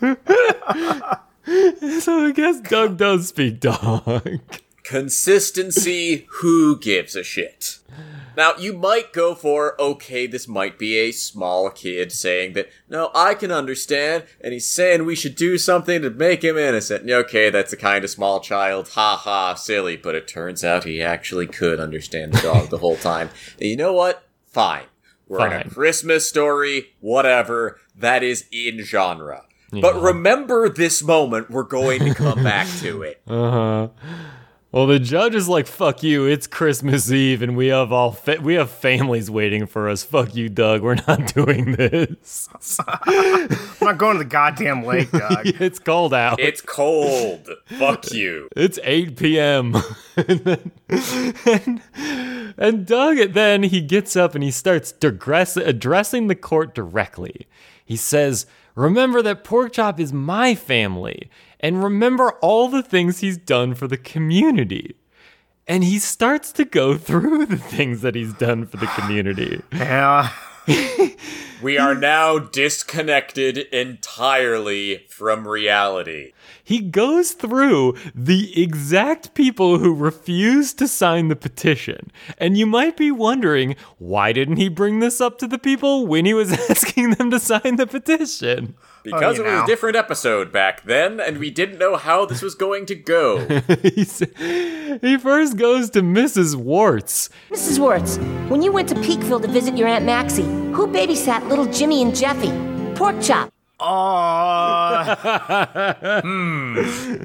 so 2.02 2.26
I 2.26 2.32
guess 2.32 2.60
Doug 2.60 2.96
does 2.96 3.28
speak 3.28 3.60
dog. 3.60 4.40
Consistency, 4.82 6.26
who 6.40 6.78
gives 6.78 7.14
a 7.14 7.22
shit? 7.22 7.78
Now, 8.38 8.54
you 8.56 8.72
might 8.72 9.12
go 9.12 9.34
for, 9.34 9.74
okay, 9.82 10.28
this 10.28 10.46
might 10.46 10.78
be 10.78 10.96
a 10.96 11.10
small 11.10 11.70
kid 11.70 12.12
saying 12.12 12.52
that, 12.52 12.68
no, 12.88 13.10
I 13.12 13.34
can 13.34 13.50
understand, 13.50 14.26
and 14.40 14.52
he's 14.52 14.70
saying 14.70 15.04
we 15.04 15.16
should 15.16 15.34
do 15.34 15.58
something 15.58 16.02
to 16.02 16.10
make 16.10 16.44
him 16.44 16.56
innocent. 16.56 17.10
Okay, 17.10 17.50
that's 17.50 17.72
a 17.72 17.76
kind 17.76 18.04
of 18.04 18.10
small 18.10 18.38
child, 18.38 18.90
ha 18.90 19.16
ha, 19.16 19.54
silly, 19.54 19.96
but 19.96 20.14
it 20.14 20.28
turns 20.28 20.62
out 20.62 20.84
he 20.84 21.02
actually 21.02 21.48
could 21.48 21.80
understand 21.80 22.32
the 22.32 22.40
dog 22.40 22.70
the 22.70 22.78
whole 22.78 22.94
time. 22.94 23.30
And 23.58 23.70
you 23.70 23.76
know 23.76 23.92
what? 23.92 24.22
Fine. 24.46 24.84
We're 25.26 25.44
in 25.48 25.66
a 25.66 25.68
Christmas 25.68 26.28
story, 26.28 26.94
whatever, 27.00 27.80
that 27.96 28.22
is 28.22 28.44
in 28.52 28.84
genre. 28.84 29.46
But 29.72 30.00
remember 30.00 30.68
this 30.68 31.02
moment, 31.02 31.50
we're 31.50 31.64
going 31.64 32.04
to 32.04 32.14
come 32.14 32.44
back 32.44 32.68
to 32.82 33.02
it. 33.02 33.20
Uh 33.28 33.50
huh. 33.50 33.88
Well, 34.70 34.86
the 34.86 34.98
judge 34.98 35.34
is 35.34 35.48
like, 35.48 35.66
"Fuck 35.66 36.02
you! 36.02 36.26
It's 36.26 36.46
Christmas 36.46 37.10
Eve, 37.10 37.40
and 37.40 37.56
we 37.56 37.68
have 37.68 37.90
all 37.90 38.12
fa- 38.12 38.36
we 38.42 38.52
have 38.54 38.70
families 38.70 39.30
waiting 39.30 39.64
for 39.66 39.88
us. 39.88 40.04
Fuck 40.04 40.34
you, 40.34 40.50
Doug. 40.50 40.82
We're 40.82 40.96
not 41.06 41.32
doing 41.34 41.72
this. 41.72 42.48
I'm 42.78 43.48
not 43.80 43.96
going 43.96 44.18
to 44.18 44.24
the 44.24 44.28
goddamn 44.28 44.84
lake, 44.84 45.10
Doug. 45.12 45.46
it's 45.46 45.78
cold 45.78 46.12
out. 46.12 46.38
It's 46.38 46.60
cold. 46.60 47.48
Fuck 47.78 48.12
you. 48.12 48.50
It's 48.54 48.78
8 48.82 49.16
p.m. 49.16 49.74
and, 50.18 50.40
then, 50.40 50.70
and, 51.46 51.82
and 52.58 52.86
Doug, 52.86 53.32
then 53.32 53.62
he 53.62 53.80
gets 53.80 54.16
up 54.16 54.34
and 54.34 54.44
he 54.44 54.50
starts 54.50 54.92
digress- 54.92 55.56
addressing 55.56 56.26
the 56.26 56.34
court 56.34 56.74
directly. 56.74 57.46
He 57.88 57.96
says, 57.96 58.44
Remember 58.74 59.22
that 59.22 59.44
Porkchop 59.44 59.98
is 59.98 60.12
my 60.12 60.54
family, 60.54 61.30
and 61.58 61.82
remember 61.82 62.32
all 62.42 62.68
the 62.68 62.82
things 62.82 63.20
he's 63.20 63.38
done 63.38 63.74
for 63.74 63.88
the 63.88 63.96
community. 63.96 64.94
And 65.66 65.82
he 65.82 65.98
starts 65.98 66.52
to 66.52 66.66
go 66.66 66.98
through 66.98 67.46
the 67.46 67.56
things 67.56 68.02
that 68.02 68.14
he's 68.14 68.34
done 68.34 68.66
for 68.66 68.76
the 68.76 68.88
community. 68.88 69.62
Yeah. 69.72 70.28
We 71.60 71.76
are 71.76 71.94
now 71.94 72.38
disconnected 72.38 73.58
entirely 73.58 75.06
from 75.08 75.48
reality. 75.48 76.32
He 76.62 76.78
goes 76.78 77.32
through 77.32 77.96
the 78.14 78.62
exact 78.62 79.34
people 79.34 79.78
who 79.78 79.92
refused 79.92 80.78
to 80.78 80.86
sign 80.86 81.28
the 81.28 81.36
petition. 81.36 82.12
And 82.38 82.56
you 82.56 82.64
might 82.64 82.96
be 82.96 83.10
wondering, 83.10 83.74
why 83.98 84.32
didn't 84.32 84.58
he 84.58 84.68
bring 84.68 85.00
this 85.00 85.20
up 85.20 85.38
to 85.38 85.48
the 85.48 85.58
people 85.58 86.06
when 86.06 86.26
he 86.26 86.34
was 86.34 86.52
asking 86.70 87.10
them 87.12 87.32
to 87.32 87.40
sign 87.40 87.74
the 87.74 87.88
petition? 87.88 88.76
Oh, 89.12 89.18
because 89.18 89.38
you 89.38 89.44
it 89.44 89.46
was 89.46 89.58
know. 89.58 89.64
a 89.64 89.66
different 89.66 89.96
episode 89.96 90.52
back 90.52 90.84
then, 90.84 91.20
and 91.20 91.38
we 91.38 91.50
didn't 91.50 91.78
know 91.78 91.96
how 91.96 92.26
this 92.26 92.42
was 92.42 92.54
going 92.54 92.86
to 92.86 92.94
go. 92.94 93.38
he, 93.82 95.16
first 95.18 95.56
goes 95.56 95.90
to 95.90 96.02
Mrs. 96.02 96.54
Warts. 96.56 97.28
Mrs. 97.50 97.78
Wertz, 97.78 98.18
when 98.50 98.62
you 98.62 98.72
went 98.72 98.88
to 98.90 98.94
Peakville 98.96 99.42
to 99.42 99.48
visit 99.48 99.76
your 99.76 99.88
Aunt 99.88 100.04
Maxie, 100.04 100.42
who 100.42 100.86
babysat 100.86 101.48
little 101.48 101.66
Jimmy 101.66 102.02
and 102.02 102.14
Jeffy? 102.14 102.50
pork 102.94 103.16
Porkchop. 103.16 103.50
Oh. 103.80 105.14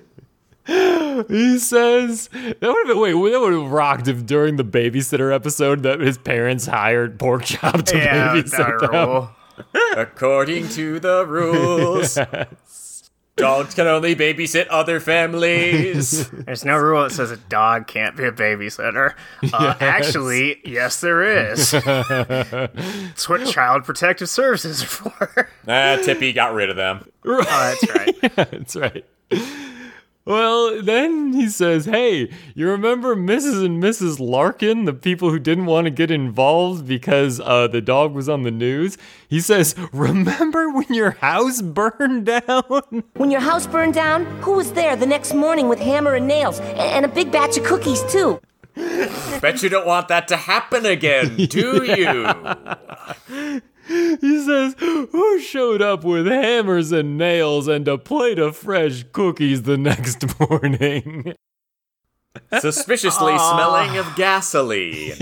Hmm. 0.66 1.18
He 1.28 1.60
says 1.60 2.30
that 2.30 2.62
would 2.62 2.88
have 2.88 2.88
been 2.88 3.00
wait, 3.00 3.32
that 3.32 3.40
would 3.42 3.52
have 3.52 3.70
rocked 3.70 4.08
if 4.08 4.26
during 4.26 4.56
the 4.56 4.64
babysitter 4.64 5.34
episode 5.34 5.84
that 5.84 6.00
his 6.00 6.18
parents 6.18 6.66
hired 6.66 7.20
Porkchop 7.20 7.84
to 7.84 7.98
yeah, 7.98 8.34
babysit 8.34 8.80
that 8.80 8.92
them. 8.92 9.30
Rule. 9.58 9.84
According 9.96 10.70
to 10.70 11.00
the 11.00 11.26
rules, 11.26 12.16
dogs 13.36 13.74
can 13.74 13.88
only 13.88 14.16
babysit 14.16 14.68
other 14.70 15.00
families. 15.00 16.30
There's 16.32 16.64
no 16.66 16.78
rule 16.78 17.04
that 17.04 17.12
says 17.12 17.32
a 17.32 17.38
dog 17.38 17.88
can't 17.88 18.16
be 18.16 18.24
a 18.26 18.32
babysitter. 18.32 19.14
Uh, 19.52 19.76
Actually, 19.80 20.62
yes, 20.66 21.02
there 21.02 21.52
is. 21.52 21.74
It's 23.14 23.30
what 23.30 23.46
Child 23.48 23.84
Protective 23.86 24.30
Services 24.30 24.84
are 24.84 24.88
for. 24.88 25.50
ah, 25.68 25.98
Tippy 26.04 26.34
got 26.34 26.54
rid 26.54 26.70
of 26.70 26.76
them. 26.76 27.08
oh, 27.26 27.44
that's 27.44 27.90
right. 27.96 28.16
yeah, 28.22 28.30
that's 28.46 28.76
right. 28.76 29.06
Well, 30.26 30.82
then 30.82 31.34
he 31.34 31.50
says, 31.50 31.86
Hey, 31.86 32.32
you 32.56 32.70
remember 32.70 33.14
Mrs. 33.14 33.66
and 33.66 33.84
Mrs. 33.84 34.22
Larkin, 34.22 34.86
the 34.86 34.94
people 34.94 35.32
who 35.32 35.40
didn't 35.40 35.66
want 35.66 35.84
to 35.86 35.92
get 35.92 36.10
involved 36.12 36.88
because 36.88 37.42
uh, 37.42 37.68
the 37.68 37.82
dog 37.82 38.14
was 38.14 38.30
on 38.30 38.44
the 38.44 38.52
news? 38.52 38.98
He 39.28 39.42
says, 39.42 39.76
Remember 39.92 40.70
when 40.70 40.88
your 40.94 41.12
house 41.12 41.62
burned 41.62 42.26
down? 42.26 43.04
When 43.16 43.32
your 43.32 43.42
house 43.42 43.68
burned 43.68 43.94
down, 43.94 44.26
who 44.42 44.54
was 44.54 44.72
there 44.74 44.96
the 44.96 45.06
next 45.06 45.34
morning 45.34 45.68
with 45.68 45.80
hammer 45.80 46.16
and 46.16 46.28
nails 46.28 46.60
and 46.62 47.06
a 47.06 47.10
big 47.10 47.32
batch 47.32 47.58
of 47.58 47.64
cookies, 47.66 48.02
too? 48.12 48.40
Bet 48.76 49.62
you 49.62 49.70
don't 49.70 49.86
want 49.86 50.08
that 50.08 50.28
to 50.30 50.38
happen 50.38 50.86
again, 50.86 51.36
do 51.36 51.84
you? 51.98 53.62
He 53.88 54.46
says, 54.46 54.76
Who 54.80 55.40
showed 55.40 55.82
up 55.82 56.04
with 56.04 56.28
hammers 56.28 56.92
and 56.92 57.18
nails 57.18 57.68
and 57.68 57.88
a 57.88 57.98
plate 57.98 58.40
of 58.40 58.56
fresh 58.56 59.04
cookies 59.12 59.64
the 59.64 59.78
next 59.78 60.40
morning? 60.50 61.34
Suspiciously 62.60 63.38
smelling 63.38 63.98
of 63.98 64.16
gasoline. 64.16 65.14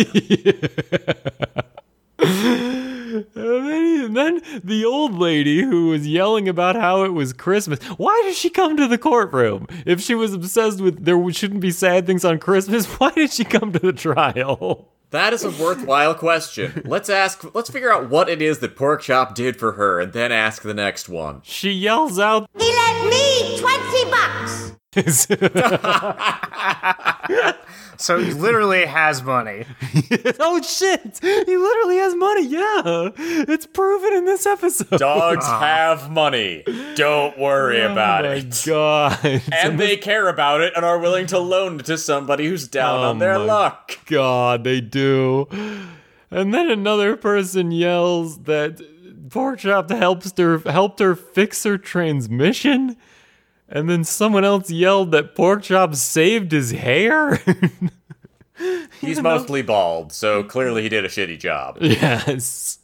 And 3.14 3.26
then, 3.36 4.06
and 4.06 4.16
then 4.16 4.42
the 4.64 4.86
old 4.86 5.14
lady 5.14 5.62
who 5.62 5.88
was 5.88 6.08
yelling 6.08 6.48
about 6.48 6.76
how 6.76 7.04
it 7.04 7.10
was 7.10 7.34
Christmas. 7.34 7.84
Why 7.98 8.20
did 8.24 8.36
she 8.36 8.50
come 8.50 8.78
to 8.78 8.88
the 8.88 8.98
courtroom? 8.98 9.68
If 9.86 10.00
she 10.02 10.16
was 10.16 10.34
obsessed 10.34 10.80
with 10.80 11.04
there 11.04 11.32
shouldn't 11.32 11.60
be 11.60 11.72
sad 11.72 12.06
things 12.06 12.24
on 12.24 12.40
Christmas, 12.40 12.86
why 13.00 13.12
did 13.12 13.32
she 13.32 13.44
come 13.44 13.74
to 13.74 13.80
the 13.80 13.94
trial? 13.94 14.90
That 15.12 15.34
is 15.34 15.44
a 15.44 15.52
worthwhile 15.52 16.16
question. 16.16 16.82
Let's 16.86 17.10
ask. 17.10 17.54
Let's 17.54 17.70
figure 17.70 17.94
out 17.94 18.10
what 18.10 18.30
it 18.30 18.42
is 18.42 18.60
that 18.60 18.78
Porkchop 18.78 19.36
did 19.36 19.58
for 19.58 19.74
her, 19.74 20.00
and 20.00 20.14
then 20.14 20.32
ask 20.32 20.62
the 20.62 20.74
next 20.74 21.10
one. 21.10 21.42
She 21.44 21.72
yells 21.72 22.18
out, 22.18 22.50
He 22.58 22.74
lent 22.74 23.10
me 23.10 23.60
20 23.60 24.06
bucks. 24.10 24.72
So 28.02 28.18
he 28.18 28.32
literally 28.32 28.86
has 28.86 29.22
money. 29.22 29.66
"Oh 30.40 30.62
shit! 30.62 31.20
He 31.22 31.58
literally 31.58 31.98
has 31.98 32.16
money. 32.16 32.46
Yeah, 32.48 33.10
it's 33.18 33.66
proven 33.66 34.14
in 34.14 34.26
this 34.26 34.46
episode." 34.46 34.98
Dogs 34.98 35.46
have 35.46 36.10
money. 36.10 36.64
Don't 36.96 37.38
worry 37.38 37.82
oh, 37.82 37.92
about 37.92 38.26
oh 38.26 38.30
my 38.30 38.36
it. 38.36 38.64
god! 38.66 39.42
And 39.52 39.80
they 39.80 39.98
care 39.98 40.28
about 40.28 40.62
it 40.62 40.74
and 40.76 40.84
are 40.84 40.98
willing 40.98 41.28
to 41.28 41.40
loan 41.40 41.80
it 41.80 41.86
to 41.86 41.98
somebody 41.98 42.48
who's 42.48 42.68
down 42.68 43.00
Oh 43.00 43.10
on 43.10 43.20
their 43.20 43.38
my 43.38 43.46
luck. 43.46 44.00
God, 44.06 44.64
they 44.64 44.82
do. 44.82 45.48
And 46.32 46.54
then 46.54 46.72
another 46.72 47.16
person 47.18 47.72
yells 47.72 48.40
that 48.44 48.82
Porkchop 49.30 49.90
helps 49.90 50.34
her 50.38 50.60
helped 50.60 51.00
her 51.00 51.16
fix 51.16 51.64
her 51.64 51.78
transmission. 51.78 52.98
And 53.72 53.90
then 53.90 54.04
someone 54.04 54.44
else 54.44 54.70
yelled 54.70 55.12
that 55.12 55.34
Porkchop 55.36 55.96
saved 55.96 56.52
his 56.52 56.72
hair. 56.72 57.42
He's 59.02 59.22
mostly 59.22 59.62
bald, 59.62 60.12
so 60.12 60.44
clearly 60.44 60.84
he 60.84 60.90
did 60.90 61.06
a 61.06 61.08
shitty 61.08 61.40
job. 61.40 61.78
yes. 61.82 62.78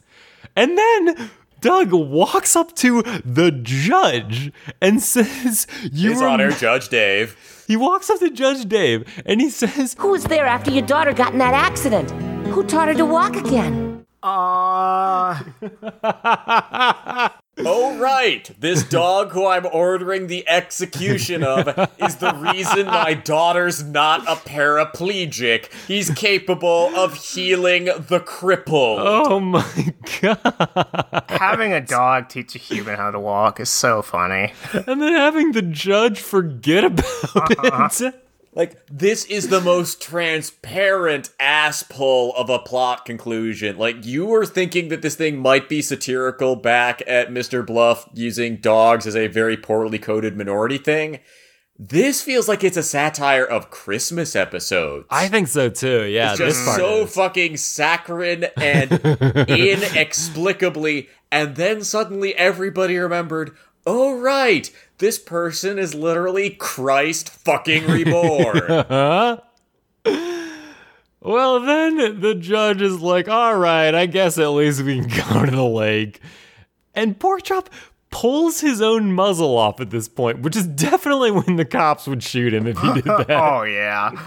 And 0.56 0.76
then 0.78 1.30
Doug 1.62 1.92
walks 1.92 2.56
up 2.56 2.74
to 2.78 3.02
the 3.24 3.52
judge 3.52 4.52
and 4.82 5.04
says, 5.04 5.68
"You 5.92 6.12
His 6.12 6.22
rem- 6.22 6.32
Honor, 6.32 6.52
Judge 6.52 6.90
Dave. 6.90 7.36
He 7.68 7.76
walks 7.76 8.10
up 8.10 8.20
to 8.20 8.30
Judge 8.32 8.66
Dave 8.68 9.06
and 9.26 9.42
he 9.42 9.50
says, 9.50 9.96
Who 10.00 10.12
was 10.12 10.24
there 10.24 10.46
after 10.46 10.72
your 10.72 10.86
daughter 10.86 11.14
got 11.14 11.34
in 11.34 11.40
that 11.40 11.54
accident? 11.54 12.10
Who 12.48 12.64
taught 12.64 12.88
her 12.88 12.94
to 12.96 13.06
walk 13.06 13.36
again? 13.36 14.06
Uh, 14.24 15.44
Oh, 17.60 17.98
right. 17.98 18.50
This 18.60 18.84
dog 18.84 19.32
who 19.32 19.46
I'm 19.48 19.66
ordering 19.66 20.28
the 20.28 20.48
execution 20.48 21.44
of 21.44 21.68
is 21.98 22.18
the 22.18 22.34
reason 22.34 22.86
my 22.88 23.14
daughter's 23.14 23.84
not 23.84 24.28
a 24.28 24.36
paraplegic. 24.36 25.72
He's 25.88 26.10
capable 26.12 26.96
of 26.96 27.16
healing 27.16 27.86
the 27.86 28.20
crippled. 28.20 29.00
"Oh 29.02 29.40
my 29.40 29.94
god." 30.22 31.24
having 31.30 31.74
a 31.74 31.82
dog 31.82 32.30
teach 32.30 32.56
a 32.56 32.60
human 32.60 32.96
how 32.96 33.12
to 33.12 33.20
walk 33.20 33.60
is 33.60 33.70
so 33.70 34.02
funny. 34.02 34.54
and 34.74 35.02
then 35.02 35.14
having 35.14 35.52
the 35.52 35.62
judge 35.62 36.20
forget 36.20 36.84
about 36.84 37.06
uh-huh. 37.36 37.90
it. 38.08 38.27
Like, 38.58 38.88
this 38.88 39.24
is 39.26 39.50
the 39.50 39.62
most 39.62 40.02
transparent 40.02 41.30
ass 41.40 41.84
pull 41.84 42.34
of 42.36 42.50
a 42.50 42.58
plot 42.58 43.06
conclusion. 43.06 43.78
Like, 43.78 44.04
you 44.04 44.26
were 44.26 44.48
thinking 44.48 44.88
that 44.88 45.04
this 45.04 45.14
thing 45.14 45.38
might 45.38 45.70
be 45.70 45.80
satirical 45.84 46.56
back 46.56 47.04
at 47.06 47.30
Mr. 47.30 47.64
Bluff 47.64 48.10
using 48.16 48.56
dogs 48.56 49.06
as 49.06 49.16
a 49.16 49.28
very 49.28 49.58
poorly 49.58 50.00
coded 50.00 50.36
minority 50.36 50.80
thing. 50.80 51.20
This 51.78 52.24
feels 52.24 52.48
like 52.48 52.64
it's 52.64 52.78
a 52.78 52.82
satire 52.82 53.46
of 53.46 53.70
Christmas 53.70 54.36
episodes. 54.36 55.06
I 55.12 55.28
think 55.28 55.50
so 55.50 55.70
too. 55.70 56.06
Yeah, 56.06 56.32
it's 56.32 56.40
this 56.40 56.56
just 56.56 56.76
so 56.78 57.04
is. 57.04 57.14
fucking 57.14 57.58
saccharine 57.58 58.46
and 58.58 58.92
inexplicably, 59.48 61.10
and 61.32 61.56
then 61.56 61.84
suddenly 61.84 62.34
everybody 62.34 62.98
remembered. 62.98 63.56
Oh 63.86 64.20
right, 64.20 64.70
this 64.98 65.20
person 65.20 65.78
is 65.80 65.94
literally 65.94 66.50
Christ 66.52 67.30
fucking 67.30 67.88
reborn. 67.88 68.86
Well, 71.28 71.60
then 71.60 72.22
the 72.22 72.36
judge 72.36 72.82
is 72.82 73.02
like, 73.02 73.28
all 73.28 73.58
right, 73.58 73.94
I 73.94 74.06
guess 74.06 74.38
at 74.38 74.48
least 74.48 74.82
we 74.82 75.02
can 75.02 75.08
go 75.34 75.46
to 75.46 75.52
the 75.52 75.66
lake. 75.66 76.22
And 76.96 77.20
Porkchop 77.20 77.68
pulls 78.12 78.62
his 78.62 78.82
own 78.82 79.12
muzzle 79.12 79.58
off 79.58 79.82
at 79.82 79.90
this 79.90 80.08
point, 80.08 80.40
which 80.40 80.56
is 80.56 80.66
definitely 80.66 81.32
when 81.32 81.58
the 81.58 81.66
cops 81.66 82.08
would 82.08 82.24
shoot 82.24 82.54
him 82.54 82.66
if 82.66 82.78
he 82.80 82.94
did 82.94 83.04
that. 83.04 83.30
oh 83.30 83.64
yeah. 83.64 84.18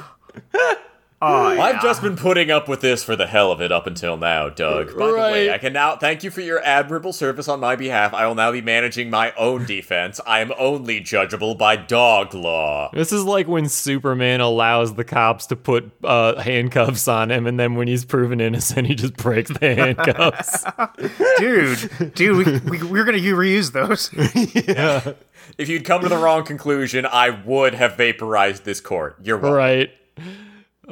Oh, 1.23 1.53
yeah. 1.53 1.63
I've 1.63 1.83
just 1.83 2.01
been 2.01 2.17
putting 2.17 2.51
up 2.51 2.67
with 2.67 2.81
this 2.81 3.05
for 3.05 3.15
the 3.15 3.27
hell 3.27 3.53
of 3.53 3.61
it 3.61 3.71
up 3.71 3.87
until 3.87 4.17
now, 4.17 4.49
Doug. 4.49 4.97
By 4.97 5.09
the 5.09 5.15
way, 5.17 5.53
I 5.53 5.59
can 5.59 5.75
now 5.75 5.97
thank 5.97 6.25
you 6.25 6.31
for 6.31 6.41
your 6.41 6.63
admirable 6.65 7.13
service 7.13 7.47
on 7.47 7.61
my 7.61 7.77
behalf. 7.77 8.15
I 8.15 8.27
will 8.27 8.35
now 8.35 8.51
be 8.53 8.63
managing 8.63 9.11
my 9.11 9.33
own 9.33 9.67
defense. 9.67 10.19
I 10.27 10.41
am 10.41 10.51
only 10.59 11.03
judgeable 11.03 11.59
by 11.59 11.77
dog 11.77 12.33
law. 12.33 12.91
This 12.95 13.13
is 13.13 13.23
like 13.25 13.49
when 13.49 13.69
Superman 13.69 14.41
allows 14.41 14.95
the 14.95 15.05
cops 15.05 15.45
to 15.49 15.57
put 15.57 15.91
uh, 16.03 16.41
handcuffs 16.41 17.07
on 17.07 17.31
him, 17.31 17.47
and 17.47 17.61
then 17.61 17.75
when 17.75 17.87
he's 17.87 18.07
proven 18.07 18.41
innocent, 18.41 18.87
he 18.87 18.95
just 18.95 19.19
breaks 19.19 19.51
the 19.51 19.75
handcuffs. 19.75 20.65
dude, 21.39 22.15
dude, 22.15 22.65
we, 22.65 22.79
we 22.79 22.83
we're 22.83 23.05
gonna 23.05 23.19
reuse 23.19 23.73
those. 23.73 24.11
yeah. 24.67 25.13
If 25.59 25.69
you'd 25.69 25.85
come 25.85 26.01
to 26.01 26.09
the 26.09 26.17
wrong 26.17 26.45
conclusion, 26.45 27.05
I 27.05 27.29
would 27.29 27.75
have 27.75 27.99
vaporized 27.99 28.65
this 28.65 28.81
court. 28.81 29.17
You're 29.23 29.37
welcome. 29.37 29.57
Right. 29.57 29.91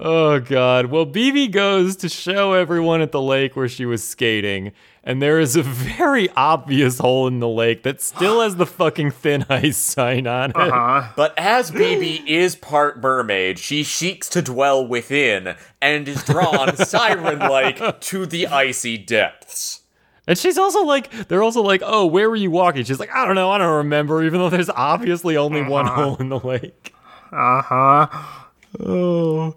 Oh 0.01 0.39
god. 0.39 0.87
Well, 0.87 1.05
Beebe 1.05 1.49
goes 1.49 1.97
to 1.97 2.09
show 2.09 2.53
everyone 2.53 3.01
at 3.01 3.11
the 3.11 3.21
lake 3.21 3.57
where 3.57 3.69
she 3.69 3.85
was 3.85 4.07
skating, 4.07 4.71
and 5.03 5.21
there 5.21 5.41
is 5.41 5.57
a 5.57 5.63
very 5.65 6.29
obvious 6.37 6.99
hole 6.99 7.27
in 7.27 7.41
the 7.41 7.49
lake 7.49 7.83
that 7.83 8.01
still 8.01 8.41
has 8.41 8.57
the 8.57 8.67
fucking 8.67 9.11
thin 9.11 9.45
ice 9.49 9.77
sign 9.77 10.29
on 10.29 10.51
it. 10.51 10.57
Uh-huh. 10.57 11.13
But 11.17 11.37
as 11.37 11.73
Beebe 11.73 12.23
is 12.31 12.55
part 12.55 13.03
mermaid, 13.03 13.59
she 13.59 13.83
seeks 13.83 14.29
to 14.31 14.43
dwell 14.43 14.87
within 14.87 15.57
and 15.83 16.07
is 16.07 16.23
drawn 16.23 16.77
siren 16.77 17.41
like 17.41 18.01
to 18.01 18.25
the 18.25 18.47
icy 18.47 18.99
depths. 18.99 19.81
And 20.29 20.39
she's 20.39 20.59
also 20.59 20.85
like, 20.85 21.11
they're 21.29 21.43
also 21.43 21.63
like, 21.63 21.83
oh, 21.85 22.07
where 22.07 22.31
were 22.31 22.37
you 22.37 22.51
walking? 22.53 22.85
She's 22.85 23.01
like, 23.01 23.13
I 23.13 23.25
don't 23.25 23.35
know, 23.35 23.51
I 23.51 23.59
don't 23.59 23.79
remember, 23.79 24.23
even 24.23 24.39
though 24.39 24.51
there's 24.51 24.71
obviously 24.71 25.37
only 25.37 25.63
one 25.63 25.87
hole 25.87 26.17
in 26.19 26.29
the 26.29 26.39
lake. 26.39 26.95
Uh 27.33 27.63
huh. 27.63 28.07
Oh. 28.79 29.55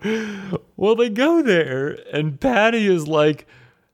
Well, 0.77 0.95
they 0.95 1.09
go 1.09 1.41
there, 1.41 1.97
and 2.11 2.39
Patty 2.39 2.87
is 2.87 3.07
like, 3.07 3.47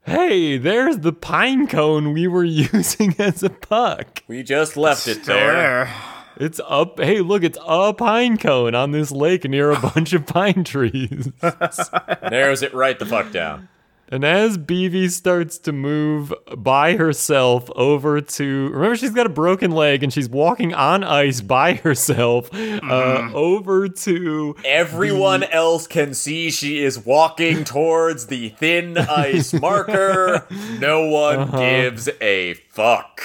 hey, 0.05 0.57
there's 0.57 0.99
the 0.99 1.13
pine 1.13 1.67
cone 1.67 2.13
we 2.13 2.27
were 2.27 2.43
using 2.45 3.15
as 3.19 3.43
a 3.43 3.49
puck. 3.49 4.23
We 4.27 4.43
just 4.43 4.77
left 4.77 5.07
it 5.07 5.25
there. 5.25 5.53
There. 5.53 5.93
It's 6.39 6.61
up. 6.67 6.99
Hey, 6.99 7.21
look, 7.21 7.43
it's 7.43 7.57
a 7.65 7.93
pine 7.93 8.37
cone 8.37 8.75
on 8.75 8.91
this 8.91 9.11
lake 9.11 9.43
near 9.45 9.71
a 9.71 9.79
bunch 9.79 10.13
of 10.13 10.25
pine 10.27 10.63
trees. 10.63 11.31
Narrows 12.21 12.61
it 12.61 12.73
right 12.73 12.97
the 12.97 13.05
fuck 13.07 13.31
down. 13.31 13.69
And 14.09 14.23
as 14.23 14.57
Beebe 14.57 15.09
starts 15.09 15.57
to 15.59 15.73
move 15.73 16.33
by 16.55 16.95
herself 16.95 17.69
over 17.71 18.21
to, 18.21 18.69
remember 18.69 18.95
she's 18.95 19.11
got 19.11 19.25
a 19.25 19.29
broken 19.29 19.71
leg 19.71 20.01
and 20.01 20.13
she's 20.13 20.29
walking 20.29 20.73
on 20.73 21.03
ice 21.03 21.41
by 21.41 21.73
herself 21.73 22.49
uh, 22.53 23.29
over 23.33 23.89
to. 23.89 24.55
Everyone 24.63 25.43
else 25.43 25.87
can 25.87 26.13
see 26.13 26.51
she 26.51 26.81
is 26.81 26.97
walking 26.97 27.65
towards 27.65 28.27
the 28.27 28.49
thin 28.49 28.97
ice 28.97 29.53
marker. 29.53 30.45
No 30.79 31.07
one 31.07 31.51
gives 31.51 32.09
a 32.21 32.53
fuck. 32.69 33.21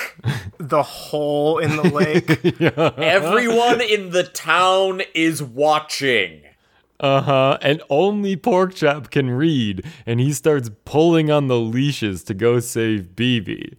The 0.58 0.82
hole 0.82 1.58
in 1.58 1.76
the 1.76 1.82
lake. 1.82 2.44
Everyone 2.98 3.80
in 3.80 4.10
the 4.10 4.22
town 4.22 5.02
is 5.14 5.42
watching. 5.42 6.41
Uh 7.02 7.20
huh. 7.20 7.58
And 7.60 7.82
only 7.90 8.36
Porkchop 8.36 9.10
can 9.10 9.28
read, 9.30 9.84
and 10.06 10.20
he 10.20 10.32
starts 10.32 10.70
pulling 10.84 11.30
on 11.30 11.48
the 11.48 11.58
leashes 11.58 12.22
to 12.24 12.34
go 12.34 12.60
save 12.60 13.16
Beebe. 13.16 13.74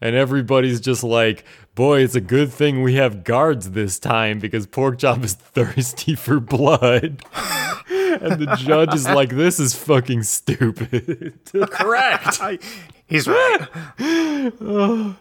And 0.00 0.16
everybody's 0.16 0.80
just 0.80 1.04
like, 1.04 1.44
boy, 1.74 2.00
it's 2.00 2.14
a 2.14 2.20
good 2.20 2.52
thing 2.52 2.82
we 2.82 2.94
have 2.94 3.22
guards 3.22 3.70
this 3.70 3.98
time 3.98 4.38
because 4.38 4.66
Porkchop 4.66 5.22
is 5.24 5.34
thirsty 5.34 6.14
for 6.14 6.40
blood. 6.40 7.22
and 7.90 8.40
the 8.40 8.56
judge 8.58 8.94
is 8.94 9.06
like, 9.08 9.30
this 9.30 9.60
is 9.60 9.74
fucking 9.74 10.22
stupid. 10.22 11.38
Correct. 11.70 12.40
He's 13.06 13.28
right. 13.28 15.14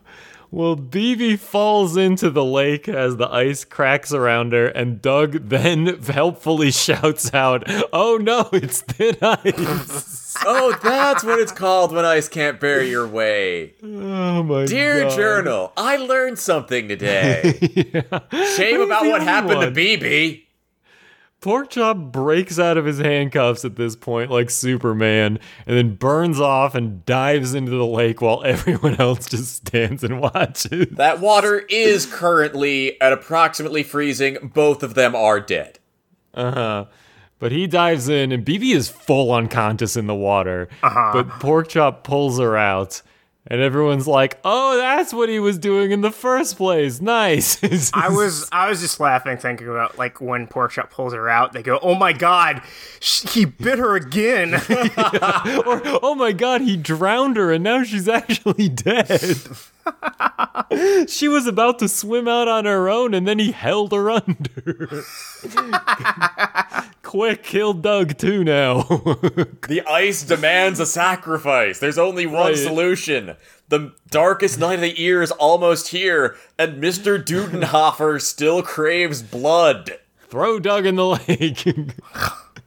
Well, 0.53 0.75
Beebe 0.75 1.35
falls 1.37 1.97
into 1.97 2.29
the 2.29 2.45
lake 2.45 2.87
as 2.87 3.17
the 3.17 3.27
ice 3.27 3.65
cracks 3.65 4.13
around 4.13 4.53
her, 4.53 4.67
and 4.67 5.01
Doug 5.01 5.31
then 5.49 5.99
helpfully 6.03 6.69
shouts 6.69 7.33
out, 7.33 7.63
Oh 7.91 8.19
no, 8.21 8.49
it's 8.53 8.81
thin 8.81 9.15
ice. 9.19 10.37
oh, 10.45 10.77
that's 10.83 11.23
what 11.23 11.39
it's 11.39 11.51
called 11.51 11.91
when 11.91 12.05
ice 12.05 12.29
can't 12.29 12.59
bear 12.59 12.83
your 12.83 13.07
way. 13.07 13.73
Oh 13.81 14.43
my 14.43 14.67
Dear 14.67 15.05
god. 15.05 15.15
journal, 15.15 15.73
I 15.75 15.95
learned 15.97 16.37
something 16.37 16.87
today. 16.87 17.57
Shame 18.55 18.81
about 18.81 19.07
what 19.07 19.23
happened 19.23 19.55
one. 19.55 19.65
to 19.65 19.71
Beebe. 19.71 20.41
Porkchop 21.43 22.13
breaks 22.13 22.57
out 22.57 22.77
of 22.77 22.85
his 22.85 22.99
handcuffs 22.99 23.65
at 23.65 23.75
this 23.75 23.97
point, 23.97 24.31
like 24.31 24.49
Superman, 24.49 25.39
and 25.67 25.77
then 25.77 25.95
burns 25.95 26.39
off 26.39 26.73
and 26.73 27.05
dives 27.05 27.53
into 27.53 27.71
the 27.71 27.85
lake 27.85 28.21
while 28.21 28.41
everyone 28.45 28.95
else 28.95 29.27
just 29.27 29.67
stands 29.67 30.05
and 30.05 30.21
watches. 30.21 30.87
That 30.91 31.19
water 31.19 31.59
is 31.59 32.05
currently 32.05 32.99
at 33.01 33.11
approximately 33.11 33.83
freezing. 33.83 34.51
Both 34.53 34.83
of 34.83 34.93
them 34.93 35.15
are 35.15 35.41
dead. 35.41 35.79
Uh 36.33 36.51
huh. 36.51 36.85
But 37.39 37.51
he 37.51 37.67
dives 37.67 38.07
in, 38.07 38.31
and 38.31 38.45
Beebe 38.45 38.71
is 38.71 38.87
full 38.87 39.33
unconscious 39.33 39.97
in 39.97 40.07
the 40.07 40.15
water. 40.15 40.69
Uh-huh. 40.81 41.11
But 41.11 41.27
Porkchop 41.27 42.05
pulls 42.05 42.39
her 42.39 42.55
out, 42.55 43.01
and 43.47 43.61
everyone's 43.61 44.07
like, 44.07 44.39
"Oh, 44.43 44.77
that's 44.77 45.13
what 45.13 45.29
he 45.29 45.39
was 45.39 45.57
doing 45.57 45.91
in 45.91 46.01
the 46.01 46.11
first 46.11 46.57
place. 46.57 47.01
Nice." 47.01 47.61
I 47.93 48.09
was 48.09 48.47
I 48.51 48.69
was 48.69 48.81
just 48.81 48.99
laughing 48.99 49.37
thinking 49.37 49.67
about 49.67 49.97
like 49.97 50.21
when 50.21 50.47
Porkchop 50.47 50.89
pulls 50.89 51.13
her 51.13 51.29
out, 51.29 51.53
they 51.53 51.63
go, 51.63 51.79
"Oh 51.81 51.95
my 51.95 52.13
god, 52.13 52.61
sh- 52.99 53.29
he 53.29 53.45
bit 53.45 53.79
her 53.79 53.95
again." 53.95 54.53
or, 55.65 55.81
oh 56.01 56.15
my 56.17 56.31
god, 56.31 56.61
he 56.61 56.77
drowned 56.77 57.37
her, 57.37 57.51
and 57.51 57.63
now 57.63 57.83
she's 57.83 58.07
actually 58.07 58.69
dead. 58.69 59.47
she 61.07 61.27
was 61.27 61.45
about 61.47 61.79
to 61.79 61.87
swim 61.87 62.27
out 62.27 62.47
on 62.47 62.65
her 62.65 62.89
own, 62.89 63.13
and 63.13 63.27
then 63.27 63.39
he 63.39 63.51
held 63.51 63.91
her 63.91 64.09
under. 64.09 65.03
Quick, 67.03 67.43
kill 67.43 67.73
Doug 67.73 68.17
too 68.17 68.43
now. 68.43 68.83
The 69.67 69.81
ice 69.87 70.23
demands 70.23 70.79
a 70.79 70.85
sacrifice. 70.85 71.79
There's 71.79 71.97
only 71.97 72.25
one 72.25 72.47
Right. 72.51 72.57
solution. 72.57 73.35
The 73.69 73.93
darkest 74.09 74.59
night 74.59 74.75
of 74.75 74.81
the 74.81 74.99
year 74.99 75.21
is 75.21 75.31
almost 75.31 75.87
here, 75.89 76.35
and 76.59 76.81
Mr. 76.83 77.23
Dudenhofer 77.23 78.21
still 78.21 78.61
craves 78.61 79.21
blood. 79.23 79.97
Throw 80.29 80.59
Doug 80.59 80.85
in 80.85 80.95
the 80.95 81.07
lake. 81.07 81.65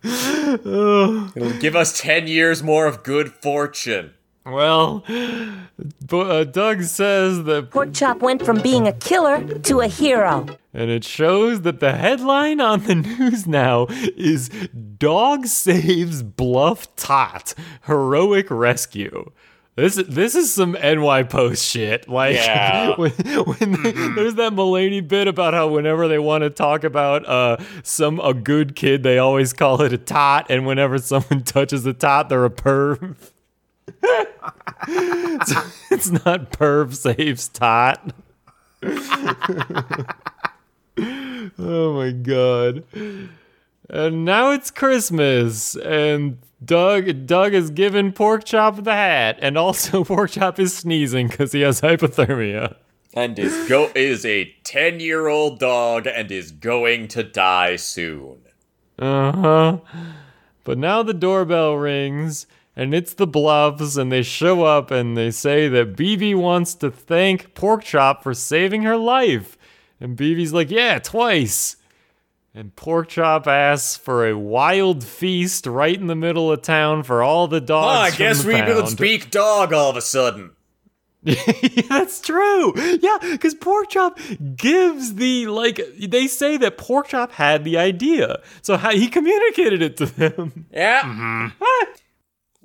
It'll 0.03 1.59
give 1.61 1.77
us 1.77 1.99
10 2.01 2.27
years 2.29 2.63
more 2.63 2.87
of 2.87 3.03
good 3.03 3.33
fortune. 3.33 4.15
Well, 4.47 5.03
but, 6.07 6.31
uh, 6.31 6.45
Doug 6.45 6.83
says 6.85 7.45
that, 7.45 7.71
Porkchop 7.71 8.21
went 8.21 8.45
from 8.45 8.61
being 8.63 8.87
a 8.87 8.93
killer 8.93 9.43
to 9.61 9.81
a 9.81 9.89
hero. 9.89 10.47
and 10.73 10.89
it 10.91 11.03
shows 11.05 11.63
that 11.63 11.81
the 11.81 11.93
headline 11.95 12.61
on 12.61 12.85
the 12.85 12.95
news 13.19 13.47
now 13.49 13.87
is 14.17 14.49
"Dog 14.99 15.47
saves 15.47 16.23
Bluff 16.23 16.95
Tot 16.97 17.55
heroic 17.87 18.47
rescue." 18.51 19.33
This 19.75 19.97
this 20.09 20.35
is 20.35 20.55
some 20.55 20.73
NY 20.81 21.25
Post 21.25 21.63
shit. 21.65 22.09
Like 22.09 22.37
Yeah. 22.37 22.95
when, 22.97 23.11
when 23.11 23.73
they- 23.83 23.93
there's 23.93 24.37
that 24.37 24.53
Mulaney 24.55 25.07
bit 25.07 25.29
about 25.29 25.53
how 25.55 25.69
whenever 25.69 26.09
they 26.09 26.19
want 26.19 26.43
to 26.45 26.51
talk 26.51 26.83
about 26.85 27.27
uh 27.29 27.57
some 27.83 28.21
a 28.21 28.33
good 28.33 28.75
kid, 28.77 29.03
they 29.03 29.19
always 29.19 29.53
call 29.53 29.83
it 29.83 29.93
a 29.93 29.99
tot, 29.99 30.47
and 30.51 30.67
whenever 30.67 30.99
someone 30.99 31.43
touches 31.45 31.85
a 31.85 31.93
tot, 31.93 32.29
they're 32.29 32.45
a 32.45 32.51
perv. 32.51 33.17
So 34.07 35.63
it's 35.91 36.11
not 36.11 36.51
perv 36.53 36.95
saves 36.95 37.49
tot. 37.49 38.13
oh 40.99 41.95
my 41.95 42.13
god. 42.13 42.85
And 43.89 44.25
now 44.25 44.51
it's 44.51 44.71
Christmas, 44.71 45.77
and 45.77 46.39
Doug 46.65 47.27
Doug 47.27 47.55
is 47.55 47.71
giving 47.71 48.13
Porkchop 48.13 48.85
the 48.85 48.93
hat, 48.93 49.39
and 49.41 49.57
also 49.57 50.03
Porkchop 50.05 50.59
is 50.59 50.77
sneezing 50.77 51.29
because 51.29 51.53
he 51.53 51.61
has 51.61 51.81
hypothermia. 51.81 52.77
And 53.15 53.39
is 53.39 53.69
go 53.69 53.91
is 53.95 54.27
a 54.27 54.55
ten 54.65 55.01
year 55.01 55.29
old 55.29 55.59
dog 55.59 56.07
and 56.07 56.31
is 56.31 56.51
going 56.51 57.09
to 57.09 57.23
die 57.23 57.77
soon. 57.77 58.39
Uh 58.99 59.33
huh. 59.33 59.79
But 60.65 60.79
now 60.79 61.03
the 61.05 61.15
doorbell 61.15 61.75
rings, 61.75 62.47
and 62.77 62.95
it's 62.95 63.15
the 63.15 63.27
Bluffs, 63.27 63.97
and 63.97 64.13
they 64.13 64.23
show 64.23 64.65
up 64.65 64.91
and 64.91 65.17
they 65.17 65.31
say 65.31 65.67
that 65.69 65.97
Beebe 65.97 66.35
wants 66.35 66.75
to 66.75 66.91
thank 66.91 67.55
Porkchop 67.55 68.23
for 68.23 68.35
saving 68.35 68.83
her 68.83 68.99
life. 68.99 69.57
And 69.99 70.15
Beebe's 70.15 70.53
like, 70.53 70.71
yeah, 70.71 70.99
twice. 70.99 71.77
And 72.55 72.77
Porkchop 72.77 73.47
asks 73.47 73.97
for 73.97 74.27
a 74.27 74.37
wild 74.37 75.05
feast 75.05 75.67
right 75.67 75.99
in 75.99 76.07
the 76.07 76.15
middle 76.15 76.53
of 76.53 76.63
town 76.63 77.03
for 77.03 77.23
all 77.23 77.49
the 77.49 77.61
dogs. 77.61 77.99
Oh. 77.99 78.03
I 78.03 78.11
from 78.11 78.19
guess 78.19 78.45
we 78.45 78.61
could 78.61 78.89
speak 78.89 79.31
dog 79.31 79.73
all 79.73 79.91
of 79.91 79.97
a 79.97 80.03
sudden. 80.03 80.53
That's 81.89 82.21
true. 82.21 82.73
Yeah, 82.77 83.19
because 83.21 83.55
Porkchop 83.57 84.57
gives 84.57 85.15
the 85.15 85.47
like 85.49 85.81
they 85.99 86.29
say 86.29 86.57
that 86.59 86.79
Porkchop 86.79 87.33
had 87.33 87.65
the 87.65 87.77
idea, 87.79 88.41
so 88.63 88.77
how 88.77 88.93
he 88.93 89.09
communicated 89.09 89.83
it 89.83 89.97
to 89.97 90.07
them. 90.07 90.67
Yeah. 90.73 91.03
Mm-hmm. 91.17 91.93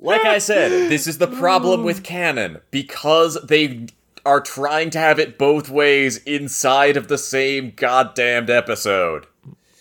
Like 0.02 0.26
I 0.26 0.40
said, 0.40 0.72
this 0.90 1.08
is 1.08 1.20
the 1.20 1.28
problem 1.28 1.84
with 1.84 2.04
canon 2.04 2.60
because 2.72 3.38
they 3.44 3.88
are 4.26 4.42
trying 4.42 4.90
to 4.92 5.00
have 5.00 5.20
it 5.20 5.38
both 5.38 5.70
ways 5.70 6.18
inside 6.24 6.98
of 6.98 7.08
the 7.08 7.18
same 7.18 7.74
goddamned 7.76 8.50
episode. 8.50 9.28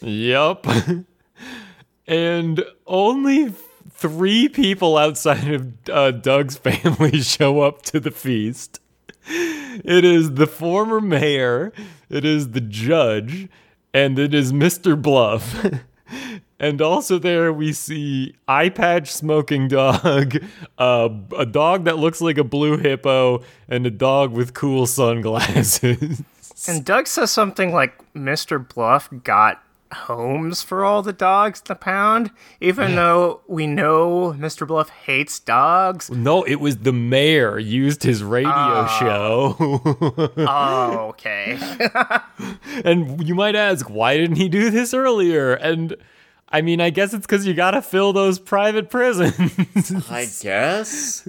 Yup. 0.00 0.66
and 2.06 2.64
only 2.86 3.52
three 3.90 4.48
people 4.48 4.96
outside 4.96 5.48
of 5.48 5.72
uh, 5.90 6.10
Doug's 6.10 6.56
family 6.58 7.20
show 7.20 7.60
up 7.60 7.82
to 7.82 8.00
the 8.00 8.10
feast. 8.10 8.80
It 9.26 10.04
is 10.04 10.34
the 10.34 10.46
former 10.46 11.00
mayor, 11.00 11.72
it 12.08 12.24
is 12.24 12.50
the 12.50 12.60
judge, 12.60 13.48
and 13.94 14.18
it 14.18 14.34
is 14.34 14.52
Mr. 14.52 15.00
Bluff. 15.00 15.64
and 16.60 16.80
also 16.80 17.18
there 17.18 17.52
we 17.52 17.72
see 17.72 18.36
eye 18.46 18.68
patch 18.68 19.10
smoking 19.10 19.66
dog, 19.66 20.36
uh, 20.78 21.08
a 21.36 21.46
dog 21.46 21.84
that 21.84 21.98
looks 21.98 22.20
like 22.20 22.38
a 22.38 22.44
blue 22.44 22.76
hippo, 22.76 23.42
and 23.68 23.86
a 23.86 23.90
dog 23.90 24.32
with 24.32 24.54
cool 24.54 24.86
sunglasses. 24.86 26.22
And 26.68 26.84
Doug 26.84 27.06
says 27.06 27.30
something 27.30 27.72
like 27.72 27.94
Mr. 28.14 28.66
Bluff 28.66 29.08
got 29.24 29.62
homes 29.92 30.62
for 30.62 30.84
all 30.84 31.02
the 31.02 31.12
dogs 31.12 31.60
in 31.60 31.64
the 31.68 31.74
pound, 31.74 32.30
even 32.60 32.94
though 32.94 33.40
we 33.48 33.66
know 33.66 34.34
Mr. 34.38 34.66
Bluff 34.66 34.90
hates 34.90 35.38
dogs. 35.38 36.10
No, 36.10 36.42
it 36.44 36.56
was 36.56 36.78
the 36.78 36.92
mayor 36.92 37.58
used 37.58 38.02
his 38.02 38.22
radio 38.22 38.86
show. 38.98 39.56
Oh, 40.36 41.08
okay. 41.10 41.58
and 42.84 43.26
you 43.26 43.34
might 43.34 43.54
ask, 43.54 43.88
why 43.88 44.16
didn't 44.16 44.36
he 44.36 44.48
do 44.48 44.70
this 44.70 44.92
earlier? 44.94 45.54
And 45.54 45.96
I 46.52 46.62
mean, 46.62 46.80
I 46.80 46.90
guess 46.90 47.14
it's 47.14 47.26
because 47.26 47.46
you 47.46 47.54
gotta 47.54 47.80
fill 47.82 48.12
those 48.12 48.38
private 48.38 48.90
prisons. 48.90 49.92
I 50.10 50.26
guess. 50.40 51.28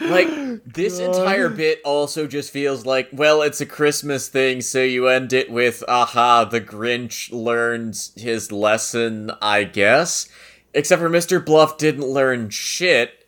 Like, 0.00 0.28
this 0.64 0.98
entire 0.98 1.48
bit 1.48 1.80
also 1.84 2.26
just 2.26 2.50
feels 2.50 2.84
like, 2.84 3.08
well, 3.12 3.42
it's 3.42 3.60
a 3.60 3.66
Christmas 3.66 4.28
thing, 4.28 4.60
so 4.60 4.82
you 4.82 5.06
end 5.06 5.32
it 5.32 5.50
with, 5.50 5.84
aha, 5.86 6.44
the 6.44 6.60
Grinch 6.60 7.30
learns 7.30 8.12
his 8.16 8.50
lesson, 8.50 9.30
I 9.40 9.62
guess. 9.64 10.28
Except 10.72 11.00
for 11.00 11.08
Mr. 11.08 11.44
Bluff 11.44 11.78
didn't 11.78 12.08
learn 12.08 12.50
shit. 12.50 13.24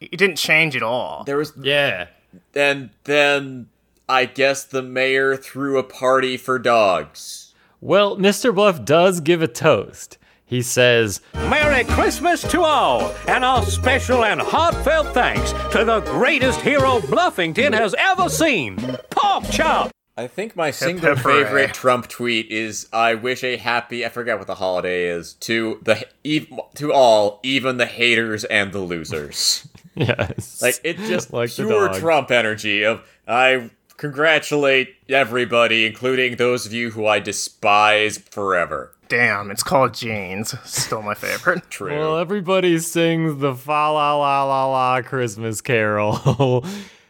He 0.00 0.08
didn't 0.08 0.36
change 0.36 0.74
at 0.74 0.82
all. 0.82 1.22
There 1.24 1.36
was. 1.36 1.52
yeah. 1.60 2.08
And 2.54 2.90
then, 3.04 3.68
I 4.08 4.24
guess 4.24 4.64
the 4.64 4.82
mayor 4.82 5.36
threw 5.36 5.78
a 5.78 5.84
party 5.84 6.36
for 6.36 6.58
dogs. 6.58 7.54
Well, 7.80 8.16
Mr. 8.16 8.52
Bluff 8.52 8.84
does 8.84 9.20
give 9.20 9.42
a 9.42 9.48
toast. 9.48 10.18
He 10.50 10.62
says, 10.62 11.20
Merry 11.34 11.84
Christmas 11.84 12.42
to 12.50 12.62
all, 12.62 13.14
and 13.28 13.44
our 13.44 13.62
special 13.64 14.24
and 14.24 14.40
heartfelt 14.40 15.14
thanks 15.14 15.52
to 15.70 15.84
the 15.84 16.00
greatest 16.00 16.60
hero 16.60 16.98
Bluffington 16.98 17.72
has 17.72 17.94
ever 17.96 18.28
seen, 18.28 18.76
Porkchop. 19.10 19.92
I 20.16 20.26
think 20.26 20.56
my 20.56 20.72
single 20.72 21.14
favorite 21.14 21.72
Trump 21.72 22.08
tweet 22.08 22.50
is 22.50 22.88
"I 22.92 23.14
wish 23.14 23.44
a 23.44 23.56
happy 23.58 24.04
I 24.04 24.08
forget 24.08 24.38
what 24.38 24.48
the 24.48 24.56
holiday 24.56 25.06
is 25.06 25.34
to 25.34 25.80
the 25.84 26.04
to 26.74 26.92
all, 26.92 27.38
even 27.44 27.76
the 27.76 27.86
haters 27.86 28.42
and 28.42 28.72
the 28.72 28.80
losers." 28.80 29.68
yes. 29.94 30.60
like 30.60 30.80
it 30.82 30.96
just 30.96 31.32
Like 31.32 31.54
pure. 31.54 31.94
Trump 31.94 32.32
energy 32.32 32.82
of 32.82 33.02
I 33.26 33.70
congratulate 33.98 34.96
everybody, 35.08 35.86
including 35.86 36.36
those 36.36 36.66
of 36.66 36.72
you 36.72 36.90
who 36.90 37.06
I 37.06 37.20
despise 37.20 38.18
forever. 38.18 38.92
Damn, 39.10 39.50
it's 39.50 39.64
called 39.64 39.92
Jeans. 39.92 40.54
Still 40.64 41.02
my 41.02 41.14
favorite. 41.14 41.64
True. 41.70 41.90
Well, 41.90 42.18
everybody 42.18 42.78
sings 42.78 43.40
the 43.40 43.56
fa 43.56 43.90
la 43.90 44.16
la 44.16 44.44
la 44.44 44.66
la 44.66 45.02
Christmas 45.02 45.60
carol. 45.60 46.64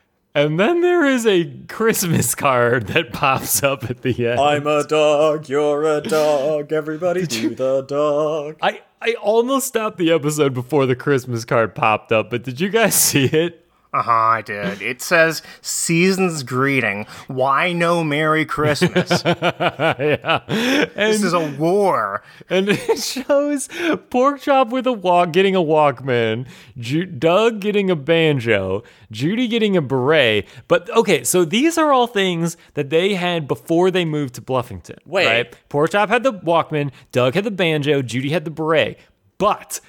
and 0.35 0.59
then 0.59 0.81
there 0.81 1.05
is 1.05 1.27
a 1.27 1.53
Christmas 1.69 2.35
card 2.35 2.87
that 2.87 3.13
pops 3.13 3.63
up 3.63 3.91
at 3.91 4.01
the 4.01 4.29
end. 4.29 4.41
I'm 4.41 4.67
a 4.67 4.83
dog, 4.83 5.51
you're 5.51 5.85
a 5.85 6.01
dog, 6.01 6.73
everybody 6.73 7.27
do 7.27 7.55
the 7.55 7.83
dog. 7.83 8.57
I, 8.63 8.81
I 9.03 9.13
almost 9.21 9.67
stopped 9.67 9.99
the 9.99 10.11
episode 10.11 10.55
before 10.55 10.87
the 10.87 10.97
Christmas 10.97 11.45
card 11.45 11.75
popped 11.75 12.13
up, 12.13 12.31
but 12.31 12.43
did 12.45 12.63
you 12.63 12.71
guys 12.71 12.95
see 12.95 13.27
it? 13.27 13.70
Uh 13.93 14.03
huh, 14.03 14.13
I 14.13 14.43
did. 14.43 14.83
It 14.83 15.03
says 15.03 15.43
season's 15.63 16.45
greeting. 16.45 17.07
Why 17.27 17.73
no 17.73 18.05
Merry 18.05 18.45
Christmas? 18.45 19.23
yeah. 19.25 20.43
this 20.47 21.25
is 21.25 21.33
a 21.33 21.51
war. 21.59 22.23
and 22.49 22.69
it 22.71 22.99
shows 23.01 23.67
Porkchop 23.67 24.71
with 24.71 24.87
a 24.87 24.93
walk, 24.93 25.33
getting 25.33 25.57
a 25.57 25.61
Walkman, 25.61 26.47
Ju- 26.79 27.05
Doug 27.05 27.61
getting 27.61 27.91
a 27.91 27.97
banjo, 27.97 28.85
Judy 29.11 29.49
getting 29.49 29.77
a 29.77 29.83
beret. 29.83 30.47
But 30.69 30.89
okay, 30.91 31.25
so 31.25 31.45
these 31.45 31.77
are 31.77 31.93
all 31.93 32.07
things 32.07 32.57
that 32.75 32.91
they 32.91 33.15
had 33.15 33.49
before 33.49 33.91
they 33.91 34.05
moved 34.05 34.35
to 34.37 34.41
Bluffington. 34.43 34.99
Wait. 35.05 35.27
Right? 35.27 35.57
Porkchop 35.69 36.09
had 36.09 36.23
the 36.23 36.33
Walkman, 36.33 36.93
Doug 37.11 37.35
had 37.35 37.43
the 37.43 37.51
banjo, 37.51 38.03
Judy 38.03 38.31
had 38.31 38.45
the 38.45 38.53
beret. 38.53 39.01
But 39.37 39.81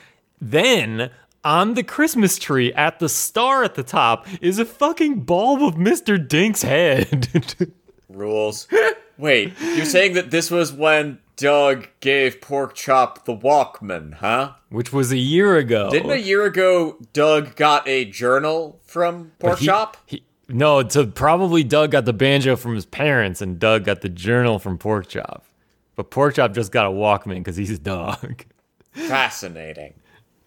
then 0.42 1.12
on 1.44 1.74
the 1.74 1.84
Christmas 1.84 2.38
tree 2.38 2.74
at 2.74 3.00
the 3.00 3.10
star 3.10 3.64
at 3.64 3.76
the 3.76 3.84
top 3.84 4.28
is 4.42 4.60
a 4.60 4.66
fucking 4.66 5.22
bulb 5.22 5.62
of 5.64 5.76
Mr. 5.76 6.18
Dink's 6.18 6.62
head. 6.62 7.72
Rules. 8.10 8.68
Wait, 9.18 9.54
you're 9.62 9.86
saying 9.86 10.14
that 10.14 10.32
this 10.32 10.52
was 10.52 10.74
when 10.74 11.20
Doug 11.36 11.88
gave 12.00 12.40
Porkchop 12.42 13.26
the 13.26 13.36
Walkman, 13.36 14.16
huh? 14.16 14.54
Which 14.70 14.92
was 14.94 15.12
a 15.12 15.18
year 15.18 15.58
ago. 15.58 15.90
Didn't 15.90 16.12
a 16.12 16.18
year 16.18 16.46
ago 16.46 16.98
Doug 17.14 17.56
got 17.56 17.88
a 17.88 18.06
journal 18.06 18.80
from 18.86 19.32
Pork 19.40 19.60
he- 19.60 19.66
Chop? 19.66 19.98
he- 20.06 20.24
no, 20.50 20.86
so 20.90 21.06
probably 21.08 21.64
Doug 21.64 21.92
got 21.92 22.04
the 22.04 22.12
banjo 22.14 22.58
from 22.58 22.76
his 22.76 22.86
parents, 22.86 23.42
and 23.42 23.58
Doug 23.58 23.86
got 23.86 24.02
the 24.02 24.10
journal 24.10 24.60
from 24.60 24.78
Porkchop. 24.78 25.44
But 25.96 26.12
Porkchop 26.12 26.54
just 26.54 26.74
got 26.74 26.88
a 26.88 26.90
Walkman 26.90 27.36
because 27.38 27.56
he's 27.56 27.72
a 27.72 27.80
dog. 27.80 28.44
Fascinating. 28.92 29.94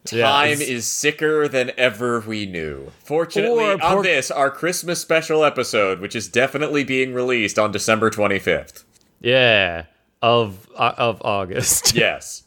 Time 0.04 0.60
is 0.60 0.86
sicker 0.86 1.48
than 1.48 1.72
ever 1.78 2.20
we 2.20 2.44
knew. 2.46 2.90
Fortunately, 3.02 3.64
Or 3.64 3.82
on 3.82 4.02
this, 4.02 4.30
our 4.30 4.50
Christmas 4.50 5.00
special 5.00 5.44
episode, 5.44 6.00
which 6.00 6.14
is 6.14 6.28
definitely 6.28 6.84
being 6.84 7.14
released 7.14 7.58
on 7.58 7.72
December 7.72 8.10
25th. 8.10 8.84
Yeah, 9.20 9.84
of 10.20 10.68
uh, 10.76 10.92
of 10.98 11.22
August. 11.22 11.94
Yes. 11.96 12.42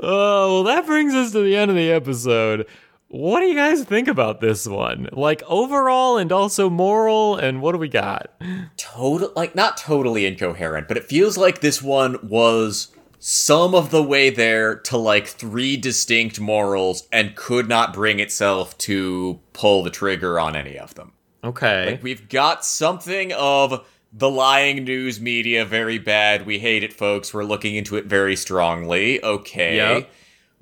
Oh, 0.00 0.62
well, 0.62 0.64
that 0.64 0.86
brings 0.86 1.14
us 1.14 1.32
to 1.32 1.40
the 1.40 1.56
end 1.56 1.70
of 1.70 1.76
the 1.76 1.90
episode. 1.90 2.66
What 3.08 3.40
do 3.40 3.46
you 3.46 3.54
guys 3.54 3.82
think 3.84 4.08
about 4.08 4.40
this 4.40 4.66
one? 4.66 5.08
Like 5.12 5.42
overall 5.48 6.16
and 6.18 6.30
also 6.32 6.68
moral, 6.70 7.36
and 7.36 7.60
what 7.60 7.72
do 7.72 7.78
we 7.78 7.88
got? 7.88 8.30
total 8.76 9.32
like 9.34 9.54
not 9.54 9.76
totally 9.76 10.26
incoherent, 10.26 10.88
but 10.88 10.96
it 10.96 11.04
feels 11.04 11.36
like 11.36 11.60
this 11.60 11.82
one 11.82 12.18
was 12.22 12.88
some 13.26 13.74
of 13.74 13.90
the 13.90 14.02
way 14.02 14.28
there 14.28 14.74
to 14.74 14.98
like 14.98 15.26
three 15.26 15.78
distinct 15.78 16.38
morals 16.38 17.08
and 17.10 17.34
could 17.34 17.66
not 17.66 17.94
bring 17.94 18.20
itself 18.20 18.76
to 18.76 19.40
pull 19.54 19.82
the 19.82 19.88
trigger 19.88 20.38
on 20.38 20.54
any 20.54 20.78
of 20.78 20.94
them. 20.94 21.10
Okay. 21.42 21.92
Like 21.92 22.02
we've 22.02 22.28
got 22.28 22.66
something 22.66 23.32
of 23.32 23.88
the 24.12 24.28
lying 24.28 24.84
news 24.84 25.22
media 25.22 25.64
very 25.64 25.96
bad. 25.96 26.44
We 26.44 26.58
hate 26.58 26.82
it, 26.82 26.92
folks. 26.92 27.32
We're 27.32 27.44
looking 27.44 27.76
into 27.76 27.96
it 27.96 28.04
very 28.04 28.36
strongly. 28.36 29.24
Okay. 29.24 29.76
Yep. 29.76 30.10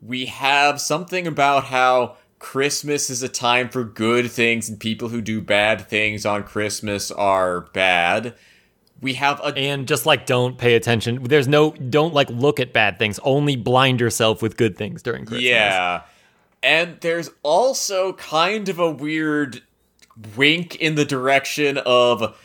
We 0.01 0.27
have 0.27 0.81
something 0.81 1.27
about 1.27 1.65
how 1.65 2.17
Christmas 2.39 3.11
is 3.11 3.25
a 3.25 3.29
time 3.29 3.71
for 3.71 3.83
good 3.83 4.31
things 4.31 4.69
and 4.69 4.79
people 4.79 5.09
who 5.09 5.21
do 5.21 5.41
bad 5.41 5.89
things 5.89 6.25
on 6.25 6.45
Christmas 6.45 7.11
are 7.11 7.63
bad. 7.73 8.37
We 9.03 9.15
have 9.15 9.41
a 9.41 9.49
and 9.57 9.87
just 9.87 10.07
like 10.07 10.25
don't 10.25 10.57
pay 10.57 10.75
attention. 10.75 11.23
There's 11.25 11.49
no 11.49 11.73
don't 11.73 12.15
like 12.15 12.31
look 12.31 12.61
at 12.61 12.73
bad 12.73 12.99
things. 12.99 13.21
Only 13.23 13.57
blind 13.57 14.01
yourself 14.01 14.41
with 14.41 14.57
good 14.57 14.79
things 14.79 15.03
during 15.03 15.27
Christmas. 15.27 15.45
Yeah. 15.45 16.03
And 16.63 16.99
there's 17.01 17.31
also 17.43 18.13
kind 18.15 18.69
of 18.69 18.79
a 18.79 18.91
weird 18.91 19.63
wink 20.37 20.77
in 20.77 20.95
the 20.95 21.05
direction 21.05 21.79
of 21.85 22.39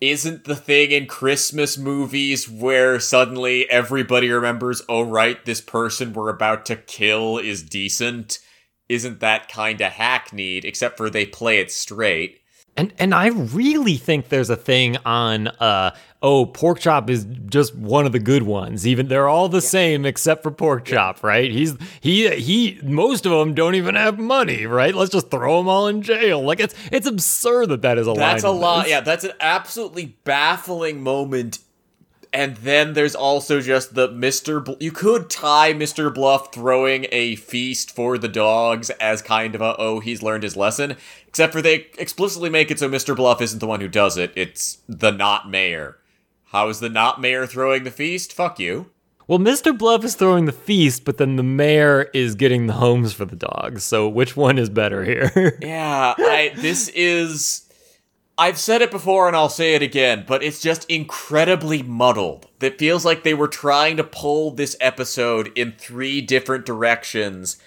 isn't 0.00 0.44
the 0.44 0.56
thing 0.56 0.90
in 0.90 1.06
Christmas 1.06 1.78
movies 1.78 2.50
where 2.50 3.00
suddenly 3.00 3.70
everybody 3.70 4.30
remembers, 4.30 4.82
oh, 4.88 5.02
right, 5.02 5.42
this 5.46 5.60
person 5.60 6.12
we're 6.12 6.28
about 6.28 6.66
to 6.66 6.76
kill 6.76 7.38
is 7.38 7.62
decent? 7.62 8.40
Isn't 8.88 9.20
that 9.20 9.48
kind 9.48 9.80
of 9.80 9.92
hackneyed, 9.92 10.64
except 10.64 10.96
for 10.96 11.08
they 11.08 11.24
play 11.24 11.60
it 11.60 11.70
straight? 11.70 12.40
And 12.76 12.92
and 12.98 13.14
I 13.14 13.28
really 13.28 13.96
think 13.96 14.28
there's 14.28 14.50
a 14.50 14.56
thing 14.56 14.96
on 15.06 15.48
uh 15.48 15.94
oh 16.22 16.46
Porkchop 16.46 17.08
is 17.08 17.26
just 17.46 17.74
one 17.74 18.04
of 18.04 18.12
the 18.12 18.18
good 18.18 18.42
ones. 18.42 18.86
Even 18.86 19.08
they're 19.08 19.28
all 19.28 19.48
the 19.48 19.58
yeah. 19.58 19.68
same 19.68 20.04
except 20.04 20.42
for 20.42 20.50
Porkchop, 20.50 21.22
right? 21.22 21.50
He's 21.50 21.74
he 22.00 22.28
he 22.36 22.78
most 22.82 23.24
of 23.24 23.32
them 23.32 23.54
don't 23.54 23.74
even 23.74 23.94
have 23.94 24.18
money, 24.18 24.66
right? 24.66 24.94
Let's 24.94 25.10
just 25.10 25.30
throw 25.30 25.58
them 25.58 25.68
all 25.68 25.88
in 25.88 26.02
jail. 26.02 26.42
Like 26.42 26.60
it's 26.60 26.74
it's 26.92 27.06
absurd 27.06 27.70
that 27.70 27.82
that 27.82 27.98
is 27.98 28.06
a 28.06 28.12
That's 28.12 28.44
a 28.44 28.50
lot. 28.50 28.88
Yeah, 28.88 29.00
that's 29.00 29.24
an 29.24 29.32
absolutely 29.40 30.16
baffling 30.24 31.02
moment 31.02 31.58
and 32.36 32.56
then 32.58 32.92
there's 32.92 33.14
also 33.14 33.62
just 33.62 33.94
the 33.94 34.08
Mr. 34.10 34.62
Bl- 34.62 34.74
you 34.78 34.92
could 34.92 35.30
tie 35.30 35.72
Mr. 35.72 36.12
Bluff 36.12 36.52
throwing 36.52 37.06
a 37.10 37.36
feast 37.36 37.90
for 37.90 38.18
the 38.18 38.28
dogs 38.28 38.90
as 38.90 39.22
kind 39.22 39.54
of 39.54 39.62
a 39.62 39.74
oh 39.78 40.00
he's 40.00 40.22
learned 40.22 40.42
his 40.42 40.54
lesson, 40.54 40.96
except 41.26 41.54
for 41.54 41.62
they 41.62 41.86
explicitly 41.98 42.50
make 42.50 42.70
it 42.70 42.78
so 42.78 42.90
Mr. 42.90 43.16
Bluff 43.16 43.40
isn't 43.40 43.58
the 43.58 43.66
one 43.66 43.80
who 43.80 43.88
does 43.88 44.18
it. 44.18 44.32
It's 44.36 44.78
the 44.86 45.10
not 45.10 45.48
mayor. 45.48 45.96
How 46.50 46.68
is 46.68 46.80
the 46.80 46.90
not 46.90 47.22
mayor 47.22 47.46
throwing 47.46 47.84
the 47.84 47.90
feast? 47.90 48.34
Fuck 48.34 48.60
you. 48.60 48.90
Well, 49.26 49.38
Mr. 49.38 49.76
Bluff 49.76 50.04
is 50.04 50.14
throwing 50.14 50.44
the 50.44 50.52
feast, 50.52 51.06
but 51.06 51.16
then 51.16 51.36
the 51.36 51.42
mayor 51.42 52.10
is 52.12 52.34
getting 52.34 52.66
the 52.66 52.74
homes 52.74 53.14
for 53.14 53.24
the 53.24 53.34
dogs. 53.34 53.82
So 53.82 54.08
which 54.08 54.36
one 54.36 54.58
is 54.58 54.68
better 54.68 55.04
here? 55.04 55.58
yeah, 55.62 56.14
I, 56.18 56.52
this 56.54 56.88
is 56.90 57.65
I've 58.38 58.58
said 58.58 58.82
it 58.82 58.90
before 58.90 59.28
and 59.28 59.36
I'll 59.36 59.48
say 59.48 59.74
it 59.74 59.82
again, 59.82 60.24
but 60.26 60.42
it's 60.42 60.60
just 60.60 60.88
incredibly 60.90 61.82
muddled. 61.82 62.46
It 62.60 62.78
feels 62.78 63.02
like 63.04 63.22
they 63.22 63.32
were 63.32 63.48
trying 63.48 63.96
to 63.96 64.04
pull 64.04 64.50
this 64.50 64.76
episode 64.78 65.50
in 65.56 65.72
three 65.72 66.20
different 66.20 66.66
directions. 66.66 67.58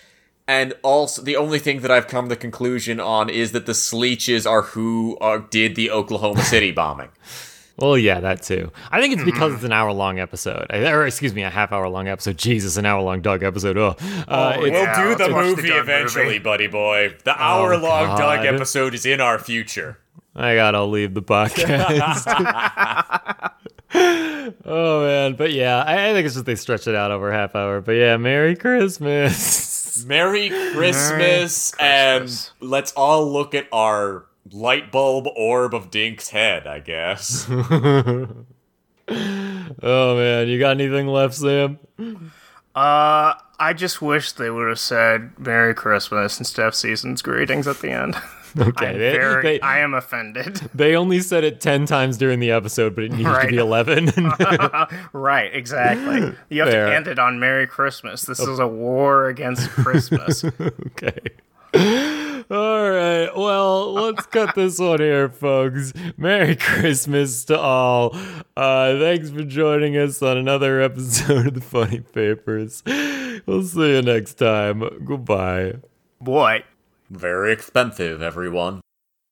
And 0.48 0.76
also, 0.84 1.24
the 1.24 1.38
only 1.38 1.58
thing 1.58 1.82
that 1.82 1.90
I've 1.90 2.08
come 2.08 2.26
to 2.26 2.30
the 2.30 2.36
conclusion 2.36 3.00
on 3.00 3.30
is 3.30 3.52
that 3.54 3.66
the 3.66 3.74
Sleeches 3.74 4.46
are 4.46 4.62
who 4.62 5.18
uh, 5.22 5.42
did 5.50 5.76
the 5.76 5.90
Oklahoma 5.90 6.42
City 6.44 6.72
bombing. 6.72 7.10
Well, 7.78 7.98
yeah, 7.98 8.20
that 8.20 8.44
too. 8.44 8.72
I 8.92 9.00
think 9.00 9.14
it's 9.14 9.24
because 9.24 9.54
it's 9.54 9.64
an 9.64 9.72
hour 9.72 9.92
long 9.94 10.20
episode, 10.20 10.68
or 10.70 11.06
excuse 11.08 11.34
me, 11.34 11.44
a 11.44 11.50
half 11.50 11.72
hour 11.72 11.88
long 11.88 12.08
episode. 12.08 12.38
Jesus, 12.38 12.78
an 12.78 12.86
hour 12.86 13.02
long 13.02 13.22
Doug 13.22 13.42
episode. 13.42 13.78
Oh, 13.78 13.96
uh, 14.28 14.56
oh 14.58 14.60
we'll 14.60 14.72
yeah, 14.72 15.04
do 15.04 15.16
the 15.16 15.30
movie 15.30 15.70
the 15.70 15.80
eventually, 15.80 16.26
movie. 16.26 16.40
buddy 16.40 16.68
boy. 16.68 17.16
The 17.24 17.42
hour 17.42 17.78
long 17.78 18.12
oh, 18.12 18.18
Doug 18.18 18.46
episode 18.46 18.94
is 18.94 19.06
in 19.06 19.22
our 19.22 19.40
future. 19.40 19.98
I 20.36 20.56
gotta 20.56 20.84
leave 20.84 21.14
the 21.14 21.22
podcast. 21.22 22.26
oh 24.66 25.02
man, 25.06 25.36
but 25.36 25.52
yeah, 25.52 25.84
I, 25.84 26.10
I, 26.10 26.14
think 26.14 26.26
it's 26.26 26.36
just 26.36 26.46
they 26.46 26.56
stretch 26.56 26.88
it 26.88 26.96
out 26.96 27.12
over 27.12 27.30
a 27.32 27.34
half 27.34 27.56
hour. 27.56 27.82
But 27.82 27.94
yeah, 27.94 28.18
Merry 28.18 28.56
Christmas. 28.56 30.06
Merry 30.06 30.50
Christmas, 30.50 31.12
Merry 31.12 31.38
Christmas. 31.38 31.74
and 31.80 32.50
let's 32.62 32.92
all 32.94 33.32
look 33.32 33.54
at 33.54 33.68
our 33.72 34.26
light 34.52 34.92
bulb 34.92 35.28
orb 35.36 35.74
of 35.74 35.92
Dink's 35.92 36.30
head, 36.30 36.68
I 36.68 36.80
guess. 36.80 37.48
oh 37.50 38.36
man, 39.10 40.48
you 40.48 40.60
got 40.60 40.72
anything 40.72 41.08
left, 41.08 41.36
Sam? 41.36 41.80
Uh, 42.76 43.34
I 43.60 43.74
just 43.76 44.02
wish 44.02 44.32
they 44.34 44.50
would 44.50 44.70
have 44.70 44.80
said 44.80 45.38
Merry 45.38 45.74
Christmas 45.74 46.40
instead 46.40 46.68
of 46.68 46.76
season's 46.76 47.22
greetings 47.22 47.68
at 47.68 47.80
the 47.80 47.92
end. 47.92 48.16
Okay, 48.60 48.94
they, 48.94 49.12
very, 49.12 49.44
they, 49.44 49.62
I 49.62 49.80
am 49.80 49.94
offended. 49.94 50.62
They 50.74 50.96
only 50.96 51.20
said 51.20 51.44
it 51.44 51.60
ten 51.60 51.86
times 51.86 52.18
during 52.18 52.40
the 52.40 52.52
episode, 52.52 52.96
but 52.96 53.04
it 53.04 53.12
needs 53.12 53.26
right. 53.26 53.44
to 53.44 53.48
be 53.48 53.58
eleven. 53.58 54.12
right, 55.14 55.54
exactly. 55.54 56.36
You 56.50 56.62
have 56.62 56.72
Fair. 56.72 56.86
to 56.88 56.96
end 56.96 57.08
it 57.08 57.20
on 57.20 57.40
Merry 57.40 57.68
Christmas. 57.68 58.24
This 58.24 58.40
is 58.40 58.60
a 58.60 58.68
war 58.68 59.28
against 59.28 59.70
Christmas. 59.70 60.44
okay. 60.44 61.20
All 62.52 62.90
right. 62.90 63.30
Well, 63.36 63.94
let's 63.94 64.26
cut 64.26 64.56
this 64.56 64.80
one 64.80 65.00
here, 65.00 65.30
folks. 65.30 65.94
Merry 66.18 66.56
Christmas 66.56 67.46
to 67.46 67.60
all. 67.60 68.16
Uh, 68.58 68.98
thanks 68.98 69.30
for 69.30 69.44
joining 69.44 69.96
us 69.96 70.22
on 70.24 70.38
another 70.38 70.82
episode 70.82 71.48
of 71.48 71.54
the 71.54 71.62
Funnie 71.62 72.00
Papers. 72.00 72.82
We'll 73.46 73.64
see 73.64 73.96
you 73.96 74.02
next 74.02 74.36
time. 74.36 74.84
Goodbye. 75.06 75.76
Boy. 76.20 76.64
Very 77.10 77.52
expensive, 77.52 78.22
everyone. 78.22 78.82